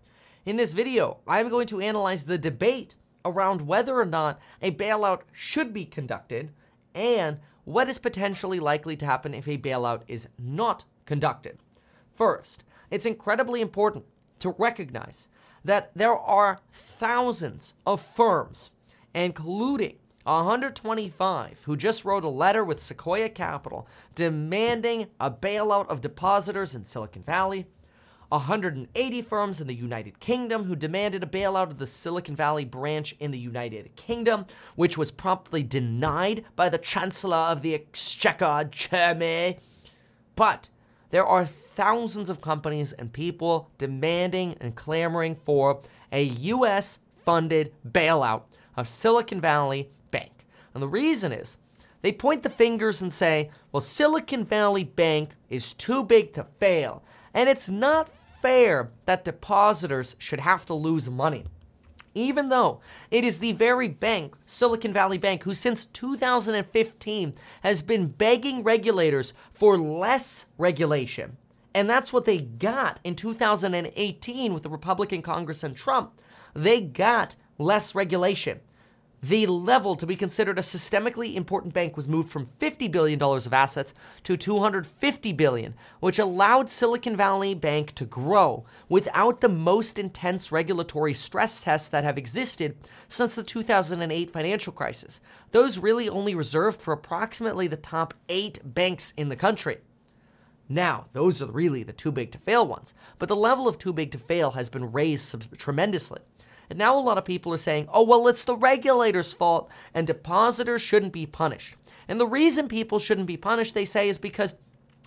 In 0.45 0.57
this 0.57 0.75
video, 0.75 1.21
I'm 1.27 1.49
going 1.49 1.67
to 1.69 1.81
analyze 1.81 2.27
the 2.27 2.37
debate 2.37 2.97
around 3.25 3.63
whether 3.63 3.99
or 3.99 4.05
not 4.05 4.39
a 4.61 4.73
bailout 4.73 5.23
should 5.33 5.73
be 5.73 5.87
conducted 5.87 6.53
and 6.95 7.39
what 7.65 7.89
is 7.89 7.97
potentially 7.97 8.61
likely 8.61 8.95
to 8.95 9.07
happen 9.07 9.33
if 9.33 9.49
a 9.49 9.57
bailout 9.57 10.03
is 10.07 10.29
not 10.39 10.85
conducted. 11.07 11.61
First, 12.15 12.65
it's 12.91 13.07
incredibly 13.07 13.63
important 13.63 14.05
to 14.41 14.51
recognize 14.59 15.29
that 15.65 15.91
there 15.95 16.17
are 16.17 16.61
thousands 16.71 17.75
of 17.87 18.01
firms, 18.01 18.71
including 19.15 19.97
125 20.25 21.65
who 21.65 21.77
just 21.77 22.05
wrote 22.05 22.25
a 22.25 22.29
letter 22.29 22.65
with 22.65 22.81
Sequoia 22.81 23.29
Capital 23.29 23.87
demanding 24.15 25.07
a 25.21 25.31
bailout 25.31 25.89
of 25.89 26.01
depositors 26.01 26.75
in 26.75 26.85
Silicon 26.85 27.23
Valley, 27.23 27.67
180 28.31 29.23
firms 29.23 29.61
in 29.61 29.67
the 29.67 29.75
United 29.75 30.19
Kingdom 30.19 30.65
who 30.65 30.75
demanded 30.75 31.23
a 31.23 31.27
bailout 31.27 31.71
of 31.71 31.79
the 31.79 31.87
Silicon 31.87 32.35
Valley 32.35 32.65
branch 32.65 33.15
in 33.21 33.31
the 33.31 33.39
United 33.39 33.95
Kingdom, 33.97 34.47
which 34.77 34.97
was 34.97 35.13
promptly 35.13 35.63
denied 35.63 36.45
by 36.57 36.69
the 36.69 36.79
Chancellor 36.79 37.37
of 37.37 37.63
the 37.63 37.75
Exchequer, 37.75 38.69
Jeremy. 38.71 39.59
But 40.37 40.71
there 41.15 41.25
are 41.25 41.47
thousands 41.47 42.29
of 42.29 42.41
companies 42.41 42.93
and 42.93 43.13
people 43.13 43.71
demanding 43.79 44.57
and 44.61 44.75
clamoring 44.75 45.37
for 45.37 45.81
a 46.11 46.25
US 46.25 46.99
funded 47.25 47.73
bailout 47.89 48.43
of 48.77 48.89
Silicon 48.89 49.41
Valley 49.41 49.91
Bank. 50.11 50.33
And 50.75 50.83
the 50.83 50.89
reason 50.89 51.31
is 51.31 51.59
they 52.03 52.11
point 52.11 52.43
the 52.43 52.51
fingers 52.51 53.01
and 53.01 53.13
say, 53.13 53.49
well, 53.71 53.81
Silicon 53.81 54.45
Valley 54.45 54.83
Bank 54.83 55.37
is 55.49 55.73
too 55.73 56.03
big 56.03 56.33
to 56.33 56.49
fail. 56.59 57.05
And 57.33 57.49
it's 57.49 57.71
not 57.71 58.11
fair 58.43 58.91
that 59.07 59.25
depositors 59.25 60.17
should 60.19 60.41
have 60.41 60.67
to 60.67 60.75
lose 60.75 61.09
money. 61.09 61.45
Even 62.15 62.49
though 62.49 62.81
it 63.11 63.25
is 63.25 63.41
the 63.41 63.53
very 63.53 63.89
bank, 63.89 64.35
Silicon 64.47 64.93
Valley 64.93 65.19
Bank, 65.19 65.43
who 65.43 65.55
since 65.55 65.85
2015 65.85 67.35
has 67.63 67.83
been 67.83 68.07
begging 68.07 68.63
regulators 68.63 69.35
for 69.53 69.77
less 69.77 70.47
regulation. 70.57 71.37
And 71.75 71.91
that's 71.91 72.13
what 72.13 72.25
they 72.25 72.41
got 72.41 73.01
in 73.03 73.17
2018 73.17 74.55
with 74.55 74.63
the 74.63 74.71
Republican 74.71 75.23
Congress 75.23 75.65
and 75.65 75.75
Trump. 75.75 76.21
They 76.55 76.81
got 76.81 77.35
less 77.59 77.95
regulation 77.97 78.61
the 79.29 79.47
level 79.47 79.97
to 79.97 80.07
be 80.07 80.17
considered 80.17 80.59
a 80.59 80.63
systemically 80.63 81.35
important 81.35 81.73
bank 81.73 81.97
was 81.97 82.07
moved 82.07 82.29
from 82.29 82.47
$50 82.61 82.93
billion 82.93 83.23
of 83.23 83.53
assets 83.55 83.95
to 84.23 84.37
250 84.37 85.33
billion, 85.33 85.75
which 86.01 86.19
allowed 86.19 86.69
Silicon 86.69 87.17
Valley 87.17 87.55
Bank 87.55 87.95
to 87.95 88.05
grow 88.05 88.67
without 88.91 89.41
the 89.41 89.49
most 89.49 89.99
intense 89.99 90.53
regulatory 90.53 91.15
stress 91.15 91.65
tests 91.65 91.89
that 91.89 92.05
have 92.05 92.19
existed 92.19 92.77
since 93.09 93.35
the 93.35 93.43
2008 93.43 94.31
financial 94.31 94.75
crisis. 94.75 95.23
Those 95.53 95.79
really 95.79 96.07
only 96.07 96.35
reserved 96.35 96.83
for 96.83 96.93
approximately 96.93 97.67
the 97.67 97.79
top 97.79 98.13
eight 98.29 98.59
banks 98.63 99.15
in 99.17 99.31
the 99.31 99.37
country. 99.37 99.79
Now, 100.69 101.07
those 101.13 101.41
are 101.41 101.51
really 101.51 101.83
the 101.83 101.95
too 101.95 102.13
big 102.13 102.31
to 102.33 102.39
fail 102.39 102.67
ones, 102.67 102.95
but 103.19 103.31
the 103.31 103.37
level 103.37 103.67
of 103.69 103.79
too 103.79 103.95
big 103.95 104.11
to 104.11 104.19
fail 104.19 104.51
has 104.51 104.69
been 104.69 104.93
raised 104.93 105.25
sub- 105.25 105.57
tremendously. 105.57 106.21
And 106.71 106.79
now 106.79 106.99
a 106.99 107.01
lot 107.01 107.19
of 107.19 107.25
people 107.25 107.53
are 107.53 107.59
saying, 107.59 107.89
oh, 107.93 108.03
well, 108.03 108.29
it's 108.29 108.45
the 108.45 108.57
regulator's 108.57 109.33
fault 109.33 109.71
and 109.93 110.07
depositors 110.07 110.83
shouldn't 110.83 111.13
be 111.13 111.27
punished. 111.27 111.77
And 112.09 112.21
the 112.21 112.27
reason 112.27 112.69
people 112.69 112.99
shouldn't 112.99 113.27
be 113.27 113.37
punished, 113.37 113.75
they 113.75 113.85
say, 113.85 114.09
is 114.09 114.19
because 114.19 114.57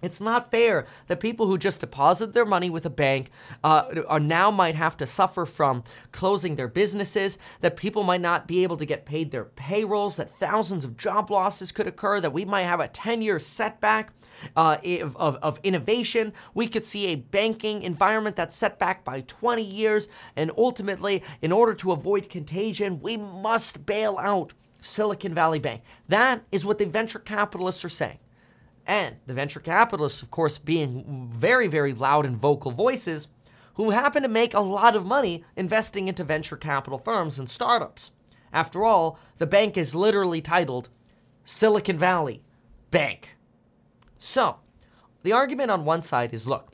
it's 0.04 0.22
not 0.22 0.52
fair 0.52 0.86
that 1.08 1.20
people 1.20 1.48
who 1.48 1.58
just 1.58 1.82
deposit 1.82 2.34
their 2.34 2.46
money 2.46 2.70
with 2.70 2.86
a 2.86 2.90
bank 2.90 3.32
uh, 3.64 4.04
are 4.08 4.20
now 4.20 4.52
might 4.52 4.76
have 4.76 4.96
to 4.98 5.08
suffer 5.08 5.46
from 5.46 5.84
closing 6.12 6.56
their 6.56 6.68
businesses, 6.68 7.40
that 7.62 7.76
people 7.76 8.04
might 8.04 8.22
not 8.22 8.48
be 8.48 8.62
able 8.62 8.78
to 8.78 8.86
get 8.86 9.06
paid 9.08 9.32
their 9.32 9.46
payrolls, 9.46 10.18
that 10.18 10.30
thousands 10.30 10.86
of 10.86 10.98
job 10.98 11.32
losses 11.32 11.72
could 11.72 11.88
occur, 11.88 12.20
that 12.20 12.34
we 12.34 12.46
might 12.46 12.64
have 12.64 12.80
a 12.80 12.88
10 12.88 13.24
year 13.24 13.40
setback 13.40 14.14
uh, 14.56 14.78
of, 15.02 15.16
of, 15.18 15.36
of 15.38 15.60
innovation. 15.64 16.32
We 16.54 16.68
could 16.68 16.86
see 16.86 17.08
a 17.08 17.16
banking 17.16 17.82
environment 17.82 18.36
that's 18.36 18.56
set 18.56 18.78
back 18.78 19.04
by 19.04 19.22
20 19.22 19.64
years. 19.64 20.10
And 20.36 20.52
ultimately, 20.58 21.24
in 21.42 21.52
order 21.52 21.74
to 21.74 21.92
avoid 21.92 22.30
contagion, 22.30 23.00
we 23.02 23.18
must 23.18 23.86
bail 23.88 24.18
out 24.20 24.54
Silicon 24.80 25.34
Valley 25.34 25.60
Bank. 25.60 25.82
That 26.08 26.44
is 26.52 26.66
what 26.66 26.78
the 26.78 26.86
venture 26.86 27.20
capitalists 27.20 27.84
are 27.84 27.90
saying. 27.90 28.20
And 28.88 29.18
the 29.26 29.34
venture 29.34 29.60
capitalists, 29.60 30.22
of 30.22 30.32
course, 30.32 30.58
being 30.58 31.30
very, 31.32 31.68
very 31.68 31.94
loud 31.94 32.26
and 32.26 32.38
vocal 32.38 32.72
voices 32.72 33.28
who 33.74 33.92
happen 33.92 34.24
to 34.24 34.30
make 34.30 34.54
a 34.54 34.62
lot 34.62 34.96
of 34.96 35.06
money 35.06 35.44
investing 35.58 36.08
into 36.08 36.24
venture 36.24 36.56
capital 36.56 36.98
firms 36.98 37.38
and 37.38 37.50
startups. 37.50 38.12
After 38.54 38.86
all, 38.86 39.20
the 39.40 39.46
bank 39.46 39.78
is 39.78 39.94
literally 39.94 40.42
titled 40.42 40.90
Silicon 41.44 41.98
Valley 41.98 42.44
Bank. 42.90 43.38
So, 44.18 44.62
the 45.22 45.34
argument 45.34 45.70
on 45.70 45.84
one 45.84 46.02
side 46.02 46.34
is 46.34 46.48
look, 46.48 46.72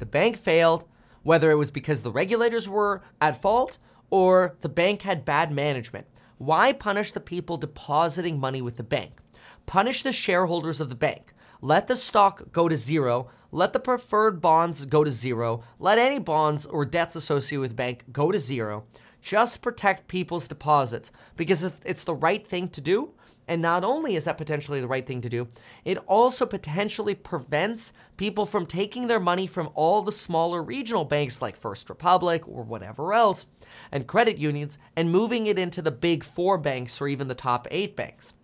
the 0.00 0.04
bank 0.04 0.36
failed, 0.36 0.84
whether 1.22 1.52
it 1.52 1.56
was 1.56 1.70
because 1.70 2.02
the 2.02 2.10
regulators 2.10 2.68
were 2.68 3.02
at 3.20 3.40
fault 3.40 3.78
or 4.10 4.56
the 4.62 4.68
bank 4.68 5.02
had 5.02 5.24
bad 5.24 5.52
management. 5.52 6.06
Why 6.38 6.72
punish 6.72 7.12
the 7.12 7.20
people 7.20 7.56
depositing 7.56 8.38
money 8.40 8.60
with 8.60 8.76
the 8.76 8.82
bank? 8.82 9.20
Punish 9.64 10.02
the 10.02 10.12
shareholders 10.12 10.80
of 10.80 10.88
the 10.88 10.94
bank. 10.94 11.32
Let 11.66 11.88
the 11.88 11.96
stock 11.96 12.52
go 12.52 12.68
to 12.68 12.76
zero. 12.76 13.26
Let 13.50 13.72
the 13.72 13.80
preferred 13.80 14.40
bonds 14.40 14.84
go 14.84 15.02
to 15.02 15.10
zero. 15.10 15.64
Let 15.80 15.98
any 15.98 16.20
bonds 16.20 16.64
or 16.64 16.84
debts 16.84 17.16
associated 17.16 17.60
with 17.60 17.74
bank 17.74 18.04
go 18.12 18.30
to 18.30 18.38
zero. 18.38 18.84
Just 19.20 19.62
protect 19.62 20.06
people's 20.06 20.46
deposits 20.46 21.10
because 21.34 21.64
if 21.64 21.80
it's 21.84 22.04
the 22.04 22.14
right 22.14 22.46
thing 22.46 22.68
to 22.68 22.80
do, 22.80 23.14
and 23.48 23.60
not 23.60 23.82
only 23.82 24.14
is 24.14 24.26
that 24.26 24.38
potentially 24.38 24.80
the 24.80 24.86
right 24.86 25.04
thing 25.04 25.20
to 25.22 25.28
do, 25.28 25.48
it 25.84 25.98
also 26.06 26.46
potentially 26.46 27.16
prevents 27.16 27.92
people 28.16 28.46
from 28.46 28.64
taking 28.64 29.08
their 29.08 29.18
money 29.18 29.48
from 29.48 29.68
all 29.74 30.02
the 30.02 30.12
smaller 30.12 30.62
regional 30.62 31.04
banks 31.04 31.42
like 31.42 31.56
First 31.56 31.90
Republic 31.90 32.46
or 32.46 32.62
whatever 32.62 33.12
else 33.12 33.44
and 33.90 34.06
credit 34.06 34.38
unions 34.38 34.78
and 34.94 35.10
moving 35.10 35.48
it 35.48 35.58
into 35.58 35.82
the 35.82 35.90
big 35.90 36.22
four 36.22 36.58
banks 36.58 37.00
or 37.00 37.08
even 37.08 37.26
the 37.26 37.34
top 37.34 37.66
eight 37.72 37.96
banks. 37.96 38.34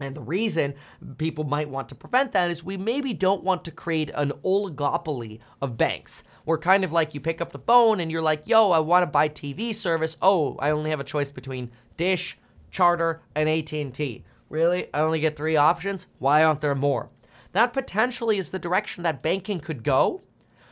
And 0.00 0.14
the 0.14 0.22
reason 0.22 0.74
people 1.18 1.44
might 1.44 1.68
want 1.68 1.90
to 1.90 1.94
prevent 1.94 2.32
that 2.32 2.50
is 2.50 2.64
we 2.64 2.78
maybe 2.78 3.12
don't 3.12 3.44
want 3.44 3.64
to 3.64 3.70
create 3.70 4.10
an 4.14 4.32
oligopoly 4.44 5.40
of 5.60 5.76
banks. 5.76 6.24
Where 6.44 6.58
kind 6.58 6.84
of 6.84 6.92
like 6.92 7.14
you 7.14 7.20
pick 7.20 7.40
up 7.40 7.52
the 7.52 7.58
phone 7.58 8.00
and 8.00 8.10
you're 8.10 8.22
like, 8.22 8.48
yo, 8.48 8.70
I 8.70 8.78
want 8.78 9.02
to 9.02 9.06
buy 9.06 9.28
TV 9.28 9.74
service. 9.74 10.16
Oh, 10.22 10.56
I 10.58 10.70
only 10.70 10.90
have 10.90 11.00
a 11.00 11.04
choice 11.04 11.30
between 11.30 11.70
Dish, 11.98 12.38
Charter, 12.70 13.20
and 13.34 13.48
AT&T. 13.48 14.24
Really? 14.48 14.92
I 14.94 15.00
only 15.00 15.20
get 15.20 15.36
three 15.36 15.56
options? 15.56 16.08
Why 16.18 16.42
aren't 16.42 16.62
there 16.62 16.74
more? 16.74 17.10
That 17.52 17.72
potentially 17.72 18.38
is 18.38 18.50
the 18.50 18.58
direction 18.58 19.04
that 19.04 19.22
banking 19.22 19.60
could 19.60 19.84
go 19.84 20.22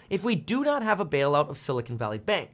if 0.09 0.25
we 0.25 0.35
do 0.35 0.65
not 0.65 0.83
have 0.83 1.01
a 1.01 1.07
bailout 1.07 1.51
of 1.51 1.59
Silicon 1.59 1.99
Valley 1.99 2.19
Bank. 2.19 2.51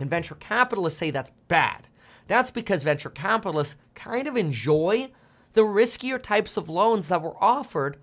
And 0.00 0.10
venture 0.10 0.34
capitalists 0.34 0.98
say 0.98 1.10
that's 1.10 1.30
bad. 1.48 1.86
That's 2.26 2.50
because 2.50 2.82
venture 2.82 3.10
capitalists 3.10 3.76
kind 3.94 4.26
of 4.26 4.36
enjoy 4.36 5.10
the 5.52 5.62
riskier 5.62 6.22
types 6.22 6.56
of 6.56 6.68
loans 6.68 7.08
that 7.08 7.22
were 7.22 7.42
offered 7.42 7.96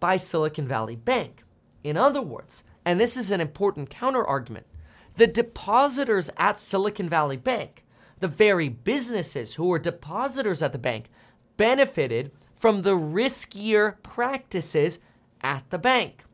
by 0.00 0.16
Silicon 0.16 0.66
Valley 0.66 0.96
Bank. 0.96 1.44
In 1.82 1.96
other 1.96 2.22
words, 2.22 2.64
and 2.84 3.00
this 3.00 3.16
is 3.16 3.30
an 3.30 3.40
important 3.40 3.90
counterargument, 3.90 4.64
the 5.16 5.26
depositors 5.26 6.30
at 6.36 6.58
Silicon 6.58 7.08
Valley 7.08 7.36
Bank, 7.36 7.84
the 8.20 8.28
very 8.28 8.68
businesses 8.68 9.54
who 9.54 9.68
were 9.68 9.78
depositors 9.78 10.62
at 10.62 10.72
the 10.72 10.78
bank, 10.78 11.10
benefited 11.56 12.32
from 12.52 12.82
the 12.82 12.96
riskier 12.96 14.02
practices 14.02 14.98
at 15.42 15.68
the 15.70 15.78
bank. 15.78 16.24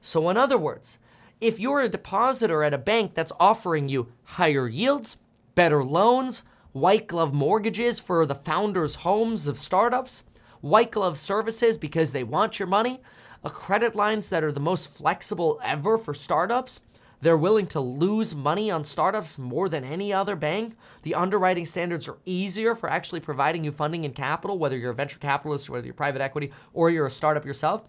So, 0.00 0.28
in 0.28 0.36
other 0.36 0.56
words, 0.56 0.98
if 1.40 1.58
you're 1.58 1.80
a 1.80 1.88
depositor 1.88 2.62
at 2.62 2.74
a 2.74 2.78
bank 2.78 3.14
that's 3.14 3.32
offering 3.40 3.88
you 3.88 4.12
higher 4.24 4.68
yields, 4.68 5.18
better 5.54 5.82
loans, 5.82 6.42
white 6.72 7.06
glove 7.06 7.32
mortgages 7.32 8.00
for 8.00 8.24
the 8.26 8.34
founders' 8.34 8.96
homes 8.96 9.48
of 9.48 9.58
startups, 9.58 10.24
white 10.60 10.90
glove 10.90 11.18
services 11.18 11.76
because 11.78 12.12
they 12.12 12.24
want 12.24 12.58
your 12.58 12.68
money, 12.68 13.00
credit 13.44 13.96
lines 13.96 14.30
that 14.30 14.44
are 14.44 14.52
the 14.52 14.60
most 14.60 14.96
flexible 14.96 15.60
ever 15.64 15.96
for 15.96 16.12
startups. 16.14 16.80
They're 17.22 17.36
willing 17.36 17.66
to 17.68 17.80
lose 17.80 18.34
money 18.34 18.70
on 18.70 18.82
startups 18.82 19.38
more 19.38 19.68
than 19.68 19.84
any 19.84 20.12
other 20.12 20.36
bank. 20.36 20.74
The 21.02 21.14
underwriting 21.14 21.66
standards 21.66 22.08
are 22.08 22.18
easier 22.24 22.74
for 22.74 22.88
actually 22.90 23.20
providing 23.20 23.64
you 23.64 23.72
funding 23.72 24.04
and 24.06 24.14
capital, 24.14 24.58
whether 24.58 24.76
you're 24.78 24.92
a 24.92 24.94
venture 24.94 25.18
capitalist, 25.18 25.68
whether 25.68 25.84
you're 25.84 25.94
private 25.94 26.22
equity, 26.22 26.50
or 26.72 26.88
you're 26.88 27.06
a 27.06 27.10
startup 27.10 27.44
yourself. 27.44 27.82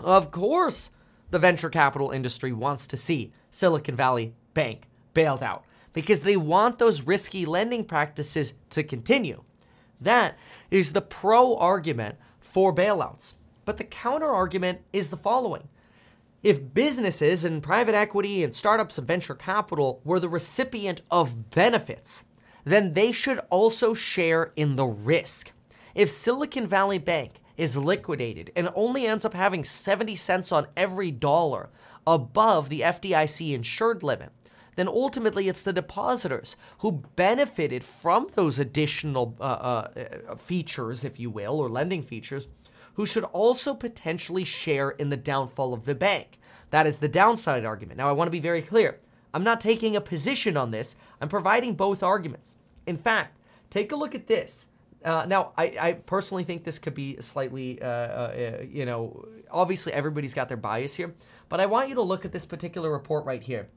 Of 0.00 0.30
course, 0.30 0.90
the 1.30 1.38
venture 1.38 1.68
capital 1.68 2.10
industry 2.10 2.52
wants 2.52 2.86
to 2.86 2.96
see 2.96 3.32
Silicon 3.50 3.96
Valley 3.96 4.34
Bank 4.54 4.88
bailed 5.12 5.42
out 5.42 5.64
because 5.94 6.22
they 6.22 6.36
want 6.36 6.78
those 6.78 7.02
risky 7.02 7.46
lending 7.46 7.84
practices 7.84 8.52
to 8.68 8.82
continue. 8.82 9.42
That 9.98 10.36
is 10.70 10.92
the 10.92 11.00
pro 11.00 11.56
argument 11.56 12.16
for 12.40 12.74
bailouts. 12.74 13.32
But 13.64 13.78
the 13.78 13.84
counter 13.84 14.28
argument 14.28 14.82
is 14.92 15.08
the 15.08 15.16
following. 15.16 15.68
If 16.42 16.74
businesses 16.74 17.42
and 17.42 17.62
private 17.62 17.94
equity 17.94 18.44
and 18.44 18.54
startups 18.54 18.98
and 18.98 19.08
venture 19.08 19.34
capital 19.34 20.02
were 20.04 20.20
the 20.20 20.28
recipient 20.28 21.00
of 21.10 21.48
benefits, 21.48 22.26
then 22.64 22.92
they 22.92 23.12
should 23.12 23.40
also 23.48 23.94
share 23.94 24.52
in 24.54 24.76
the 24.76 24.84
risk. 24.84 25.52
If 25.94 26.10
Silicon 26.10 26.66
Valley 26.66 26.98
Bank 26.98 27.40
is 27.56 27.78
liquidated 27.78 28.50
and 28.54 28.68
only 28.74 29.06
ends 29.06 29.24
up 29.24 29.32
having 29.32 29.64
70 29.64 30.16
cents 30.16 30.52
on 30.52 30.66
every 30.76 31.10
dollar 31.10 31.70
above 32.06 32.68
the 32.68 32.80
FDIC 32.80 33.54
insured 33.54 34.02
limit, 34.02 34.30
then 34.76 34.88
ultimately 34.88 35.48
it's 35.48 35.62
the 35.62 35.72
depositors 35.72 36.56
who 36.78 37.02
benefited 37.16 37.84
from 37.84 38.28
those 38.34 38.58
additional 38.58 39.36
uh, 39.40 39.44
uh, 39.44 40.36
features, 40.36 41.04
if 41.04 41.18
you 41.20 41.30
will, 41.30 41.58
or 41.58 41.68
lending 41.68 42.02
features, 42.02 42.48
who 42.94 43.06
should 43.06 43.24
also 43.24 43.74
potentially 43.74 44.44
share 44.44 44.90
in 44.90 45.10
the 45.10 45.16
downfall 45.16 45.74
of 45.74 45.84
the 45.84 45.94
bank. 45.94 46.38
That 46.70 46.86
is 46.86 46.98
the 46.98 47.08
downside 47.08 47.64
argument. 47.64 47.98
Now, 47.98 48.08
I 48.08 48.12
want 48.12 48.26
to 48.28 48.32
be 48.32 48.40
very 48.40 48.62
clear. 48.62 48.98
I'm 49.32 49.44
not 49.44 49.60
taking 49.60 49.96
a 49.96 50.00
position 50.00 50.56
on 50.56 50.70
this, 50.70 50.96
I'm 51.20 51.28
providing 51.28 51.74
both 51.74 52.02
arguments. 52.02 52.56
In 52.86 52.96
fact, 52.96 53.38
take 53.68 53.90
a 53.90 53.96
look 53.96 54.14
at 54.14 54.28
this. 54.28 54.68
Uh, 55.04 55.26
now, 55.26 55.52
I, 55.58 55.76
I, 55.78 55.92
personally 55.92 56.44
think 56.44 56.64
this 56.64 56.78
could 56.78 56.94
be 56.94 57.20
slightly, 57.20 57.82
uh, 57.82 57.86
uh, 57.86 58.56
you 58.66 58.86
know, 58.86 59.28
obviously 59.50 59.92
everybody's 59.92 60.32
got 60.32 60.48
their 60.48 60.56
bias 60.56 60.94
here, 60.94 61.12
but 61.50 61.60
I 61.60 61.66
want 61.66 61.90
you 61.90 61.94
to 61.96 62.02
look 62.02 62.24
at 62.24 62.32
this 62.32 62.46
particular 62.46 62.90
report 62.90 63.26
right 63.26 63.42
here. 63.42 63.68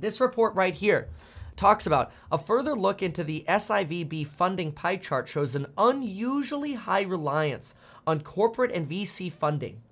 This 0.00 0.20
report 0.20 0.54
right 0.54 0.74
here 0.74 1.08
talks 1.56 1.86
about 1.86 2.12
a 2.30 2.38
further 2.38 2.74
look 2.74 3.02
into 3.02 3.24
the 3.24 3.44
SIVB 3.48 4.26
funding 4.26 4.72
pie 4.72 4.96
chart 4.96 5.28
shows 5.28 5.54
an 5.54 5.66
unusually 5.76 6.74
high 6.74 7.02
reliance 7.02 7.74
on 8.06 8.20
corporate 8.20 8.70
and 8.72 8.88
VC 8.88 9.30
funding. 9.30 9.82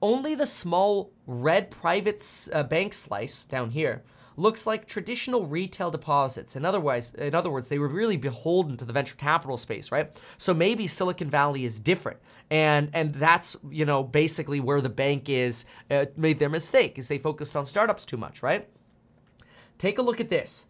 Only 0.00 0.34
the 0.34 0.46
small 0.46 1.10
red 1.26 1.70
private 1.70 2.48
uh, 2.52 2.62
bank 2.62 2.94
slice 2.94 3.44
down 3.44 3.70
here 3.70 4.02
looks 4.36 4.66
like 4.66 4.86
traditional 4.86 5.46
retail 5.46 5.90
deposits. 5.90 6.56
In 6.56 6.64
other 6.64 6.80
words, 6.80 7.14
in 7.14 7.34
other 7.34 7.50
words, 7.50 7.68
they 7.68 7.78
were 7.78 7.88
really 7.88 8.16
beholden 8.16 8.76
to 8.76 8.84
the 8.84 8.92
venture 8.92 9.16
capital 9.16 9.56
space, 9.56 9.90
right? 9.90 10.20
So 10.36 10.52
maybe 10.54 10.86
Silicon 10.86 11.30
Valley 11.30 11.64
is 11.64 11.80
different, 11.80 12.18
and 12.50 12.90
and 12.92 13.14
that's 13.14 13.56
you 13.70 13.84
know 13.84 14.04
basically 14.04 14.60
where 14.60 14.80
the 14.80 14.90
bank 14.90 15.28
is 15.28 15.64
uh, 15.90 16.06
made 16.16 16.38
their 16.38 16.50
mistake 16.50 16.98
is 16.98 17.08
they 17.08 17.18
focused 17.18 17.56
on 17.56 17.64
startups 17.64 18.04
too 18.04 18.18
much, 18.18 18.42
right? 18.42 18.68
Take 19.78 19.98
a 19.98 20.02
look 20.02 20.20
at 20.20 20.30
this. 20.30 20.66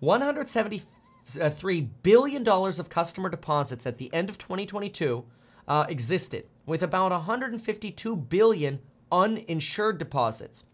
173 0.00 1.80
billion 2.02 2.42
dollars 2.42 2.78
of 2.78 2.88
customer 2.88 3.28
deposits 3.28 3.86
at 3.86 3.98
the 3.98 4.12
end 4.12 4.28
of 4.30 4.38
2022 4.38 5.24
uh, 5.68 5.86
existed, 5.88 6.46
with 6.66 6.82
about 6.82 7.12
152 7.12 8.16
billion 8.16 8.80
uninsured 9.12 9.98
deposits. 9.98 10.64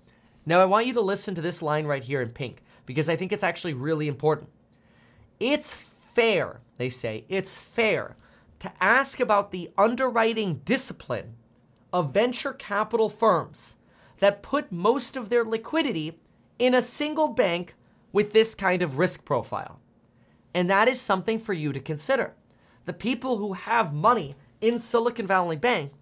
Now, 0.45 0.61
I 0.61 0.65
want 0.65 0.87
you 0.87 0.93
to 0.95 1.01
listen 1.01 1.35
to 1.35 1.41
this 1.41 1.61
line 1.61 1.87
right 1.87 2.05
here 2.05 2.23
in 2.23 2.31
pink 2.31 2.63
because 2.87 3.09
I 3.09 3.17
think 3.17 3.33
it's 3.33 3.43
actually 3.43 3.75
really 3.75 4.07
important. 4.07 4.49
It's 5.41 5.75
fair, 5.75 6.61
they 6.79 6.89
say, 6.89 7.25
it's 7.29 7.57
fair 7.57 8.17
to 8.61 8.73
ask 8.81 9.21
about 9.21 9.51
the 9.51 9.71
underwriting 9.77 10.61
discipline 10.65 11.35
of 11.93 12.15
venture 12.15 12.53
capital 12.53 13.09
firms 13.09 13.77
that 14.19 14.43
put 14.43 14.73
most 14.73 15.17
of 15.17 15.29
their 15.29 15.45
liquidity 15.45 16.19
in 16.59 16.75
a 16.75 16.83
single 16.83 17.29
bank 17.29 17.75
with 18.13 18.33
this 18.33 18.55
kind 18.55 18.83
of 18.83 18.99
risk 18.99 19.25
profile. 19.25 19.81
And 20.55 20.71
that 20.71 20.89
is 20.89 21.01
something 21.01 21.39
for 21.39 21.53
you 21.53 21.73
to 21.73 21.81
consider. 21.81 22.35
The 22.87 22.93
people 22.93 23.37
who 23.37 23.53
have 23.53 23.93
money 23.93 24.37
in 24.61 24.79
Silicon 24.79 25.27
Valley 25.27 25.57
Bank 25.57 25.93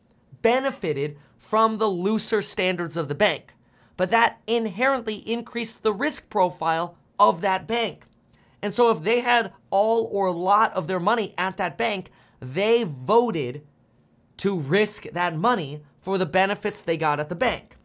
benefited 0.42 1.16
from 1.38 1.78
the 1.78 1.88
looser 1.88 2.40
standards 2.40 2.96
of 2.96 3.08
the 3.08 3.14
bank, 3.14 3.54
but 3.96 4.10
that 4.10 4.40
inherently 4.46 5.16
increased 5.16 5.82
the 5.82 5.92
risk 5.92 6.30
profile 6.30 6.96
of 7.18 7.40
that 7.40 7.66
bank. 7.66 8.04
And 8.62 8.72
so 8.72 8.90
if 8.90 9.02
they 9.02 9.20
had 9.20 9.52
all 9.70 10.08
or 10.10 10.26
a 10.26 10.32
lot 10.32 10.72
of 10.72 10.86
their 10.86 11.00
money 11.00 11.34
at 11.36 11.56
that 11.56 11.76
bank, 11.76 12.10
they 12.40 12.84
voted 12.84 13.66
to 14.38 14.58
risk 14.58 15.04
that 15.12 15.36
money 15.36 15.82
for 16.00 16.18
the 16.18 16.26
benefits 16.26 16.82
they 16.82 16.96
got 16.96 17.20
at 17.20 17.28
the 17.28 17.34
bank. 17.34 17.76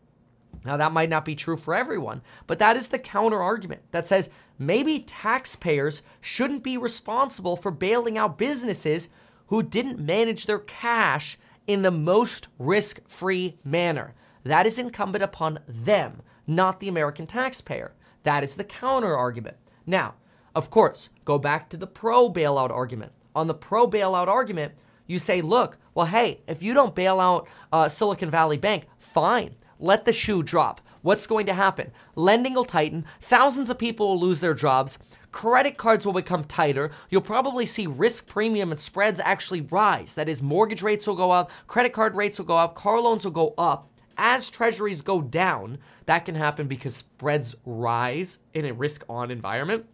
Now, 0.65 0.77
that 0.77 0.91
might 0.91 1.09
not 1.09 1.25
be 1.25 1.35
true 1.35 1.55
for 1.55 1.73
everyone, 1.73 2.21
but 2.45 2.59
that 2.59 2.75
is 2.75 2.89
the 2.89 2.99
counter 2.99 3.41
argument 3.41 3.81
that 3.91 4.07
says 4.07 4.29
maybe 4.57 4.99
taxpayers 4.99 6.03
shouldn't 6.19 6.63
be 6.63 6.77
responsible 6.77 7.55
for 7.55 7.71
bailing 7.71 8.17
out 8.17 8.37
businesses 8.37 9.09
who 9.47 9.63
didn't 9.63 9.99
manage 9.99 10.45
their 10.45 10.59
cash 10.59 11.37
in 11.65 11.81
the 11.81 11.91
most 11.91 12.49
risk 12.57 12.99
free 13.07 13.57
manner. 13.63 14.13
That 14.43 14.65
is 14.65 14.77
incumbent 14.77 15.23
upon 15.23 15.59
them, 15.67 16.21
not 16.45 16.79
the 16.79 16.87
American 16.87 17.25
taxpayer. 17.25 17.93
That 18.23 18.43
is 18.43 18.55
the 18.55 18.63
counter 18.63 19.15
argument. 19.15 19.57
Now, 19.85 20.15
of 20.55 20.69
course, 20.69 21.09
go 21.25 21.39
back 21.39 21.69
to 21.69 21.77
the 21.77 21.87
pro 21.87 22.31
bailout 22.31 22.71
argument. 22.71 23.13
On 23.35 23.47
the 23.47 23.53
pro 23.53 23.87
bailout 23.87 24.27
argument, 24.27 24.73
you 25.07 25.19
say, 25.19 25.41
look, 25.41 25.77
well, 25.95 26.07
hey, 26.07 26.41
if 26.47 26.61
you 26.61 26.73
don't 26.73 26.95
bail 26.95 27.19
out 27.19 27.47
uh, 27.71 27.87
Silicon 27.87 28.29
Valley 28.29 28.57
Bank, 28.57 28.85
fine 28.99 29.55
let 29.79 30.05
the 30.05 30.13
shoe 30.13 30.43
drop. 30.43 30.81
What's 31.01 31.27
going 31.27 31.45
to 31.45 31.53
happen? 31.53 31.91
Lending 32.15 32.53
will 32.53 32.65
tighten, 32.65 33.05
thousands 33.21 33.69
of 33.69 33.79
people 33.79 34.09
will 34.09 34.19
lose 34.19 34.41
their 34.41 34.53
jobs, 34.53 34.99
credit 35.31 35.77
cards 35.77 36.05
will 36.05 36.13
become 36.13 36.43
tighter, 36.43 36.91
you'll 37.09 37.21
probably 37.21 37.65
see 37.65 37.87
risk 37.87 38.27
premium 38.27 38.71
and 38.71 38.79
spreads 38.79 39.21
actually 39.21 39.61
rise. 39.61 40.15
That 40.15 40.27
is, 40.27 40.41
mortgage 40.41 40.83
rates 40.83 41.07
will 41.07 41.15
go 41.15 41.31
up, 41.31 41.51
credit 41.67 41.93
card 41.93 42.15
rates 42.15 42.37
will 42.37 42.45
go 42.45 42.57
up, 42.57 42.75
car 42.75 42.99
loans 42.99 43.23
will 43.23 43.31
go 43.31 43.53
up. 43.57 43.87
As 44.17 44.49
treasuries 44.49 44.99
go 44.99 45.21
down, 45.21 45.77
that 46.05 46.25
can 46.25 46.35
happen 46.35 46.67
because 46.67 46.97
spreads 46.97 47.55
rise 47.65 48.39
in 48.53 48.65
a 48.65 48.73
risk 48.73 49.05
on 49.07 49.31
environment. 49.31 49.85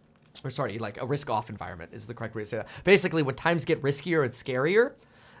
Or, 0.42 0.50
sorry, 0.50 0.78
like 0.78 1.00
a 1.00 1.06
risk 1.06 1.30
off 1.30 1.48
environment 1.48 1.90
is 1.92 2.08
the 2.08 2.14
correct 2.14 2.34
way 2.34 2.42
to 2.42 2.46
say 2.46 2.56
that. 2.56 2.66
Basically, 2.82 3.22
when 3.22 3.36
times 3.36 3.64
get 3.64 3.80
riskier 3.82 4.24
and 4.24 4.32
scarier, 4.32 4.94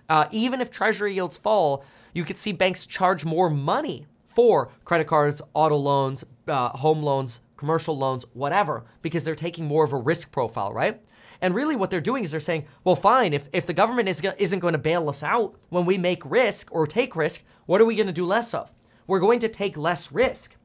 uh, 0.08 0.26
even 0.30 0.60
if 0.60 0.70
treasury 0.70 1.14
yields 1.14 1.36
fall, 1.36 1.84
you 2.14 2.22
could 2.22 2.38
see 2.38 2.52
banks 2.52 2.86
charge 2.86 3.24
more 3.24 3.50
money 3.50 4.06
for 4.36 4.70
credit 4.84 5.06
cards, 5.06 5.40
auto 5.54 5.76
loans, 5.76 6.22
uh, 6.46 6.68
home 6.68 7.02
loans, 7.02 7.40
commercial 7.56 7.96
loans, 7.96 8.26
whatever, 8.34 8.84
because 9.00 9.24
they're 9.24 9.34
taking 9.34 9.64
more 9.64 9.82
of 9.82 9.94
a 9.94 9.96
risk 9.96 10.30
profile, 10.30 10.74
right? 10.74 11.00
And 11.40 11.54
really, 11.54 11.74
what 11.74 11.90
they're 11.90 12.02
doing 12.02 12.22
is 12.22 12.30
they're 12.30 12.40
saying, 12.40 12.66
well, 12.84 12.96
fine, 12.96 13.32
if, 13.32 13.48
if 13.54 13.64
the 13.66 13.72
government 13.72 14.10
is, 14.10 14.22
isn't 14.38 14.60
going 14.60 14.72
to 14.72 14.78
bail 14.78 15.08
us 15.08 15.22
out 15.22 15.56
when 15.70 15.86
we 15.86 15.96
make 15.96 16.22
risk 16.24 16.68
or 16.70 16.86
take 16.86 17.16
risk, 17.16 17.42
what 17.64 17.80
are 17.80 17.86
we 17.86 17.96
going 17.96 18.06
to 18.08 18.12
do 18.12 18.26
less 18.26 18.52
of? 18.52 18.72
We're 19.06 19.20
going 19.20 19.40
to 19.40 19.48
take 19.48 19.76
less 19.76 20.12
risk. 20.12 20.56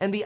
And 0.00 0.12
the, 0.12 0.24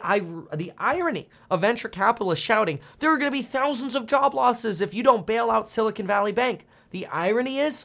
the 0.55 0.73
irony 0.79 1.29
of 1.51 1.61
venture 1.61 1.89
capitalists 1.89 2.45
shouting, 2.45 2.81
there 2.99 3.13
are 3.13 3.19
going 3.19 3.31
to 3.31 3.39
be 3.39 3.43
thousands 3.43 3.95
of 3.95 4.07
job 4.07 4.33
losses 4.33 4.81
if 4.81 4.95
you 4.95 5.03
don't 5.03 5.27
bail 5.27 5.51
out 5.51 5.69
Silicon 5.69 6.07
Valley 6.07 6.33
Bank. 6.33 6.67
The 6.93 7.07
irony 7.09 7.59
is, 7.59 7.85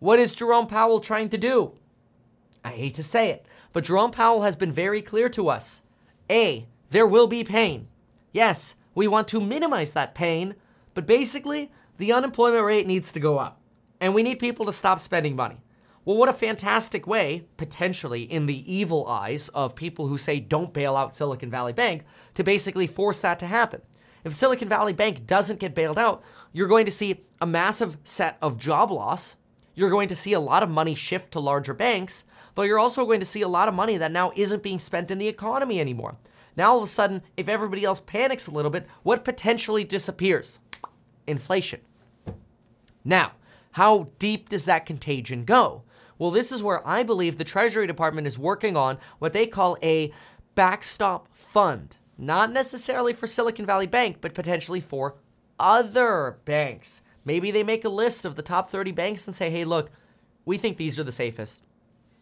what 0.00 0.18
is 0.18 0.34
Jerome 0.34 0.66
Powell 0.66 0.98
trying 0.98 1.28
to 1.28 1.38
do? 1.38 1.78
I 2.64 2.70
hate 2.70 2.94
to 2.94 3.02
say 3.02 3.30
it, 3.30 3.46
but 3.74 3.84
Jerome 3.84 4.12
Powell 4.12 4.42
has 4.42 4.56
been 4.56 4.72
very 4.72 5.02
clear 5.02 5.28
to 5.30 5.50
us. 5.50 5.82
A, 6.30 6.66
there 6.90 7.06
will 7.06 7.26
be 7.26 7.44
pain. 7.44 7.88
Yes, 8.32 8.76
we 8.94 9.06
want 9.06 9.28
to 9.28 9.40
minimize 9.40 9.92
that 9.92 10.14
pain, 10.14 10.54
but 10.94 11.06
basically, 11.06 11.70
the 11.98 12.12
unemployment 12.12 12.64
rate 12.64 12.86
needs 12.86 13.12
to 13.12 13.20
go 13.20 13.38
up. 13.38 13.60
And 14.00 14.14
we 14.14 14.22
need 14.22 14.38
people 14.38 14.64
to 14.66 14.72
stop 14.72 15.00
spending 15.00 15.36
money. 15.36 15.60
Well, 16.04 16.16
what 16.16 16.28
a 16.28 16.34
fantastic 16.34 17.06
way, 17.06 17.46
potentially, 17.56 18.22
in 18.22 18.46
the 18.46 18.72
evil 18.72 19.08
eyes 19.08 19.48
of 19.50 19.74
people 19.74 20.06
who 20.06 20.18
say 20.18 20.38
don't 20.38 20.72
bail 20.72 20.96
out 20.96 21.14
Silicon 21.14 21.50
Valley 21.50 21.72
Bank, 21.72 22.04
to 22.34 22.44
basically 22.44 22.86
force 22.86 23.22
that 23.22 23.38
to 23.40 23.46
happen. 23.46 23.80
If 24.22 24.34
Silicon 24.34 24.68
Valley 24.68 24.92
Bank 24.92 25.26
doesn't 25.26 25.60
get 25.60 25.74
bailed 25.74 25.98
out, 25.98 26.22
you're 26.52 26.68
going 26.68 26.84
to 26.84 26.90
see 26.90 27.24
a 27.40 27.46
massive 27.46 27.96
set 28.04 28.38
of 28.40 28.58
job 28.58 28.90
loss. 28.90 29.36
You're 29.74 29.90
going 29.90 30.08
to 30.08 30.16
see 30.16 30.32
a 30.32 30.40
lot 30.40 30.62
of 30.62 30.70
money 30.70 30.94
shift 30.94 31.32
to 31.32 31.40
larger 31.40 31.74
banks, 31.74 32.24
but 32.54 32.62
you're 32.62 32.78
also 32.78 33.04
going 33.04 33.20
to 33.20 33.26
see 33.26 33.42
a 33.42 33.48
lot 33.48 33.68
of 33.68 33.74
money 33.74 33.96
that 33.96 34.12
now 34.12 34.32
isn't 34.36 34.62
being 34.62 34.78
spent 34.78 35.10
in 35.10 35.18
the 35.18 35.28
economy 35.28 35.80
anymore. 35.80 36.16
Now, 36.56 36.70
all 36.70 36.78
of 36.78 36.84
a 36.84 36.86
sudden, 36.86 37.22
if 37.36 37.48
everybody 37.48 37.84
else 37.84 38.00
panics 38.00 38.46
a 38.46 38.52
little 38.52 38.70
bit, 38.70 38.86
what 39.02 39.24
potentially 39.24 39.82
disappears? 39.82 40.60
Inflation. 41.26 41.80
Now, 43.04 43.32
how 43.72 44.10
deep 44.20 44.48
does 44.48 44.66
that 44.66 44.86
contagion 44.86 45.44
go? 45.44 45.82
Well, 46.16 46.30
this 46.30 46.52
is 46.52 46.62
where 46.62 46.86
I 46.86 47.02
believe 47.02 47.38
the 47.38 47.44
Treasury 47.44 47.88
Department 47.88 48.28
is 48.28 48.38
working 48.38 48.76
on 48.76 48.98
what 49.18 49.32
they 49.32 49.46
call 49.46 49.76
a 49.82 50.12
backstop 50.54 51.26
fund. 51.32 51.96
Not 52.16 52.52
necessarily 52.52 53.12
for 53.12 53.26
Silicon 53.26 53.66
Valley 53.66 53.88
Bank, 53.88 54.18
but 54.20 54.34
potentially 54.34 54.80
for 54.80 55.16
other 55.58 56.38
banks. 56.44 57.02
Maybe 57.24 57.50
they 57.50 57.62
make 57.62 57.84
a 57.84 57.88
list 57.88 58.24
of 58.24 58.36
the 58.36 58.42
top 58.42 58.70
30 58.70 58.92
banks 58.92 59.26
and 59.26 59.34
say, 59.34 59.50
hey, 59.50 59.64
look, 59.64 59.90
we 60.44 60.58
think 60.58 60.76
these 60.76 60.98
are 60.98 61.04
the 61.04 61.12
safest. 61.12 61.62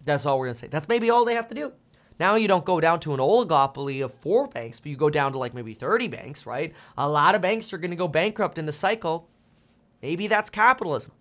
That's 0.05 0.27
all 0.27 0.39
we're 0.39 0.47
going 0.47 0.55
to 0.55 0.59
say. 0.59 0.69
That's 0.69 0.89
maybe 0.89 1.11
all 1.11 1.25
they 1.25 1.35
have 1.35 1.49
to 1.49 1.55
do. 1.55 1.73
Now 2.19 2.35
you 2.37 2.47
don't 2.47 2.65
go 2.65 2.81
down 2.81 3.01
to 3.01 3.15
an 3.15 3.21
oligopoly 3.21 4.05
of 4.05 4.13
four 4.13 4.47
banks, 4.47 4.81
but 4.81 4.91
you 4.91 4.97
go 4.97 5.11
down 5.11 5.33
to 5.33 5.39
like 5.39 5.55
maybe 5.55 5.75
30 5.75 6.09
banks, 6.09 6.47
right? 6.47 6.73
A 6.97 7.09
lot 7.09 7.35
of 7.35 7.43
banks 7.43 7.73
are 7.73 7.79
going 7.79 7.91
to 7.91 7.97
go 7.97 8.09
bankrupt 8.09 8.59
in 8.59 8.67
the 8.67 8.73
cycle. 8.73 9.29
Maybe 10.03 10.27
that's 10.27 10.51
capitalism. 10.51 11.13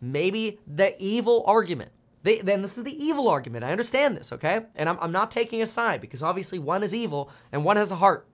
Maybe 0.00 0.58
the 0.66 0.94
evil 0.98 1.44
argument. 1.46 1.92
They, 2.22 2.40
then 2.40 2.62
this 2.62 2.76
is 2.76 2.84
the 2.84 3.04
evil 3.04 3.28
argument. 3.28 3.64
I 3.64 3.70
understand 3.70 4.16
this, 4.16 4.32
okay? 4.32 4.66
And 4.76 4.88
I'm, 4.88 4.98
I'm 5.00 5.12
not 5.12 5.30
taking 5.30 5.62
a 5.62 5.66
side 5.66 6.00
because 6.00 6.22
obviously 6.22 6.58
one 6.58 6.82
is 6.82 6.94
evil 6.94 7.30
and 7.52 7.64
one 7.64 7.76
has 7.76 7.92
a 7.92 7.96
heart, 7.96 8.26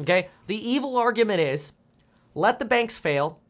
okay? 0.00 0.28
The 0.46 0.56
evil 0.56 0.96
argument 0.96 1.40
is 1.40 1.72
let 2.34 2.58
the 2.58 2.64
banks 2.64 2.96
fail, 2.96 3.40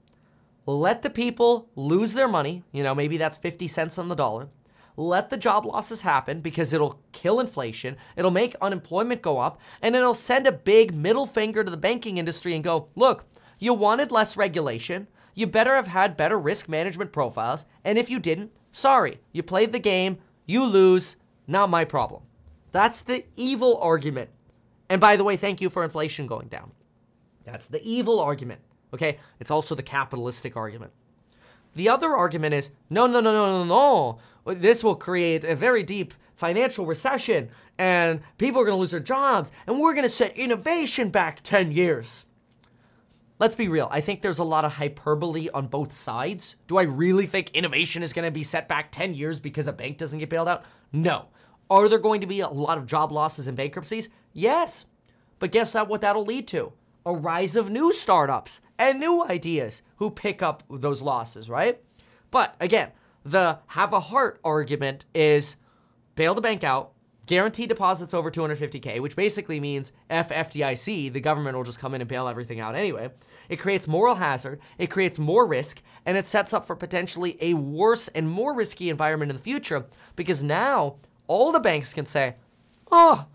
let 0.66 1.02
the 1.02 1.10
people 1.10 1.70
lose 1.76 2.14
their 2.14 2.28
money. 2.28 2.64
You 2.72 2.82
know, 2.82 2.94
maybe 2.94 3.16
that's 3.16 3.38
50 3.38 3.68
cents 3.68 3.98
on 3.98 4.08
the 4.08 4.14
dollar 4.14 4.48
let 4.96 5.30
the 5.30 5.36
job 5.36 5.66
losses 5.66 6.02
happen 6.02 6.40
because 6.40 6.72
it'll 6.72 7.00
kill 7.12 7.38
inflation, 7.38 7.96
it'll 8.16 8.30
make 8.30 8.54
unemployment 8.60 9.22
go 9.22 9.38
up, 9.38 9.60
and 9.82 9.94
it'll 9.94 10.14
send 10.14 10.46
a 10.46 10.52
big 10.52 10.94
middle 10.94 11.26
finger 11.26 11.62
to 11.62 11.70
the 11.70 11.76
banking 11.76 12.16
industry 12.18 12.54
and 12.54 12.64
go, 12.64 12.88
look, 12.96 13.26
you 13.58 13.72
wanted 13.74 14.10
less 14.10 14.36
regulation. 14.36 15.06
You 15.34 15.46
better 15.46 15.76
have 15.76 15.88
had 15.88 16.16
better 16.16 16.38
risk 16.38 16.68
management 16.68 17.12
profiles. 17.12 17.66
And 17.84 17.98
if 17.98 18.08
you 18.08 18.18
didn't, 18.18 18.52
sorry, 18.72 19.20
you 19.32 19.42
played 19.42 19.72
the 19.72 19.78
game, 19.78 20.18
you 20.46 20.64
lose, 20.64 21.16
not 21.46 21.70
my 21.70 21.84
problem. 21.84 22.22
That's 22.72 23.02
the 23.02 23.24
evil 23.36 23.78
argument. 23.82 24.30
And 24.88 25.00
by 25.00 25.16
the 25.16 25.24
way, 25.24 25.36
thank 25.36 25.60
you 25.60 25.68
for 25.68 25.84
inflation 25.84 26.26
going 26.26 26.48
down. 26.48 26.72
That's 27.44 27.66
the 27.66 27.82
evil 27.82 28.20
argument. 28.20 28.60
Okay? 28.96 29.18
It's 29.38 29.50
also 29.50 29.74
the 29.74 29.82
capitalistic 29.82 30.56
argument. 30.56 30.92
The 31.74 31.90
other 31.90 32.16
argument 32.16 32.54
is 32.54 32.70
no, 32.88 33.06
no, 33.06 33.20
no, 33.20 33.32
no, 33.32 33.64
no, 33.64 34.18
no 34.44 34.54
this 34.54 34.82
will 34.82 34.94
create 34.94 35.44
a 35.44 35.54
very 35.54 35.82
deep 35.82 36.14
financial 36.34 36.86
recession 36.86 37.50
and 37.78 38.20
people 38.38 38.60
are 38.60 38.64
going 38.64 38.76
to 38.76 38.80
lose 38.80 38.92
their 38.92 39.00
jobs 39.00 39.52
and 39.66 39.78
we're 39.78 39.92
going 39.92 40.04
to 40.04 40.08
set 40.08 40.36
innovation 40.36 41.10
back 41.10 41.40
10 41.42 41.72
years. 41.72 42.24
Let's 43.38 43.54
be 43.54 43.68
real. 43.68 43.88
I 43.90 44.00
think 44.00 44.22
there's 44.22 44.38
a 44.38 44.44
lot 44.44 44.64
of 44.64 44.74
hyperbole 44.74 45.50
on 45.52 45.66
both 45.66 45.92
sides. 45.92 46.56
Do 46.66 46.78
I 46.78 46.82
really 46.82 47.26
think 47.26 47.50
innovation 47.50 48.02
is 48.02 48.14
going 48.14 48.24
to 48.24 48.30
be 48.30 48.42
set 48.42 48.66
back 48.66 48.90
10 48.90 49.12
years 49.12 49.40
because 49.40 49.66
a 49.66 49.72
bank 49.74 49.98
doesn't 49.98 50.18
get 50.18 50.30
bailed 50.30 50.48
out? 50.48 50.64
No. 50.92 51.26
Are 51.68 51.88
there 51.88 51.98
going 51.98 52.22
to 52.22 52.26
be 52.26 52.40
a 52.40 52.48
lot 52.48 52.78
of 52.78 52.86
job 52.86 53.12
losses 53.12 53.46
and 53.46 53.56
bankruptcies? 53.56 54.08
Yes. 54.32 54.86
But 55.38 55.52
guess 55.52 55.74
what 55.74 56.00
that'll 56.00 56.24
lead 56.24 56.48
to? 56.48 56.72
A 57.06 57.14
rise 57.14 57.56
of 57.56 57.70
new 57.70 57.92
startups 57.92 58.60
and 58.78 59.00
new 59.00 59.24
ideas 59.24 59.82
who 59.96 60.10
pick 60.10 60.42
up 60.42 60.62
those 60.68 61.00
losses, 61.00 61.48
right? 61.48 61.80
But 62.30 62.54
again, 62.60 62.90
the 63.24 63.60
have 63.68 63.92
a 63.92 64.00
heart 64.00 64.40
argument 64.44 65.06
is 65.14 65.56
bail 66.16 66.34
the 66.34 66.40
bank 66.40 66.64
out, 66.64 66.92
guarantee 67.26 67.66
deposits 67.66 68.12
over 68.12 68.30
250K, 68.30 69.00
which 69.00 69.16
basically 69.16 69.60
means 69.60 69.92
FFDIC, 70.10 71.12
the 71.12 71.20
government 71.20 71.56
will 71.56 71.64
just 71.64 71.78
come 71.78 71.94
in 71.94 72.00
and 72.00 72.08
bail 72.08 72.28
everything 72.28 72.60
out 72.60 72.74
anyway. 72.74 73.10
It 73.48 73.56
creates 73.56 73.86
moral 73.86 74.16
hazard, 74.16 74.60
it 74.78 74.88
creates 74.88 75.18
more 75.18 75.46
risk, 75.46 75.82
and 76.04 76.16
it 76.16 76.26
sets 76.26 76.52
up 76.52 76.66
for 76.66 76.76
potentially 76.76 77.36
a 77.40 77.54
worse 77.54 78.08
and 78.08 78.28
more 78.28 78.54
risky 78.54 78.90
environment 78.90 79.30
in 79.30 79.36
the 79.36 79.42
future 79.42 79.86
because 80.14 80.42
now 80.42 80.96
all 81.26 81.52
the 81.52 81.60
banks 81.60 81.94
can 81.94 82.06
say, 82.06 82.34
oh, 82.90 83.26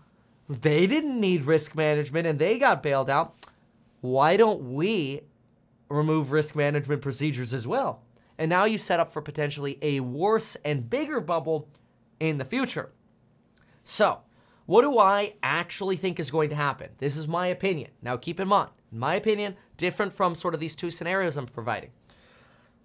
they 0.48 0.86
didn't 0.86 1.18
need 1.20 1.44
risk 1.44 1.74
management 1.74 2.26
and 2.26 2.38
they 2.38 2.58
got 2.58 2.82
bailed 2.82 3.08
out. 3.08 3.34
Why 4.02 4.36
don't 4.36 4.74
we 4.74 5.22
remove 5.88 6.30
risk 6.32 6.54
management 6.54 7.00
procedures 7.02 7.54
as 7.54 7.66
well? 7.66 8.02
And 8.36 8.50
now 8.50 8.64
you 8.64 8.76
set 8.76 9.00
up 9.00 9.12
for 9.12 9.22
potentially 9.22 9.78
a 9.80 10.00
worse 10.00 10.56
and 10.64 10.90
bigger 10.90 11.20
bubble 11.20 11.68
in 12.20 12.38
the 12.38 12.44
future. 12.44 12.92
So, 13.84 14.20
What 14.66 14.82
do 14.82 14.98
I 14.98 15.34
actually 15.42 15.96
think 15.96 16.20
is 16.20 16.30
going 16.30 16.50
to 16.50 16.56
happen? 16.56 16.90
This 16.98 17.16
is 17.16 17.26
my 17.26 17.48
opinion. 17.48 17.90
Now, 18.00 18.16
keep 18.16 18.38
in 18.38 18.48
mind, 18.48 18.70
my 18.90 19.16
opinion, 19.16 19.56
different 19.76 20.12
from 20.12 20.34
sort 20.34 20.54
of 20.54 20.60
these 20.60 20.76
two 20.76 20.90
scenarios 20.90 21.36
I'm 21.36 21.46
providing. 21.46 21.90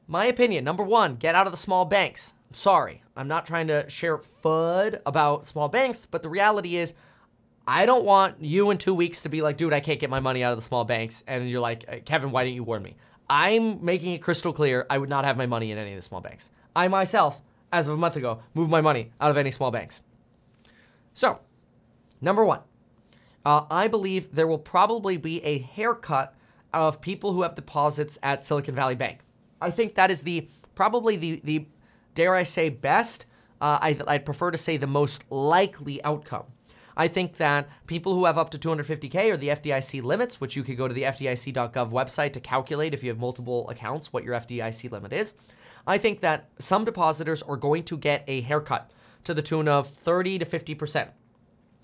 My 0.07 0.26
opinion, 0.26 0.64
number 0.64 0.84
one, 0.84 1.14
get 1.14 1.35
out 1.35 1.45
of 1.45 1.53
the 1.53 1.57
small 1.57 1.85
banks. 1.85 2.34
Sorry, 2.52 3.03
I'm 3.15 3.27
not 3.27 3.45
trying 3.45 3.68
to 3.68 3.89
share 3.89 4.18
FUD 4.18 5.02
about 5.06 5.45
small 5.45 5.68
banks, 5.68 6.06
but 6.06 6.23
the 6.23 6.30
reality 6.30 6.77
is, 6.77 6.94
I 7.68 7.85
don't 7.85 8.06
want 8.06 8.38
you 8.39 8.72
in 8.72 8.77
two 8.77 8.95
weeks 8.95 9.23
to 9.23 9.30
be 9.30 9.41
like, 9.41 9.57
dude, 9.57 9.73
I 9.73 9.81
can't 9.81 9.99
get 9.99 10.10
my 10.10 10.22
money 10.22 10.41
out 10.41 10.52
of 10.52 10.57
the 10.57 10.61
small 10.61 10.85
banks. 10.85 11.23
And 11.27 11.49
you're 11.49 11.60
like, 11.60 12.06
Kevin, 12.06 12.31
why 12.31 12.45
didn't 12.45 12.56
you 12.56 12.64
warn 12.64 12.81
me? 12.81 12.95
I'm 13.30 13.84
making 13.84 14.14
it 14.14 14.19
crystal 14.19 14.53
clear 14.53 14.85
I 14.89 14.98
would 14.98 15.10
not 15.10 15.26
have 15.26 15.35
my 15.35 15.48
money 15.48 15.72
in 15.72 15.77
any 15.77 15.91
of 15.91 15.98
the 15.98 16.02
small 16.02 16.22
banks. 16.22 16.49
I 16.73 16.88
myself, 16.88 17.41
as 17.73 17.89
of 17.89 17.95
a 17.95 17.98
month 17.98 18.15
ago, 18.15 18.39
moved 18.53 18.72
my 18.72 18.80
money 18.80 19.11
out 19.19 19.31
of 19.31 19.38
any 19.38 19.52
small 19.52 19.69
banks. 19.69 20.02
So, 21.14 21.39
number 22.22 22.45
one, 22.45 22.61
uh, 23.45 23.65
I 23.69 23.89
believe 23.89 24.34
there 24.34 24.48
will 24.48 24.60
probably 24.60 25.18
be 25.18 25.44
a 25.44 25.57
haircut 25.57 26.34
of 26.73 27.02
people 27.02 27.34
who 27.34 27.41
have 27.41 27.56
deposits 27.56 28.18
at 28.23 28.44
Silicon 28.44 28.76
Valley 28.76 28.95
Bank. 28.95 29.19
I 29.61 29.72
think 29.72 29.95
that 29.95 30.10
is 30.10 30.23
the 30.23 30.48
probably 30.76 31.15
the 31.15 31.41
the 31.44 31.65
dare 32.14 32.35
I 32.35 32.44
say 32.44 32.69
best. 32.69 33.26
Uh, 33.60 33.80
I, 33.81 33.99
I'd 34.07 34.26
prefer 34.26 34.52
to 34.52 34.57
say 34.57 34.77
the 34.77 34.88
most 34.88 35.30
likely 35.31 36.02
outcome. 36.03 36.45
I 36.99 37.07
think 37.07 37.38
that 37.38 37.69
people 37.86 38.15
who 38.15 38.26
have 38.26 38.40
up 38.40 38.49
to 38.49 38.57
250K 38.57 39.32
or 39.32 39.38
the 39.38 39.49
FDIC 39.49 40.02
limits, 40.02 40.41
which 40.41 40.56
you 40.56 40.64
could 40.64 40.78
go 40.78 40.88
to 40.88 40.94
the 40.95 41.03
FDIC.gov 41.03 41.91
website 41.91 42.34
to 42.34 42.40
calculate 42.40 42.95
if 42.95 43.03
you 43.03 43.10
have 43.10 43.19
multiple 43.19 43.69
accounts 43.69 44.11
what 44.11 44.24
your 44.24 44.34
FDIC 44.34 44.91
limit 44.91 45.14
is. 45.14 45.36
I 45.86 45.99
think 45.99 46.22
that 46.22 46.49
some 46.57 46.86
depositors 46.86 47.44
are 47.44 47.56
going 47.56 47.84
to 47.84 47.98
get 47.98 48.24
a 48.28 48.41
haircut 48.41 48.90
to 49.26 49.36
the 49.36 49.44
tune 49.44 49.68
of 49.68 49.88
30 49.90 50.40
to 50.40 50.45
50%. 50.45 51.10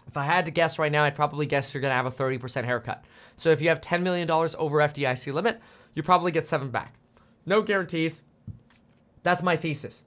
If 0.08 0.18
I 0.18 0.26
had 0.26 0.46
to 0.46 0.52
guess 0.52 0.80
right 0.80 0.92
now, 0.92 1.04
I'd 1.04 1.16
probably 1.16 1.46
guess 1.46 1.74
you're 1.74 1.82
going 1.82 1.92
to 1.92 1.96
have 1.96 2.08
a 2.08 2.12
30% 2.12 2.66
haircut. 2.66 3.06
So 3.36 3.52
if 3.52 3.62
you 3.62 3.70
have 3.70 3.82
$10 3.82 4.02
million 4.02 4.30
over 4.32 4.80
FDIC 4.80 5.32
limit, 5.32 5.62
you 5.94 6.02
probably 6.02 6.32
get 6.32 6.48
seven 6.48 6.70
back. 6.70 6.96
No 7.46 7.62
guarantees. 7.62 8.24
That's 9.22 9.44
my 9.44 9.56
thesis. 9.56 10.04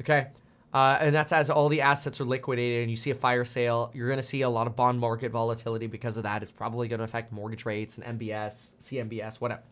Okay. 0.00 0.28
Uh, 0.72 0.98
and 1.00 1.14
that's 1.14 1.32
as 1.32 1.48
all 1.48 1.68
the 1.68 1.80
assets 1.80 2.20
are 2.20 2.24
liquidated 2.24 2.82
and 2.82 2.90
you 2.90 2.96
see 2.96 3.10
a 3.10 3.14
fire 3.14 3.44
sale, 3.44 3.90
you're 3.94 4.08
going 4.08 4.18
to 4.18 4.22
see 4.22 4.42
a 4.42 4.50
lot 4.50 4.66
of 4.66 4.76
bond 4.76 5.00
market 5.00 5.30
volatility 5.30 5.86
because 5.86 6.16
of 6.16 6.24
that. 6.24 6.42
It's 6.42 6.52
probably 6.52 6.88
going 6.88 6.98
to 6.98 7.04
affect 7.04 7.32
mortgage 7.32 7.64
rates 7.64 7.96
and 7.98 8.18
MBS, 8.18 8.74
CMBS, 8.80 9.36
whatever. 9.36 9.62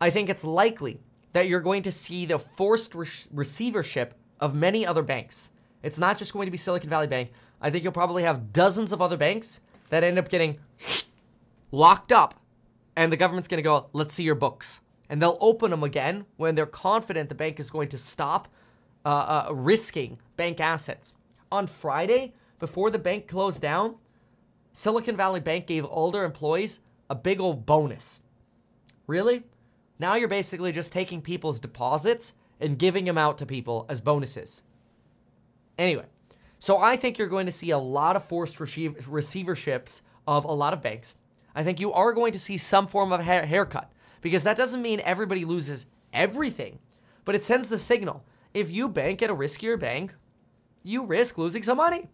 I 0.00 0.10
think 0.10 0.28
it's 0.28 0.44
likely 0.44 1.00
that 1.32 1.48
you're 1.48 1.60
going 1.60 1.82
to 1.82 1.92
see 1.92 2.26
the 2.26 2.38
forced 2.38 2.94
re- 2.94 3.06
receivership 3.32 4.14
of 4.40 4.54
many 4.54 4.84
other 4.86 5.02
banks. 5.02 5.50
It's 5.82 5.98
not 5.98 6.18
just 6.18 6.32
going 6.32 6.46
to 6.46 6.50
be 6.50 6.58
Silicon 6.58 6.90
Valley 6.90 7.06
Bank. 7.06 7.30
I 7.60 7.70
think 7.70 7.84
you'll 7.84 7.92
probably 7.92 8.22
have 8.24 8.52
dozens 8.52 8.92
of 8.92 9.00
other 9.00 9.16
banks 9.16 9.60
that 9.90 10.04
end 10.04 10.18
up 10.18 10.28
getting 10.28 10.58
locked 11.70 12.12
up, 12.12 12.34
and 12.96 13.12
the 13.12 13.16
government's 13.16 13.48
going 13.48 13.58
to 13.58 13.62
go, 13.62 13.88
let's 13.92 14.14
see 14.14 14.22
your 14.22 14.34
books. 14.34 14.80
And 15.08 15.20
they'll 15.20 15.38
open 15.40 15.70
them 15.70 15.82
again 15.82 16.26
when 16.36 16.54
they're 16.54 16.66
confident 16.66 17.28
the 17.28 17.34
bank 17.34 17.58
is 17.58 17.70
going 17.70 17.88
to 17.88 17.98
stop 17.98 18.48
uh, 19.04 19.46
uh, 19.48 19.54
risking 19.54 20.18
bank 20.36 20.60
assets. 20.60 21.14
On 21.52 21.66
Friday, 21.66 22.34
before 22.58 22.90
the 22.90 22.98
bank 22.98 23.26
closed 23.26 23.62
down, 23.62 23.96
Silicon 24.72 25.16
Valley 25.16 25.40
Bank 25.40 25.66
gave 25.66 25.84
all 25.84 26.10
their 26.10 26.24
employees 26.24 26.80
a 27.08 27.14
big 27.14 27.40
old 27.40 27.66
bonus. 27.66 28.20
Really? 29.06 29.42
Now 29.98 30.14
you're 30.14 30.28
basically 30.28 30.72
just 30.72 30.92
taking 30.92 31.20
people's 31.20 31.60
deposits 31.60 32.34
and 32.60 32.78
giving 32.78 33.04
them 33.04 33.18
out 33.18 33.38
to 33.38 33.46
people 33.46 33.86
as 33.88 34.00
bonuses. 34.00 34.62
Anyway, 35.78 36.04
so 36.58 36.78
I 36.78 36.96
think 36.96 37.18
you're 37.18 37.26
going 37.26 37.46
to 37.46 37.52
see 37.52 37.70
a 37.70 37.78
lot 37.78 38.16
of 38.16 38.24
forced 38.24 38.58
receiverships 38.58 40.02
of 40.26 40.44
a 40.44 40.52
lot 40.52 40.72
of 40.72 40.82
banks. 40.82 41.16
I 41.54 41.64
think 41.64 41.80
you 41.80 41.92
are 41.92 42.12
going 42.12 42.32
to 42.32 42.38
see 42.38 42.58
some 42.58 42.86
form 42.86 43.12
of 43.12 43.22
haircut 43.22 43.90
because 44.20 44.44
that 44.44 44.56
doesn't 44.56 44.82
mean 44.82 45.00
everybody 45.00 45.44
loses 45.44 45.86
everything, 46.12 46.78
but 47.24 47.34
it 47.34 47.42
sends 47.42 47.68
the 47.68 47.78
signal 47.78 48.24
if 48.54 48.70
you 48.70 48.88
bank 48.88 49.22
at 49.22 49.30
a 49.30 49.34
riskier 49.34 49.78
bank, 49.78 50.14
you 50.82 51.04
risk 51.04 51.38
losing 51.38 51.62
some 51.62 51.78
money. 51.78 52.08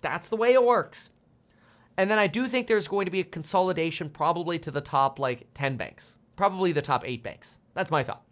That's 0.00 0.28
the 0.28 0.36
way 0.36 0.52
it 0.52 0.64
works. 0.64 1.10
And 1.96 2.10
then 2.10 2.18
I 2.18 2.26
do 2.26 2.46
think 2.46 2.66
there's 2.66 2.88
going 2.88 3.04
to 3.04 3.10
be 3.10 3.20
a 3.20 3.24
consolidation 3.24 4.08
probably 4.08 4.58
to 4.60 4.70
the 4.70 4.80
top 4.80 5.18
like 5.18 5.46
10 5.54 5.76
banks, 5.76 6.18
probably 6.36 6.72
the 6.72 6.82
top 6.82 7.06
eight 7.06 7.22
banks. 7.22 7.60
That's 7.74 7.90
my 7.90 8.02
thought. 8.02 8.24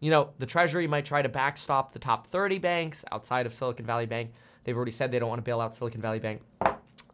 You 0.00 0.10
know, 0.10 0.30
the 0.38 0.46
Treasury 0.46 0.86
might 0.86 1.04
try 1.04 1.22
to 1.22 1.28
backstop 1.28 1.92
the 1.92 1.98
top 1.98 2.26
30 2.26 2.58
banks 2.58 3.04
outside 3.12 3.46
of 3.46 3.54
Silicon 3.54 3.86
Valley 3.86 4.06
Bank. 4.06 4.32
They've 4.64 4.76
already 4.76 4.90
said 4.90 5.12
they 5.12 5.18
don't 5.18 5.28
want 5.28 5.38
to 5.38 5.44
bail 5.44 5.60
out 5.60 5.74
Silicon 5.74 6.00
Valley 6.00 6.18
Bank. 6.18 6.42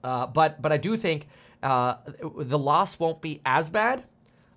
Uh, 0.03 0.27
but 0.27 0.62
but 0.62 0.73
I 0.73 0.78
do 0.78 0.97
think 0.97 1.27
uh, 1.62 1.97
the 2.39 2.59
loss 2.59 2.99
won't 2.99 3.20
be 3.20 3.43
as 3.45 3.69
bad. 3.69 4.05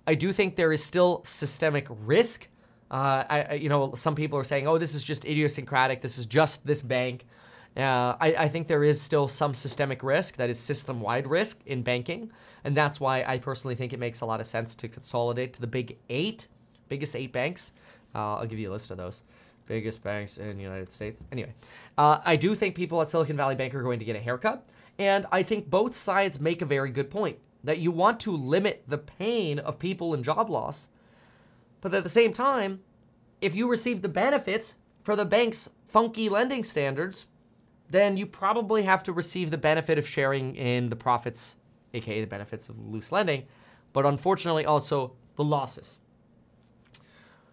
I 0.06 0.14
do 0.14 0.32
think 0.32 0.56
there 0.56 0.72
is 0.72 0.82
still 0.82 1.22
systemic 1.24 1.86
risk 1.88 2.48
uh, 2.94 3.24
I, 3.28 3.54
you 3.54 3.68
know, 3.68 3.92
some 3.96 4.14
people 4.14 4.38
are 4.38 4.44
saying, 4.44 4.68
"Oh, 4.68 4.78
this 4.78 4.94
is 4.94 5.02
just 5.02 5.24
idiosyncratic. 5.24 6.00
This 6.00 6.16
is 6.16 6.26
just 6.26 6.64
this 6.64 6.80
bank." 6.80 7.26
Uh, 7.76 8.14
I, 8.20 8.34
I, 8.38 8.48
think 8.48 8.68
there 8.68 8.84
is 8.84 9.00
still 9.00 9.26
some 9.26 9.52
systemic 9.52 10.04
risk 10.04 10.36
that 10.36 10.48
is 10.48 10.60
system-wide 10.60 11.26
risk 11.26 11.60
in 11.66 11.82
banking, 11.82 12.30
and 12.62 12.76
that's 12.76 13.00
why 13.00 13.24
I 13.24 13.38
personally 13.38 13.74
think 13.74 13.92
it 13.92 13.98
makes 13.98 14.20
a 14.20 14.26
lot 14.26 14.38
of 14.38 14.46
sense 14.46 14.76
to 14.76 14.86
consolidate 14.86 15.54
to 15.54 15.60
the 15.60 15.66
big 15.66 15.98
eight, 16.08 16.46
biggest 16.88 17.16
eight 17.16 17.32
banks. 17.32 17.72
Uh, 18.14 18.36
I'll 18.36 18.46
give 18.46 18.60
you 18.60 18.70
a 18.70 18.72
list 18.72 18.92
of 18.92 18.96
those 18.96 19.24
biggest 19.66 20.04
banks 20.04 20.38
in 20.38 20.56
the 20.56 20.62
United 20.62 20.92
States. 20.92 21.24
Anyway, 21.32 21.52
uh, 21.98 22.20
I 22.24 22.36
do 22.36 22.54
think 22.54 22.76
people 22.76 23.02
at 23.02 23.10
Silicon 23.10 23.36
Valley 23.36 23.56
Bank 23.56 23.74
are 23.74 23.82
going 23.82 23.98
to 23.98 24.04
get 24.04 24.14
a 24.14 24.20
haircut, 24.20 24.64
and 25.00 25.26
I 25.32 25.42
think 25.42 25.68
both 25.68 25.96
sides 25.96 26.38
make 26.38 26.62
a 26.62 26.66
very 26.66 26.90
good 26.90 27.10
point 27.10 27.38
that 27.64 27.78
you 27.78 27.90
want 27.90 28.20
to 28.20 28.36
limit 28.36 28.84
the 28.86 28.98
pain 28.98 29.58
of 29.58 29.80
people 29.80 30.14
in 30.14 30.22
job 30.22 30.48
loss 30.48 30.90
but 31.84 31.92
at 31.92 32.02
the 32.02 32.08
same 32.08 32.32
time, 32.32 32.80
if 33.42 33.54
you 33.54 33.68
receive 33.68 34.00
the 34.00 34.08
benefits 34.08 34.74
for 35.02 35.14
the 35.14 35.26
bank's 35.26 35.68
funky 35.86 36.30
lending 36.30 36.64
standards, 36.64 37.26
then 37.90 38.16
you 38.16 38.24
probably 38.24 38.84
have 38.84 39.02
to 39.02 39.12
receive 39.12 39.50
the 39.50 39.58
benefit 39.58 39.98
of 39.98 40.08
sharing 40.08 40.56
in 40.56 40.88
the 40.88 40.96
profits, 40.96 41.56
aka 41.92 42.22
the 42.22 42.26
benefits 42.26 42.70
of 42.70 42.78
loose 42.78 43.12
lending, 43.12 43.44
but 43.92 44.06
unfortunately 44.06 44.64
also 44.64 45.12
the 45.36 45.44
losses. 45.44 45.98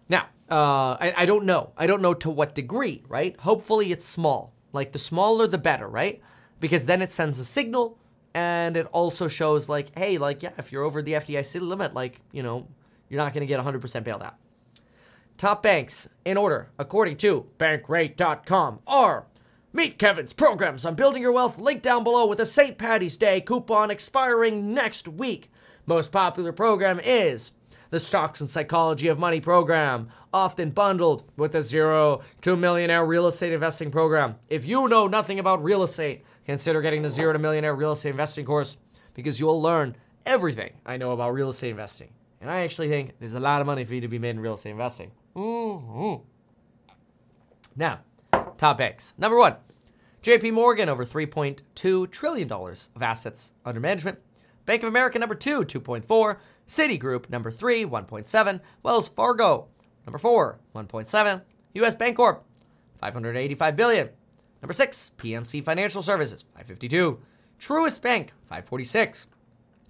Now, 0.08 0.28
uh, 0.50 0.96
I, 0.98 1.12
I 1.18 1.26
don't 1.26 1.44
know. 1.44 1.74
I 1.76 1.86
don't 1.86 2.00
know 2.00 2.14
to 2.14 2.30
what 2.30 2.54
degree, 2.54 3.02
right? 3.08 3.38
Hopefully 3.40 3.92
it's 3.92 4.06
small. 4.06 4.54
Like 4.72 4.92
the 4.92 4.98
smaller 4.98 5.46
the 5.46 5.58
better, 5.58 5.86
right? 5.86 6.22
Because 6.58 6.86
then 6.86 7.02
it 7.02 7.12
sends 7.12 7.38
a 7.38 7.44
signal 7.44 7.98
and 8.32 8.78
it 8.78 8.86
also 8.92 9.28
shows 9.28 9.68
like, 9.68 9.94
hey, 9.94 10.16
like, 10.16 10.42
yeah, 10.42 10.52
if 10.56 10.72
you're 10.72 10.84
over 10.84 11.02
the 11.02 11.12
FDIC 11.12 11.60
limit, 11.60 11.92
like, 11.92 12.22
you 12.32 12.42
know, 12.42 12.66
you're 13.12 13.22
not 13.22 13.34
going 13.34 13.46
to 13.46 13.46
get 13.46 13.62
100% 13.62 14.04
bailed 14.04 14.22
out. 14.22 14.36
Top 15.36 15.62
banks 15.62 16.08
in 16.24 16.38
order, 16.38 16.70
according 16.78 17.18
to 17.18 17.46
bankrate.com, 17.58 18.80
are 18.86 19.26
Meet 19.74 19.98
Kevin's 19.98 20.32
programs 20.32 20.86
on 20.86 20.94
building 20.94 21.20
your 21.20 21.32
wealth. 21.32 21.58
Link 21.58 21.82
down 21.82 22.04
below 22.04 22.26
with 22.26 22.40
a 22.40 22.46
St. 22.46 22.78
Patty's 22.78 23.18
Day 23.18 23.42
coupon 23.42 23.90
expiring 23.90 24.72
next 24.72 25.08
week. 25.08 25.50
Most 25.84 26.10
popular 26.10 26.52
program 26.52 27.00
is 27.04 27.52
the 27.90 27.98
Stocks 27.98 28.40
and 28.40 28.48
Psychology 28.48 29.08
of 29.08 29.18
Money 29.18 29.40
program, 29.40 30.08
often 30.32 30.70
bundled 30.70 31.24
with 31.36 31.52
the 31.52 31.60
Zero 31.60 32.22
to 32.40 32.56
Millionaire 32.56 33.04
Real 33.04 33.26
Estate 33.26 33.52
Investing 33.52 33.90
program. 33.90 34.36
If 34.48 34.64
you 34.64 34.88
know 34.88 35.06
nothing 35.06 35.38
about 35.38 35.62
real 35.62 35.82
estate, 35.82 36.24
consider 36.46 36.80
getting 36.80 37.02
the 37.02 37.10
Zero 37.10 37.34
to 37.34 37.38
Millionaire 37.38 37.74
Real 37.74 37.92
Estate 37.92 38.10
Investing 38.10 38.46
course 38.46 38.78
because 39.12 39.38
you'll 39.38 39.60
learn 39.60 39.96
everything 40.24 40.72
I 40.86 40.96
know 40.96 41.12
about 41.12 41.34
real 41.34 41.50
estate 41.50 41.70
investing. 41.70 42.10
And 42.42 42.50
I 42.50 42.62
actually 42.62 42.88
think 42.88 43.14
there's 43.20 43.34
a 43.34 43.40
lot 43.40 43.60
of 43.60 43.68
money 43.68 43.84
for 43.84 43.94
you 43.94 44.00
to 44.00 44.08
be 44.08 44.18
made 44.18 44.30
in 44.30 44.40
real 44.40 44.54
estate 44.54 44.70
investing. 44.70 45.12
Mm-hmm. 45.36 46.24
Now, 47.76 48.00
top 48.58 48.78
picks. 48.78 49.14
Number 49.16 49.38
one, 49.38 49.54
JP 50.24 50.52
Morgan 50.52 50.88
over 50.88 51.04
$3.2 51.04 52.10
trillion 52.10 52.50
of 52.50 53.00
assets 53.00 53.52
under 53.64 53.78
management. 53.78 54.18
Bank 54.66 54.82
of 54.82 54.88
America, 54.88 55.20
number 55.20 55.36
two, 55.36 55.60
2.4. 55.60 56.36
Citigroup, 56.66 57.30
number 57.30 57.50
three, 57.52 57.84
1.7. 57.84 58.60
Wells 58.82 59.08
Fargo, 59.08 59.68
number 60.04 60.18
four, 60.18 60.58
1.7. 60.74 61.42
US 61.74 61.94
Bancorp, 61.94 62.40
585 62.98 63.76
billion. 63.76 64.08
Number 64.60 64.72
six, 64.72 65.12
PNC 65.16 65.62
Financial 65.62 66.02
Services, 66.02 66.42
552. 66.42 67.20
Truist 67.60 68.02
Bank, 68.02 68.32
546. 68.46 69.28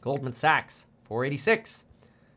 Goldman 0.03 0.35
Sachs, 0.35 0.87
486. 1.05 1.87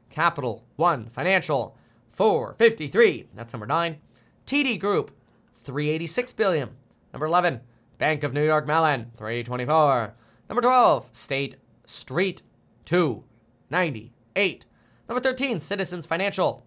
Capital 0.10 0.64
One 0.76 1.07
Financial 1.07 1.77
453. 2.11 3.27
That's 3.34 3.53
number 3.53 3.65
9. 3.65 3.98
TD 4.45 4.80
Group 4.80 5.11
386 5.53 6.32
billion. 6.34 6.69
Number 7.11 7.26
11, 7.26 7.61
Bank 7.98 8.23
of 8.23 8.34
New 8.34 8.45
York 8.45 8.68
Mellon 8.68 9.11
324. 9.18 10.14
Number 10.49 10.61
12, 10.61 11.10
State 11.11 11.56
Street 11.86 12.41
298. 12.86 14.65
Number 15.07 15.22
13, 15.22 15.60
Citizens 15.60 16.06
Financial 16.06 16.65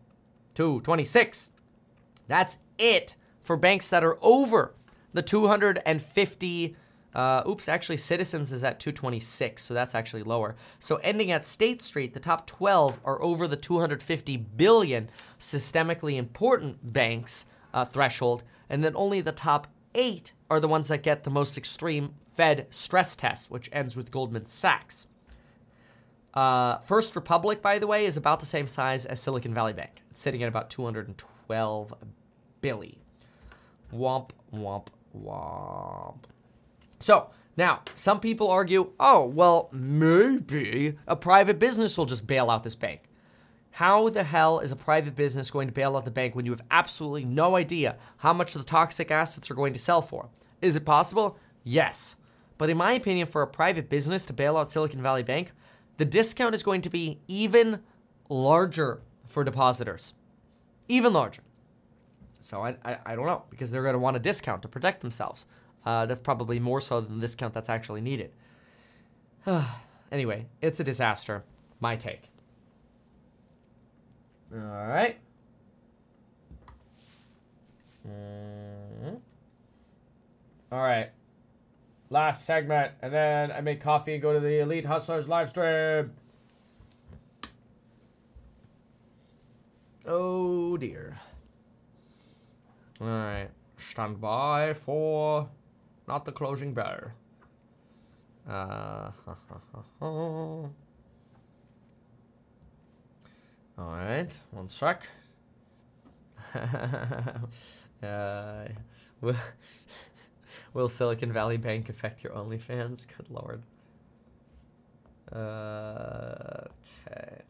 226. 0.54 1.50
That's 2.26 2.58
it 2.78 3.14
for 3.42 3.56
banks 3.56 3.88
that 3.90 4.04
are 4.04 4.18
over 4.20 4.74
the 5.12 5.22
250 5.22 6.76
Uh, 7.14 7.42
oops, 7.48 7.68
actually, 7.68 7.96
Citizens 7.96 8.52
is 8.52 8.62
at 8.62 8.78
226, 8.78 9.62
so 9.62 9.74
that's 9.74 9.94
actually 9.94 10.22
lower. 10.22 10.56
So 10.78 10.96
ending 10.96 11.30
at 11.30 11.44
State 11.44 11.82
Street, 11.82 12.12
the 12.12 12.20
top 12.20 12.46
12 12.46 13.00
are 13.04 13.20
over 13.22 13.48
the 13.48 13.56
250 13.56 14.36
billion 14.36 15.08
systemically 15.38 16.16
important 16.16 16.92
banks 16.92 17.46
uh, 17.72 17.84
threshold, 17.84 18.44
and 18.68 18.84
then 18.84 18.92
only 18.94 19.20
the 19.20 19.32
top 19.32 19.66
eight 19.94 20.32
are 20.50 20.60
the 20.60 20.68
ones 20.68 20.88
that 20.88 21.02
get 21.02 21.24
the 21.24 21.30
most 21.30 21.56
extreme 21.56 22.14
Fed 22.34 22.66
stress 22.70 23.16
test, 23.16 23.50
which 23.50 23.68
ends 23.72 23.96
with 23.96 24.10
Goldman 24.10 24.44
Sachs. 24.44 25.06
Uh, 26.34 26.78
First 26.78 27.16
Republic, 27.16 27.62
by 27.62 27.78
the 27.78 27.86
way, 27.86 28.04
is 28.04 28.16
about 28.16 28.38
the 28.40 28.46
same 28.46 28.66
size 28.66 29.06
as 29.06 29.20
Silicon 29.20 29.54
Valley 29.54 29.72
Bank. 29.72 30.02
It's 30.10 30.20
sitting 30.20 30.42
at 30.42 30.48
about 30.48 30.70
212 30.70 31.94
billion. 32.60 32.96
Womp, 33.92 34.30
womp, 34.54 34.86
womp. 35.16 36.18
So, 37.00 37.30
now, 37.56 37.82
some 37.94 38.20
people 38.20 38.50
argue, 38.50 38.92
oh, 39.00 39.24
well, 39.24 39.68
maybe 39.72 40.96
a 41.06 41.16
private 41.16 41.58
business 41.58 41.98
will 41.98 42.06
just 42.06 42.26
bail 42.26 42.50
out 42.50 42.62
this 42.62 42.76
bank. 42.76 43.02
How 43.72 44.08
the 44.08 44.24
hell 44.24 44.60
is 44.60 44.72
a 44.72 44.76
private 44.76 45.14
business 45.14 45.50
going 45.50 45.68
to 45.68 45.74
bail 45.74 45.96
out 45.96 46.04
the 46.04 46.10
bank 46.10 46.34
when 46.34 46.46
you 46.46 46.52
have 46.52 46.62
absolutely 46.70 47.24
no 47.24 47.56
idea 47.56 47.96
how 48.18 48.32
much 48.32 48.54
the 48.54 48.62
toxic 48.62 49.10
assets 49.10 49.50
are 49.50 49.54
going 49.54 49.72
to 49.72 49.80
sell 49.80 50.02
for? 50.02 50.28
Is 50.62 50.76
it 50.76 50.84
possible? 50.84 51.36
Yes. 51.64 52.16
But 52.58 52.70
in 52.70 52.76
my 52.76 52.92
opinion, 52.92 53.26
for 53.26 53.42
a 53.42 53.46
private 53.46 53.88
business 53.88 54.26
to 54.26 54.32
bail 54.32 54.56
out 54.56 54.70
Silicon 54.70 55.02
Valley 55.02 55.22
Bank, 55.22 55.52
the 55.96 56.04
discount 56.04 56.54
is 56.54 56.62
going 56.62 56.80
to 56.82 56.90
be 56.90 57.18
even 57.28 57.80
larger 58.28 59.02
for 59.26 59.44
depositors. 59.44 60.14
Even 60.88 61.12
larger. 61.12 61.42
So 62.40 62.62
I, 62.62 62.76
I, 62.84 62.98
I 63.04 63.14
don't 63.16 63.26
know, 63.26 63.44
because 63.50 63.70
they're 63.70 63.82
going 63.82 63.94
to 63.94 63.98
want 63.98 64.16
a 64.16 64.20
discount 64.20 64.62
to 64.62 64.68
protect 64.68 65.00
themselves. 65.00 65.46
Uh, 65.88 66.04
that's 66.04 66.20
probably 66.20 66.60
more 66.60 66.82
so 66.82 67.00
than 67.00 67.14
the 67.14 67.22
discount 67.22 67.54
that's 67.54 67.70
actually 67.70 68.02
needed. 68.02 68.30
anyway, 70.12 70.44
it's 70.60 70.78
a 70.80 70.84
disaster. 70.84 71.44
My 71.80 71.96
take. 71.96 72.28
All 74.52 74.58
right. 74.60 75.18
Mm. 78.06 79.18
All 80.70 80.82
right. 80.82 81.08
Last 82.10 82.44
segment, 82.44 82.92
and 83.00 83.10
then 83.10 83.50
I 83.50 83.62
make 83.62 83.80
coffee 83.80 84.12
and 84.12 84.20
go 84.20 84.34
to 84.34 84.40
the 84.40 84.60
Elite 84.60 84.84
Hustlers 84.84 85.26
live 85.26 85.48
stream. 85.48 86.12
Oh 90.04 90.76
dear. 90.76 91.16
All 93.00 93.06
right. 93.06 93.48
Stand 93.78 94.20
by 94.20 94.74
for 94.74 95.48
not 96.08 96.24
the 96.24 96.32
closing 96.32 96.72
bell. 96.72 97.12
Uh, 98.48 99.10
All 100.00 100.70
right, 103.78 104.36
one 104.50 104.66
sec. 104.66 105.06
uh, 108.02 108.64
will, 109.20 109.36
will 110.74 110.88
Silicon 110.88 111.32
Valley 111.32 111.58
Bank 111.58 111.88
affect 111.88 112.24
your 112.24 112.32
OnlyFans? 112.32 113.06
Good 113.16 113.30
lord. 113.30 113.62
Uh, 115.30 116.64
okay. 117.06 117.42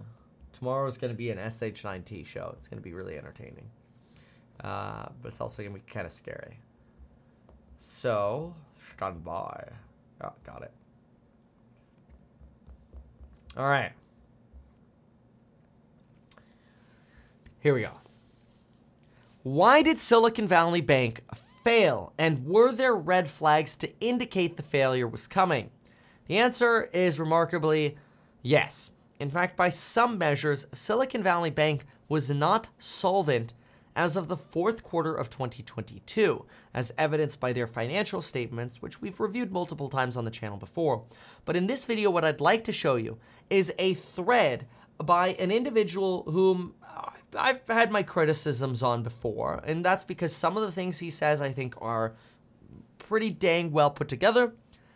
is 0.89 0.99
going 0.99 1.13
to 1.13 1.17
be 1.17 1.31
an 1.31 1.39
SH9T 1.39 2.27
show. 2.27 2.53
It's 2.59 2.67
going 2.67 2.83
to 2.83 2.85
be 2.85 2.93
really 2.93 3.17
entertaining. 3.17 3.71
Uh, 4.63 5.07
but 5.23 5.31
it's 5.31 5.41
also 5.41 5.63
going 5.63 5.75
to 5.75 5.81
be 5.81 5.91
kind 5.91 6.05
of 6.05 6.13
scary. 6.13 6.59
So, 7.81 8.55
stand 8.97 9.25
by. 9.25 9.69
Oh, 10.23 10.33
got 10.45 10.63
it. 10.63 10.73
All 13.57 13.69
right. 13.69 13.93
Here 17.61 17.73
we 17.73 17.83
go. 17.83 17.93
Why 19.45 19.83
did 19.83 20.01
Silicon 20.01 20.49
Valley 20.49 20.81
Bank 20.81 21.23
fail, 21.65 22.13
and 22.19 22.45
were 22.45 22.73
there 22.73 22.95
red 22.95 23.29
flags 23.29 23.77
to 23.77 23.91
indicate 24.01 24.57
the 24.57 24.63
failure 24.63 25.07
was 25.07 25.29
coming? 25.29 25.71
The 26.27 26.39
answer 26.39 26.91
is 26.93 27.21
remarkably 27.21 27.97
yes. 28.43 28.91
In 29.21 29.31
fact, 29.31 29.57
by 29.57 29.69
some 29.69 30.19
measures, 30.19 30.67
Silicon 30.73 31.23
Valley 31.23 31.51
Bank 31.51 31.85
was 32.09 32.29
not 32.29 32.71
solvent 32.79 33.55
as 33.97 34.17
of 34.17 34.29
the 34.29 34.37
fourth 34.37 34.83
quarter 34.83 35.15
of 35.15 35.31
2022, 35.31 36.45
as 36.75 36.93
evidenced 36.97 37.41
by 37.41 37.53
their 37.53 37.67
financial 37.67 38.23
statements, 38.23 38.81
which 38.81 39.01
we've 39.01 39.21
reviewed 39.21 39.53
multiple 39.53 39.89
times 39.89 40.17
on 40.17 40.25
the 40.25 40.31
channel 40.31 40.57
before. 40.57 41.05
But 41.45 41.57
in 41.57 41.67
this 41.67 41.85
video, 41.85 42.11
what 42.11 42.25
I'd 42.25 42.41
like 42.41 42.65
to 42.65 42.73
show 42.73 42.97
you 42.97 43.19
is 43.51 43.73
a 43.79 43.95
thread 43.95 44.67
by 44.99 45.29
an 45.35 45.51
individual 45.51 46.25
whom 46.25 46.75
I've 47.37 47.67
had 47.67 47.91
my 47.91 48.03
criticisms 48.03 48.83
on 48.83 49.03
before, 49.03 49.63
and 49.65 49.85
that's 49.85 50.05
because 50.05 50.35
some 50.35 50.57
of 50.57 50.63
the 50.63 50.73
things 50.73 50.99
he 50.99 51.11
says 51.11 51.43
I 51.43 51.53
think 51.53 51.75
are 51.81 52.15
pretty 52.99 53.31
dang 53.31 53.71
well 53.71 53.91
put 53.91 54.09
together. 54.09 54.55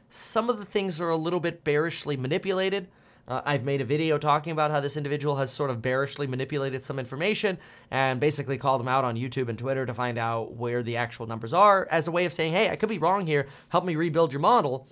Some 0.09 0.51
of 0.51 0.59
the 0.59 0.65
things 0.65 1.01
are 1.01 1.09
a 1.09 1.17
little 1.17 1.41
bit 1.41 1.65
bearishly 1.65 2.17
manipulated. 2.17 2.89
Uh, 3.29 3.41
I've 3.45 3.65
made 3.65 3.81
a 3.81 3.85
video 3.85 4.19
talking 4.19 4.53
about 4.53 4.71
how 4.71 4.81
this 4.81 4.97
individual 4.97 5.37
has 5.37 5.51
sort 5.51 5.71
of 5.71 5.81
bearishly 5.81 6.27
manipulated 6.27 6.83
some 6.83 6.99
information 6.99 7.57
and 7.91 8.19
basically 8.19 8.59
called 8.59 8.81
him 8.81 8.89
out 8.89 9.05
on 9.05 9.17
YouTube 9.17 9.49
and 9.49 9.59
Twitter 9.59 9.87
to 9.87 9.95
find 9.95 10.19
out 10.19 10.55
where 10.55 10.83
the 10.83 10.97
actual 10.97 11.27
numbers 11.27 11.55
are 11.55 11.87
as 11.91 12.09
a 12.09 12.11
way 12.11 12.25
of 12.25 12.33
saying, 12.33 12.53
hey, 12.53 12.69
I 12.71 12.77
could 12.77 12.89
be 12.89 12.99
wrong 12.99 13.27
here. 13.27 13.47
Help 13.69 13.85
me 13.85 13.95
rebuild 13.95 14.33
your 14.33 14.41
model. 14.41 14.89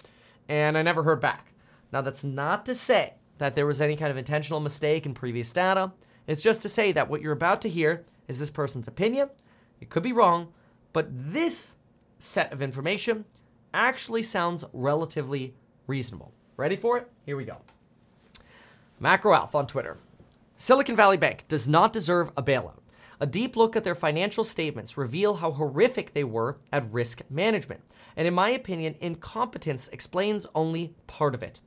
And 0.48 0.78
I 0.78 0.82
never 0.82 1.02
heard 1.02 1.20
back. 1.20 1.52
Now, 1.92 2.02
that's 2.02 2.24
not 2.24 2.64
to 2.66 2.74
say 2.74 3.14
that 3.38 3.56
there 3.56 3.66
was 3.66 3.80
any 3.80 3.96
kind 3.96 4.10
of 4.10 4.16
intentional 4.16 4.60
mistake 4.60 5.06
in 5.06 5.14
previous 5.14 5.52
data. 5.52 5.92
It's 6.26 6.42
just 6.42 6.62
to 6.62 6.68
say 6.68 6.92
that 6.92 7.08
what 7.08 7.22
you're 7.22 7.32
about 7.32 7.60
to 7.62 7.68
hear 7.68 8.04
is 8.28 8.38
this 8.38 8.50
person's 8.50 8.86
opinion. 8.86 9.28
It 9.80 9.90
could 9.90 10.04
be 10.04 10.12
wrong, 10.12 10.52
but 10.92 11.08
this 11.10 11.76
set 12.20 12.52
of 12.52 12.62
information 12.62 13.24
actually 13.74 14.22
sounds 14.22 14.64
relatively 14.72 15.54
reasonable. 15.86 16.32
Ready 16.56 16.76
for 16.76 16.98
it? 16.98 17.10
Here 17.24 17.36
we 17.36 17.44
go. 17.44 17.56
Macro 19.02 19.32
Alf 19.32 19.54
Twitter. 19.66 19.96
Silicon 20.56 20.94
Valley 20.94 21.16
Bank 21.16 21.46
does 21.48 21.66
not 21.66 21.90
deserve 21.90 22.30
a 22.36 22.42
bailout. 22.42 22.80
A 23.18 23.26
deep 23.26 23.56
look 23.56 23.74
at 23.74 23.82
their 23.82 23.94
financial 23.94 24.44
statements 24.44 24.98
reveal 24.98 25.36
how 25.36 25.52
horrific 25.52 26.12
they 26.12 26.22
were 26.22 26.58
at 26.70 26.92
risk 26.92 27.22
management. 27.30 27.80
And 28.14 28.28
in 28.28 28.34
my 28.34 28.50
opinion, 28.50 28.96
incompetence 29.00 29.88
explains 29.88 30.46
only 30.54 30.92
part 31.06 31.34
of 31.34 31.42
it. 31.42 31.62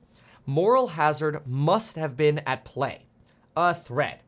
Moral 0.45 0.89
hazard 0.89 1.41
must 1.47 1.95
have 1.95 2.15
been 2.15 2.37
at 2.45 2.65
play. 2.65 3.07
A 3.57 3.73
thread. 3.73 4.19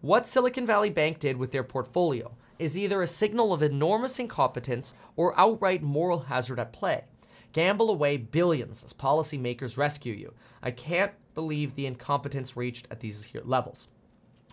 What 0.00 0.26
Silicon 0.26 0.66
Valley 0.66 0.90
Bank 0.90 1.20
did 1.20 1.36
with 1.36 1.52
their 1.52 1.62
portfolio 1.62 2.34
is 2.58 2.76
either 2.76 3.02
a 3.02 3.06
signal 3.06 3.52
of 3.52 3.62
enormous 3.62 4.18
incompetence 4.18 4.94
or 5.14 5.38
outright 5.38 5.80
moral 5.80 6.22
hazard 6.22 6.58
at 6.58 6.72
play. 6.72 7.04
Gamble 7.52 7.88
away 7.88 8.16
billions 8.16 8.82
as 8.82 8.92
policymakers 8.92 9.78
rescue 9.78 10.12
you. 10.12 10.34
I 10.60 10.72
can't 10.72 11.12
believe 11.38 11.76
the 11.76 11.86
incompetence 11.86 12.56
reached 12.56 12.88
at 12.90 12.98
these 12.98 13.32
levels. 13.44 13.86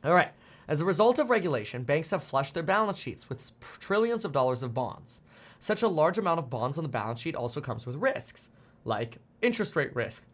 All 0.04 0.14
right. 0.14 0.30
As 0.68 0.82
a 0.82 0.86
result 0.86 1.18
of 1.18 1.32
regulation, 1.32 1.82
banks 1.82 2.12
have 2.12 2.24
flushed 2.24 2.54
their 2.54 2.62
balance 2.62 3.00
sheets 3.00 3.28
with 3.28 3.60
trillions 3.80 4.24
of 4.24 4.32
dollars 4.32 4.62
of 4.62 4.76
bonds. 4.76 5.22
Such 5.58 5.82
a 5.82 5.88
large 5.88 6.20
amount 6.20 6.38
of 6.38 6.52
bonds 6.52 6.78
on 6.78 6.84
the 6.84 6.90
balance 6.90 7.20
sheet 7.20 7.36
also 7.36 7.60
comes 7.60 7.88
with 7.88 7.96
risks, 7.96 8.52
like 8.84 9.18
interest 9.42 9.76
rate 9.76 9.96
risk. 9.96 10.26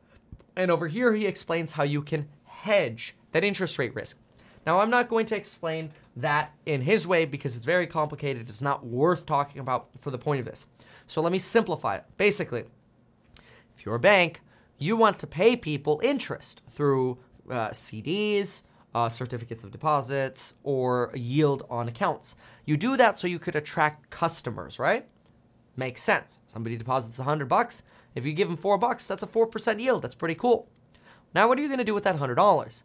And 0.57 0.69
over 0.69 0.89
here, 0.89 1.13
he 1.13 1.25
explains 1.25 1.71
how 1.71 1.83
you 1.83 2.01
can 2.01 2.27
hedge 2.43 3.15
that 3.31 3.45
interest 3.45 3.79
rate 3.79 3.95
risk. 3.95 4.17
Now, 4.67 4.81
I'm 4.81 4.89
not 4.89 5.07
going 5.07 5.27
to 5.27 5.37
explain 5.37 5.91
that 6.17 6.53
in 6.65 6.81
his 6.81 7.07
way 7.07 7.23
because 7.23 7.55
it's 7.55 7.63
very 7.63 7.87
complicated. 7.87 8.49
It's 8.49 8.61
not 8.61 8.85
worth 8.85 9.25
talking 9.25 9.61
about 9.61 9.87
for 9.99 10.11
the 10.11 10.17
point 10.17 10.41
of 10.41 10.45
this. 10.45 10.67
So 11.07 11.21
let 11.21 11.31
me 11.31 11.39
simplify 11.39 11.95
it. 11.95 12.03
Basically, 12.17 12.65
if 13.73 13.85
you're 13.85 13.95
a 13.95 13.99
bank, 13.99 14.41
you 14.81 14.97
want 14.97 15.19
to 15.19 15.27
pay 15.27 15.55
people 15.55 16.01
interest 16.03 16.63
through 16.69 17.19
uh, 17.49 17.69
CDs, 17.69 18.63
uh, 18.95 19.07
certificates 19.07 19.63
of 19.63 19.71
deposits, 19.71 20.55
or 20.63 21.11
yield 21.13 21.63
on 21.69 21.87
accounts. 21.87 22.35
You 22.65 22.77
do 22.77 22.97
that 22.97 23.17
so 23.17 23.27
you 23.27 23.39
could 23.39 23.55
attract 23.55 24.09
customers, 24.09 24.79
right? 24.79 25.07
Makes 25.75 26.01
sense. 26.01 26.41
Somebody 26.47 26.77
deposits 26.77 27.19
100 27.19 27.47
bucks. 27.47 27.83
If 28.15 28.25
you 28.25 28.33
give 28.33 28.47
them 28.47 28.57
4 28.57 28.77
bucks, 28.79 29.07
that's 29.07 29.23
a 29.23 29.27
4% 29.27 29.79
yield. 29.79 30.01
That's 30.01 30.15
pretty 30.15 30.35
cool. 30.35 30.67
Now, 31.33 31.47
what 31.47 31.59
are 31.59 31.61
you 31.61 31.67
going 31.67 31.77
to 31.77 31.83
do 31.83 31.93
with 31.93 32.03
that 32.03 32.17
$100? 32.17 32.83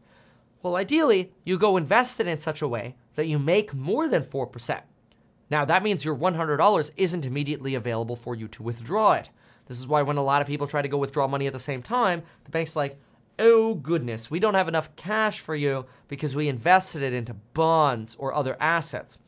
Well, 0.63 0.77
ideally, 0.77 1.33
you 1.45 1.59
go 1.59 1.77
invest 1.77 2.21
it 2.21 2.27
in 2.27 2.39
such 2.39 2.61
a 2.61 2.69
way 2.69 2.95
that 3.15 3.27
you 3.27 3.39
make 3.39 3.75
more 3.75 4.09
than 4.09 4.23
4%. 4.23 4.83
Now, 5.51 5.65
that 5.65 5.83
means 5.83 6.05
your 6.05 6.17
$100 6.17 6.91
isn't 6.97 7.27
immediately 7.27 7.75
available 7.75 8.17
for 8.17 8.35
you 8.35 8.49
to 8.49 8.63
withdraw 8.63 9.13
it. 9.15 9.31
This 9.67 9.79
is 9.79 9.87
why 9.87 10.03
when 10.03 10.17
a 10.17 10.23
lot 10.23 10.41
of 10.41 10.49
people 10.49 10.67
try 10.67 10.83
to 10.83 10.89
go 10.89 10.99
withdraw 10.99 11.27
money 11.27 11.47
at 11.47 11.53
the 11.53 11.59
same 11.59 11.83
time, 11.83 12.23
the 12.45 12.51
bank's 12.51 12.77
like, 12.77 12.99
oh 13.39 13.75
goodness, 13.75 14.31
we 14.31 14.41
don't 14.41 14.55
have 14.55 14.69
enough 14.69 14.95
cash 14.97 15.41
for 15.41 15.55
you 15.55 15.85
because 16.09 16.35
we 16.35 16.49
invested 16.49 17.03
it 17.03 17.13
into 17.13 17.35
bonds 17.35 18.17
or 18.19 18.33
other 18.33 18.57
assets. 18.61 19.19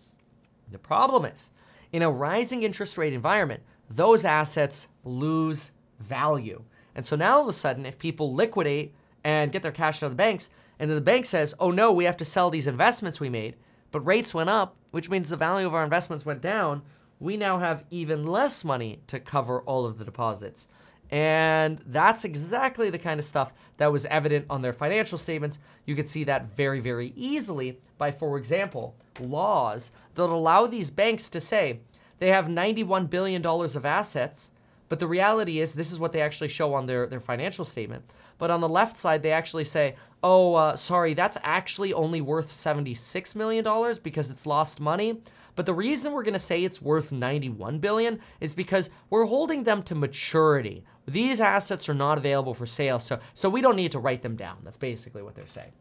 The 0.71 0.79
problem 0.79 1.25
is, 1.25 1.51
in 1.93 2.03
a 2.03 2.11
rising 2.11 2.63
interest 2.63 2.97
rate 2.97 3.13
environment, 3.13 3.63
those 3.91 4.25
assets 4.25 4.89
lose 5.05 5.73
value. 5.99 6.63
And 6.95 7.05
so 7.05 7.17
now 7.17 7.37
all 7.37 7.43
of 7.43 7.49
a 7.49 7.53
sudden, 7.53 7.87
if 7.87 7.99
people 7.99 8.35
liquidate 8.35 8.95
and 9.25 9.53
get 9.53 9.63
their 9.63 9.73
cash 9.73 10.03
out 10.03 10.07
of 10.07 10.13
the 10.13 10.17
banks, 10.17 10.51
and 10.79 10.89
then 10.89 10.95
the 10.95 11.01
bank 11.03 11.27
says, 11.27 11.55
oh 11.59 11.71
no, 11.71 11.93
we 11.93 12.05
have 12.05 12.17
to 12.19 12.25
sell 12.25 12.51
these 12.51 12.67
investments 12.67 13.21
we 13.21 13.29
made, 13.29 13.57
but 13.91 14.01
rates 14.01 14.35
went 14.35 14.51
up, 14.51 14.77
which 14.91 15.11
means 15.11 15.31
the 15.31 15.37
value 15.37 15.67
of 15.67 15.75
our 15.75 15.85
investments 15.85 16.27
went 16.27 16.41
down, 16.41 16.83
we 17.21 17.37
now 17.37 17.59
have 17.59 17.85
even 17.91 18.27
less 18.27 18.65
money 18.65 19.01
to 19.09 19.21
cover 19.21 19.61
all 19.63 19.87
of 19.87 19.99
the 19.99 20.05
deposits. 20.05 20.69
And 21.11 21.83
that's 21.87 22.25
exactly 22.25 22.91
the 22.91 22.99
kind 22.99 23.19
of 23.19 23.25
stuff 23.25 23.55
that 23.79 23.91
was 23.91 24.05
evident 24.07 24.47
on 24.51 24.61
their 24.61 24.73
financial 24.73 25.17
statements. 25.17 25.59
You 25.87 25.97
could 25.97 26.07
see 26.07 26.25
that 26.25 26.55
very, 26.55 26.81
very 26.81 27.13
easily 27.17 27.81
by, 27.97 28.11
for 28.11 28.37
example, 28.37 28.95
laws 29.19 29.91
that 30.15 30.25
allow 30.25 30.67
these 30.67 30.91
banks 30.91 31.29
to 31.31 31.41
say 31.41 31.81
they 32.19 32.29
have 32.29 32.47
$91 32.47 33.09
billion 33.09 33.45
of 33.45 33.87
assets, 33.87 34.53
but 34.89 34.99
the 34.99 35.07
reality 35.07 35.61
is 35.61 35.75
this 35.75 35.93
is 35.93 36.01
what 36.01 36.13
they 36.13 36.21
actually 36.21 36.49
show 36.49 36.75
on 36.75 36.87
their, 36.87 37.07
their 37.07 37.21
financial 37.21 37.65
statement. 37.65 38.05
But 38.39 38.51
on 38.51 38.61
the 38.61 38.69
left 38.69 38.97
side, 38.97 39.23
they 39.23 39.33
actually 39.33 39.65
say, 39.65 39.97
oh, 40.23 40.55
uh, 40.55 40.77
sorry, 40.77 41.15
that's 41.15 41.39
actually 41.43 41.93
only 41.93 42.21
worth 42.21 42.53
$76 42.53 43.35
million 43.35 43.65
because 44.03 44.31
it's 44.31 44.47
lost 44.47 44.81
money. 44.81 45.21
But 45.59 45.67
the 45.67 45.75
reason 45.75 46.13
we're 46.13 46.23
going 46.23 46.35
to 46.35 46.39
say 46.39 46.63
it's 46.63 46.81
worth 46.81 47.11
91 47.11 47.81
billion 47.81 48.21
is 48.41 48.55
because 48.55 48.91
we're 49.11 49.25
holding 49.25 49.65
them 49.65 49.83
to 49.83 49.97
maturity. 49.97 50.85
These 51.05 51.41
assets 51.41 51.89
are 51.89 51.95
not 51.95 52.17
available 52.17 52.55
for 52.55 52.65
sale, 52.65 53.01
so 53.01 53.19
so 53.35 53.51
we 53.51 53.61
don't 53.61 53.75
need 53.75 53.91
to 53.91 53.99
write 53.99 54.23
them 54.23 54.37
down. 54.37 54.59
That's 54.63 54.77
basically 54.77 55.21
what 55.21 55.35
they're 55.35 55.49
saying. 55.49 55.73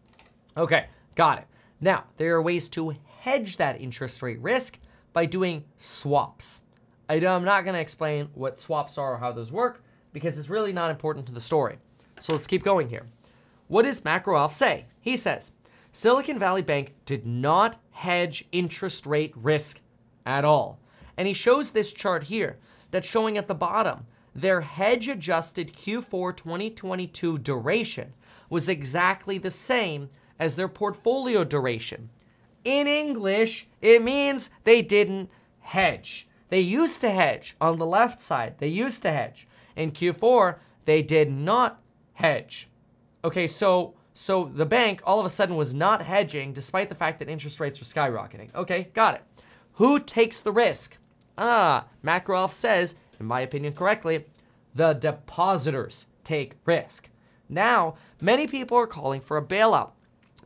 Okay, 0.57 0.87
got 1.13 1.37
it. 1.37 1.45
Now, 1.79 2.05
there 2.17 2.33
are 2.33 2.41
ways 2.41 2.69
to 2.69 2.95
hedge 3.19 3.57
that 3.57 3.79
interest 3.79 4.23
rate 4.23 4.39
risk 4.41 4.79
by 5.13 5.27
doing 5.27 5.63
swaps. 5.77 6.61
I'm 7.07 7.43
not 7.43 7.63
going 7.63 7.75
to 7.75 7.79
explain 7.79 8.29
what 8.33 8.59
swaps 8.59 8.97
are 8.97 9.13
or 9.13 9.17
how 9.19 9.31
those 9.31 9.51
work 9.51 9.83
because 10.11 10.39
it's 10.39 10.49
really 10.49 10.73
not 10.73 10.89
important 10.89 11.27
to 11.27 11.33
the 11.33 11.39
story. 11.39 11.77
So 12.19 12.33
let's 12.33 12.47
keep 12.47 12.63
going 12.63 12.89
here. 12.89 13.05
What 13.67 13.83
does 13.83 14.03
Macro 14.03 14.37
Alf 14.39 14.55
say? 14.55 14.85
He 15.01 15.17
says, 15.17 15.51
Silicon 15.99 16.37
Valley 16.37 16.61
Bank 16.61 16.93
did 17.07 17.25
not 17.25 17.77
hedge 17.89 18.45
interest 18.51 19.07
rate 19.07 19.33
risk 19.35 19.81
at 20.27 20.45
all. 20.45 20.79
And 21.17 21.27
he 21.27 21.33
shows 21.33 21.71
this 21.71 21.91
chart 21.91 22.25
here 22.25 22.59
that's 22.91 23.09
showing 23.09 23.35
at 23.35 23.47
the 23.47 23.55
bottom 23.55 24.05
their 24.35 24.61
hedge 24.61 25.07
adjusted 25.07 25.73
Q4 25.73 26.37
2022 26.37 27.39
duration 27.39 28.13
was 28.47 28.69
exactly 28.69 29.39
the 29.39 29.49
same 29.49 30.11
as 30.37 30.55
their 30.55 30.67
portfolio 30.67 31.43
duration. 31.43 32.11
In 32.63 32.85
English, 32.85 33.67
it 33.81 34.03
means 34.03 34.51
they 34.65 34.83
didn't 34.83 35.31
hedge. 35.61 36.27
They 36.49 36.59
used 36.59 37.01
to 37.01 37.09
hedge 37.09 37.55
on 37.59 37.79
the 37.79 37.87
left 37.87 38.21
side. 38.21 38.59
They 38.59 38.67
used 38.67 39.01
to 39.01 39.11
hedge. 39.11 39.47
In 39.75 39.89
Q4, 39.89 40.59
they 40.85 41.01
did 41.01 41.31
not 41.31 41.81
hedge. 42.13 42.69
Okay, 43.25 43.47
so 43.47 43.95
so 44.19 44.45
the 44.45 44.65
bank 44.65 44.99
all 45.03 45.19
of 45.19 45.27
a 45.27 45.29
sudden 45.29 45.55
was 45.55 45.75
not 45.75 46.01
hedging 46.01 46.51
despite 46.51 46.89
the 46.89 46.95
fact 46.95 47.19
that 47.19 47.29
interest 47.29 47.59
rates 47.59 47.79
were 47.79 47.85
skyrocketing. 47.85 48.53
Okay, 48.55 48.89
got 48.95 49.13
it. 49.13 49.21
Who 49.73 49.99
takes 49.99 50.41
the 50.41 50.51
risk? 50.51 50.97
Ah, 51.37 51.85
Macro 52.01 52.35
Alf 52.35 52.51
says, 52.51 52.95
in 53.19 53.27
my 53.27 53.41
opinion 53.41 53.73
correctly, 53.73 54.25
the 54.73 54.93
depositors 54.93 56.07
take 56.23 56.55
risk. 56.65 57.11
Now, 57.47 57.93
many 58.19 58.47
people 58.47 58.75
are 58.79 58.87
calling 58.87 59.21
for 59.21 59.37
a 59.37 59.45
bailout, 59.45 59.91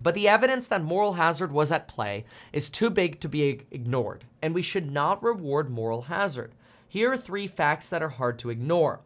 but 0.01 0.15
the 0.15 0.27
evidence 0.27 0.67
that 0.67 0.83
moral 0.83 1.13
hazard 1.13 1.53
was 1.53 1.71
at 1.71 1.87
play 1.87 2.25
is 2.51 2.69
too 2.69 2.89
big 2.89 3.21
to 3.21 3.29
be 3.29 3.61
ignored, 3.71 4.25
and 4.41 4.53
we 4.53 4.61
should 4.61 4.91
not 4.91 5.23
reward 5.23 5.69
moral 5.69 6.03
hazard. 6.03 6.51
Here 6.89 7.09
are 7.13 7.17
three 7.17 7.47
facts 7.47 7.89
that 7.89 8.03
are 8.03 8.09
hard 8.09 8.37
to 8.39 8.49
ignore. 8.49 8.99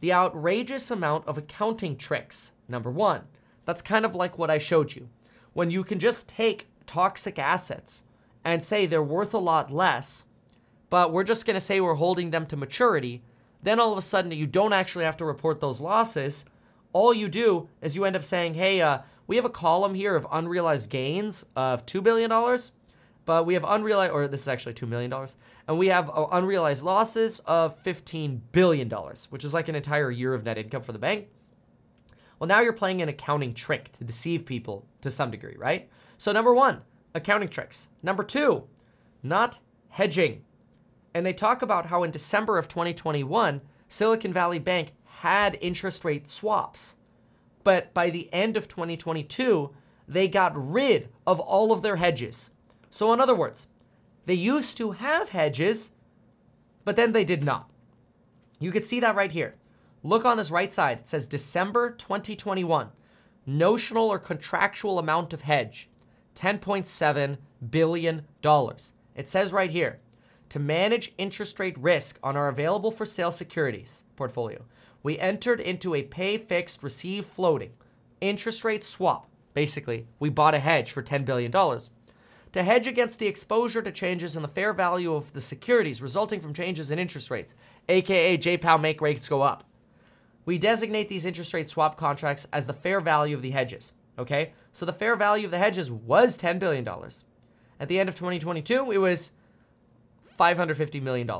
The 0.00 0.12
outrageous 0.12 0.90
amount 0.90 1.26
of 1.26 1.38
accounting 1.38 1.96
tricks, 1.96 2.52
number 2.68 2.90
one. 2.90 3.22
That's 3.70 3.82
kind 3.82 4.04
of 4.04 4.16
like 4.16 4.36
what 4.36 4.50
I 4.50 4.58
showed 4.58 4.96
you. 4.96 5.08
When 5.52 5.70
you 5.70 5.84
can 5.84 6.00
just 6.00 6.28
take 6.28 6.66
toxic 6.86 7.38
assets 7.38 8.02
and 8.44 8.60
say 8.60 8.84
they're 8.84 9.00
worth 9.00 9.32
a 9.32 9.38
lot 9.38 9.70
less, 9.70 10.24
but 10.88 11.12
we're 11.12 11.22
just 11.22 11.46
going 11.46 11.54
to 11.54 11.60
say 11.60 11.80
we're 11.80 11.94
holding 11.94 12.30
them 12.30 12.46
to 12.46 12.56
maturity, 12.56 13.22
then 13.62 13.78
all 13.78 13.92
of 13.92 13.96
a 13.96 14.02
sudden 14.02 14.32
you 14.32 14.48
don't 14.48 14.72
actually 14.72 15.04
have 15.04 15.16
to 15.18 15.24
report 15.24 15.60
those 15.60 15.80
losses. 15.80 16.44
All 16.92 17.14
you 17.14 17.28
do 17.28 17.68
is 17.80 17.94
you 17.94 18.04
end 18.04 18.16
up 18.16 18.24
saying, 18.24 18.54
hey, 18.54 18.80
uh, 18.80 19.02
we 19.28 19.36
have 19.36 19.44
a 19.44 19.50
column 19.50 19.94
here 19.94 20.16
of 20.16 20.26
unrealized 20.32 20.90
gains 20.90 21.46
of 21.54 21.86
$2 21.86 22.02
billion, 22.02 22.28
but 23.24 23.46
we 23.46 23.54
have 23.54 23.64
unrealized, 23.64 24.12
or 24.12 24.26
this 24.26 24.42
is 24.42 24.48
actually 24.48 24.74
$2 24.74 24.88
million, 24.88 25.14
and 25.68 25.78
we 25.78 25.86
have 25.86 26.10
uh, 26.10 26.26
unrealized 26.32 26.82
losses 26.82 27.38
of 27.46 27.80
$15 27.84 28.40
billion, 28.50 28.90
which 29.28 29.44
is 29.44 29.54
like 29.54 29.68
an 29.68 29.76
entire 29.76 30.10
year 30.10 30.34
of 30.34 30.42
net 30.42 30.58
income 30.58 30.82
for 30.82 30.90
the 30.90 30.98
bank. 30.98 31.28
Well, 32.40 32.48
now 32.48 32.60
you're 32.60 32.72
playing 32.72 33.02
an 33.02 33.10
accounting 33.10 33.52
trick 33.52 33.92
to 33.92 34.04
deceive 34.04 34.46
people 34.46 34.86
to 35.02 35.10
some 35.10 35.30
degree, 35.30 35.56
right? 35.58 35.90
So, 36.16 36.32
number 36.32 36.54
one, 36.54 36.80
accounting 37.14 37.50
tricks. 37.50 37.90
Number 38.02 38.24
two, 38.24 38.64
not 39.22 39.58
hedging. 39.90 40.42
And 41.12 41.26
they 41.26 41.34
talk 41.34 41.60
about 41.60 41.86
how 41.86 42.02
in 42.02 42.10
December 42.10 42.56
of 42.56 42.66
2021, 42.66 43.60
Silicon 43.88 44.32
Valley 44.32 44.58
Bank 44.58 44.94
had 45.04 45.58
interest 45.60 46.02
rate 46.02 46.28
swaps. 46.28 46.96
But 47.62 47.92
by 47.92 48.08
the 48.08 48.32
end 48.32 48.56
of 48.56 48.68
2022, 48.68 49.74
they 50.08 50.26
got 50.26 50.52
rid 50.56 51.10
of 51.26 51.40
all 51.40 51.72
of 51.72 51.82
their 51.82 51.96
hedges. 51.96 52.50
So, 52.88 53.12
in 53.12 53.20
other 53.20 53.34
words, 53.34 53.66
they 54.24 54.34
used 54.34 54.78
to 54.78 54.92
have 54.92 55.28
hedges, 55.28 55.90
but 56.86 56.96
then 56.96 57.12
they 57.12 57.24
did 57.24 57.44
not. 57.44 57.68
You 58.58 58.70
could 58.70 58.86
see 58.86 59.00
that 59.00 59.14
right 59.14 59.30
here. 59.30 59.56
Look 60.02 60.24
on 60.24 60.36
this 60.36 60.50
right 60.50 60.72
side. 60.72 61.00
It 61.00 61.08
says 61.08 61.26
December 61.26 61.90
2021. 61.90 62.88
Notional 63.46 64.08
or 64.08 64.18
contractual 64.18 64.98
amount 64.98 65.32
of 65.32 65.42
hedge 65.42 65.88
$10.7 66.34 67.38
billion. 67.70 68.22
It 69.14 69.28
says 69.28 69.52
right 69.52 69.70
here 69.70 70.00
to 70.48 70.58
manage 70.58 71.12
interest 71.18 71.58
rate 71.60 71.78
risk 71.78 72.18
on 72.22 72.36
our 72.36 72.48
available 72.48 72.90
for 72.90 73.06
sale 73.06 73.30
securities 73.30 74.04
portfolio, 74.16 74.64
we 75.02 75.18
entered 75.18 75.60
into 75.60 75.94
a 75.94 76.02
pay 76.02 76.38
fixed, 76.38 76.82
receive 76.82 77.24
floating 77.24 77.72
interest 78.20 78.64
rate 78.64 78.84
swap. 78.84 79.28
Basically, 79.54 80.06
we 80.18 80.28
bought 80.28 80.54
a 80.54 80.60
hedge 80.60 80.92
for 80.92 81.02
$10 81.02 81.24
billion 81.24 81.50
to 81.52 82.62
hedge 82.62 82.86
against 82.86 83.18
the 83.18 83.26
exposure 83.26 83.82
to 83.82 83.92
changes 83.92 84.36
in 84.36 84.42
the 84.42 84.48
fair 84.48 84.72
value 84.72 85.14
of 85.14 85.32
the 85.32 85.40
securities 85.40 86.02
resulting 86.02 86.40
from 86.40 86.52
changes 86.52 86.90
in 86.90 86.98
interest 86.98 87.30
rates, 87.30 87.54
aka 87.88 88.36
JPOW 88.36 88.80
make 88.80 89.00
rates 89.00 89.28
go 89.28 89.42
up. 89.42 89.64
We 90.44 90.58
designate 90.58 91.08
these 91.08 91.26
interest 91.26 91.54
rate 91.54 91.68
swap 91.68 91.96
contracts 91.96 92.46
as 92.52 92.66
the 92.66 92.72
fair 92.72 93.00
value 93.00 93.36
of 93.36 93.42
the 93.42 93.50
hedges. 93.50 93.92
Okay? 94.18 94.52
So 94.72 94.86
the 94.86 94.92
fair 94.92 95.16
value 95.16 95.46
of 95.46 95.50
the 95.50 95.58
hedges 95.58 95.90
was 95.90 96.36
$10 96.38 96.58
billion. 96.58 96.86
At 97.78 97.88
the 97.88 97.98
end 97.98 98.08
of 98.08 98.14
2022, 98.14 98.90
it 98.90 98.98
was 98.98 99.32
$550 100.38 101.02
million. 101.02 101.30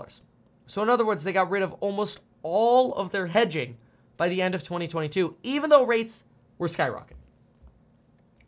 So, 0.67 0.83
in 0.83 0.89
other 0.89 1.05
words, 1.05 1.25
they 1.25 1.33
got 1.33 1.51
rid 1.51 1.63
of 1.63 1.73
almost 1.75 2.21
all 2.43 2.95
of 2.95 3.11
their 3.11 3.27
hedging 3.27 3.77
by 4.17 4.29
the 4.29 4.41
end 4.41 4.55
of 4.55 4.63
2022, 4.63 5.37
even 5.43 5.71
though 5.71 5.85
rates 5.85 6.25
were 6.59 6.69
skyrocketing. 6.69 7.17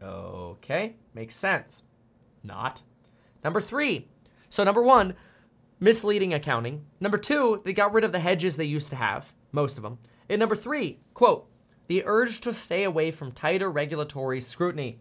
Okay, 0.02 0.94
makes 1.14 1.34
sense. 1.34 1.82
Not. 2.44 2.82
Number 3.42 3.60
three. 3.60 4.08
So, 4.50 4.62
number 4.62 4.82
one, 4.82 5.14
misleading 5.80 6.32
accounting. 6.32 6.84
Number 7.00 7.18
two, 7.18 7.60
they 7.64 7.72
got 7.72 7.92
rid 7.92 8.04
of 8.04 8.12
the 8.12 8.20
hedges 8.20 8.56
they 8.56 8.64
used 8.64 8.90
to 8.90 8.96
have, 8.96 9.32
most 9.50 9.76
of 9.76 9.82
them. 9.82 9.98
And 10.28 10.40
number 10.40 10.56
three, 10.56 11.00
quote, 11.14 11.48
the 11.88 12.04
urge 12.06 12.40
to 12.40 12.54
stay 12.54 12.84
away 12.84 13.10
from 13.10 13.32
tighter 13.32 13.70
regulatory 13.70 14.40
scrutiny. 14.40 14.98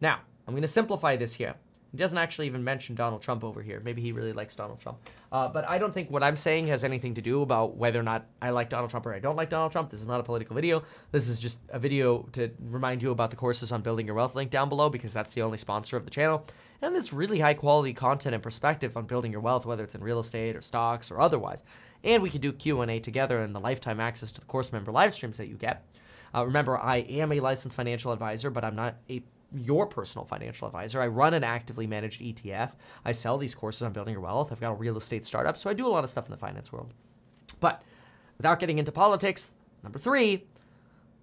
Now, 0.00 0.20
I'm 0.46 0.54
going 0.54 0.62
to 0.62 0.68
simplify 0.68 1.16
this 1.16 1.34
here. 1.34 1.54
He 1.92 1.96
doesn't 1.96 2.18
actually 2.18 2.46
even 2.46 2.62
mention 2.62 2.94
Donald 2.94 3.22
Trump 3.22 3.42
over 3.42 3.62
here. 3.62 3.80
Maybe 3.82 4.02
he 4.02 4.12
really 4.12 4.34
likes 4.34 4.54
Donald 4.54 4.78
Trump. 4.78 4.98
Uh, 5.32 5.48
but 5.48 5.66
I 5.66 5.78
don't 5.78 5.92
think 5.92 6.10
what 6.10 6.22
I'm 6.22 6.36
saying 6.36 6.66
has 6.66 6.84
anything 6.84 7.14
to 7.14 7.22
do 7.22 7.40
about 7.40 7.76
whether 7.76 7.98
or 7.98 8.02
not 8.02 8.26
I 8.42 8.50
like 8.50 8.68
Donald 8.68 8.90
Trump 8.90 9.06
or 9.06 9.14
I 9.14 9.20
don't 9.20 9.36
like 9.36 9.48
Donald 9.48 9.72
Trump. 9.72 9.88
This 9.88 10.02
is 10.02 10.08
not 10.08 10.20
a 10.20 10.22
political 10.22 10.54
video. 10.54 10.82
This 11.12 11.28
is 11.28 11.40
just 11.40 11.62
a 11.70 11.78
video 11.78 12.28
to 12.32 12.50
remind 12.60 13.02
you 13.02 13.10
about 13.10 13.30
the 13.30 13.36
courses 13.36 13.72
on 13.72 13.80
building 13.80 14.06
your 14.06 14.16
wealth 14.16 14.34
link 14.34 14.50
down 14.50 14.68
below 14.68 14.90
because 14.90 15.14
that's 15.14 15.32
the 15.32 15.40
only 15.40 15.56
sponsor 15.56 15.96
of 15.96 16.04
the 16.04 16.10
channel. 16.10 16.46
And 16.82 16.94
it's 16.94 17.12
really 17.12 17.40
high 17.40 17.54
quality 17.54 17.94
content 17.94 18.34
and 18.34 18.42
perspective 18.42 18.96
on 18.96 19.06
building 19.06 19.32
your 19.32 19.40
wealth, 19.40 19.64
whether 19.64 19.82
it's 19.82 19.94
in 19.94 20.02
real 20.02 20.18
estate 20.18 20.56
or 20.56 20.60
stocks 20.60 21.10
or 21.10 21.20
otherwise. 21.20 21.64
And 22.04 22.22
we 22.22 22.30
can 22.30 22.40
do 22.40 22.52
Q&A 22.52 23.00
together 23.00 23.38
and 23.38 23.54
the 23.54 23.60
lifetime 23.60 24.00
access 24.00 24.32
to 24.32 24.40
the 24.40 24.46
course 24.46 24.72
member 24.72 24.92
live 24.92 25.12
streams 25.12 25.38
that 25.38 25.48
you 25.48 25.56
get. 25.56 25.84
Uh, 26.34 26.44
remember, 26.44 26.78
I 26.78 26.98
am 26.98 27.32
a 27.32 27.40
licensed 27.40 27.76
financial 27.76 28.12
advisor, 28.12 28.50
but 28.50 28.64
I'm 28.64 28.76
not 28.76 28.96
a 29.08 29.22
your 29.54 29.86
personal 29.86 30.24
financial 30.24 30.66
advisor. 30.66 31.00
I 31.00 31.06
run 31.06 31.34
an 31.34 31.42
actively 31.42 31.86
managed 31.86 32.20
ETF. 32.20 32.72
I 33.04 33.12
sell 33.12 33.38
these 33.38 33.54
courses 33.54 33.82
on 33.82 33.92
building 33.92 34.12
your 34.12 34.20
wealth. 34.20 34.52
I've 34.52 34.60
got 34.60 34.72
a 34.72 34.74
real 34.74 34.96
estate 34.96 35.24
startup, 35.24 35.56
so 35.56 35.70
I 35.70 35.74
do 35.74 35.86
a 35.86 35.88
lot 35.88 36.04
of 36.04 36.10
stuff 36.10 36.26
in 36.26 36.32
the 36.32 36.36
finance 36.36 36.72
world. 36.72 36.92
But 37.60 37.82
without 38.36 38.58
getting 38.58 38.78
into 38.78 38.92
politics, 38.92 39.52
number 39.82 39.98
three, 39.98 40.44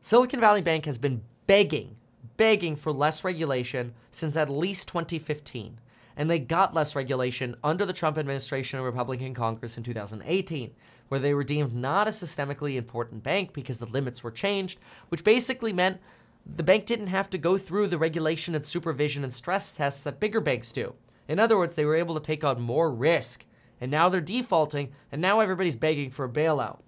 Silicon 0.02 0.39
Valley 0.39 0.61
Bank 0.61 0.85
has 0.85 0.97
been 0.97 1.22
begging, 1.47 1.97
begging 2.38 2.76
for 2.76 2.91
less 2.91 3.23
regulation 3.23 3.93
since 4.11 4.38
at 4.38 4.49
least 4.49 4.88
2015. 4.88 5.80
And 6.18 6.30
they 6.30 6.40
got 6.40 6.74
less 6.74 6.96
regulation 6.96 7.56
under 7.64 7.86
the 7.86 7.94
Trump 7.94 8.18
administration 8.18 8.80
and 8.80 8.86
Republican 8.86 9.34
Congress 9.34 9.78
in 9.78 9.84
2018. 9.84 10.72
where 11.08 11.20
they 11.20 11.34
were 11.34 11.44
deemed 11.44 11.74
not 11.76 12.08
a 12.08 12.12
systemically 12.12 12.76
important 12.76 13.24
bank 13.24 13.54
because 13.54 13.80
the 13.80 13.86
limits 13.86 14.24
were 14.24 14.32
changed, 14.32 14.80
which 15.10 15.24
basically 15.24 15.72
meant 15.72 16.00
the 16.46 16.64
bank 16.64 16.86
didn't 16.86 17.08
have 17.08 17.30
to 17.30 17.38
go 17.38 17.58
through 17.58 17.88
the 17.88 17.98
regulation 17.98 18.56
and 18.56 18.66
supervision 18.66 19.24
and 19.24 19.34
stress 19.34 19.72
tests 19.72 20.04
that 20.04 20.20
bigger 20.20 20.42
banks 20.42 20.72
do. 20.72 20.94
In 21.28 21.40
other 21.40 21.58
words, 21.58 21.76
they 21.76 21.86
were 21.86 21.96
able 21.96 22.16
to 22.16 22.22
take 22.22 22.44
on 22.44 22.62
more 22.62 22.92
risk. 22.92 23.46
And 23.82 23.92
now 23.92 24.10
they're 24.10 24.22
defaulting, 24.22 24.94
and 25.12 25.22
now 25.22 25.42
everybody's 25.42 25.76
begging 25.76 26.10
for 26.10 26.26
a 26.26 26.30
bailout. 26.30 26.80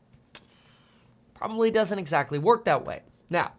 Probably 1.33 1.69
doesn't 1.69 1.99
exactly 1.99 2.39
work 2.39 2.65
that 2.65 2.85
way. 2.85 3.01
Now, 3.29 3.53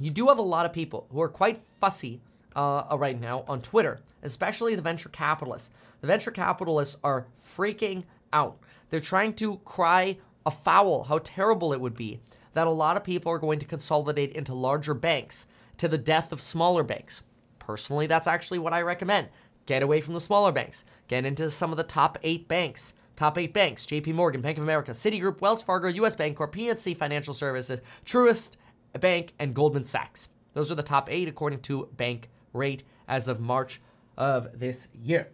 you 0.00 0.10
do 0.10 0.28
have 0.28 0.38
a 0.38 0.42
lot 0.42 0.66
of 0.66 0.72
people 0.72 1.06
who 1.10 1.20
are 1.20 1.28
quite 1.28 1.60
fussy 1.78 2.20
uh, 2.56 2.96
right 2.98 3.20
now 3.20 3.44
on 3.46 3.60
Twitter, 3.60 4.00
especially 4.22 4.74
the 4.74 4.82
venture 4.82 5.10
capitalists. 5.10 5.70
The 6.00 6.06
venture 6.08 6.32
capitalists 6.32 6.96
are 7.04 7.28
freaking 7.38 8.04
out. 8.32 8.58
They're 8.90 8.98
trying 8.98 9.34
to 9.34 9.58
cry 9.58 10.18
a 10.44 10.50
foul 10.50 11.04
how 11.04 11.18
terrible 11.22 11.72
it 11.72 11.80
would 11.80 11.96
be 11.96 12.20
that 12.54 12.66
a 12.66 12.70
lot 12.70 12.96
of 12.96 13.04
people 13.04 13.30
are 13.30 13.38
going 13.38 13.58
to 13.58 13.66
consolidate 13.66 14.32
into 14.32 14.54
larger 14.54 14.94
banks 14.94 15.46
to 15.76 15.88
the 15.88 15.98
death 15.98 16.32
of 16.32 16.40
smaller 16.40 16.82
banks. 16.82 17.22
Personally, 17.58 18.06
that's 18.06 18.26
actually 18.26 18.58
what 18.58 18.72
I 18.72 18.80
recommend. 18.80 19.28
Get 19.66 19.82
away 19.82 20.00
from 20.00 20.14
the 20.14 20.20
smaller 20.20 20.52
banks. 20.52 20.84
Get 21.08 21.26
into 21.26 21.50
some 21.50 21.70
of 21.70 21.76
the 21.76 21.82
top 21.82 22.16
eight 22.22 22.48
banks. 22.48 22.94
Top 23.16 23.36
eight 23.38 23.52
banks 23.52 23.86
JP 23.86 24.14
Morgan, 24.14 24.40
Bank 24.40 24.58
of 24.58 24.64
America, 24.64 24.92
Citigroup, 24.92 25.40
Wells 25.40 25.62
Fargo, 25.62 25.88
US 25.88 26.16
Bancorp, 26.16 26.52
PNC 26.52 26.96
Financial 26.96 27.34
Services, 27.34 27.80
Truist 28.04 28.56
Bank, 29.00 29.32
and 29.38 29.54
Goldman 29.54 29.84
Sachs. 29.84 30.28
Those 30.54 30.70
are 30.70 30.74
the 30.76 30.82
top 30.82 31.10
eight 31.10 31.28
according 31.28 31.60
to 31.62 31.88
Bank 31.96 32.30
Rate 32.56 32.82
as 33.06 33.28
of 33.28 33.40
March 33.40 33.80
of 34.16 34.58
this 34.58 34.88
year. 34.94 35.28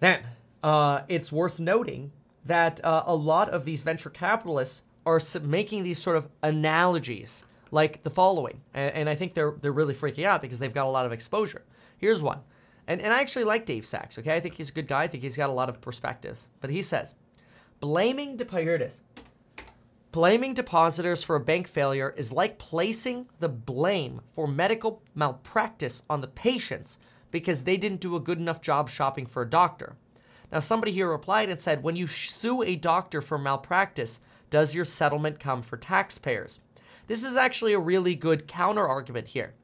Then, 0.00 0.22
uh, 0.62 1.02
it's 1.08 1.30
worth 1.30 1.60
noting 1.60 2.12
that 2.44 2.82
uh, 2.84 3.04
a 3.06 3.14
lot 3.14 3.50
of 3.50 3.64
these 3.64 3.82
venture 3.82 4.10
capitalists 4.10 4.82
are 5.06 5.20
making 5.42 5.82
these 5.82 6.00
sort 6.00 6.16
of 6.16 6.28
analogies 6.42 7.44
like 7.70 8.02
the 8.02 8.10
following. 8.10 8.60
And, 8.74 8.94
and, 8.94 9.08
I 9.08 9.14
think 9.14 9.34
they're, 9.34 9.54
they're 9.60 9.72
really 9.72 9.94
freaking 9.94 10.24
out 10.24 10.42
because 10.42 10.58
they've 10.58 10.74
got 10.74 10.86
a 10.86 10.90
lot 10.90 11.06
of 11.06 11.12
exposure. 11.12 11.62
Here's 11.98 12.22
one. 12.22 12.40
And, 12.86 13.00
and 13.00 13.12
I 13.12 13.20
actually 13.20 13.44
like 13.44 13.66
Dave 13.66 13.86
Sacks, 13.86 14.18
okay? 14.18 14.34
I 14.34 14.40
think 14.40 14.54
he's 14.54 14.70
a 14.70 14.72
good 14.72 14.88
guy. 14.88 15.02
I 15.02 15.06
think 15.06 15.22
he's 15.22 15.36
got 15.36 15.50
a 15.50 15.52
lot 15.52 15.68
of 15.68 15.80
perspectives. 15.80 16.48
But 16.60 16.70
he 16.70 16.82
says, 16.82 17.14
blaming, 17.78 18.38
here 18.38 18.74
it 18.74 18.82
is. 18.82 19.02
Blaming 20.12 20.54
depositors 20.54 21.22
for 21.22 21.36
a 21.36 21.40
bank 21.40 21.68
failure 21.68 22.12
is 22.16 22.32
like 22.32 22.58
placing 22.58 23.28
the 23.38 23.48
blame 23.48 24.20
for 24.32 24.48
medical 24.48 25.02
malpractice 25.14 26.02
on 26.10 26.20
the 26.20 26.26
patients 26.26 26.98
because 27.30 27.62
they 27.62 27.76
didn't 27.76 28.00
do 28.00 28.16
a 28.16 28.20
good 28.20 28.38
enough 28.38 28.60
job 28.60 28.90
shopping 28.90 29.24
for 29.24 29.42
a 29.42 29.48
doctor. 29.48 29.94
Now, 30.50 30.58
somebody 30.58 30.90
here 30.90 31.08
replied 31.08 31.48
and 31.48 31.60
said, 31.60 31.84
when 31.84 31.94
you 31.94 32.08
sue 32.08 32.62
a 32.62 32.74
doctor 32.74 33.20
for 33.20 33.38
malpractice, 33.38 34.20
does 34.50 34.74
your 34.74 34.84
settlement 34.84 35.38
come 35.38 35.62
for 35.62 35.76
taxpayers? 35.76 36.58
This 37.06 37.24
is 37.24 37.36
actually 37.36 37.72
a 37.72 37.78
really 37.78 38.16
good 38.16 38.48
counter 38.48 38.88
argument 38.88 39.28
here. 39.28 39.54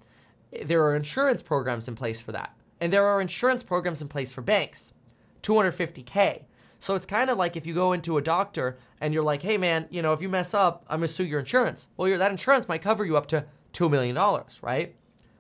There 0.65 0.85
are 0.85 0.95
insurance 0.95 1.43
programs 1.43 1.89
in 1.89 1.97
place 1.97 2.23
for 2.23 2.31
that. 2.31 2.55
And 2.81 2.93
there 2.93 3.07
are 3.07 3.21
insurance 3.21 3.65
programs 3.65 4.01
in 4.01 4.07
place 4.07 4.33
for 4.33 4.43
banks. 4.43 4.95
250K. 5.43 6.45
So 6.87 6.95
it's 6.95 7.05
kind 7.05 7.31
of 7.31 7.37
like 7.37 7.57
if 7.57 7.67
you 7.67 7.75
go 7.75 7.95
into 7.95 8.17
a 8.17 8.23
doctor 8.23 8.79
and 9.01 9.13
you're 9.13 9.25
like, 9.25 9.43
hey 9.43 9.59
man, 9.59 9.89
you 9.91 10.03
know, 10.03 10.13
if 10.13 10.23
you 10.23 10.29
mess 10.29 10.55
up, 10.55 10.85
I'm 10.89 11.01
gonna 11.01 11.09
sue 11.09 11.25
your 11.25 11.41
insurance. 11.41 11.89
Well, 11.97 12.17
that 12.17 12.31
insurance 12.31 12.69
might 12.69 12.81
cover 12.81 13.05
you 13.05 13.17
up 13.17 13.27
to 13.27 13.45
$2 13.73 13.91
million, 13.91 14.17
right? 14.63 14.95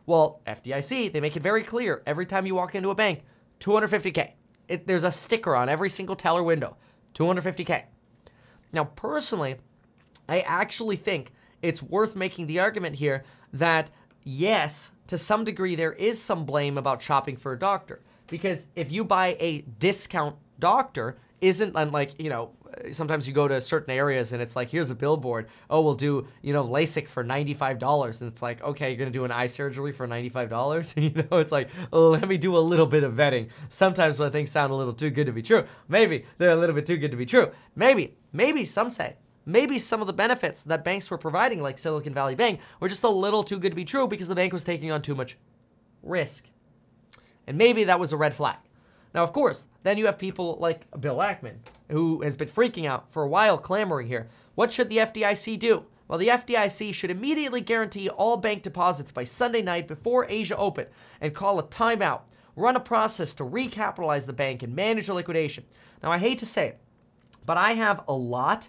Well, 0.06 0.40
FDIC, 0.48 1.12
they 1.12 1.20
make 1.20 1.36
it 1.36 1.44
very 1.44 1.62
clear 1.62 2.02
every 2.04 2.26
time 2.26 2.46
you 2.46 2.56
walk 2.56 2.74
into 2.74 2.90
a 2.90 2.96
bank, 2.96 3.22
250K. 3.60 4.32
It, 4.66 4.88
there's 4.88 5.04
a 5.04 5.12
sticker 5.12 5.54
on 5.54 5.68
every 5.68 5.88
single 5.88 6.16
teller 6.16 6.42
window, 6.42 6.76
250K. 7.14 7.84
Now, 8.72 8.82
personally, 8.82 9.54
I 10.28 10.40
actually 10.40 10.96
think 10.96 11.30
it's 11.62 11.80
worth 11.80 12.16
making 12.16 12.48
the 12.48 12.58
argument 12.58 12.96
here 12.96 13.22
that 13.52 13.92
yes, 14.24 14.90
to 15.06 15.16
some 15.16 15.44
degree, 15.44 15.76
there 15.76 15.92
is 15.92 16.20
some 16.20 16.44
blame 16.44 16.76
about 16.76 17.02
shopping 17.02 17.36
for 17.36 17.52
a 17.52 17.58
doctor. 17.58 18.00
Because 18.26 18.66
if 18.74 18.90
you 18.90 19.04
buy 19.04 19.36
a 19.38 19.60
discount 19.78 20.34
doctor, 20.58 21.18
isn't 21.40 21.72
unlike 21.74 22.14
you 22.18 22.30
know, 22.30 22.52
sometimes 22.92 23.26
you 23.26 23.34
go 23.34 23.48
to 23.48 23.60
certain 23.60 23.92
areas 23.92 24.32
and 24.32 24.42
it's 24.42 24.56
like, 24.56 24.70
here's 24.70 24.90
a 24.90 24.94
billboard. 24.94 25.48
Oh, 25.70 25.80
we'll 25.80 25.94
do, 25.94 26.26
you 26.42 26.52
know, 26.52 26.64
LASIK 26.64 27.08
for 27.08 27.24
$95. 27.24 28.20
And 28.20 28.30
it's 28.30 28.42
like, 28.42 28.62
okay, 28.62 28.94
you're 28.94 29.04
to 29.06 29.10
do 29.10 29.24
an 29.24 29.32
eye 29.32 29.46
surgery 29.46 29.92
for 29.92 30.06
$95. 30.06 30.96
you 31.02 31.22
know, 31.22 31.38
it's 31.38 31.52
like, 31.52 31.68
oh, 31.92 32.10
let 32.10 32.28
me 32.28 32.38
do 32.38 32.56
a 32.56 32.58
little 32.58 32.86
bit 32.86 33.04
of 33.04 33.14
vetting. 33.14 33.48
Sometimes 33.68 34.18
when 34.18 34.30
things 34.30 34.50
sound 34.50 34.72
a 34.72 34.74
little 34.74 34.92
too 34.92 35.10
good 35.10 35.26
to 35.26 35.32
be 35.32 35.42
true, 35.42 35.64
maybe 35.88 36.24
they're 36.38 36.52
a 36.52 36.56
little 36.56 36.74
bit 36.74 36.86
too 36.86 36.96
good 36.96 37.10
to 37.10 37.16
be 37.16 37.26
true. 37.26 37.50
Maybe, 37.74 38.16
maybe 38.32 38.64
some 38.64 38.90
say, 38.90 39.16
maybe 39.44 39.78
some 39.78 40.00
of 40.00 40.06
the 40.06 40.12
benefits 40.12 40.64
that 40.64 40.84
banks 40.84 41.10
were 41.10 41.18
providing, 41.18 41.62
like 41.62 41.78
Silicon 41.78 42.14
Valley 42.14 42.34
Bank, 42.34 42.60
were 42.80 42.88
just 42.88 43.04
a 43.04 43.08
little 43.08 43.42
too 43.42 43.58
good 43.58 43.70
to 43.70 43.76
be 43.76 43.84
true 43.84 44.08
because 44.08 44.28
the 44.28 44.34
bank 44.34 44.52
was 44.52 44.64
taking 44.64 44.90
on 44.90 45.02
too 45.02 45.14
much 45.14 45.36
risk. 46.02 46.44
And 47.46 47.56
maybe 47.56 47.84
that 47.84 48.00
was 48.00 48.12
a 48.12 48.16
red 48.16 48.34
flag. 48.34 48.56
Now, 49.16 49.22
of 49.22 49.32
course, 49.32 49.66
then 49.82 49.96
you 49.96 50.04
have 50.04 50.18
people 50.18 50.58
like 50.60 50.88
Bill 51.00 51.16
Ackman, 51.16 51.56
who 51.90 52.20
has 52.20 52.36
been 52.36 52.48
freaking 52.48 52.84
out 52.84 53.10
for 53.10 53.22
a 53.22 53.28
while, 53.28 53.56
clamoring 53.56 54.08
here. 54.08 54.28
What 54.56 54.70
should 54.70 54.90
the 54.90 54.98
FDIC 54.98 55.58
do? 55.58 55.86
Well, 56.06 56.18
the 56.18 56.28
FDIC 56.28 56.92
should 56.92 57.10
immediately 57.10 57.62
guarantee 57.62 58.10
all 58.10 58.36
bank 58.36 58.62
deposits 58.62 59.10
by 59.10 59.24
Sunday 59.24 59.62
night 59.62 59.88
before 59.88 60.26
Asia 60.28 60.54
Open 60.58 60.86
and 61.18 61.34
call 61.34 61.58
a 61.58 61.62
timeout, 61.62 62.24
run 62.56 62.76
a 62.76 62.80
process 62.80 63.32
to 63.34 63.42
recapitalize 63.42 64.26
the 64.26 64.34
bank 64.34 64.62
and 64.62 64.76
manage 64.76 65.08
a 65.08 65.14
liquidation. 65.14 65.64
Now, 66.02 66.12
I 66.12 66.18
hate 66.18 66.38
to 66.40 66.46
say 66.46 66.68
it, 66.68 66.80
but 67.46 67.56
I 67.56 67.72
have 67.72 68.04
a 68.06 68.12
lot 68.12 68.68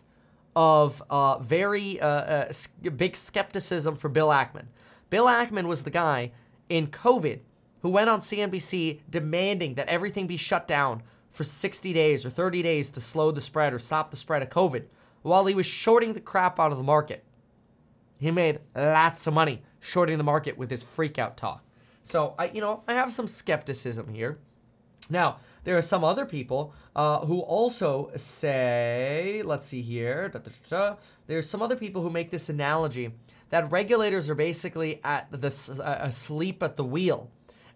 of 0.56 1.04
uh, 1.10 1.40
very 1.40 2.00
uh, 2.00 2.08
uh, 2.08 2.52
big 2.96 3.18
skepticism 3.18 3.98
for 3.98 4.08
Bill 4.08 4.30
Ackman. 4.30 4.68
Bill 5.10 5.26
Ackman 5.26 5.66
was 5.66 5.84
the 5.84 5.90
guy 5.90 6.32
in 6.70 6.88
COVID 6.88 7.42
who 7.82 7.90
went 7.90 8.10
on 8.10 8.20
CNBC 8.20 9.02
demanding 9.10 9.76
that 9.76 9.88
everything 9.88 10.28
be 10.28 10.38
shut 10.38 10.68
down 10.68 11.04
for 11.30 11.44
60 11.44 11.94
days 11.94 12.26
or 12.26 12.30
30 12.30 12.64
days 12.64 12.90
to 12.92 13.02
slow 13.02 13.32
the 13.32 13.42
spread 13.42 13.74
or 13.74 13.80
stop 13.80 14.10
the 14.10 14.18
spread 14.18 14.42
of 14.42 14.50
COVID 14.50 14.86
while 15.22 15.46
he 15.46 15.54
was 15.54 15.66
shorting 15.66 16.14
the 16.14 16.20
crap 16.20 16.60
out 16.60 16.72
of 16.72 16.78
the 16.78 16.84
market. 16.84 17.24
He 18.20 18.32
made 18.32 18.60
lots 18.76 19.28
of 19.28 19.34
money 19.34 19.62
shorting 19.80 20.18
the 20.18 20.24
market 20.24 20.58
with 20.58 20.70
his 20.70 20.84
freakout 20.84 21.36
talk. 21.36 21.64
So 22.04 22.34
I, 22.40 22.48
you 22.48 22.62
know, 22.62 22.84
I 22.88 22.94
have 22.94 23.14
some 23.14 23.28
skepticism 23.28 24.14
here. 24.14 24.40
Now, 25.10 25.38
there 25.64 25.78
are 25.78 25.82
some 25.82 26.04
other 26.04 26.26
people 26.26 26.74
uh, 26.96 27.20
who 27.26 27.40
also 27.42 28.12
say, 28.16 29.42
let's 29.46 29.68
see 29.68 29.82
here, 29.82 30.30
da, 30.30 30.40
da, 30.40 30.52
da, 30.70 30.96
there's 31.28 31.50
some 31.50 31.62
other 31.62 31.76
people 31.76 32.02
who 32.02 32.10
make 32.10 32.32
this 32.32 32.50
analogy 32.50 33.14
that 33.50 33.72
regulators 33.72 34.30
are 34.30 34.36
basically 34.36 35.00
at 35.04 35.28
the 35.32 35.82
uh, 35.84 35.98
asleep 36.06 36.64
at 36.64 36.76
the 36.76 36.84
wheel 36.84 37.30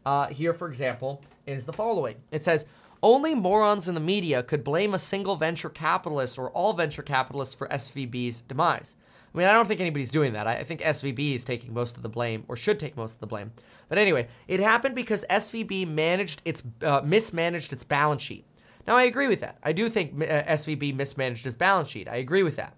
uh, 0.06 0.28
here, 0.28 0.54
for 0.54 0.68
example, 0.68 1.24
is 1.46 1.66
the 1.66 1.74
following 1.74 2.16
it 2.32 2.44
says, 2.44 2.66
only 3.04 3.34
morons 3.34 3.90
in 3.90 3.96
the 3.96 4.02
media 4.02 4.44
could 4.44 4.64
blame 4.64 4.94
a 4.94 4.98
single 5.00 5.36
venture 5.36 5.70
capitalist 5.70 6.38
or 6.38 6.52
all 6.52 6.74
venture 6.74 7.02
capitalists 7.02 7.56
for 7.56 7.68
SVB's 7.68 8.42
demise. 8.42 8.96
I 9.34 9.38
mean, 9.38 9.48
I 9.48 9.54
don't 9.54 9.68
think 9.68 9.80
anybody's 9.80 10.12
doing 10.12 10.34
that. 10.34 10.46
I 10.46 10.64
think 10.64 10.82
SVB 10.82 11.36
is 11.36 11.46
taking 11.46 11.74
most 11.74 11.96
of 11.96 12.04
the 12.04 12.10
blame, 12.10 12.44
or 12.48 12.58
should 12.58 12.80
take 12.80 12.98
most 12.98 13.16
of 13.16 13.20
the 13.22 13.28
blame. 13.28 13.52
But 13.88 13.98
anyway, 13.98 14.28
it 14.48 14.60
happened 14.60 14.94
because 14.94 15.26
SVB 15.30 15.88
managed 15.88 16.42
its 16.44 16.64
uh, 16.84 17.02
mismanaged 17.04 17.72
its 17.72 17.84
balance 17.84 18.22
sheet. 18.22 18.46
Now, 18.88 18.98
I 18.98 19.04
agree 19.04 19.28
with 19.28 19.40
that. 19.40 19.58
I 19.64 19.72
do 19.72 19.88
think 19.90 20.22
uh, 20.22 20.44
SVB 20.44 20.96
mismanaged 20.96 21.46
its 21.46 21.56
balance 21.56 21.88
sheet. 21.88 22.10
I 22.10 22.18
agree 22.18 22.44
with 22.44 22.58
that. 22.58 22.76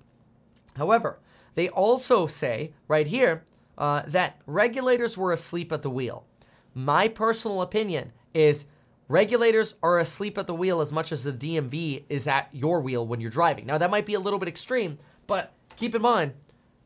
However, 0.77 1.19
they 1.55 1.69
also 1.69 2.27
say 2.27 2.73
right 2.87 3.07
here 3.07 3.43
uh, 3.77 4.03
that 4.07 4.39
regulators 4.45 5.17
were 5.17 5.31
asleep 5.31 5.71
at 5.71 5.81
the 5.81 5.89
wheel. 5.89 6.25
My 6.73 7.07
personal 7.07 7.61
opinion 7.61 8.11
is 8.33 8.65
regulators 9.07 9.75
are 9.83 9.99
asleep 9.99 10.37
at 10.37 10.47
the 10.47 10.55
wheel 10.55 10.81
as 10.81 10.91
much 10.91 11.11
as 11.11 11.23
the 11.23 11.31
DMV 11.31 12.03
is 12.09 12.27
at 12.27 12.49
your 12.51 12.81
wheel 12.81 13.05
when 13.05 13.21
you're 13.21 13.29
driving. 13.29 13.65
Now, 13.65 13.77
that 13.77 13.91
might 13.91 14.05
be 14.05 14.15
a 14.15 14.19
little 14.19 14.39
bit 14.39 14.49
extreme, 14.49 14.97
but 15.27 15.53
keep 15.75 15.93
in 15.93 16.01
mind, 16.01 16.33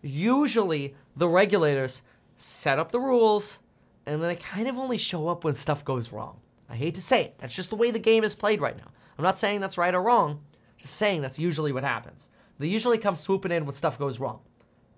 usually 0.01 0.95
the 1.15 1.27
regulators 1.27 2.01
set 2.35 2.79
up 2.79 2.91
the 2.91 2.99
rules 2.99 3.59
and 4.05 4.21
then 4.21 4.29
they 4.29 4.35
kind 4.35 4.67
of 4.67 4.77
only 4.77 4.97
show 4.97 5.27
up 5.27 5.43
when 5.43 5.55
stuff 5.55 5.83
goes 5.83 6.11
wrong. 6.11 6.39
I 6.69 6.75
hate 6.75 6.95
to 6.95 7.01
say 7.01 7.23
it, 7.23 7.35
that's 7.37 7.55
just 7.55 7.69
the 7.69 7.75
way 7.75 7.91
the 7.91 7.99
game 7.99 8.23
is 8.23 8.35
played 8.35 8.61
right 8.61 8.77
now. 8.77 8.91
I'm 9.17 9.23
not 9.23 9.37
saying 9.37 9.61
that's 9.61 9.77
right 9.77 9.93
or 9.93 10.01
wrong, 10.01 10.41
just 10.77 10.95
saying 10.95 11.21
that's 11.21 11.39
usually 11.39 11.71
what 11.71 11.83
happens. 11.83 12.29
They 12.59 12.67
usually 12.67 12.97
come 12.97 13.15
swooping 13.15 13.51
in 13.51 13.65
when 13.65 13.73
stuff 13.73 13.99
goes 13.99 14.19
wrong. 14.19 14.41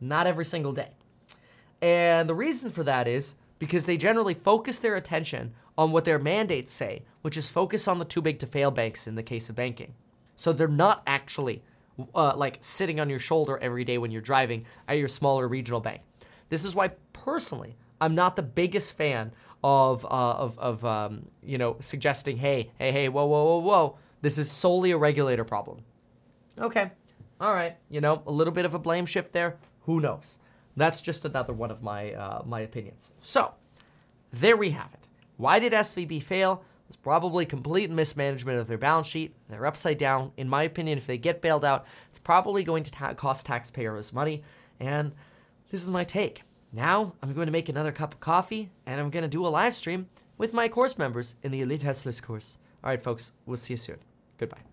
Not 0.01 0.27
every 0.27 0.45
single 0.45 0.73
day. 0.73 0.91
And 1.81 2.29
the 2.29 2.35
reason 2.35 2.69
for 2.69 2.83
that 2.83 3.07
is 3.07 3.35
because 3.59 3.85
they 3.85 3.97
generally 3.97 4.33
focus 4.33 4.79
their 4.79 4.95
attention 4.95 5.53
on 5.77 5.91
what 5.91 6.05
their 6.05 6.19
mandates 6.19 6.73
say, 6.73 7.03
which 7.21 7.37
is 7.37 7.51
focus 7.51 7.87
on 7.87 7.99
the 7.99 8.05
too 8.05 8.21
big 8.21 8.39
to 8.39 8.47
fail 8.47 8.71
banks 8.71 9.07
in 9.07 9.15
the 9.15 9.23
case 9.23 9.49
of 9.49 9.55
banking. 9.55 9.93
So 10.35 10.51
they're 10.53 10.67
not 10.67 11.03
actually 11.05 11.61
uh, 12.15 12.35
like 12.35 12.57
sitting 12.61 12.99
on 12.99 13.09
your 13.09 13.19
shoulder 13.19 13.59
every 13.61 13.83
day 13.83 13.97
when 13.97 14.11
you're 14.11 14.21
driving 14.21 14.65
at 14.87 14.97
your 14.97 15.07
smaller 15.09 15.47
regional 15.47 15.81
bank. 15.81 16.01
This 16.47 16.65
is 16.65 16.75
why 16.75 16.89
personally 17.13 17.75
I'm 18.01 18.15
not 18.15 18.35
the 18.35 18.43
biggest 18.43 18.97
fan 18.97 19.33
of 19.63 20.05
uh, 20.05 20.07
of, 20.07 20.57
of 20.57 20.85
um, 20.85 21.25
you 21.43 21.57
know 21.57 21.75
suggesting 21.79 22.37
hey 22.37 22.71
hey 22.79 22.91
hey 22.93 23.09
whoa 23.09 23.25
whoa 23.25 23.43
whoa 23.43 23.59
whoa 23.59 23.97
this 24.21 24.37
is 24.37 24.49
solely 24.49 24.91
a 24.91 24.97
regulator 24.97 25.43
problem. 25.43 25.83
Okay. 26.57 26.91
All 27.39 27.53
right. 27.53 27.77
You 27.89 28.01
know, 28.01 28.21
a 28.27 28.31
little 28.31 28.53
bit 28.53 28.65
of 28.65 28.73
a 28.73 28.79
blame 28.79 29.05
shift 29.05 29.31
there. 29.31 29.57
Who 29.81 30.01
knows? 30.01 30.39
That's 30.79 31.01
just 31.01 31.25
another 31.25 31.53
one 31.53 31.71
of 31.71 31.83
my 31.83 32.13
uh, 32.13 32.43
my 32.45 32.61
opinions. 32.61 33.11
So, 33.21 33.53
there 34.31 34.57
we 34.57 34.71
have 34.71 34.93
it. 34.93 35.07
Why 35.37 35.59
did 35.59 35.73
SVB 35.73 36.23
fail? 36.23 36.63
It's 36.87 36.95
probably 36.95 37.45
complete 37.45 37.91
mismanagement 37.91 38.57
of 38.57 38.67
their 38.67 38.79
balance 38.79 39.05
sheet. 39.05 39.35
They're 39.47 39.67
upside 39.67 39.99
down. 39.99 40.31
In 40.37 40.49
my 40.49 40.63
opinion, 40.63 40.97
if 40.97 41.05
they 41.05 41.19
get 41.19 41.39
bailed 41.41 41.63
out, 41.63 41.85
it's 42.09 42.17
probably 42.17 42.63
going 42.63 42.81
to 42.83 42.91
ta- 42.91 43.13
cost 43.13 43.45
taxpayers 43.45 44.11
money. 44.11 44.41
And 44.79 45.13
this 45.69 45.83
is 45.83 45.89
my 45.89 46.03
take. 46.03 46.41
Now, 46.73 47.13
I'm 47.21 47.33
going 47.33 47.45
to 47.45 47.51
make 47.51 47.69
another 47.69 47.91
cup 47.91 48.15
of 48.15 48.19
coffee 48.19 48.71
and 48.87 48.99
I'm 48.99 49.11
going 49.11 49.23
to 49.23 49.29
do 49.29 49.45
a 49.45 49.49
live 49.49 49.75
stream 49.75 50.07
with 50.37 50.53
my 50.53 50.67
course 50.67 50.97
members 50.97 51.35
in 51.43 51.51
the 51.51 51.61
Elite 51.61 51.83
Hustlers 51.83 52.21
course. 52.21 52.57
All 52.83 52.89
right, 52.89 53.01
folks, 53.01 53.33
we'll 53.45 53.57
see 53.57 53.73
you 53.73 53.77
soon. 53.77 53.97
Goodbye. 54.37 54.68